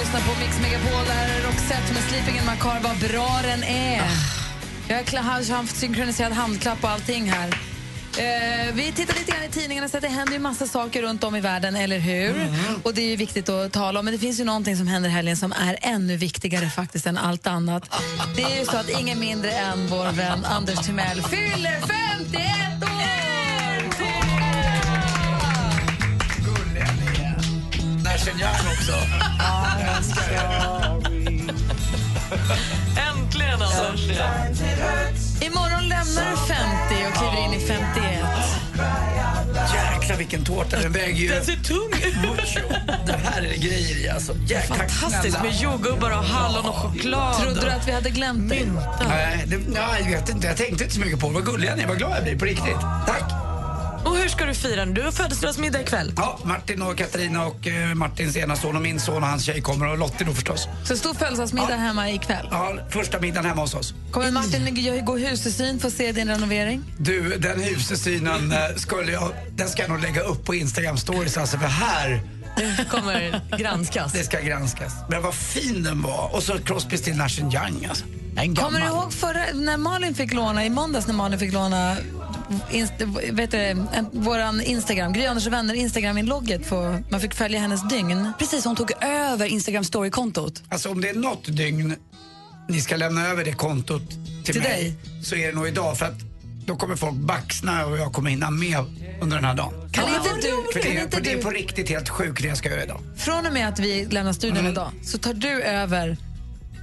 lyssnar 0.00 0.20
på 0.20 0.40
Mix 0.40 0.60
Megapol. 0.60 1.04
Det 1.06 1.12
här 1.12 1.38
är 1.38 1.42
Roxette 1.46 1.92
med 1.94 2.02
Sleeping 2.02 2.36
in 2.36 2.46
my 2.46 2.56
car. 2.60 2.80
Vad 2.82 3.10
bra 3.10 3.40
den 3.42 3.62
är! 3.64 4.02
Jag 4.88 5.22
har 5.22 5.52
haft 5.52 5.76
synkroniserad 5.76 6.32
handklapp 6.32 6.84
och 6.84 6.90
allting 6.90 7.30
här. 7.30 7.48
Eh, 8.18 8.74
vi 8.74 8.92
tittar 8.92 9.14
lite 9.14 9.32
grann 9.32 9.44
i 9.44 9.48
tidningarna 9.48 9.88
så 9.88 9.96
att 9.96 10.02
det 10.02 10.08
händer 10.08 10.32
ju 10.32 10.38
massa 10.38 10.66
saker 10.66 11.02
runt 11.02 11.24
om 11.24 11.36
i 11.36 11.40
världen, 11.40 11.76
eller 11.76 11.98
hur? 11.98 12.34
Och 12.82 12.94
det 12.94 13.02
är 13.02 13.08
ju 13.08 13.16
viktigt 13.16 13.48
att 13.48 13.72
tala 13.72 13.98
om. 13.98 14.04
Men 14.04 14.14
det 14.14 14.18
finns 14.20 14.40
ju 14.40 14.44
någonting 14.44 14.76
som 14.76 14.86
händer 14.86 15.08
i 15.08 15.12
helgen 15.12 15.36
som 15.36 15.52
är 15.52 15.78
ännu 15.82 16.16
viktigare 16.16 16.70
faktiskt 16.70 17.06
än 17.06 17.18
allt 17.18 17.46
annat. 17.46 17.90
Det 18.36 18.42
är 18.42 18.58
ju 18.58 18.64
så 18.64 18.76
att 18.76 18.88
ingen 19.00 19.20
mindre 19.20 19.52
än 19.52 19.86
vår 19.86 20.12
vän 20.12 20.44
Anders 20.44 20.86
Timell 20.86 21.22
fyller 21.22 21.80
51 22.30 22.82
år! 22.82 23.29
Nash 28.10 28.28
Young 28.28 28.72
också. 28.72 28.92
Jag 29.38 29.96
älskar. 29.96 30.44
Äntligen 33.10 33.62
alltså! 33.62 33.84
Imorgon 35.40 35.88
lämnar 35.88 36.30
du 36.30 36.36
50 36.36 37.06
och 37.08 37.14
kliver 37.18 37.44
in 37.44 37.52
i 37.52 37.60
51. 37.66 38.24
Jäklar 39.74 40.16
vilken 40.16 40.44
tårta. 40.44 40.78
Den 40.78 40.92
väger 40.92 41.14
ju... 41.14 41.28
Den 41.28 41.44
ser 41.44 41.56
tung 41.56 41.92
ut! 42.04 42.14
Det 43.06 43.16
här 43.24 43.42
är 43.42 43.54
grejer 43.54 44.04
i 44.04 44.08
alltså. 44.08 44.34
Jäklar, 44.46 44.76
Fantastiskt 44.76 45.36
snälla. 45.36 45.42
med 45.42 45.60
jordgubbar 45.62 46.10
och 46.10 46.24
hallon 46.24 46.66
och 46.66 46.74
choklad. 46.74 47.42
Trodde 47.42 47.60
du 47.60 47.70
att 47.70 47.88
vi 47.88 47.92
hade 47.92 48.10
glömt 48.10 48.48
dig? 48.48 48.68
Nej, 49.08 49.44
det, 49.46 49.56
nej, 49.56 50.02
jag 50.04 50.20
vet 50.20 50.28
inte. 50.28 50.46
Jag 50.46 50.56
tänkte 50.56 50.84
inte 50.84 50.94
så 50.94 51.00
mycket 51.00 51.20
på 51.20 51.26
det. 51.28 51.34
Vad 51.34 51.44
gulliga 51.44 51.74
ni 51.76 51.82
är. 51.82 51.86
Vad 51.86 51.98
glad 51.98 52.16
jag 52.16 52.22
blir. 52.22 52.38
På 52.38 52.44
riktigt. 52.44 52.80
Tack. 53.06 53.49
Och 54.04 54.16
hur 54.16 54.28
ska 54.28 54.44
du 54.46 54.54
fira 54.54 54.84
nu? 54.84 54.92
Du 54.92 55.02
har 55.02 55.10
födelsedagsmiddag 55.12 55.80
ikväll. 55.80 56.12
Ja, 56.16 56.38
Martin 56.44 56.82
och 56.82 56.96
Katarina 56.98 57.46
och 57.46 57.66
eh, 57.66 57.94
Martins 57.94 58.36
ena 58.36 58.56
son 58.56 58.76
och 58.76 58.82
min 58.82 59.00
son 59.00 59.22
och 59.22 59.28
hans 59.28 59.44
tjej 59.44 59.60
kommer 59.60 59.86
och 59.88 59.98
Lottie 59.98 60.26
då 60.26 60.32
förstås. 60.34 60.68
Så 60.84 60.96
stor 60.96 61.14
födelsedagsmiddag 61.14 61.76
hemma 61.76 62.10
ikväll. 62.10 62.48
Ja, 62.50 62.74
första 62.90 63.20
middagen 63.20 63.44
hemma 63.48 63.60
hos 63.60 63.74
oss. 63.74 63.94
Kommer 64.10 64.30
Martin 64.30 64.74
g- 64.74 65.00
gå 65.06 65.16
husesyn 65.16 65.80
för 65.80 65.88
att 65.88 65.94
se 65.94 66.12
din 66.12 66.28
renovering? 66.28 66.84
Du, 66.98 67.36
den 67.38 67.60
husesynen 67.60 68.52
eh, 68.52 68.58
skulle 68.76 69.12
jag, 69.12 69.30
den 69.50 69.68
ska 69.68 69.82
jag 69.82 69.90
nog 69.90 70.00
lägga 70.02 70.20
upp 70.22 70.44
på 70.44 70.54
Instagram 70.54 70.96
stories 70.96 71.36
alltså 71.38 71.58
för 71.58 71.66
här 71.66 72.22
Det 72.56 72.88
kommer 72.90 73.40
granskas. 73.58 74.12
det 74.12 74.24
ska 74.24 74.40
granskas. 74.40 74.92
Men 75.08 75.22
vad 75.22 75.34
fin 75.34 75.82
den 75.82 76.02
var. 76.02 76.30
Och 76.34 76.42
så 76.42 76.58
Crosby, 76.58 76.96
Still 76.96 77.16
Nash 77.16 77.40
Young 77.40 77.86
alltså. 77.88 78.04
Kommer 78.36 78.80
du 78.80 78.86
ihåg 78.86 79.12
förra, 79.12 79.44
när 79.54 79.76
Malin 79.76 80.14
fick 80.14 80.32
låna, 80.32 80.64
i 80.64 80.70
måndags 80.70 81.06
när 81.06 81.14
Malin 81.14 81.38
fick 81.38 81.52
låna 81.52 81.96
inst, 82.70 82.92
vet 83.32 83.50
du, 83.50 83.58
en, 83.58 83.86
våran 84.12 84.60
Instagram, 84.60 85.12
Gry 85.12 85.24
Anders 85.26 85.46
och 85.46 85.52
vänner 85.52 85.74
Instagram-inlogget, 85.74 86.70
man 87.10 87.20
fick 87.20 87.34
följa 87.34 87.60
hennes 87.60 87.88
dygn. 87.88 88.32
Precis, 88.38 88.64
hon 88.64 88.76
tog 88.76 88.92
över 89.04 89.46
Instagram 89.46 89.84
story-kontot. 89.84 90.62
Alltså 90.68 90.90
om 90.90 91.00
det 91.00 91.08
är 91.08 91.14
något 91.14 91.56
dygn 91.56 91.96
ni 92.68 92.80
ska 92.80 92.96
lämna 92.96 93.26
över 93.28 93.44
det 93.44 93.52
kontot 93.52 94.02
till, 94.44 94.54
Till 94.54 94.62
mig 94.62 94.70
dig? 94.72 94.94
så 95.24 95.34
är 95.34 95.46
det 95.46 95.52
nog 95.54 95.68
idag 95.68 95.98
för 95.98 96.06
att 96.06 96.18
då 96.66 96.76
kommer 96.76 96.96
folk 96.96 97.14
baxna 97.16 97.86
och 97.86 97.98
jag 97.98 98.12
kommer 98.12 98.30
hinna 98.30 98.50
med 98.50 98.78
under 99.20 99.36
den 99.36 99.44
här 99.44 99.54
dagen. 99.54 99.72
Kan 99.92 100.04
inte 100.08 100.28
du, 100.42 100.64
För 100.72 100.80
kan 100.80 100.92
det, 100.92 100.98
är, 100.98 101.02
inte 101.02 101.16
för 101.16 101.24
det 101.24 101.32
är 101.32 101.42
på 101.42 101.50
riktigt 101.50 101.88
helt 101.88 102.08
sjukt 102.08 102.42
det 102.42 102.48
jag 102.48 102.56
ska 102.56 102.68
göra 102.70 102.82
idag. 102.84 103.00
från 103.16 103.46
och 103.46 103.52
med 103.52 103.68
att 103.68 103.78
vi 103.78 104.04
lämnar 104.10 104.32
studion 104.32 104.58
Mm. 104.58 104.72
idag 104.72 104.90
så 105.04 105.18
tar 105.18 105.34
du 105.34 105.62
över 105.62 106.16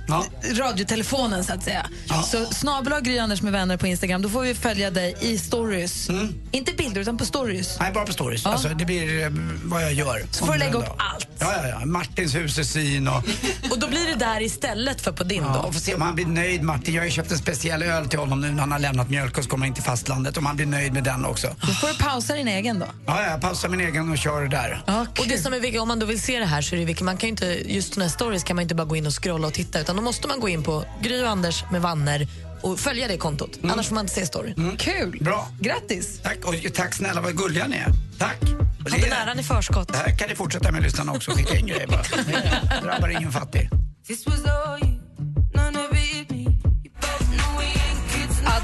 Ja. 0.07 0.25
radiotelefonen 0.53 1.43
så 1.43 1.53
att 1.53 1.63
säga. 1.63 1.85
Så 2.25 2.45
snabel 2.45 2.93
Gry 3.01 3.17
Anders 3.19 3.41
med 3.41 3.51
vänner 3.53 3.77
på 3.77 3.87
Instagram, 3.87 4.21
då 4.21 4.29
får 4.29 4.41
vi 4.41 4.55
följa 4.55 4.91
dig 4.91 5.15
i 5.21 5.37
stories. 5.37 6.09
Inte 6.51 6.71
bilder 6.73 7.01
utan 7.01 7.17
på 7.17 7.25
stories. 7.25 7.79
Nej, 7.79 7.91
bara 7.93 8.05
på 8.05 8.13
stories. 8.13 8.41
Ja. 8.45 8.51
Alltså, 8.51 8.69
det 8.69 8.85
blir 8.85 9.23
eh, 9.23 9.29
vad 9.63 9.83
jag 9.83 9.93
gör. 9.93 10.23
Så 10.31 10.45
får 10.45 10.53
du 10.53 10.59
lägga 10.59 10.73
upp 10.73 10.85
Ja. 10.87 10.95
allt. 11.13 11.27
Ja, 11.39 11.53
ja, 11.63 11.67
ja. 11.79 11.85
Martins 11.85 12.35
husesyn 12.35 13.07
och... 13.07 13.23
Och 13.71 13.79
då 13.79 13.87
blir 13.87 14.07
det 14.07 14.15
där 14.15 14.41
istället 14.41 15.01
för 15.01 15.11
på 15.11 15.23
din 15.23 15.43
Ja, 15.43 15.61
då? 15.65 15.71
får 15.71 15.79
se 15.79 15.95
om 15.95 16.01
han 16.01 16.15
blir 16.15 16.25
nöjd 16.25 16.63
Martin. 16.63 16.93
Jag 16.93 17.01
har 17.01 17.05
ju 17.05 17.11
köpt 17.11 17.31
en 17.31 17.37
speciell 17.37 17.83
öl 17.83 18.07
till 18.09 18.19
honom 18.19 18.41
nu 18.41 18.51
när 18.51 18.59
han 18.59 18.71
har 18.71 18.79
lämnat 18.79 19.09
mjölk 19.09 19.37
och 19.37 19.43
så 19.43 19.49
kommer 19.49 19.65
in 19.67 19.73
till 19.73 19.83
fastlandet. 19.83 20.37
Om 20.37 20.45
han 20.45 20.55
blir 20.55 20.65
nöjd 20.65 20.93
med 20.93 21.03
den 21.03 21.25
också. 21.25 21.47
Då 21.61 21.67
får 21.67 21.87
du 21.87 21.93
pausa 21.97 22.33
din 22.33 22.47
egen 22.47 22.79
då. 22.79 22.85
Ja, 23.05 23.21
ja, 23.23 23.29
jag 23.31 23.41
pausar 23.41 23.69
min 23.69 23.79
egen 23.81 24.11
och 24.11 24.17
kör 24.17 24.45
där. 24.47 24.81
Och 25.19 25.27
det 25.27 25.37
som 25.37 25.53
är 25.53 25.59
viktigt, 25.59 25.81
om 25.81 25.87
man 25.87 25.99
då 25.99 26.05
vill 26.05 26.21
se 26.21 26.39
det 26.39 26.45
här 26.45 26.61
så 26.61 26.75
är 26.75 26.79
det 26.79 26.85
viktigt, 26.85 27.05
man 27.05 27.17
kan 27.17 27.27
ju 27.27 27.31
inte, 27.31 27.45
just 27.73 27.93
såna 27.93 28.05
här 28.05 28.11
stories 28.11 28.43
kan 28.43 28.55
man 28.55 28.63
inte 28.63 28.75
bara 28.75 28.85
gå 28.87 28.95
in 28.95 29.05
och 29.07 29.23
scrolla 29.23 29.47
och 29.47 29.53
titta 29.53 29.79
utan 29.79 29.96
då 29.97 30.03
måste 30.03 30.27
man 30.27 30.39
gå 30.39 30.49
in 30.49 30.63
på 30.63 30.85
Gry 31.01 31.23
och 31.23 31.29
Anders 31.29 31.63
med 31.71 31.81
vanner 31.81 32.27
och 32.61 32.79
följa 32.79 33.07
det 33.07 33.17
kontot. 33.17 33.59
Annars 33.63 33.87
får 33.87 33.95
man 33.95 34.03
inte 34.03 34.13
se 34.13 34.25
storyn. 34.25 34.77
Kul! 34.77 35.17
Bra. 35.21 35.47
Grattis! 35.59 36.19
Tack, 36.23 36.37
och 36.45 36.55
tack 36.73 36.93
snälla 36.93 37.21
vad 37.21 37.37
gulliga 37.37 37.67
ni 37.67 37.75
är. 37.77 37.87
Tack. 38.19 38.41
Hade 38.89 39.01
det, 39.03 39.09
näran 39.09 39.39
i 39.39 39.43
förskott. 39.43 39.87
det 39.87 39.97
här 39.97 40.17
kan 40.17 40.29
ni 40.29 40.35
fortsätta 40.35 40.71
med 40.71 40.83
lyssnarna 40.83 41.11
också. 41.11 41.31
Skicka 41.31 41.57
in 41.57 41.67
grejer 41.67 41.87
bara. 41.87 42.01
Det 42.01 42.81
drabbar 42.83 43.09
ingen 43.09 43.31
fattig. 43.31 43.69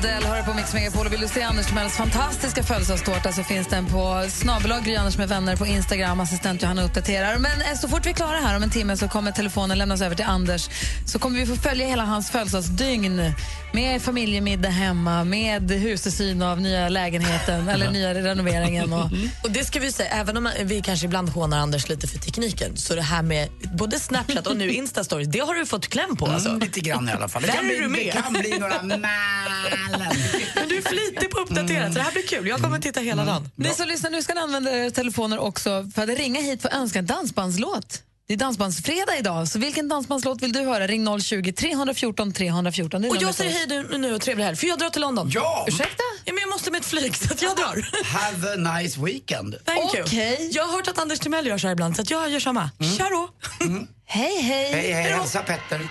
Adele 0.03 0.27
hör 0.27 0.43
på 0.43 0.53
Mix 0.53 0.73
Megapol 0.73 1.05
och 1.05 1.13
vill 1.13 1.21
du 1.21 1.27
se 1.27 1.41
Anders 1.41 1.65
Timells 1.65 1.97
fantastiska 1.97 2.63
födelsedagstårta 2.63 3.31
så 3.31 3.43
finns 3.43 3.67
den 3.67 3.85
på 3.85 4.25
snabelag 4.29 4.83
Gry 4.83 4.95
Anders 4.95 5.17
med 5.17 5.29
vänner 5.29 5.55
på 5.55 5.65
Instagram. 5.65 6.19
Assistent 6.19 6.61
Johanna 6.61 6.83
uppdaterar. 6.83 7.37
Men 7.37 7.61
eh, 7.61 7.77
så 7.81 7.87
fort 7.87 8.05
vi 8.05 8.09
är 8.09 8.13
klara 8.13 8.37
här 8.37 8.55
om 8.57 8.63
en 8.63 8.69
timme 8.69 8.97
så 8.97 9.07
kommer 9.07 9.31
telefonen 9.31 9.77
lämnas 9.77 10.01
över 10.01 10.15
till 10.15 10.25
Anders. 10.25 10.69
Så 11.05 11.19
kommer 11.19 11.39
vi 11.39 11.45
få 11.45 11.55
följa 11.55 11.87
hela 11.87 12.03
hans 12.05 12.31
födelsedagsdygn 12.31 13.33
med 13.73 14.01
familjemiddag 14.01 14.69
hemma, 14.69 15.23
med 15.23 15.71
husesyn 15.71 16.41
av 16.41 16.61
nya 16.61 16.89
lägenheten 16.89 17.69
eller 17.69 17.91
nya 17.91 18.13
renoveringen. 18.13 18.93
Och, 18.93 19.09
Och 19.43 19.51
det 19.51 19.65
ska 19.65 19.79
vi 19.79 19.91
säga, 19.91 20.09
även 20.09 20.37
om 20.37 20.49
vi 20.63 20.81
kanske 20.81 21.05
ibland 21.05 21.29
hånar 21.29 21.57
Anders 21.57 21.89
lite 21.89 22.07
för 22.07 22.17
tekniken 22.17 22.77
så 22.77 22.95
det 22.95 23.01
här 23.01 23.21
med 23.21 23.49
både 23.73 23.99
Snapchat 23.99 24.47
och 24.47 24.57
nu 24.57 24.69
Insta-stories, 24.71 25.25
det 25.25 25.39
har 25.39 25.53
du 25.53 25.65
fått 25.65 25.87
kläm 25.87 26.15
på 26.15 26.27
alltså. 26.27 26.49
Mm, 26.49 26.59
lite 26.61 26.79
grann 26.79 27.09
i 27.09 27.11
alla 27.11 27.27
fall. 27.27 27.41
Det 27.41 27.47
Där 27.47 27.53
kan, 27.55 27.65
är 27.65 27.69
bli, 27.69 27.79
du 27.79 27.87
med. 27.87 28.13
det 28.15 28.21
kan 28.21 28.33
bli 28.33 28.59
några 28.59 28.81
Men 30.55 30.69
du 30.69 30.77
är 30.77 30.81
flitig 30.81 31.29
på 31.31 31.39
att 31.39 31.49
uppdatera 31.49 31.87
så 31.87 31.93
det 31.93 32.01
här 32.01 32.11
blir 32.11 32.27
kul. 32.27 32.47
Jag 32.47 32.59
kommer 32.59 32.79
titta 32.79 32.99
hela 32.99 33.25
dagen. 33.25 33.49
Ni 33.55 33.69
som 33.69 33.87
lyssnar 33.87 34.09
nu 34.09 34.21
ska 34.23 34.33
ni 34.33 34.39
använda 34.39 34.71
era 34.71 34.91
telefoner 34.91 35.39
också 35.39 35.89
för 35.95 36.03
att 36.03 36.09
ringa 36.09 36.41
hit 36.41 36.61
för 36.61 36.69
att 36.69 36.75
önska 36.75 36.99
en 36.99 37.05
dansbandslåt. 37.05 38.03
Det 38.27 38.33
är 38.33 38.37
dansbandsfredag 38.37 39.17
idag, 39.19 39.47
så 39.47 39.59
vilken 39.59 39.87
dansbandslåt 39.89 40.41
vill 40.41 40.53
du 40.53 40.59
höra? 40.59 40.87
Ring 40.87 41.19
020 41.21 41.53
314 41.53 42.33
314. 42.33 43.01
Det 43.01 43.07
är 43.07 43.09
Och 43.09 43.17
jag 43.21 43.35
säger 43.35 43.51
hej 43.51 43.65
nu, 43.67 43.97
nu 43.97 44.13
och 44.15 44.21
trevlig 44.21 44.45
helg, 44.45 44.57
för 44.57 44.67
jag 44.67 44.79
drar 44.79 44.89
till 44.89 45.01
London. 45.01 45.29
Ja! 45.33 45.65
Ursäkta? 45.67 46.03
Ja, 46.25 46.33
men 46.33 46.41
jag 46.41 46.49
måste 46.49 46.71
med 46.71 46.79
ett 46.79 46.85
flyg, 46.85 47.15
så 47.17 47.33
att 47.33 47.41
jag 47.41 47.55
drar. 47.57 48.03
Have 48.05 48.53
a 48.53 48.77
nice 48.79 49.01
weekend. 49.01 49.55
Thank 49.65 49.93
you. 49.93 50.03
Okej. 50.03 50.49
Jag 50.53 50.63
har 50.65 50.73
hört 50.75 50.87
att 50.87 50.97
Anders 50.99 51.19
Timell 51.19 51.47
gör 51.47 51.57
så 51.57 51.67
här 51.67 51.71
ibland, 51.71 51.95
så 51.95 52.01
att 52.01 52.09
jag 52.09 52.29
gör 52.29 52.39
samma. 52.39 52.69
Kör 52.97 53.11
då! 53.11 53.29
Hej, 54.05 54.41
hej. 54.41 54.71
Hej, 54.73 54.91
hej. 54.91 55.11
Hälsa 55.11 55.39
Petter. 55.41 55.89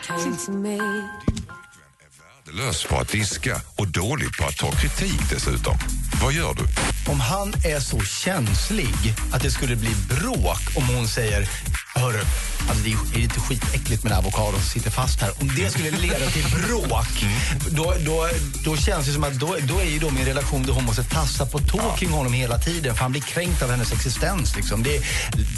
Värdelös 2.53 2.85
på 2.85 2.97
att 2.97 3.09
diska 3.09 3.61
och 3.77 3.89
dålig 3.89 4.37
på 4.39 4.45
att 4.45 4.57
ta 4.57 4.71
kritik 4.71 5.31
dessutom. 5.31 5.79
Vad 6.23 6.33
gör 6.33 6.55
du? 6.55 6.65
Om 7.13 7.21
han 7.21 7.49
är 7.49 7.81
så 7.81 8.01
känslig 8.01 8.95
att 9.33 9.43
det 9.43 9.51
skulle 9.51 9.77
bli 9.77 9.91
bråk 10.11 10.61
om 10.77 10.97
hon 10.97 11.09
säger 11.09 11.49
Hörru, 11.95 12.21
alltså 12.69 12.85
det 12.85 12.93
är 12.93 12.97
är 13.13 13.17
det 13.17 13.23
inte 13.23 13.41
skitäckligt 13.41 14.05
med 14.05 14.13
avokadon 14.13 14.53
som 14.53 14.63
sitter 14.63 14.91
fast 14.91 15.21
här. 15.21 15.31
Om 15.41 15.49
det 15.57 15.71
skulle 15.71 15.91
leda 15.91 16.27
till 16.27 16.45
bråk, 16.45 17.25
då, 17.71 17.95
då, 18.07 18.29
då 18.65 18.77
känns 18.77 19.07
det 19.07 19.13
som 19.13 19.25
att 19.25 19.35
då, 19.35 19.57
då 19.69 19.79
är 19.79 19.85
ju 19.85 19.99
då 19.99 20.11
min 20.11 20.25
relation 20.25 20.63
där 20.63 20.73
hon 20.73 20.85
måste 20.85 21.05
tassa 21.05 21.47
på 21.47 21.59
tå 21.59 21.97
kring 21.99 22.11
honom 22.11 22.33
hela 22.33 22.59
tiden 22.59 22.95
för 22.95 23.03
han 23.03 23.13
blir 23.13 23.23
kränkt 23.23 23.63
av 23.63 23.71
hennes 23.71 23.93
existens. 23.93 24.57
Liksom. 24.57 24.83
Det 24.83 24.97
är, 24.97 25.03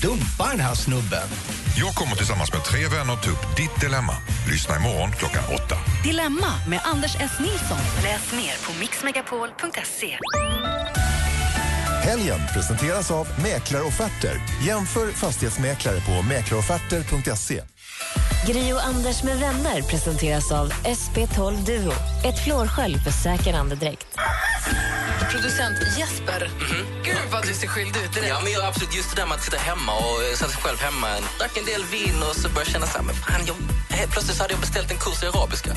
dumpa 0.03 0.49
den 0.51 0.61
här 0.61 0.75
snubben. 0.75 1.29
Jag 1.77 1.95
kommer 1.95 2.17
tillsammans 2.17 2.53
med 2.53 2.65
tre 2.65 2.89
vänner 2.89 3.17
ta 3.17 3.31
upp 3.31 3.57
ditt 3.57 3.81
dilemma. 3.81 4.15
Lyssna 4.51 4.77
imorgon 4.77 5.13
klockan 5.13 5.45
åtta. 5.55 5.77
Dilemma 6.03 6.53
med 6.69 6.81
Anders 6.85 7.17
S. 7.21 7.33
Nilsson. 7.41 7.79
Läs 8.03 8.33
mer 8.33 8.55
på 8.67 8.79
mixmegapol.se. 8.81 10.19
Helgen 12.05 12.41
presenteras 12.55 13.11
av 13.11 13.29
Mäklarofferter. 13.43 14.41
Jämför 14.67 15.13
fastighetsmäklare 15.13 16.01
på 16.01 16.23
mäklarofferter.se. 16.23 17.63
Gri 18.47 18.73
och 18.73 18.85
Anders 18.85 19.23
med 19.23 19.39
vänner 19.39 19.83
presenteras 19.83 20.53
av 20.53 20.73
SP12 20.73 21.65
Duo. 21.67 21.93
Ett 22.25 22.45
flårskölj 22.45 22.99
för 22.99 23.11
säker 23.11 23.55
andedräkt. 23.55 24.07
Producent 25.31 25.79
Jesper. 25.99 26.51
Gud 27.05 27.17
vad 27.33 27.47
du 27.47 27.55
ser 27.55 27.67
skyldig 27.67 28.01
ut. 28.01 28.25
Ja, 28.29 28.41
men 28.43 28.53
jag, 28.53 28.65
absolut, 28.65 28.97
just 28.97 29.17
det 29.17 29.23
där 29.23 29.27
med 29.29 29.35
att 29.35 29.45
sitta 29.45 29.57
hemma 29.57 29.93
och 29.93 30.23
eh, 30.23 30.37
sätta 30.37 30.51
sig 30.51 30.63
själv 30.63 30.79
hemma, 30.81 31.09
drack 31.39 31.57
en 31.57 31.65
del 31.65 31.85
vin 31.85 32.23
och 32.29 32.37
så 32.37 32.43
började 32.49 32.61
jag 32.61 32.67
känna 32.67 32.87
så 32.87 32.99
här, 32.99 33.05
men 33.05 33.15
fan, 33.15 33.41
jag, 33.47 33.57
plötsligt 34.11 34.37
så 34.37 34.43
hade 34.43 34.55
jag 34.55 34.61
beställt 34.61 34.91
en 34.91 34.99
kurs 34.99 35.23
i 35.23 35.27
arabiska. 35.27 35.71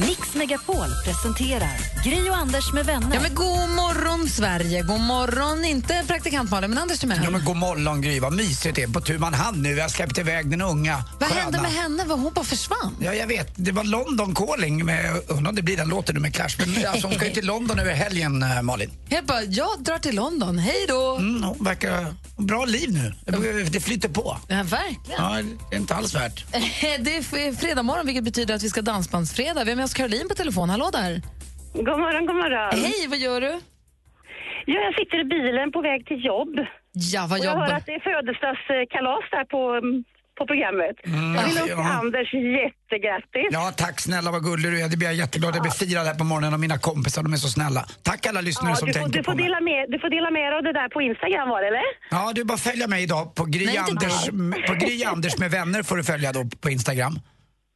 Mix 0.00 0.34
Megapol 0.34 0.86
presenterar 1.04 1.76
Gry 2.04 2.30
och 2.30 2.36
Anders 2.36 2.72
med 2.72 2.86
vänner. 2.86 3.14
Ja, 3.14 3.20
men 3.20 3.34
god 3.34 3.68
morgon, 3.68 4.28
Sverige. 4.28 4.82
God 4.82 5.00
morgon, 5.00 5.64
inte 5.64 6.04
praktikant 6.06 6.50
Malin, 6.50 6.70
men 6.70 6.78
Anders 6.78 6.98
Timell. 6.98 7.20
Ja 7.24 7.30
men 7.30 7.44
god 7.44 7.56
morgon 7.56 8.00
Gry, 8.02 8.20
vad 8.20 8.32
mysigt 8.32 8.76
det 8.76 8.82
är 8.82 8.88
på 8.88 9.00
tu 9.00 9.18
man 9.18 9.34
hand 9.34 9.62
nu. 9.62 9.74
Vi 9.74 9.80
har 9.80 9.88
släppt 9.88 10.18
iväg 10.18 10.50
den 10.50 10.62
unga 10.62 11.04
Vad 11.20 11.28
sköna. 11.28 11.40
hände 11.40 11.60
med 11.60 11.70
henne? 11.70 12.04
Var 12.04 12.16
hon 12.16 12.32
bara 12.32 12.44
försvann? 12.44 12.96
Ja, 13.00 13.14
jag 13.14 13.26
vet. 13.26 13.52
Det 13.56 13.72
var 13.72 13.84
London 13.84 14.34
Calling 14.34 14.84
med, 14.84 15.20
undrar 15.28 15.48
om 15.50 15.56
det 15.56 15.62
blir 15.62 15.76
den 15.76 15.88
låten 15.88 16.14
nu 16.14 16.20
med 16.20 16.34
Clash. 16.34 16.56
Men 16.58 16.86
alltså, 16.92 17.06
hon 17.06 17.16
ska 17.16 17.26
ju 17.26 17.32
till 17.32 17.46
London 17.46 17.78
över 17.78 17.94
helgen, 17.94 18.42
eh, 18.42 18.62
Malin. 18.62 18.90
Jag 19.08 19.24
bara, 19.24 19.42
jag 19.42 19.82
drar 19.82 19.98
till 19.98 20.14
London. 20.14 20.58
Hej 20.58 20.84
då! 20.88 21.16
Mm, 21.16 21.42
hon 21.42 21.64
verkar 21.64 22.02
ha 22.02 22.14
bra 22.36 22.64
liv 22.64 22.92
nu. 22.92 23.14
Det, 23.70 23.80
flyter 23.80 24.08
på. 24.08 24.38
Ja, 24.48 24.56
verkligen. 24.62 25.22
Ja, 25.22 25.42
det 25.70 25.76
är 25.76 25.80
inte 25.80 25.94
alls 25.94 26.14
värt. 26.14 26.44
Det 27.00 27.16
är 27.16 27.56
fredag 27.56 27.82
morgon, 27.82 28.06
vilket 28.06 28.24
betyder 28.24 28.54
att 28.54 28.62
vi 28.62 28.70
ska 28.70 28.82
dansbandsfredag. 28.82 29.64
Vi 29.64 29.70
har 29.70 29.76
med 29.76 29.87
oss 29.88 29.94
Caroline 29.94 30.28
på 30.28 30.34
telefon. 30.34 30.70
Hallå 30.70 30.88
där. 30.92 31.12
God 31.88 31.98
morgon, 32.04 32.24
god 32.30 32.36
morgon. 32.42 32.70
Hej, 32.84 33.00
vad 33.12 33.18
gör 33.26 33.40
du? 33.46 33.52
Ja, 34.72 34.78
jag 34.86 34.94
sitter 35.00 35.18
i 35.24 35.26
bilen 35.34 35.66
på 35.76 35.80
väg 35.88 36.00
till 36.06 36.20
jobb. 36.32 36.54
Ja, 37.14 37.22
vad 37.30 37.38
Och 37.40 37.44
jag 37.46 37.50
hör 37.50 37.60
jobbar 37.62 37.76
att 37.78 37.86
det 37.86 37.94
är 38.00 38.02
födelsedagskalas 38.10 39.24
där 39.34 39.44
på, 39.54 39.62
på 40.38 40.42
programmet. 40.50 40.96
Mm, 41.04 41.34
jag 41.36 41.44
vill 41.48 41.58
ja. 41.68 41.92
Anders 42.00 42.28
jättegrattis. 42.34 43.48
Ja, 43.58 43.64
tack 43.84 43.96
snälla 44.06 44.28
vad 44.36 44.42
gullig 44.48 44.68
du 44.72 44.76
är. 44.82 44.88
Det 44.92 44.96
blir 45.00 45.08
jag 45.12 45.18
jätteglad. 45.24 45.50
Jag 45.56 45.62
blir 45.66 45.76
firad 45.82 46.04
här 46.10 46.14
på 46.22 46.24
morgonen 46.32 46.52
av 46.56 46.60
mina 46.66 46.78
kompisar. 46.88 47.20
De 47.22 47.32
är 47.32 47.36
så 47.46 47.50
snälla. 47.56 47.82
Tack 48.10 48.20
alla 48.26 48.40
lyssnare 48.40 48.72
Ja, 48.72 48.76
som 48.76 48.86
du, 48.88 48.92
får, 48.92 49.00
tänker 49.00 49.18
du, 49.18 49.24
på 49.24 49.30
får 49.30 49.36
mig. 49.36 49.44
dela 49.44 49.60
med, 49.70 49.80
du 49.92 49.98
får 50.04 50.10
dela 50.16 50.30
med 50.36 50.46
dig 50.50 50.56
av 50.58 50.62
det 50.68 50.74
där 50.80 50.88
på 50.96 50.98
Instagram 51.08 51.48
var 51.52 51.60
det 51.62 51.68
eller? 51.72 51.86
Ja, 52.10 52.32
du 52.34 52.44
bara 52.44 52.58
följa 52.58 52.86
mig 52.94 53.00
idag 53.02 53.34
på 53.38 53.44
Gry, 53.44 53.66
Nej, 53.66 53.78
Anders, 53.88 54.16
på 54.68 54.74
Gry 54.82 55.04
Anders 55.12 55.34
med 55.42 55.50
vänner 55.58 55.80
får 55.88 55.96
du 55.96 56.04
följa 56.12 56.32
då 56.32 56.42
på 56.62 56.70
Instagram. 56.70 57.14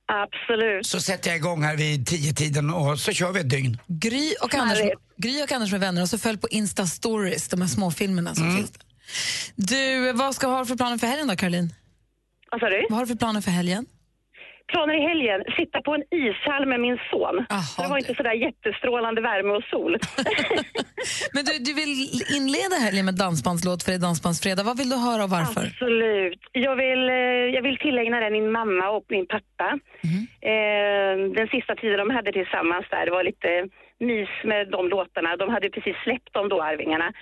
Absolut. 0.06 0.86
Så 0.86 1.00
sätter 1.00 1.30
jag 1.30 1.36
igång 1.36 1.62
här 1.62 1.76
vid 1.76 2.06
tio 2.06 2.32
tiden 2.34 2.70
och 2.70 2.98
så 2.98 3.12
kör 3.12 3.32
vi 3.32 3.40
ett 3.40 3.50
dygn. 3.50 3.78
Gry 3.86 4.34
och, 4.42 4.54
Anders, 4.54 4.78
Gry 5.16 5.42
och 5.42 5.52
Anders 5.52 5.72
med 5.72 5.80
vänner 5.80 6.02
och 6.02 6.08
så 6.08 6.18
följ 6.18 6.38
på 6.38 6.48
Insta 6.48 6.86
Stories, 6.86 7.48
de 7.48 7.60
här 7.60 7.68
småfilmerna 7.68 8.34
som 8.34 8.44
Mm. 8.44 8.56
finns 8.56 8.70
där. 8.70 8.82
Du, 9.54 10.12
vad 10.12 10.34
ska 10.34 10.46
du 10.46 10.52
ha 10.52 10.64
för 10.64 10.76
planer 10.76 10.98
för 10.98 11.06
helgen 11.06 11.28
då, 11.28 11.36
Caroline? 11.36 11.74
Vad 12.50 12.60
sa 12.60 12.68
du? 12.68 12.86
Vad 12.90 12.98
har 12.98 13.06
du 13.06 13.08
för 13.08 13.16
planer 13.18 13.40
för 13.40 13.50
helgen? 13.50 13.86
Planer 14.72 14.94
i 15.00 15.02
helgen, 15.08 15.40
sitta 15.56 15.78
på 15.86 15.90
en 15.94 16.04
ishall 16.10 16.64
med 16.72 16.80
min 16.86 16.98
son. 17.10 17.36
det 17.78 17.88
var 17.92 17.98
inte 18.02 18.14
sådär 18.14 18.36
jättestrålande 18.46 19.20
värme 19.20 19.52
och 19.58 19.64
sol. 19.72 19.92
Men 21.34 21.42
du, 21.44 21.52
du 21.66 21.72
vill 21.80 21.94
inleda 22.38 22.76
helgen 22.86 23.04
med 23.04 23.16
dansbandslåt 23.24 23.82
för 23.82 23.90
det 23.92 23.98
är 24.00 24.06
dansbandsfredag. 24.08 24.64
Vad 24.64 24.78
vill 24.78 24.90
du 24.94 24.98
höra 25.08 25.22
och 25.24 25.30
varför? 25.38 25.64
Absolut. 25.66 26.40
Jag 26.52 26.76
vill, 26.76 27.02
eh, 27.08 27.46
jag 27.56 27.62
vill 27.62 27.78
tillägna 27.78 28.20
den 28.20 28.32
min 28.32 28.52
mamma 28.52 28.84
och 28.96 29.06
min 29.08 29.26
pappa. 29.34 29.68
Eh, 30.52 31.14
den 31.38 31.48
sista 31.54 31.74
tiden 31.74 31.98
de 31.98 32.10
hade 32.10 32.32
tillsammans 32.32 32.86
där, 32.90 33.04
det 33.06 33.12
var 33.18 33.24
lite 33.24 33.50
mys 34.08 34.34
med 34.44 34.70
de 34.70 34.88
låtarna. 34.88 35.36
De 35.36 35.48
hade 35.48 35.70
precis 35.70 35.96
släppt 36.04 36.32
dem 36.32 36.48
då, 36.48 36.62
Arvingarna. 36.62 37.12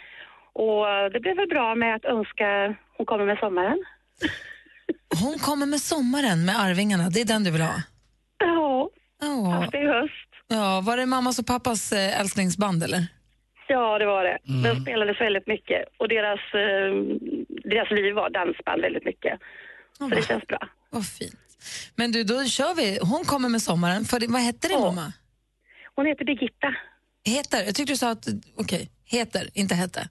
Och 0.52 0.86
det 1.12 1.20
blev 1.20 1.36
väl 1.36 1.48
bra 1.48 1.74
med 1.74 1.94
att 1.94 2.04
önska 2.04 2.74
Hon 2.96 3.06
kommer 3.06 3.26
med 3.26 3.38
sommaren. 3.38 3.84
Hon 5.20 5.38
kommer 5.38 5.66
med 5.66 5.80
sommaren 5.80 6.44
med 6.44 6.60
Arvingarna, 6.60 7.10
det 7.10 7.20
är 7.20 7.24
den 7.24 7.44
du 7.44 7.50
vill 7.50 7.60
ha? 7.60 7.82
Ja, 8.38 8.90
oh. 9.22 9.70
det 9.70 9.78
i 9.78 9.86
höst. 9.86 10.30
Ja, 10.48 10.80
var 10.80 10.96
det 10.96 11.06
mammas 11.06 11.38
och 11.38 11.46
pappas 11.46 11.92
eh, 11.92 12.20
älsklingsband 12.20 12.82
eller? 12.82 13.06
Ja, 13.68 13.98
det 13.98 14.06
var 14.06 14.24
det. 14.24 14.38
Mm. 14.48 14.62
Den 14.62 14.82
spelades 14.82 15.20
väldigt 15.20 15.46
mycket 15.46 15.84
och 15.98 16.08
deras, 16.08 16.40
eh, 16.54 16.90
deras 17.70 17.90
liv 17.90 18.14
var 18.14 18.30
dansband 18.30 18.80
väldigt 18.82 19.04
mycket. 19.04 19.40
Så 19.98 20.08
det 20.08 20.26
känns 20.26 20.46
bra. 20.46 20.68
Vad 20.90 21.06
fint. 21.06 21.40
Men 21.94 22.12
du, 22.12 22.24
då 22.24 22.44
kör 22.44 22.74
vi. 22.74 22.98
Hon 23.02 23.24
kommer 23.24 23.48
med 23.48 23.62
sommaren. 23.62 24.04
För, 24.04 24.32
vad 24.32 24.40
hette 24.40 24.68
din 24.68 24.80
mamma? 24.80 25.12
Hon 25.94 26.06
heter 26.06 26.24
Birgitta. 26.24 26.74
Heter? 27.24 27.64
Jag 27.64 27.74
tyckte 27.74 27.92
du 27.92 27.96
sa 27.96 28.10
att, 28.10 28.26
okej, 28.56 28.90
heter, 29.04 29.48
inte 29.54 29.74
hette. 29.74 30.00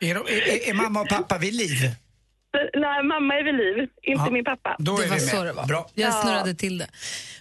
Är, 0.00 0.14
de, 0.14 0.20
är, 0.20 0.68
är 0.70 0.74
mamma 0.74 1.00
och 1.00 1.08
pappa 1.08 1.38
vid 1.38 1.54
liv? 1.54 1.76
Nej, 2.84 3.02
mamma 3.04 3.34
är 3.34 3.44
vid 3.44 3.54
liv, 3.54 3.78
inte 3.80 4.24
Ja, 4.26 4.30
min 4.30 4.44
pappa. 4.44 4.76
då 4.78 4.92
är 4.98 5.02
det 5.02 5.08
var 5.08 5.16
vi 5.16 5.22
med. 5.26 5.30
så 5.34 5.44
det 5.44 5.52
var. 5.52 5.66
Bra. 5.66 5.86
Jag 5.94 6.08
Ja. 6.08 6.12
snurrade 6.12 6.54
till 6.54 6.78
det. 6.78 6.88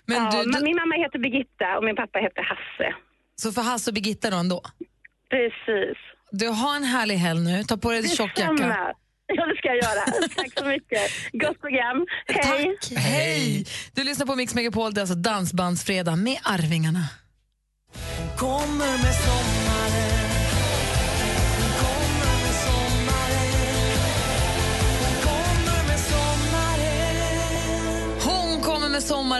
Men 0.05 0.17
ja, 0.23 0.31
du, 0.31 0.37
men 0.37 0.59
du, 0.59 0.65
min 0.65 0.75
mamma 0.75 0.95
heter 0.95 1.19
Birgitta 1.19 1.77
och 1.77 1.83
min 1.83 1.95
pappa 1.95 2.19
heter 2.19 2.43
Hasse. 2.43 2.95
så 3.35 3.51
för 3.51 3.61
Hasse 3.61 3.89
och 3.89 3.93
Birgitta 3.93 4.29
då 4.29 4.37
ändå? 4.37 4.61
Precis. 5.29 5.97
Du 6.31 6.47
har 6.47 6.75
en 6.75 6.83
härlig 6.83 7.15
helg 7.15 7.39
nu. 7.39 7.63
Ta 7.63 7.77
på 7.77 7.89
dig 7.89 7.99
en 7.99 8.07
tjock 8.09 8.39
jacka. 8.39 8.93
Ja, 9.35 9.45
det 9.45 9.55
ska 9.57 9.67
jag 9.67 9.77
göra. 9.77 10.01
Tack 10.35 10.59
så 10.59 10.65
mycket. 10.65 11.01
Gott 11.33 11.61
program. 11.61 12.05
Hej! 12.27 12.77
Tack. 12.81 12.97
Hej! 12.99 13.65
Du 13.95 14.03
lyssnar 14.03 14.25
på 14.25 14.35
Mix 14.35 14.55
Megapol, 14.55 14.93
det 14.93 14.99
är 14.99 15.01
alltså 15.01 15.15
Dansbandsfredag 15.15 16.17
med 16.17 16.37
Arvingarna. 16.43 17.03
Kommer 18.37 18.97
med 19.03 19.15
sommaren 19.15 20.08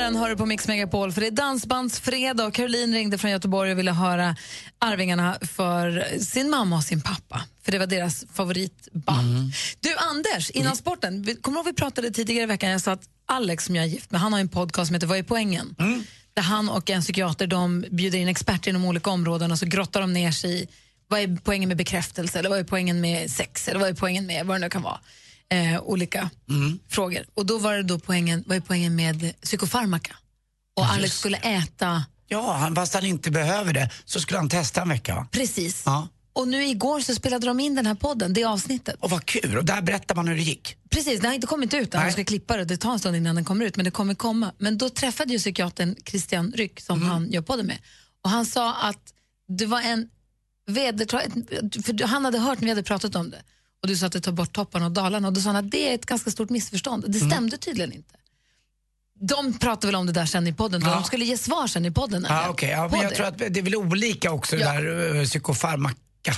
sommaren, 0.10 0.24
hör 0.24 0.30
du 0.30 0.38
på 0.38 0.46
Mix 0.46 0.68
Megapol, 0.68 1.12
för 1.12 1.22
det 1.22 1.28
är 1.28 1.32
dansbandsfredag 1.32 2.48
och 2.48 2.54
Caroline 2.54 2.94
ringde 2.94 3.18
från 3.18 3.32
Göteborg 3.32 3.72
och 3.72 3.80
ville 3.80 3.92
höra 3.92 4.36
Arvingarna 4.80 5.38
för 5.42 6.18
sin 6.20 6.50
mamma 6.50 6.76
och 6.78 6.84
sin 6.84 7.02
pappa, 7.02 7.42
för 7.64 7.72
det 7.72 7.80
var 7.80 7.88
deras 7.88 8.26
favoritband. 8.34 9.54
Du 9.80 9.96
Anders, 9.98 10.50
innan 10.50 10.76
sporten, 10.76 11.22
vi- 11.22 11.36
kommer 11.36 11.56
du 11.56 11.60
ihåg 11.60 11.66
vi 11.66 11.74
pratade 11.74 12.12
tidigare 12.12 12.44
i 12.44 12.46
veckan, 12.48 12.70
jag 12.70 12.82
sa 12.82 12.92
att 12.92 13.04
Alex 13.28 13.66
som 13.66 13.76
jag 13.76 13.86
är 13.86 13.90
gift 13.90 14.12
med, 14.12 14.22
han 14.22 14.34
har 14.34 14.40
en 14.40 14.50
podcast 14.50 14.88
som 14.88 14.94
heter 14.94 15.08
Vad 15.08 15.18
är 15.18 15.24
poängen? 15.24 15.76
Där 16.34 16.44
han 16.44 16.70
och 16.70 16.90
en 16.90 17.02
psykiater 17.02 17.48
de 17.48 17.86
bjuder 17.92 18.20
in 18.20 18.28
experter 18.28 18.70
inom 18.70 18.86
olika 18.86 19.10
områden 19.10 19.52
och 19.52 19.60
så 19.60 19.66
grottar 19.66 20.02
de 20.02 20.14
ner 20.14 20.32
sig 20.32 20.62
i 20.64 20.68
vad 21.08 21.20
är 21.20 21.38
poängen 21.44 21.68
med 21.68 21.78
bekräftelse, 21.78 22.40
eller 22.40 22.50
vad 22.50 22.60
är 22.60 22.64
poängen 22.64 23.02
med 23.02 23.32
sex, 23.32 23.68
eller 23.68 23.80
vad 23.80 23.90
är 23.90 23.94
poängen 23.94 24.26
med 24.26 24.46
vad 24.46 24.56
det 24.56 24.60
nu 24.60 24.70
kan 24.70 24.82
vara. 24.82 25.00
Eh, 25.52 25.82
olika 25.82 26.30
frågor. 26.90 27.26
Och 27.34 27.46
då 27.46 27.58
var 27.58 27.74
det 27.76 27.84
då 27.84 28.00
poängen, 28.00 28.44
vad 28.48 28.58
är 28.58 28.62
poängen 28.62 28.96
med 28.96 29.42
psykofarmaka? 29.42 30.16
Och 30.76 30.84
Ja, 30.84 30.90
Alex 30.90 31.04
just 31.04 31.20
skulle 31.20 31.38
äta, 31.38 32.04
Ja, 32.28 32.54
han, 32.54 32.76
fast 32.76 32.94
han 32.94 33.06
inte 33.06 33.32
behöver 33.32 33.74
det 33.74 33.90
så 34.06 34.20
skulle 34.20 34.38
han 34.40 34.50
testa 34.50 34.82
en 34.82 34.90
vecka. 34.90 35.16
va? 35.16 35.28
precis. 35.32 35.84
Ja. 35.86 36.08
Och 36.34 36.48
nu 36.48 36.66
igår 36.68 37.00
så 37.00 37.16
spelade 37.16 37.48
de 37.48 37.60
in 37.60 37.76
den 37.76 37.86
här 37.86 37.96
podden, 37.96 38.34
det 38.34 38.44
avsnittet. 38.44 38.96
Och 39.00 39.10
vad 39.10 39.26
kul, 39.26 39.58
och 39.58 39.66
där 39.66 39.82
berättar 39.82 40.16
man 40.16 40.28
hur 40.28 40.36
det 40.36 40.42
gick. 40.42 40.76
Precis, 40.90 41.20
den 41.20 41.26
har 41.30 41.34
inte 41.36 41.48
kommit 41.48 41.74
ut 41.74 41.94
än, 41.94 42.06
de 42.06 42.12
ska 42.12 42.24
klippa 42.24 42.58
det, 42.58 42.66
det 42.66 42.78
tar 42.78 42.92
en 42.94 43.00
stund 43.00 43.16
innan 43.16 43.36
den 43.36 43.46
kommer 43.46 43.66
ut, 43.66 43.76
men 43.76 43.86
det 43.86 43.92
kommer 43.92 44.14
komma. 44.16 44.52
Men 44.58 44.78
då 44.78 44.90
träffade 44.90 45.34
ju 45.34 45.40
psykiatern 45.40 45.96
Christian 46.06 46.52
Ryck 46.56 46.80
som 46.80 47.02
han 47.02 47.32
gör 47.32 47.42
podden 47.42 47.66
med. 47.66 47.78
Och 48.24 48.30
han 48.30 48.46
sa 48.46 48.76
att 48.76 49.14
det 49.48 49.66
var 49.66 49.82
en 49.82 50.10
vedertra- 50.68 51.84
för 51.84 52.08
han 52.08 52.26
hade 52.26 52.40
hört 52.40 52.60
när 52.60 52.66
vi 52.66 52.70
hade 52.72 52.84
pratat 52.84 53.16
om 53.16 53.30
det. 53.30 53.42
Och 53.82 53.88
du 53.88 53.96
sa 53.98 54.06
att 54.06 54.12
det 54.12 54.22
tar 54.22 54.32
bort 54.32 54.54
topparna 54.54 54.86
och 54.86 54.92
dalarna 54.92 55.28
och 55.28 55.34
då 55.34 55.42
sa 55.42 55.50
han 55.50 55.56
att 55.66 55.72
det 55.72 55.90
är 55.92 55.96
ett 55.96 56.06
ganska 56.06 56.32
stort 56.32 56.50
missförstånd. 56.50 57.06
Det 57.08 57.20
stämde 57.20 57.58
tydligen 57.58 57.94
inte. 57.94 58.16
De 59.22 59.54
pratar 59.60 59.88
väl 59.88 59.96
om 59.96 60.06
det 60.06 60.14
där 60.14 60.26
sen 60.26 60.48
i 60.48 60.54
podden, 60.54 60.82
Ja. 60.86 60.94
de 60.94 61.04
skulle 61.04 61.26
ge 61.26 61.38
svar 61.38 61.68
sen 61.68 61.86
i 61.86 61.92
podden. 61.92 62.26
Ja, 62.30 62.50
okej. 62.50 62.70
ja, 62.70 62.88
men 62.92 63.02
jag 63.02 63.12
det. 63.12 63.16
tror 63.16 63.28
att 63.28 63.38
det 63.38 63.58
är 63.58 63.62
väl 63.62 63.76
olika 63.76 64.32
också 64.32 64.56
det 64.56 64.62
Ja. 64.62 64.74
där 64.74 65.16
uh, 65.16 65.24
psykofarmaka. 65.26 65.96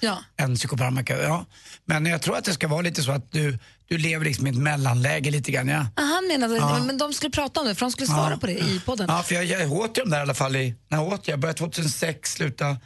Ja. 0.00 0.18
En 0.36 0.56
psykofarmaka, 0.56 1.22
ja. 1.22 1.46
Men 1.84 2.06
jag 2.06 2.22
tror 2.22 2.36
att 2.36 2.44
det 2.44 2.52
ska 2.54 2.68
vara 2.68 2.80
lite 2.82 3.02
så 3.02 3.12
att 3.12 3.32
du, 3.32 3.58
du 3.88 3.98
lever 3.98 4.24
liksom 4.24 4.46
i 4.46 4.50
ett 4.50 4.56
mellanläge 4.56 5.30
lite 5.30 5.52
grann, 5.52 5.68
ja. 5.68 5.86
Ah, 5.96 6.02
Han 6.02 6.26
menade 6.28 6.56
Ja. 6.56 6.82
men 6.86 6.98
de 6.98 7.12
skulle 7.12 7.30
prata 7.30 7.60
om 7.60 7.66
det, 7.66 7.74
för 7.74 7.80
de 7.86 7.92
skulle 7.92 8.06
svara 8.06 8.30
Ja. 8.30 8.36
på 8.36 8.46
det 8.46 8.58
i 8.58 8.80
podden. 8.84 9.06
Ja, 9.10 9.22
för 9.22 9.34
jag, 9.34 9.44
jag 9.44 9.72
åt 9.72 9.98
ju 9.98 10.02
dem 10.02 10.10
där 10.10 10.18
i 10.18 10.22
alla 10.22 10.34
fall 10.34 10.56
i, 10.56 10.74
när 10.88 10.98
jag 10.98 11.06
åt 11.12 11.28
jag? 11.28 11.32
Jag 11.32 11.40
började 11.40 11.58
2006, 11.58 12.32
slutade 12.32 12.76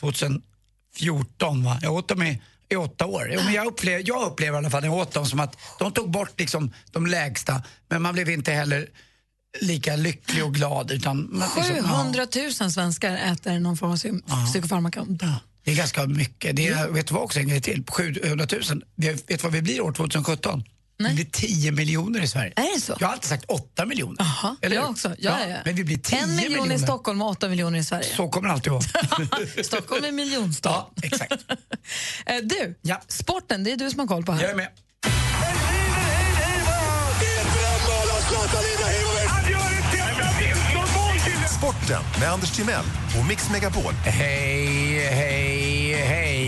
2014 0.00 1.64
va. 1.64 1.78
Jag 1.82 1.92
åt 1.92 2.08
dem 2.08 2.22
i, 2.22 2.42
i 2.68 2.76
åtta 2.76 3.06
år. 3.06 3.32
Men 3.44 3.52
jag, 3.54 3.66
upplever, 3.66 4.02
jag 4.06 4.26
upplever 4.32 4.54
i 4.54 4.58
alla 4.58 4.70
fall 4.70 4.80
när 4.82 4.88
jag 4.88 4.96
åt 4.98 5.12
dem 5.12 5.26
som 5.26 5.40
att 5.40 5.56
de 5.78 5.92
tog 5.92 6.10
bort 6.10 6.40
liksom 6.40 6.72
de 6.92 7.06
lägsta, 7.06 7.62
men 7.88 8.02
man 8.02 8.14
blev 8.14 8.30
inte 8.30 8.52
heller 8.52 8.88
lika 9.60 9.96
lycklig 9.96 10.44
och 10.44 10.54
glad 10.54 10.90
utan... 10.90 11.28
Man, 11.32 11.48
liksom, 11.56 11.76
ja. 11.76 11.82
700 11.82 12.26
000 12.60 12.70
svenskar 12.72 13.16
äter 13.16 13.58
någon 13.58 13.76
form 13.76 13.90
av 13.90 13.96
psy- 13.96 14.46
psykofarmaka. 14.52 15.04
Det 15.64 15.70
är 15.70 15.76
ganska 15.76 16.06
mycket. 16.06 16.56
Det 16.56 16.68
är, 16.68 16.88
vet 16.88 17.06
du 17.06 17.14
vad 17.14 17.22
också 17.22 17.38
en 17.40 17.48
grej 17.48 17.60
till? 17.60 17.82
På 17.84 17.92
700 17.92 18.46
000. 18.70 18.82
Vi- 18.96 19.08
Vet 19.12 19.26
du 19.28 19.36
vad 19.36 19.52
vi 19.52 19.62
blir 19.62 19.80
år 19.80 19.92
2017? 19.92 20.64
Vi 20.98 21.14
blir 21.14 21.24
10 21.32 21.72
miljoner 21.72 22.20
i 22.22 22.28
Sverige. 22.28 22.52
Är 22.56 22.74
det 22.74 22.80
så? 22.80 22.96
Jag 23.00 23.06
har 23.06 23.12
alltid 23.12 23.28
sagt 23.28 23.44
8 23.48 23.86
miljoner. 23.86 24.16
Jaha, 24.18 24.56
Eller 24.62 24.76
jag 24.76 24.90
också. 24.90 25.14
Ja, 25.18 25.38
ja. 25.48 25.56
Men 25.64 25.74
vi 25.74 25.84
blir 25.84 25.98
10 25.98 26.18
En 26.18 26.36
miljon 26.36 26.52
miljoner. 26.52 26.74
i 26.74 26.78
Stockholm 26.78 27.22
och 27.22 27.28
åtta 27.28 27.48
miljoner 27.48 27.78
i 27.78 27.84
Sverige. 27.84 28.16
Så 28.16 28.28
kommer 28.28 28.48
det 28.48 28.54
alltid 28.54 28.72
vara. 28.72 28.82
Stockholm 29.64 30.04
är 30.04 30.12
miljonstad. 30.12 30.70
Ja, 30.70 30.92
exakt. 31.02 31.32
Eh, 32.26 32.36
du, 32.42 32.74
sporten, 33.08 33.64
det 33.64 33.72
är 33.72 33.76
du 33.76 33.90
som 33.90 33.98
har 34.00 34.06
koll 34.06 34.24
på 34.24 34.32
här. 34.32 34.42
Jag 34.42 34.50
är 34.50 34.56
med. 34.56 34.68
Sporten 41.58 42.02
med 42.20 42.32
Anders 42.32 42.50
Timell 42.56 42.84
och 43.20 43.26
Mix 43.28 43.50
Megapol. 43.50 43.92
Hej, 43.92 45.08
hej, 45.10 45.67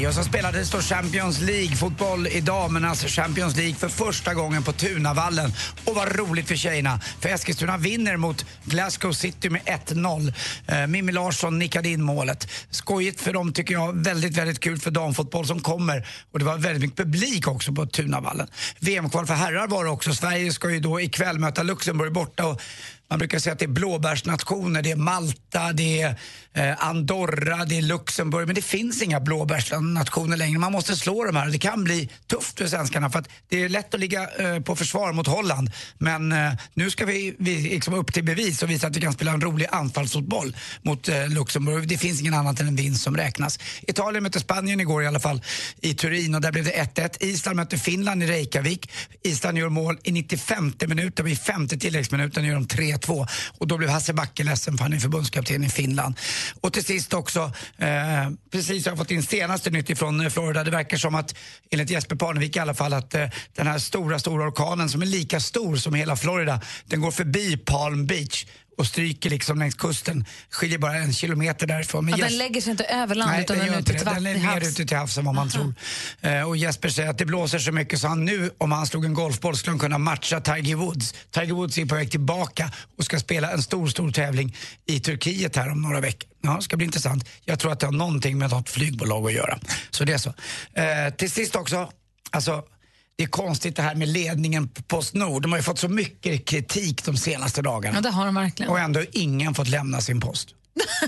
hej. 0.01 0.09
Och 0.09 0.15
så 0.15 0.25
spelades 0.25 0.71
då 0.71 0.79
Champions 0.79 1.41
League-fotboll 1.41 2.27
i 2.27 2.41
damernas 2.41 2.91
alltså 2.91 3.21
Champions 3.21 3.57
League 3.57 3.75
för 3.75 3.89
första 3.89 4.35
gången 4.35 4.63
på 4.63 4.73
Tunavallen. 4.73 5.53
Och 5.85 5.95
vad 5.95 6.17
roligt 6.17 6.49
för 6.49 6.57
tjejerna, 6.57 7.01
för 7.21 7.29
Eskilstuna 7.29 7.77
vinner 7.77 8.17
mot 8.17 8.47
Glasgow 8.65 9.13
City 9.13 9.51
med 9.51 9.63
1-0. 9.63 10.33
Eh, 10.67 10.87
Mimmi 10.87 11.13
Larsson 11.13 11.59
nickade 11.59 11.89
in 11.89 12.03
målet. 12.03 12.49
Skojigt 12.71 13.21
för 13.21 13.33
dem 13.33 13.53
tycker 13.53 13.75
jag, 13.75 14.05
väldigt, 14.05 14.37
väldigt 14.37 14.61
kul 14.61 14.79
för 14.79 14.91
damfotboll 14.91 15.47
som 15.47 15.61
kommer. 15.61 16.07
Och 16.33 16.39
det 16.39 16.45
var 16.45 16.59
väldigt 16.59 16.83
mycket 16.83 16.97
publik 16.97 17.49
också 17.49 17.73
på 17.73 17.87
Tunavallen. 17.87 18.49
VM-kval 18.79 19.27
för 19.27 19.35
herrar 19.35 19.67
var 19.67 19.85
det 19.85 19.91
också. 19.91 20.15
Sverige 20.15 20.53
ska 20.53 20.71
ju 20.71 20.81
då 20.81 21.01
ikväll 21.01 21.39
möta 21.39 21.63
Luxemburg 21.63 22.13
borta. 22.13 22.47
Och 22.47 22.63
man 23.11 23.19
brukar 23.19 23.39
säga 23.39 23.53
att 23.53 23.59
det 23.59 23.65
är 23.65 23.69
blåbärsnationer, 23.69 24.83
det 24.83 24.91
är 24.91 24.97
Malta, 24.97 25.73
det 25.73 26.01
är 26.01 26.17
eh, 26.53 26.87
Andorra, 26.87 27.65
det 27.65 27.79
är 27.79 27.83
Luxemburg. 27.83 28.47
Men 28.47 28.55
det 28.55 28.63
finns 28.63 29.03
inga 29.03 29.21
blåbärsnationer 29.21 30.37
längre. 30.37 30.59
Man 30.59 30.73
måste 30.73 30.97
slå 30.97 31.25
de 31.25 31.37
här. 31.37 31.49
Det 31.49 31.59
kan 31.59 31.85
bli 31.85 32.09
tufft 32.27 32.59
för 32.59 32.67
svenskarna 32.67 33.11
för 33.11 33.19
att 33.19 33.29
det 33.49 33.63
är 33.63 33.69
lätt 33.69 33.95
att 33.95 34.01
ligga 34.01 34.29
eh, 34.39 34.61
på 34.61 34.77
försvar 34.77 35.13
mot 35.13 35.27
Holland. 35.27 35.71
Men 35.99 36.33
eh, 36.33 36.53
nu 36.75 36.91
ska 36.91 37.07
vi, 37.07 37.37
vi 37.39 37.61
liksom 37.61 37.95
upp 37.95 38.13
till 38.13 38.25
bevis 38.25 38.63
och 38.63 38.71
visa 38.71 38.87
att 38.87 38.97
vi 38.97 39.01
kan 39.01 39.13
spela 39.13 39.33
en 39.33 39.41
rolig 39.41 39.67
anfallsfotboll 39.71 40.57
mot 40.83 41.09
eh, 41.09 41.29
Luxemburg. 41.29 41.89
Det 41.89 41.99
finns 41.99 42.21
ingen 42.21 42.35
annat 42.35 42.61
än 42.61 42.69
en 42.69 42.77
vinst 42.77 43.03
som 43.03 43.17
räknas. 43.17 43.59
Italien 43.83 44.23
mötte 44.23 44.41
Spanien 44.41 44.81
igår 44.81 45.03
i 45.03 45.07
alla 45.07 45.21
fall 45.21 45.43
i 45.81 45.95
Turin 45.95 46.35
och 46.35 46.41
där 46.41 46.53
blev 46.53 46.65
det 46.65 46.91
1-1. 46.95 47.17
Island 47.21 47.57
mötte 47.57 47.79
Finland 47.79 48.23
i 48.23 48.27
Reykjavik. 48.27 48.91
Island 49.23 49.59
gör 49.59 49.69
mål 49.69 49.99
i 50.03 50.13
95 50.13 50.73
minuten 50.87 51.25
och 51.25 51.31
i 51.31 51.37
femte 51.37 51.79
tilläggsminuten 51.79 52.45
gör 52.45 52.55
de 52.55 52.67
3 52.67 53.00
3-2 53.07 53.29
och 53.59 53.67
då 53.67 53.79
blev 53.79 53.91
Hasse 53.91 54.13
Backe 54.13 54.45
ledsen 54.45 54.77
för 54.77 54.85
han 54.85 54.93
är 54.93 54.99
förbundskapten 54.99 55.65
i 55.65 55.69
Finland. 55.69 56.15
Och 56.61 56.73
till 56.73 56.85
sist 56.85 57.15
också, 57.15 57.53
eh, 57.79 57.89
precis 58.53 58.87
har 58.87 58.91
jag 58.91 58.99
fått 58.99 59.11
in 59.11 59.23
senaste 59.23 59.71
nytt 59.71 59.91
ifrån 59.91 60.21
eh, 60.21 60.29
Florida. 60.29 60.65
Det 60.65 60.71
verkar 60.71 60.97
som 60.97 61.15
att, 61.15 61.35
enligt 61.71 61.91
Jesper 61.91 62.17
Parnevik 62.17 62.57
i 62.57 62.59
alla 62.59 62.75
fall, 62.75 62.93
att 62.93 63.15
eh, 63.15 63.27
den 63.55 63.67
här 63.67 63.79
stora, 63.79 64.19
stora 64.19 64.49
orkanen 64.49 64.89
som 64.89 65.03
är 65.03 65.07
lika 65.07 65.41
stor 65.41 65.77
som 65.77 65.95
hela 65.95 66.17
Florida, 66.17 66.61
den 66.87 67.01
går 67.01 67.11
förbi 67.11 67.57
Palm 67.57 68.07
Beach 68.07 68.47
och 68.81 68.87
stryker 68.87 69.31
liksom 69.31 69.59
längs 69.59 69.75
kusten. 69.75 70.25
Skiljer 70.51 70.79
bara 70.79 70.95
en 70.95 71.13
kilometer 71.13 71.67
därifrån. 71.67 72.05
Men 72.05 72.19
den 72.19 72.29
Jes- 72.29 72.39
lägger 72.39 72.61
sig 72.61 72.71
inte 72.71 72.85
över 72.85 73.15
land 73.15 73.31
Nej, 73.31 73.43
utan 73.43 73.57
den 73.57 73.67
den 73.67 73.75
är 73.75 73.81
ute 73.81 73.93
till 73.93 74.05
Den 74.05 74.27
är 74.27 74.55
mer 74.55 74.69
ute 74.69 74.85
till 74.87 74.97
havs 74.97 75.19
än 75.19 75.25
vad 75.25 75.35
man 75.35 75.51
tror. 75.51 75.75
Eh, 76.21 76.43
och 76.43 76.57
Jesper 76.57 76.89
säger 76.89 77.11
att 77.11 77.19
det 77.19 77.25
blåser 77.27 77.59
så 77.59 77.73
mycket 77.73 78.01
så 78.01 78.09
han 78.09 78.25
nu, 78.25 78.51
om 78.59 78.73
han 78.73 78.87
slog 78.87 79.05
en 79.05 79.15
golfboll, 79.15 79.57
skulle 79.57 79.73
han 79.73 79.79
kunna 79.79 79.99
matcha 79.99 80.41
Tiger 80.41 80.75
Woods. 80.75 81.15
Tiger 81.31 81.53
Woods 81.53 81.79
är 81.79 81.85
på 81.87 81.95
väg 81.95 82.11
tillbaka 82.11 82.73
och 82.99 83.05
ska 83.05 83.19
spela 83.19 83.51
en 83.53 83.63
stor, 83.63 83.87
stor 83.87 84.11
tävling 84.11 84.57
i 84.87 85.01
Turkiet 85.01 85.57
här 85.57 85.71
om 85.71 85.83
några 85.83 86.01
veckor. 86.01 86.31
Ja, 86.43 86.57
det 86.57 86.63
ska 86.63 86.77
bli 86.77 86.87
intressant. 86.87 87.29
Jag 87.45 87.59
tror 87.59 87.73
att 87.73 87.81
det 87.81 87.87
har 87.87 87.93
någonting 87.93 88.39
med 88.39 88.51
något 88.51 88.69
flygbolag 88.71 89.27
att 89.27 89.33
göra. 89.33 89.59
Så 89.91 90.05
det 90.05 90.13
är 90.13 90.19
så. 90.19 90.35
Eh, 90.75 91.15
till 91.17 91.31
sist 91.31 91.57
också, 91.57 91.91
alltså 92.31 92.63
det 93.21 93.25
är 93.25 93.29
konstigt 93.29 93.77
det 93.77 93.83
här 93.83 93.95
med 93.95 94.09
ledningen 94.09 94.69
på 94.69 94.83
Postnord. 94.83 95.43
De 95.43 95.53
har 95.53 95.59
ju 95.59 95.63
fått 95.63 95.79
så 95.79 95.89
mycket 95.89 96.47
kritik 96.47 97.05
de 97.05 97.17
senaste 97.17 97.63
dagarna. 97.63 97.97
Ja, 97.97 98.01
det 98.01 98.11
har 98.11 98.27
de 98.27 98.35
verkligen. 98.35 98.73
Och 98.73 98.79
ändå 98.79 99.01
har 99.01 99.07
ingen 99.13 99.55
fått 99.55 99.69
lämna 99.69 100.01
sin 100.01 100.21
post. 100.21 100.49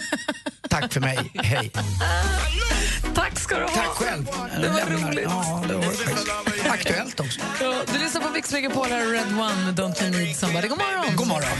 Tack 0.71 0.93
för 0.93 1.01
mig, 1.01 1.19
hej. 1.35 1.71
Tack 3.15 3.39
ska 3.39 3.57
du 3.57 3.63
ha. 3.63 3.69
Tack 3.69 3.89
själv. 3.89 4.25
Det 4.25 4.69
var 4.69 4.77
Lämnar. 4.77 5.09
roligt. 5.09 5.25
Ja, 5.25 5.65
det 5.69 5.75
var 5.75 6.71
aktuellt 6.75 7.21
också. 7.21 7.41
Ja, 7.61 7.83
du 7.93 7.99
lyssnar 7.99 8.21
på 8.23 8.31
Mix 8.31 8.53
Megapol 8.53 8.87
här, 8.89 9.07
Red 9.07 9.27
One 9.27 9.65
med 9.65 9.81
Don't 9.81 10.03
You 10.03 10.25
Need 10.25 10.37
Somebody. 10.37 10.69
God 10.69 10.79
morgon! 10.79 11.17
God 11.17 11.29
morgon. 11.29 11.59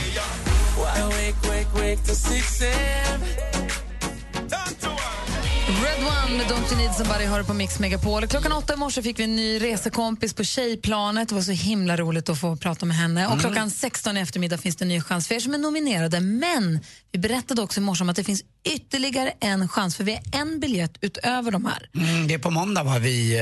Red 5.83 5.99
One 5.99 6.37
med 6.37 6.47
Don't 6.47 6.73
You 6.73 6.77
Need 6.77 6.95
Somebody 6.95 7.27
du 7.39 7.45
på 7.45 7.55
Mix 7.55 7.79
Megapol. 7.79 8.27
Klockan 8.27 8.53
åtta 8.53 8.75
i 8.75 8.77
morse 8.77 9.03
fick 9.03 9.19
vi 9.19 9.25
en 9.25 9.37
ny 9.37 9.59
resekompis 9.59 10.35
på 10.35 10.45
Tjejplanet. 10.45 11.29
Det 11.29 11.35
var 11.35 11.43
så 11.43 11.53
himla 11.53 11.97
roligt 11.97 12.29
att 12.29 12.41
få 12.41 12.57
prata 12.57 12.87
med 12.87 12.97
henne. 12.97 13.27
Och 13.27 13.33
Mm. 13.33 13.41
klockan 13.41 13.71
16 13.71 14.17
i 14.17 14.21
eftermiddag 14.21 14.59
finns 14.59 14.77
det 14.77 14.85
en 14.85 14.89
ny 14.89 15.01
chans 15.01 15.29
för 15.29 15.35
er 15.35 15.41
som 15.41 15.55
är 15.55 15.59
nominerade. 15.59 16.21
Men 16.21 16.81
vi 17.13 17.19
berättade 17.19 17.63
också 17.63 17.81
i 17.81 17.83
morse 17.83 18.05
om 18.05 18.09
att 18.09 18.17
det 18.17 18.25
finns 18.25 18.43
ytterligare 18.75 19.33
en 19.41 19.69
chans 19.69 19.97
för 19.97 20.05
vi 20.05 20.13
har 20.13 20.41
en 20.41 20.61
biljett 20.61 20.99
utöver 21.01 21.51
de 21.51 21.65
här. 21.65 21.91
Mm, 21.95 22.29
det 22.29 22.35
är 22.35 22.39
på 22.39 22.51
måndag 22.51 22.83
var 22.83 22.99
vi 22.99 23.41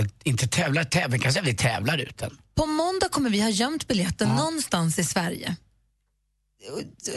uh, 0.00 0.08
inte 0.24 0.46
tävlar, 0.48 0.84
tävlar, 0.84 1.18
kanske 1.18 1.40
vi 1.40 1.54
tävlar 1.54 1.98
ut 1.98 2.18
den. 2.18 2.30
På 2.54 2.66
måndag 2.66 3.08
kommer 3.08 3.30
vi 3.30 3.40
ha 3.40 3.48
gömt 3.48 3.88
biljetten 3.88 4.28
någonstans 4.28 4.98
i 4.98 5.04
Sverige. 5.04 5.56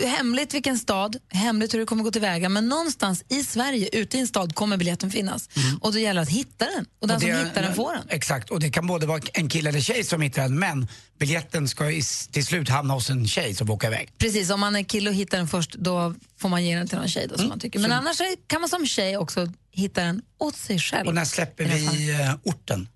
Hemligt 0.06 0.54
vilken 0.54 0.78
stad, 0.80 1.18
hemligt 1.30 1.74
hur 1.74 1.80
det 1.80 1.86
kommer 1.86 2.04
gå 2.04 2.12
tillväga, 2.12 2.50
men 2.50 2.70
någonstans 2.70 3.24
i 3.30 3.44
Sverige, 3.44 3.90
ute 3.92 4.18
i 4.18 4.20
en 4.20 4.28
stad, 4.28 4.56
kommer 4.56 4.78
biljetten 4.78 5.12
finnas. 5.12 5.50
Och 5.82 5.94
då 5.94 6.00
gäller 6.00 6.22
det 6.22 6.24
att 6.24 6.30
hitta 6.30 6.66
den. 6.66 6.86
Och 7.00 7.08
den 7.08 7.16
Och 7.16 7.22
som 7.22 7.32
det- 7.32 7.44
hittar 7.44 7.62
den 7.62 7.76
får 7.76 7.94
den. 7.94 8.10
Exakt, 8.10 8.50
och 8.50 8.60
det 8.60 8.70
kan 8.70 8.88
både 8.88 9.06
vara 9.06 9.22
en 9.34 9.50
kille 9.50 9.70
eller 9.70 9.80
tjej 9.82 10.04
som 10.04 10.22
hittar 10.22 10.42
den, 10.42 10.60
men 10.60 10.88
biljetten 11.20 11.68
ska 11.68 11.92
i, 11.92 12.02
till 12.32 12.46
slut 12.46 12.70
hamna 12.70 12.94
hos 12.94 13.10
en 13.10 13.28
tjej 13.28 13.56
som 13.56 13.70
åka 13.70 13.88
iväg. 13.88 14.12
Precis, 14.18 14.50
om 14.50 14.60
man 14.60 14.76
är 14.76 14.84
kille 14.84 15.10
och 15.10 15.16
hittar 15.16 15.38
den 15.38 15.48
först, 15.48 15.74
då 15.74 16.14
får 16.38 16.50
man 16.50 16.66
ge 16.66 16.76
den 16.78 16.88
till 16.88 16.98
någon 16.98 17.08
tjej 17.08 17.28
då, 17.28 17.38
som 17.38 17.48
man 17.50 17.60
tycker. 17.60 17.80
Men 17.80 17.90
Så- 17.92 17.96
annars 17.96 18.18
kan 18.48 18.62
man 18.62 18.70
som 18.70 18.86
tjej 18.86 19.18
också 19.18 19.52
hitta 19.72 20.02
den 20.04 20.22
åt 20.38 20.56
sig 20.56 20.80
själv. 20.80 21.08
Och 21.08 21.16
när 21.16 21.26
släpper 21.26 21.66
vi 21.66 22.12
uh, 22.12 22.36
orten? 22.44 22.88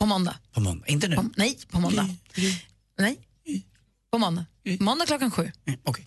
På 0.00 0.06
måndag. 0.06 0.36
På 0.52 0.60
måndag, 0.60 0.86
inte 0.86 1.08
nu? 1.08 1.16
På, 1.16 1.24
nej, 1.36 1.58
på 1.70 1.80
måndag. 1.80 2.08
Nej, 2.98 3.18
på 4.12 4.18
måndag. 4.18 4.46
Måndag 4.80 5.06
klockan 5.06 5.30
sju. 5.30 5.50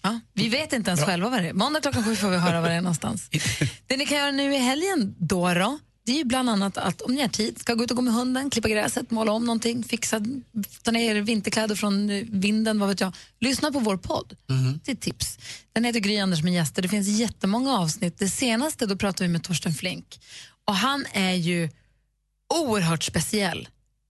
Ja, 0.01 0.19
vi 0.33 0.49
vet 0.49 0.73
inte 0.73 0.89
ens 0.89 1.01
Bra. 1.01 1.07
själva 1.07 1.29
vad 1.29 1.41
det 1.43 1.49
är. 1.49 1.53
Måndag 1.53 1.81
klockan 1.81 2.03
sju 2.03 2.15
får 2.15 2.29
vi 2.29 2.37
höra 2.37 2.61
vad 2.61 2.69
det 2.69 2.75
är 2.75 2.81
någonstans. 2.81 3.29
Det 3.87 3.97
ni 3.97 4.05
kan 4.05 4.17
göra 4.17 4.31
nu 4.31 4.55
i 4.55 4.57
helgen 4.57 5.15
då, 5.17 5.53
då 5.53 5.79
det 6.05 6.11
är 6.11 6.17
ju 6.17 6.23
bland 6.23 6.49
annat 6.49 6.77
att 6.77 7.01
om 7.01 7.15
ni 7.15 7.21
har 7.21 7.27
tid, 7.27 7.59
ska 7.59 7.73
gå 7.73 7.83
ut 7.83 7.91
och 7.91 7.95
gå 7.97 8.01
med 8.01 8.13
hunden, 8.13 8.49
klippa 8.49 8.69
gräset, 8.69 9.11
måla 9.11 9.31
om 9.31 9.45
någonting, 9.45 9.83
fixa, 9.83 10.21
ta 10.83 10.91
ner 10.91 11.15
vinterkläder 11.15 11.75
från 11.75 12.07
vinden, 12.31 12.79
vad 12.79 12.89
vet 12.89 13.01
jag. 13.01 13.15
Lyssna 13.39 13.71
på 13.71 13.79
vår 13.79 13.97
podd. 13.97 14.35
Det 14.83 14.91
är 14.91 14.95
tips. 14.95 15.37
Den 15.73 15.83
heter 15.83 15.99
Gry 15.99 16.17
Anders 16.17 16.43
med 16.43 16.53
gäster. 16.53 16.81
Det 16.81 16.87
finns 16.87 17.07
jättemånga 17.07 17.77
avsnitt. 17.77 18.19
Det 18.19 18.29
senaste 18.29 18.85
då 18.85 18.95
pratade 18.95 19.23
vi 19.23 19.31
med 19.31 19.43
Torsten 19.43 19.73
Flink 19.73 20.19
och 20.65 20.75
han 20.75 21.05
är 21.13 21.33
ju 21.33 21.69
oerhört 22.53 23.03
speciell. 23.03 23.67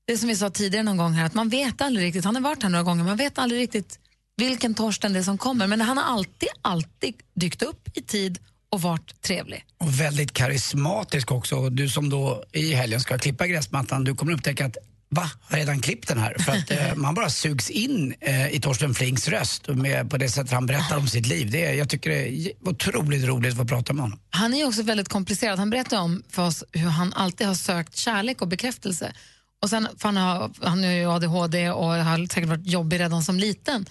Det 0.07 0.17
som 0.17 0.29
vi 0.29 0.35
sa 0.35 0.49
tidigare 0.49 0.83
någon 0.83 0.97
gång 0.97 1.13
här, 1.13 1.25
att 1.25 1.33
man 1.33 1.49
vet 1.49 1.81
aldrig 1.81 2.05
riktigt, 2.05 2.25
han 2.25 2.35
har 2.35 2.41
varit 2.41 2.63
här 2.63 2.69
några 2.69 2.83
gånger, 2.83 3.03
man 3.03 3.17
vet 3.17 3.37
aldrig 3.37 3.61
riktigt 3.61 3.99
vilken 4.37 4.73
Torsten 4.73 5.13
det 5.13 5.19
är 5.19 5.23
som 5.23 5.37
kommer, 5.37 5.67
men 5.67 5.81
han 5.81 5.97
har 5.97 6.03
alltid, 6.03 6.49
alltid 6.61 7.15
dykt 7.33 7.61
upp 7.61 7.97
i 7.97 8.01
tid 8.01 8.39
och 8.69 8.81
varit 8.81 9.21
trevlig. 9.21 9.65
Och 9.77 9.99
väldigt 9.99 10.33
karismatisk 10.33 11.31
också. 11.31 11.69
Du 11.69 11.89
som 11.89 12.09
då 12.09 12.43
i 12.51 12.73
helgen 12.73 12.99
ska 12.99 13.17
klippa 13.17 13.47
gräsmattan, 13.47 14.03
du 14.03 14.15
kommer 14.15 14.33
upptäcka 14.33 14.65
att 14.65 14.77
Va? 15.09 15.29
Har 15.41 15.57
redan 15.57 15.81
klippt 15.81 16.07
den 16.07 16.17
här? 16.17 16.35
För 16.39 16.51
att 16.51 16.71
eh, 16.71 16.95
man 16.95 17.13
bara 17.15 17.29
sugs 17.29 17.69
in 17.69 18.15
eh, 18.21 18.55
i 18.55 18.59
Torsten 18.59 18.93
Flinks 18.93 19.27
röst 19.27 19.67
med, 19.67 20.09
på 20.09 20.17
det 20.17 20.29
sätt 20.29 20.51
han 20.51 20.65
berättar 20.65 20.97
om 20.97 21.07
sitt 21.07 21.27
liv. 21.27 21.51
Det 21.51 21.65
är, 21.65 21.73
jag 21.73 21.89
tycker 21.89 22.09
det 22.09 22.29
är 22.29 22.51
otroligt 22.61 23.25
roligt 23.25 23.51
att 23.51 23.57
få 23.57 23.65
prata 23.65 23.93
med 23.93 24.03
honom. 24.03 24.19
Han 24.29 24.53
är 24.53 24.67
också 24.67 24.83
väldigt 24.83 25.09
komplicerad. 25.09 25.59
Han 25.59 25.69
berättar 25.69 25.99
om 25.99 26.23
för 26.29 26.47
oss 26.47 26.63
hur 26.71 26.89
han 26.89 27.13
alltid 27.13 27.47
har 27.47 27.55
sökt 27.55 27.97
kärlek 27.97 28.41
och 28.41 28.47
bekräftelse. 28.47 29.13
Och 29.61 29.69
sen, 29.69 29.87
för 29.97 30.07
han, 30.07 30.17
har, 30.17 30.51
han 30.61 30.83
har 30.83 30.91
ju 30.91 31.05
ADHD 31.11 31.69
och 31.69 31.87
har 31.87 32.27
säkert 32.27 32.49
varit 32.49 32.67
jobbig 32.67 32.99
redan 32.99 33.23
som 33.23 33.39
liten. 33.39 33.85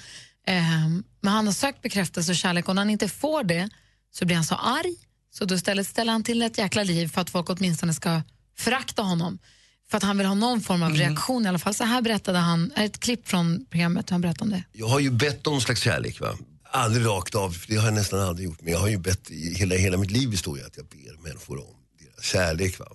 Ehm, 0.46 1.04
men 1.20 1.32
han 1.32 1.46
har 1.46 1.52
sökt 1.52 1.82
bekräftelse 1.82 2.32
och 2.32 2.36
kärlek 2.36 2.68
och 2.68 2.74
när 2.74 2.82
han 2.82 2.90
inte 2.90 3.08
får 3.08 3.44
det 3.44 3.68
så 4.12 4.24
blir 4.24 4.36
han 4.36 4.44
så 4.44 4.54
arg 4.54 4.96
så 5.34 5.44
då 5.44 5.54
istället 5.54 5.86
ställer 5.86 6.12
han 6.12 6.24
till 6.24 6.42
ett 6.42 6.58
jäkla 6.58 6.82
liv 6.82 7.08
för 7.08 7.20
att 7.20 7.30
folk 7.30 7.50
åtminstone 7.50 7.94
ska 7.94 8.22
förakta 8.58 9.02
honom. 9.02 9.38
För 9.90 9.96
att 9.96 10.02
han 10.02 10.18
vill 10.18 10.26
ha 10.26 10.34
någon 10.34 10.60
form 10.60 10.82
av 10.82 10.92
reaktion 10.92 11.44
i 11.44 11.48
alla 11.48 11.58
fall. 11.58 11.74
Så 11.74 11.84
här 11.84 12.02
berättade 12.02 12.38
han, 12.38 12.72
ett 12.76 13.00
klipp 13.00 13.28
från 13.28 13.66
programmet, 13.70 14.10
han 14.10 14.20
berättade 14.20 14.44
om 14.44 14.50
det. 14.50 14.64
Jag 14.72 14.88
har 14.88 15.00
ju 15.00 15.10
bett 15.10 15.46
om 15.46 15.60
slags 15.60 15.80
kärlek. 15.80 16.20
Va? 16.20 16.38
Aldrig 16.70 17.06
rakt 17.06 17.34
av, 17.34 17.56
det 17.68 17.76
har 17.76 17.84
jag 17.84 17.94
nästan 17.94 18.20
aldrig 18.20 18.48
gjort. 18.48 18.62
Men 18.62 18.72
jag 18.72 18.80
har 18.80 18.88
ju 18.88 18.98
bett 18.98 19.30
i 19.30 19.54
hela, 19.54 19.74
hela 19.74 19.96
mitt 19.96 20.10
liv 20.10 20.30
består 20.30 20.58
ju 20.58 20.64
att 20.64 20.76
jag 20.76 20.86
ber 20.86 21.22
människor 21.22 21.58
om 21.58 21.74
deras 21.98 22.24
kärlek. 22.24 22.78
Va? 22.78 22.86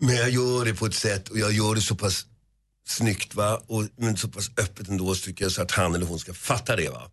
Men 0.00 0.16
jag 0.16 0.30
gör 0.30 0.64
det 0.64 0.74
på 0.74 0.86
ett 0.86 0.94
sätt 0.94 1.28
och 1.28 1.38
jag 1.38 1.52
gör 1.52 1.74
det 1.74 1.80
så 1.80 1.94
pass 1.94 2.26
snyggt 2.86 3.34
va? 3.34 3.62
Och, 3.66 3.84
men 3.96 4.16
så 4.16 4.28
pass 4.28 4.50
öppet 4.56 4.88
ändå 4.88 5.14
så 5.14 5.24
tycker 5.24 5.44
jag 5.44 5.52
så 5.52 5.62
att 5.62 5.70
han 5.70 5.94
eller 5.94 6.06
hon 6.06 6.18
ska 6.18 6.34
fatta 6.34 6.76
det. 6.76 6.88
Va? 6.88 7.10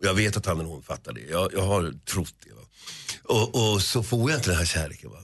Och 0.00 0.06
jag 0.06 0.14
vet 0.14 0.36
att 0.36 0.46
han 0.46 0.60
eller 0.60 0.70
hon 0.70 0.82
fattar 0.82 1.12
det. 1.12 1.20
Jag, 1.20 1.52
jag 1.52 1.62
har 1.62 1.94
trott 2.04 2.34
det. 2.44 2.52
Va? 2.54 2.62
Och, 3.22 3.72
och 3.72 3.82
så 3.82 4.02
får 4.02 4.30
jag 4.30 4.38
inte 4.38 4.50
den 4.50 4.58
här 4.58 4.64
kärleken. 4.64 5.10
Va? 5.10 5.18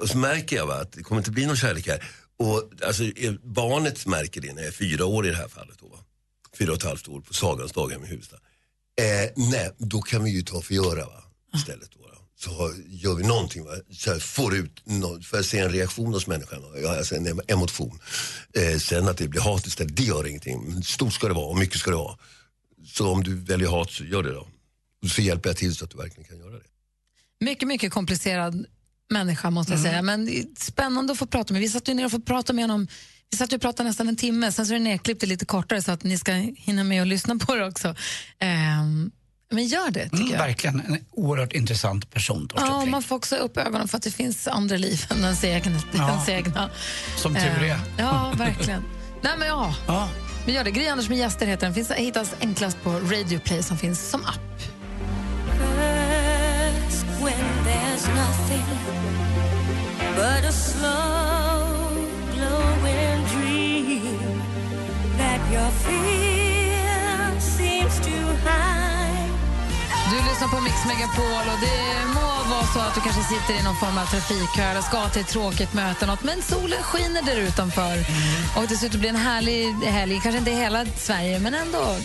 Och 0.00 0.08
så 0.08 0.18
märker 0.18 0.56
jag 0.56 0.66
va, 0.66 0.74
att 0.74 0.92
det 0.92 1.02
kommer 1.02 1.20
inte 1.20 1.30
bli 1.30 1.46
någon 1.46 1.56
kärlek 1.56 1.86
här. 1.86 2.04
Och, 2.36 2.70
alltså, 2.86 3.02
barnet 3.42 4.06
märker 4.06 4.40
det 4.40 4.52
när 4.52 4.62
jag 4.62 4.68
är 4.68 4.72
fyra 4.72 5.06
år 5.06 5.26
i 5.26 5.30
det 5.30 5.36
här 5.36 5.48
fallet. 5.48 5.78
Då, 5.80 5.88
va? 5.88 5.98
Fyra 6.58 6.70
och 6.70 6.76
ett 6.76 6.82
halvt 6.82 7.08
år 7.08 7.20
på 7.20 7.34
Sagans 7.34 7.72
daghem 7.72 8.04
i 8.04 8.06
Huvudsta. 8.06 8.36
Eh, 9.00 9.30
nej, 9.36 9.70
då 9.78 10.02
kan 10.02 10.24
vi 10.24 10.30
ju 10.30 10.42
ta 10.42 10.60
för 10.60 10.74
göra 10.74 11.06
va? 11.06 11.24
istället. 11.54 11.90
Då. 11.90 12.01
Så 12.44 12.74
gör 12.88 13.14
vi 13.14 13.22
någonting, 13.26 13.64
va? 13.64 13.70
Så 13.92 14.12
här, 14.12 14.18
får 14.18 14.54
ut 14.56 14.82
no- 14.84 15.22
för 15.22 15.38
att 15.40 15.46
se 15.46 15.58
en 15.58 15.70
reaktion 15.70 16.12
hos 16.12 16.26
människan, 16.26 16.62
ja, 16.82 16.96
alltså 16.96 17.14
en 17.14 17.26
em- 17.28 17.40
emotion. 17.48 17.98
Eh, 18.56 18.78
sen 18.78 19.08
att 19.08 19.16
det 19.16 19.28
blir 19.28 19.40
hat 19.40 19.66
istället, 19.66 19.96
det 19.96 20.02
gör 20.02 20.26
ingenting. 20.26 20.62
Men 20.68 20.82
stort 20.82 21.12
ska 21.12 21.28
det 21.28 21.34
vara 21.34 21.46
och 21.46 21.58
mycket 21.58 21.78
ska 21.80 21.90
det 21.90 21.96
vara. 21.96 22.18
Så 22.86 23.08
om 23.12 23.24
du 23.24 23.34
väljer 23.36 23.68
hat 23.68 23.90
så 23.90 24.04
gör 24.04 24.22
det 24.22 24.32
då. 24.32 24.48
Så 25.08 25.22
hjälper 25.22 25.48
jag 25.48 25.56
till 25.56 25.74
så 25.74 25.84
att 25.84 25.90
du 25.90 25.96
verkligen 25.96 26.28
kan 26.28 26.38
göra 26.38 26.50
det. 26.54 26.64
Mycket, 27.44 27.68
mycket 27.68 27.92
komplicerad 27.92 28.66
människa 29.10 29.50
måste 29.50 29.72
jag 29.72 29.80
Mm. 29.80 29.90
säga. 29.92 30.02
Men 30.02 30.46
spännande 30.56 31.12
att 31.12 31.18
få 31.18 31.26
prata 31.26 31.52
med. 31.52 31.62
Vi 31.62 31.68
satt 31.68 31.88
ju 31.88 31.94
ner 31.94 32.04
och 32.04 32.10
fått 32.10 32.26
prata 32.26 32.52
med 32.52 32.62
honom. 32.64 32.88
Vi 33.30 33.36
satt 33.38 33.52
och 33.52 33.60
pratade 33.60 33.88
nästan 33.88 34.08
en 34.08 34.16
timme, 34.16 34.52
sen 34.52 34.66
så 34.66 34.72
är 34.74 34.78
det 34.78 34.84
nerklippt 34.84 35.22
lite 35.22 35.44
kortare 35.44 35.82
så 35.82 35.92
att 35.92 36.02
ni 36.04 36.18
ska 36.18 36.32
hinna 36.56 36.84
med 36.84 37.00
och 37.00 37.06
lyssna 37.06 37.36
på 37.36 37.54
det 37.54 37.66
också. 37.66 37.94
Ehm, 38.38 39.10
men 39.52 39.64
gör 39.66 39.90
det, 39.90 40.02
tycker 40.04 40.16
Mm, 40.16 40.30
jag. 40.32 40.38
verkligen 40.38 40.80
en 40.80 40.98
oerhört 41.10 41.52
intressant 41.52 42.10
person, 42.10 42.48
Ja, 42.56 42.84
man 42.84 43.02
får 43.02 43.16
också 43.16 43.36
upp 43.36 43.56
ögonen 43.56 43.88
för 43.88 43.96
att 43.96 44.02
det 44.02 44.10
finns 44.10 44.48
andra 44.48 44.76
liv 44.76 45.06
än 45.10 45.18
ens 45.24 45.44
egna. 45.44 45.78
Ja. 45.92 46.24
Egna. 46.28 46.70
Som 47.16 47.34
tur 47.34 47.40
är. 47.62 47.70
Ehm, 47.74 47.78
Ja, 47.98 48.32
verkligen. 48.36 48.82
Nej, 49.22 49.32
men 49.38 49.48
ja. 49.48 49.74
Ja. 49.86 50.08
Men 50.46 50.54
gör 50.54 50.64
det. 50.64 50.70
Gry 50.70 50.86
Anders 50.88 51.08
med 51.08 51.18
gäster 51.18 51.46
heter 51.46 51.66
den. 51.66 51.74
Finns, 51.74 51.90
hittas 51.90 52.30
enklast 52.40 52.82
på 52.82 52.90
Radio 52.90 53.38
Play 53.38 53.62
som 53.62 53.78
finns 53.78 54.10
som 54.10 54.20
app. 54.24 54.40
Ask 56.88 57.06
when 57.20 57.64
there's 57.66 58.08
nothing 58.14 58.64
but 60.16 60.44
a 60.48 60.52
slow 60.52 61.90
glowing 62.34 63.24
dream 63.32 64.42
that 65.18 65.40
your 65.52 65.70
fear 65.70 66.31
lyssnar 70.42 70.58
på 70.58 70.64
Mix 70.64 70.76
Megapol 70.86 71.52
och 71.54 71.60
det 71.60 72.06
må 72.14 72.50
vara 72.54 72.66
så 72.66 72.78
att 72.80 72.94
du 72.94 73.00
kanske 73.00 73.22
sitter 73.22 73.60
i 73.60 73.62
någon 73.62 73.76
form 73.76 73.98
av 73.98 74.06
trafikkö 74.06 74.62
eller 74.62 74.80
ska 74.80 75.08
till 75.08 75.20
ett 75.22 75.28
tråkigt 75.28 75.72
möte 75.72 76.06
något, 76.06 76.22
men 76.22 76.42
solen 76.42 76.82
skiner 76.82 77.22
där 77.22 77.36
utanför. 77.36 77.98
Och 78.56 78.68
dessutom 78.68 79.00
blir 79.00 79.10
en 79.10 79.16
härlig 79.16 79.72
helg, 79.74 80.20
kanske 80.22 80.38
inte 80.38 80.50
i 80.50 80.54
hela 80.54 80.86
Sverige, 80.96 81.38
men 81.38 81.54
ändå. 81.54 81.96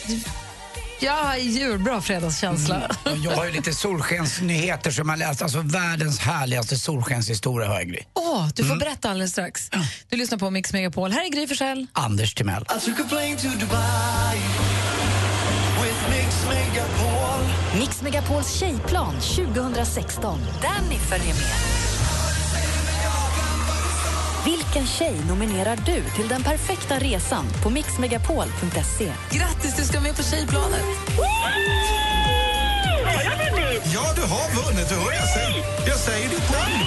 Jag 0.99 1.13
har 1.23 1.35
djurbra 1.37 2.01
fredagskänsla. 2.01 2.81
Och 3.03 3.17
Jag 3.17 3.31
har 3.31 3.45
ju 3.45 3.51
lite 3.51 3.73
solskensnyheter 3.73 4.91
som 4.91 5.09
jag 5.09 5.19
läst. 5.19 5.41
Alltså 5.41 5.59
världens 5.61 6.19
härligaste 6.19 6.77
solskenshistoria 6.77 7.67
har 7.67 7.75
jag 7.75 7.87
Gry. 7.87 7.99
Åh, 8.13 8.47
du 8.55 8.63
får 8.63 8.65
Mm. 8.71 8.79
berätta 8.79 9.09
alldeles 9.09 9.31
strax. 9.31 9.69
Du 10.09 10.17
lyssnar 10.17 10.37
på 10.37 10.49
Mix 10.49 10.73
Megapol. 10.73 11.11
Här 11.11 11.25
är 11.25 11.29
Gry 11.29 11.47
Forssell. 11.47 11.87
Anders 11.93 12.33
Timell. 12.33 12.61
I 12.63 12.85
took 12.85 12.99
a 12.99 13.03
plane 13.09 13.35
to 13.35 13.47
Dubai 13.47 14.37
with 15.83 16.09
Mix 16.09 16.35
Megapol. 16.49 17.16
Mix 17.79 18.01
Megapols 18.01 18.59
tjejplan 18.59 19.13
2016. 19.13 20.39
Danny 20.61 20.99
följer 20.99 21.33
med. 21.33 21.57
Vilken 24.45 24.87
tjej 24.87 25.15
nominerar 25.29 25.75
du 25.85 26.03
till 26.15 26.27
den 26.27 26.43
perfekta 26.43 26.99
resan 26.99 27.45
på 27.63 27.69
mixmegapol.se? 27.69 29.13
Grattis, 29.31 29.75
du 29.77 29.83
ska 29.83 30.01
med 30.01 30.15
på 30.15 30.23
tjejplanet. 30.23 30.81
Ja, 33.93 34.13
du 34.15 34.21
har 34.21 34.65
vunnit. 34.65 34.89
Du 34.89 34.95
hör, 34.95 35.11
jag, 35.11 35.29
säger, 35.29 35.63
jag 35.87 35.97
säger 35.97 36.29
ditt 36.29 36.51
namn. 36.51 36.83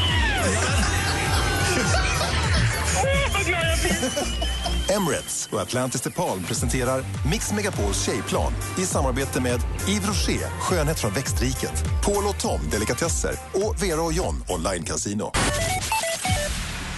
Emirates 4.97 5.49
och 5.53 5.61
Atlantis 5.61 6.01
DePaul 6.01 6.41
presenterar 6.41 7.05
Mix 7.31 7.53
Megapols 7.53 8.07
tjejplan 8.07 8.53
i 8.79 8.87
samarbete 8.87 9.41
med 9.41 9.61
Yves 9.89 10.09
Rocher, 10.09 10.51
skönhet 10.61 11.01
från 11.01 11.13
växtriket, 11.13 11.85
Paul 12.05 12.25
och 12.29 12.41
Tom, 12.41 12.61
delikatesser 12.71 13.33
och 13.55 13.83
Vera 13.83 14.03
och 14.03 14.13
John, 14.13 14.45
online 14.49 14.85
casino. 14.85 15.33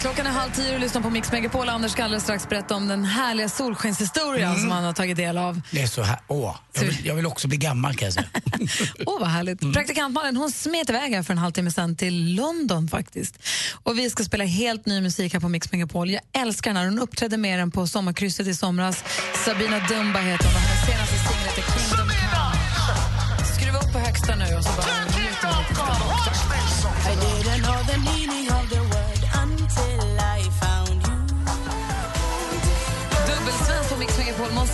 Klockan 0.02 0.26
är 0.26 0.30
halv 0.30 0.50
tio 0.52 0.74
och 0.74 0.80
lyssnar 0.80 1.00
på 1.02 1.10
Mix 1.10 1.32
Megapol. 1.32 1.68
Anders 1.68 1.92
ska 1.92 2.04
alldeles 2.04 2.22
strax 2.22 2.48
berätta 2.48 2.74
om 2.74 2.88
den 2.88 3.04
härliga 3.04 3.48
solskenshistorien 3.48 4.48
Mm. 4.48 4.60
som 4.60 4.70
han 4.70 4.84
har 4.84 4.92
tagit 4.92 5.16
del 5.16 5.38
av. 5.38 5.60
Det 5.70 5.82
är 5.82 5.86
så 5.86 6.02
här. 6.02 6.18
Åh, 6.28 6.56
jag 6.72 6.82
vill, 6.82 7.06
jag 7.06 7.14
vill 7.14 7.26
också 7.26 7.48
bli 7.48 7.56
gammal 7.56 7.94
kan 7.96 8.06
jag 8.06 8.12
säga. 8.14 8.26
Åh, 9.06 9.20
vad 9.20 9.28
härligt. 9.28 9.62
Mm. 9.62 9.74
Praktikant 9.74 10.14
Malin 10.14 10.36
hon 10.36 10.50
smet 10.52 10.90
iväg 10.90 11.14
här 11.14 11.22
för 11.22 11.32
en 11.32 11.38
halvtimme 11.38 11.70
sen 11.70 11.96
till 11.96 12.34
London 12.34 12.88
faktiskt. 12.88 13.38
Och 13.82 13.98
vi 13.98 14.10
ska 14.10 14.24
spela 14.24 14.44
helt 14.44 14.86
ny 14.86 15.00
musik 15.00 15.32
här 15.32 15.40
på 15.40 15.48
Mix 15.48 15.72
Megapol. 15.72 16.10
Jag 16.10 16.22
älskar 16.32 16.70
den 16.70 16.76
här. 16.76 16.84
Hon 16.84 16.98
uppträdde 16.98 17.36
med 17.36 17.58
den 17.58 17.70
på 17.70 17.86
sommarkrysset 17.86 18.46
i 18.46 18.54
somras. 18.54 19.04
Sabina 19.44 19.78
Dumba 19.78 20.18
heter 20.20 20.44
hon 20.44 20.54
och 20.54 20.60
hennes 20.60 20.86
senaste 20.86 21.16
singel 21.18 21.44
heter 21.48 21.62
Kingdom 21.62 22.08
Come. 22.08 23.54
Skruva 23.56 23.78
upp 23.78 23.92
på 23.92 23.98
högsta 23.98 24.34
nu 24.36 24.56
och 24.56 24.64
så 24.64 24.72
bara 24.72 25.11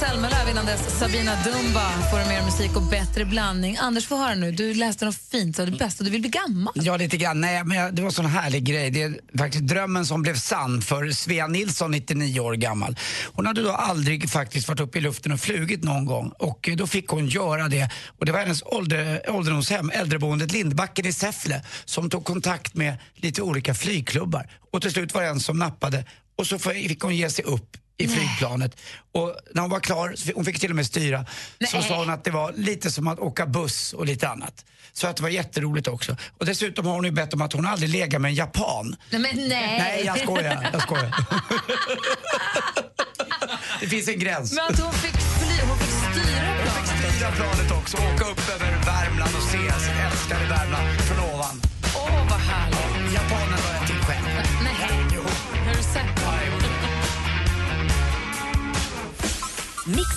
Mix 0.00 0.50
innan 0.50 0.66
dess. 0.66 0.98
Sabina 0.98 1.32
Dumba 1.44 1.90
får 2.10 2.28
mer 2.28 2.44
musik 2.44 2.76
och 2.76 2.82
bättre 2.82 3.24
blandning. 3.24 3.76
Anders, 3.80 4.06
få 4.06 4.16
höra 4.16 4.34
nu. 4.34 4.52
Du 4.52 4.74
läste 4.74 5.04
något 5.04 5.16
fint, 5.30 5.56
så 5.56 5.64
det 5.64 5.70
bästa. 5.70 6.04
Du 6.04 6.10
vill 6.10 6.20
bli 6.20 6.30
gammal. 6.30 6.72
Ja, 6.76 6.96
lite 6.96 7.16
grann. 7.16 7.40
Nej, 7.40 7.64
men 7.64 7.78
jag, 7.78 7.94
det 7.94 8.02
var 8.02 8.06
en 8.08 8.12
sån 8.12 8.26
härlig 8.26 8.64
grej. 8.64 8.90
Det 8.90 9.02
är 9.02 9.20
faktiskt 9.38 9.64
drömmen 9.64 10.06
som 10.06 10.22
blev 10.22 10.34
sann 10.34 10.82
för 10.82 11.10
Svea 11.10 11.46
Nilsson, 11.46 11.90
99 11.90 12.40
år 12.40 12.54
gammal. 12.54 12.96
Hon 13.32 13.46
hade 13.46 13.62
då 13.62 13.72
aldrig 13.72 14.30
faktiskt 14.30 14.68
varit 14.68 14.80
uppe 14.80 14.98
i 14.98 15.00
luften 15.00 15.32
och 15.32 15.40
flugit 15.40 15.84
någon 15.84 16.04
gång. 16.04 16.32
Och 16.38 16.68
eh, 16.68 16.76
då 16.76 16.86
fick 16.86 17.08
hon 17.08 17.26
göra 17.26 17.68
det. 17.68 17.90
Och 18.18 18.26
det 18.26 18.32
var 18.32 18.40
hennes 18.40 18.62
ålder, 18.62 19.30
ålderdomshem, 19.30 19.90
äldreboendet 19.90 20.52
Lindbacken 20.52 21.06
i 21.06 21.12
Säffle, 21.12 21.62
som 21.84 22.10
tog 22.10 22.24
kontakt 22.24 22.74
med 22.74 22.96
lite 23.14 23.42
olika 23.42 23.74
flygklubbar. 23.74 24.50
Och 24.72 24.82
till 24.82 24.90
slut 24.90 25.14
var 25.14 25.22
det 25.22 25.28
en 25.28 25.40
som 25.40 25.58
nappade. 25.58 26.04
Och 26.38 26.46
så 26.46 26.58
fick 26.58 27.00
hon 27.00 27.16
ge 27.16 27.30
sig 27.30 27.44
upp 27.44 27.76
i 27.98 28.08
flygplanet. 28.08 28.76
Och 29.12 29.36
när 29.54 29.62
hon 29.62 29.70
var 29.70 29.80
klar, 29.80 30.14
hon 30.34 30.44
fick 30.44 30.60
till 30.60 30.70
och 30.70 30.76
med 30.76 30.86
styra, 30.86 31.26
så 31.70 31.82
sa 31.82 31.98
hon 31.98 32.10
att 32.10 32.24
det 32.24 32.30
var 32.30 32.52
lite 32.52 32.90
som 32.90 33.08
att 33.08 33.18
åka 33.18 33.46
buss 33.46 33.92
och 33.92 34.06
lite 34.06 34.28
annat. 34.28 34.64
Så 34.92 35.06
att 35.06 35.16
det 35.16 35.22
var 35.22 35.30
jätteroligt 35.30 35.88
också. 35.88 36.16
Och 36.38 36.46
dessutom 36.46 36.86
har 36.86 36.94
hon 36.94 37.04
ju 37.04 37.10
bett 37.10 37.34
om 37.34 37.42
att 37.42 37.52
hon 37.52 37.66
aldrig 37.66 37.90
legat 37.90 38.20
med 38.20 38.28
en 38.28 38.34
japan. 38.34 38.96
Nej, 39.10 39.20
men 39.20 39.48
nej. 39.48 39.78
Nej, 39.78 40.02
jag 40.06 40.18
skojar. 40.20 40.68
Jag 40.72 40.82
skojar. 40.82 41.14
det 43.80 43.86
finns 43.86 44.08
en 44.08 44.18
gräns. 44.18 44.52
Men 44.52 44.64
att 44.64 44.80
hon 44.80 44.92
fick 44.92 45.12
fly, 45.12 45.68
hon 45.68 45.78
fick 45.78 45.88
styra 45.88 46.48
Hon 46.76 46.86
fick 46.86 47.14
styra 47.14 47.30
planet 47.30 47.70
också, 47.72 47.96
åka 47.96 48.24
upp 48.24 48.48
över 48.54 48.70
Värmland 48.86 49.36
och 49.36 49.42
se 49.42 49.58
sitt 49.58 49.98
älskade 50.12 50.46
Värmland 50.46 51.00
från 51.00 51.18
ovan. 51.34 51.77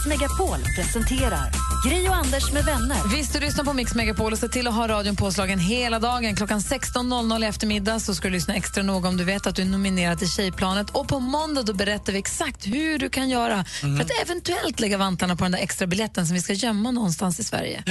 Mix 0.05 0.19
Megapol 0.19 0.59
presenterar 0.75 1.51
Gry 1.89 2.07
och 2.07 2.15
Anders 2.15 2.51
med 2.51 2.65
vänner. 2.65 2.97
Visst, 3.15 3.33
du 3.33 3.39
lyssnar 3.39 3.63
på 3.63 3.73
Mix 3.73 3.95
Megapol 3.95 4.33
och 4.33 4.39
se 4.39 4.47
till 4.47 4.67
att 4.67 4.73
ha 4.73 4.87
radion 4.87 5.15
påslagen 5.15 5.59
hela 5.59 5.99
dagen. 5.99 6.35
Klockan 6.35 6.59
16.00 6.59 7.43
i 7.43 7.47
eftermiddag 7.47 7.99
så 7.99 8.15
ska 8.15 8.27
du 8.27 8.33
lyssna 8.33 8.55
extra 8.55 8.83
noga 8.83 9.09
om 9.09 9.17
du 9.17 9.23
vet 9.23 9.47
att 9.47 9.55
du 9.55 9.61
är 9.61 9.65
nominerad 9.65 10.19
till 10.19 10.29
Tjejplanet. 10.29 10.89
Och 10.89 11.07
på 11.07 11.19
måndag 11.19 11.63
då 11.63 11.73
berättar 11.73 12.13
vi 12.13 12.19
exakt 12.19 12.67
hur 12.67 12.99
du 12.99 13.09
kan 13.09 13.29
göra 13.29 13.65
för 13.79 14.01
att 14.01 14.11
eventuellt 14.23 14.79
lägga 14.79 14.97
vantarna 14.97 15.35
på 15.35 15.43
den 15.43 15.51
där 15.51 15.59
extra 15.59 15.87
biljetten 15.87 16.27
som 16.27 16.33
vi 16.35 16.41
ska 16.41 16.53
gömma 16.53 16.91
någonstans 16.91 17.39
i 17.39 17.43
Sverige. 17.43 17.83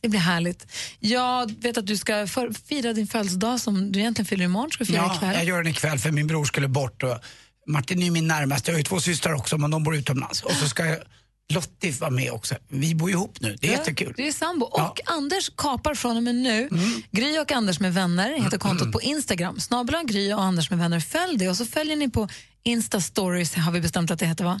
Det 0.00 0.08
blir 0.08 0.20
härligt. 0.20 0.66
Jag 0.98 1.54
vet 1.62 1.78
att 1.78 1.86
du 1.86 1.96
ska 1.96 2.26
för, 2.26 2.52
fira 2.68 2.92
din 2.92 3.06
födelsedag 3.06 3.60
som 3.60 3.92
du 3.92 3.98
egentligen 4.00 4.26
fyller 4.26 4.44
imorgon. 4.44 4.70
Ska 4.70 4.84
du 4.84 4.92
fira 4.92 4.96
Ja, 4.96 5.14
ikväll? 5.14 5.34
jag 5.34 5.44
gör 5.44 5.56
den 5.62 5.66
ikväll 5.72 5.98
för 5.98 6.10
min 6.10 6.26
bror 6.26 6.44
skulle 6.44 6.68
bort. 6.68 7.02
Och 7.02 7.18
Martin 7.66 7.98
är 8.00 8.04
ju 8.04 8.10
min 8.10 8.26
närmaste. 8.28 8.70
Jag 8.70 8.74
har 8.74 8.78
ju 8.78 8.84
två 8.84 9.00
systrar 9.00 9.32
också 9.32 9.58
men 9.58 9.70
de 9.70 9.82
bor 9.84 9.96
utomlands. 9.96 10.42
Och 10.42 10.52
så 10.52 10.68
ska 10.68 10.86
jag, 10.86 10.98
Lottie 11.50 11.92
vara 11.92 12.10
med 12.10 12.32
också. 12.32 12.54
Vi 12.68 12.94
bor 12.94 13.10
ihop 13.10 13.40
nu. 13.40 13.56
Det 13.60 13.68
är 13.68 13.72
jättekul. 13.72 14.14
Du 14.16 14.26
är 14.26 14.32
sambo. 14.32 14.66
Och 14.66 15.00
Anders 15.06 15.50
kapar 15.56 15.94
från 15.94 16.16
och 16.16 16.22
med 16.22 16.34
nu. 16.34 16.68
Gry 17.10 17.38
och 17.38 17.52
Anders 17.52 17.80
med 17.80 17.94
vänner 17.94 18.42
heter 18.42 18.58
kontot 18.58 18.92
på 18.92 19.00
Instagram. 19.00 19.60
Snabel 19.60 20.06
Gry 20.06 20.32
och 20.32 20.42
Anders 20.42 20.70
med 20.70 20.78
vänner. 20.78 21.00
Följ 21.00 21.38
det 21.38 21.48
och 21.48 21.56
så 21.56 21.66
följer 21.66 21.96
ni 21.96 22.10
på 22.10 22.28
Insta 22.62 23.00
stories 23.00 23.54
har 23.54 23.72
vi 23.72 23.80
bestämt 23.80 24.10
att 24.10 24.18
det 24.18 24.26
heter 24.26 24.44
va? 24.44 24.60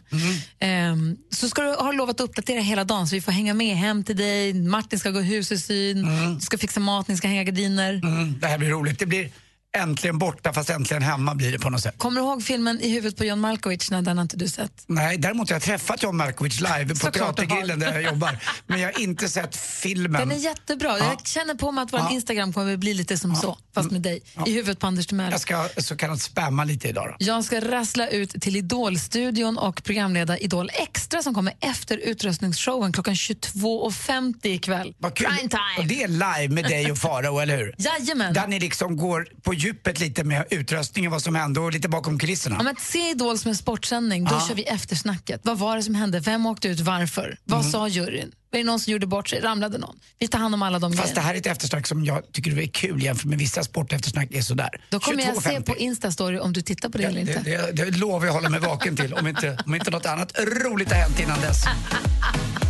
Ehm, 0.58 1.16
så 1.30 1.48
ska 1.48 1.62
du 1.62 1.68
ha 1.74 1.92
lovat 1.92 2.20
att 2.20 2.20
uppdatera 2.20 2.60
hela 2.60 2.84
dagen 2.84 3.08
så 3.08 3.14
vi 3.14 3.20
får 3.20 3.32
hänga 3.32 3.54
med 3.54 3.76
hem 3.76 4.04
till 4.04 4.16
dig. 4.16 4.54
Martin 4.54 4.98
ska 4.98 5.10
gå 5.10 5.20
hus 5.20 5.52
i 5.52 5.58
syn, 5.58 6.06
du 6.34 6.40
ska 6.40 6.58
fixa 6.58 6.80
mat, 6.80 7.08
ni 7.08 7.16
ska 7.16 7.28
hänga 7.28 7.44
gardiner. 7.44 7.92
Mm, 7.92 8.38
det 8.40 8.46
här 8.46 8.58
blir 8.58 8.68
roligt. 8.68 8.98
Det 8.98 9.06
blir 9.06 9.30
äntligen 9.76 10.18
borta 10.18 10.52
fast 10.52 10.70
äntligen 10.70 11.02
hemma 11.02 11.34
blir 11.34 11.52
det 11.52 11.58
på 11.58 11.70
något 11.70 11.80
sätt. 11.82 11.94
Kommer 11.98 12.20
du 12.20 12.26
ihåg 12.26 12.42
filmen 12.42 12.80
I 12.80 12.88
huvudet 12.88 13.18
på 13.18 13.24
John 13.24 13.40
Malkovich? 13.40 13.90
Nej, 13.90 14.02
den 14.02 14.18
har 14.18 14.22
inte 14.22 14.36
du 14.36 14.48
sett. 14.48 14.72
Nej, 14.86 15.18
däremot 15.18 15.48
har 15.50 15.54
jag 15.54 15.62
träffat 15.62 16.02
John 16.02 16.16
Malkovich 16.16 16.60
live 16.60 16.94
på. 16.94 17.10
Teatergrillen 17.10 17.78
där 17.80 17.92
jag 17.92 18.02
jobbar. 18.02 18.38
Men 18.66 18.80
jag 18.80 18.92
har 18.92 19.00
inte 19.00 19.28
sett 19.28 19.56
filmen. 19.56 20.28
Den 20.28 20.30
är 20.38 20.42
jättebra. 20.44 20.98
Jag 20.98 21.26
känner 21.26 21.54
på 21.54 21.72
mig 21.72 21.82
att 21.82 21.92
vår 21.92 22.00
Ja. 22.00 22.10
Instagram 22.12 22.52
kommer 22.52 22.76
bli 22.76 22.94
lite 22.94 23.16
som 23.18 23.34
så, 23.36 23.58
fast 23.74 23.90
med 23.90 24.00
dig. 24.02 24.22
I 24.46 24.52
huvudet 24.52 24.78
på 24.78 24.86
Anders 24.86 25.06
Timell. 25.06 25.30
Jag 25.32 25.40
ska 25.40 25.68
så 25.76 25.96
kallat 25.96 26.20
spamma 26.20 26.64
lite 26.64 26.88
idag 26.88 27.06
då. 27.08 27.16
Jag 27.26 27.44
ska 27.44 27.60
rassla 27.60 28.08
ut 28.08 28.30
till 28.42 28.56
Idol-studion 28.56 29.58
och 29.58 29.84
programleda 29.84 30.38
Idol 30.38 30.70
Extra 30.74 31.22
som 31.22 31.34
kommer 31.34 31.54
efter 31.60 31.96
utröstningsshowen 31.98 32.92
klockan 32.92 33.14
22.50 33.14 34.46
ikväll. 34.46 34.94
Prime 35.14 35.38
time! 35.38 35.50
Och 35.78 35.84
det 35.86 36.02
är 36.02 36.08
live 36.08 36.54
med 36.54 36.64
dig 36.64 36.92
och 36.92 36.98
Farao, 36.98 37.38
eller 37.38 37.56
hur? 37.56 37.74
Jajamän. 37.78 38.34
Där 38.34 38.46
ni 38.46 38.60
liksom 38.60 38.96
går 38.96 39.28
på 39.42 39.54
djupet 39.60 40.00
lite 40.00 40.24
med 40.24 40.44
utröstningen, 40.50 41.10
vad 41.10 41.22
som 41.22 41.34
hände 41.34 41.60
och 41.60 41.72
lite 41.72 41.88
bakom 41.88 42.18
kulisserna. 42.18 42.58
Om 42.58 42.66
att 42.66 42.80
se 42.80 42.98
Idol 43.10 43.38
som 43.38 43.48
en 43.48 43.56
sportsändning, 43.56 44.24
då 44.24 44.34
Ja. 44.34 44.44
kör 44.48 44.54
vi 44.54 44.62
eftersnacket. 44.62 45.40
Vad 45.44 45.58
var 45.58 45.76
det 45.76 45.82
som 45.82 45.94
hände? 45.94 46.20
Vem 46.20 46.46
åkte 46.46 46.68
ut? 46.68 46.80
Varför? 46.80 47.38
Vad 47.44 47.60
Mm. 47.60 47.72
sa 47.72 47.88
juryn? 47.88 48.32
Var 48.52 48.58
det 48.58 48.64
någon 48.64 48.80
som 48.80 48.92
gjorde 48.92 49.06
bort 49.06 49.28
sig? 49.28 49.40
Ramlade 49.40 49.78
någon? 49.78 49.96
Vi 50.18 50.28
tar 50.28 50.38
hand 50.38 50.54
om 50.54 50.62
alla 50.62 50.78
de 50.78 50.92
Fast 50.92 51.02
det 51.08 51.12
grejerna. 51.14 51.26
här 51.26 51.34
är 51.34 51.38
ett 51.38 51.46
eftersnack 51.46 51.86
som 51.86 52.04
jag 52.04 52.32
tycker 52.32 52.58
är 52.58 52.66
kul 52.66 53.02
jämfört 53.02 53.24
med 53.24 53.38
vissa 53.38 53.62
sporteftersnack 53.64 54.28
är 54.32 54.42
sådär. 54.42 54.68
Då 54.90 55.00
kommer 55.00 55.22
jag 55.22 55.42
se 55.42 55.48
22.50. 55.50 55.62
på 55.62 55.76
Instastory 55.76 56.38
om 56.38 56.52
du 56.52 56.60
tittar 56.62 56.88
på 56.88 56.98
det 56.98 57.04
eller 57.04 57.20
inte. 57.20 57.40
Det, 57.44 57.76
det, 57.76 57.90
det 57.90 57.98
lovar 57.98 58.26
jag 58.26 58.32
hålla 58.32 58.48
mig 58.48 58.60
vaken 58.60 58.96
till 58.96 59.14
om 59.14 59.26
inte, 59.26 59.58
om 59.66 59.74
inte 59.74 59.90
något 59.90 60.06
annat 60.06 60.38
roligt 60.38 60.88
har 60.92 60.98
hänt 60.98 61.20
innan 61.20 61.40
dess. 61.40 61.64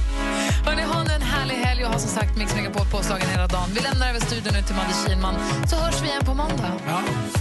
Hörrni, 0.67 0.83
ha 0.83 1.03
nu 1.03 1.13
en 1.21 1.23
härlig 1.23 1.55
helg 1.55 1.85
och 1.85 1.91
ha 1.93 1.99
som 1.99 2.11
sagt 2.11 2.37
Mix 2.39 2.55
Megapol 2.55 2.87
påslagen 2.93 3.29
hela 3.29 3.47
dagen. 3.47 3.69
Vi 3.75 3.81
lämnar 3.81 4.09
över 4.11 4.21
studion 4.21 4.53
nu 4.57 4.63
till 4.63 4.77
Madde 4.77 4.95
Kihlman, 5.03 5.35
så 5.71 5.77
hörs 5.77 6.03
vi 6.03 6.07
igen 6.07 6.25
på 6.25 6.35
måndag. 6.35 6.73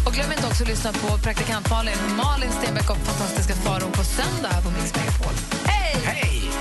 Och 0.05 0.13
glöm 0.13 0.31
inte 0.31 0.47
också 0.47 0.63
att 0.63 0.69
lyssna 0.69 0.91
på 1.03 1.07
praktikant 1.25 1.69
Malin, 1.69 1.99
Malin 2.21 2.51
Stenbeck 2.57 2.89
och 2.93 2.97
fantastiska 2.97 3.53
Faro 3.63 3.87
på 3.97 4.03
söndag 4.03 4.49
här 4.55 4.61
på 4.65 4.69
Mix 4.75 4.95
Megapol. 4.95 5.33
Hej! 5.65 5.95
Hej! 6.05 6.51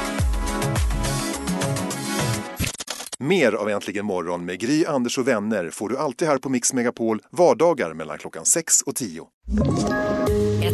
Mer 3.18 3.52
av 3.52 3.68
Äntligen 3.68 4.04
morgon 4.04 4.44
med 4.44 4.60
Gry, 4.60 4.84
Anders 4.84 5.18
och 5.18 5.28
vänner 5.28 5.70
får 5.70 5.88
du 5.88 5.98
alltid 5.98 6.28
här 6.28 6.38
på 6.38 6.48
Mix 6.48 6.72
Megapol 6.72 7.20
vardagar 7.30 7.94
mellan 7.94 8.18
klockan 8.18 8.44
6 8.44 8.82
och 8.82 8.94
10. 8.96 9.22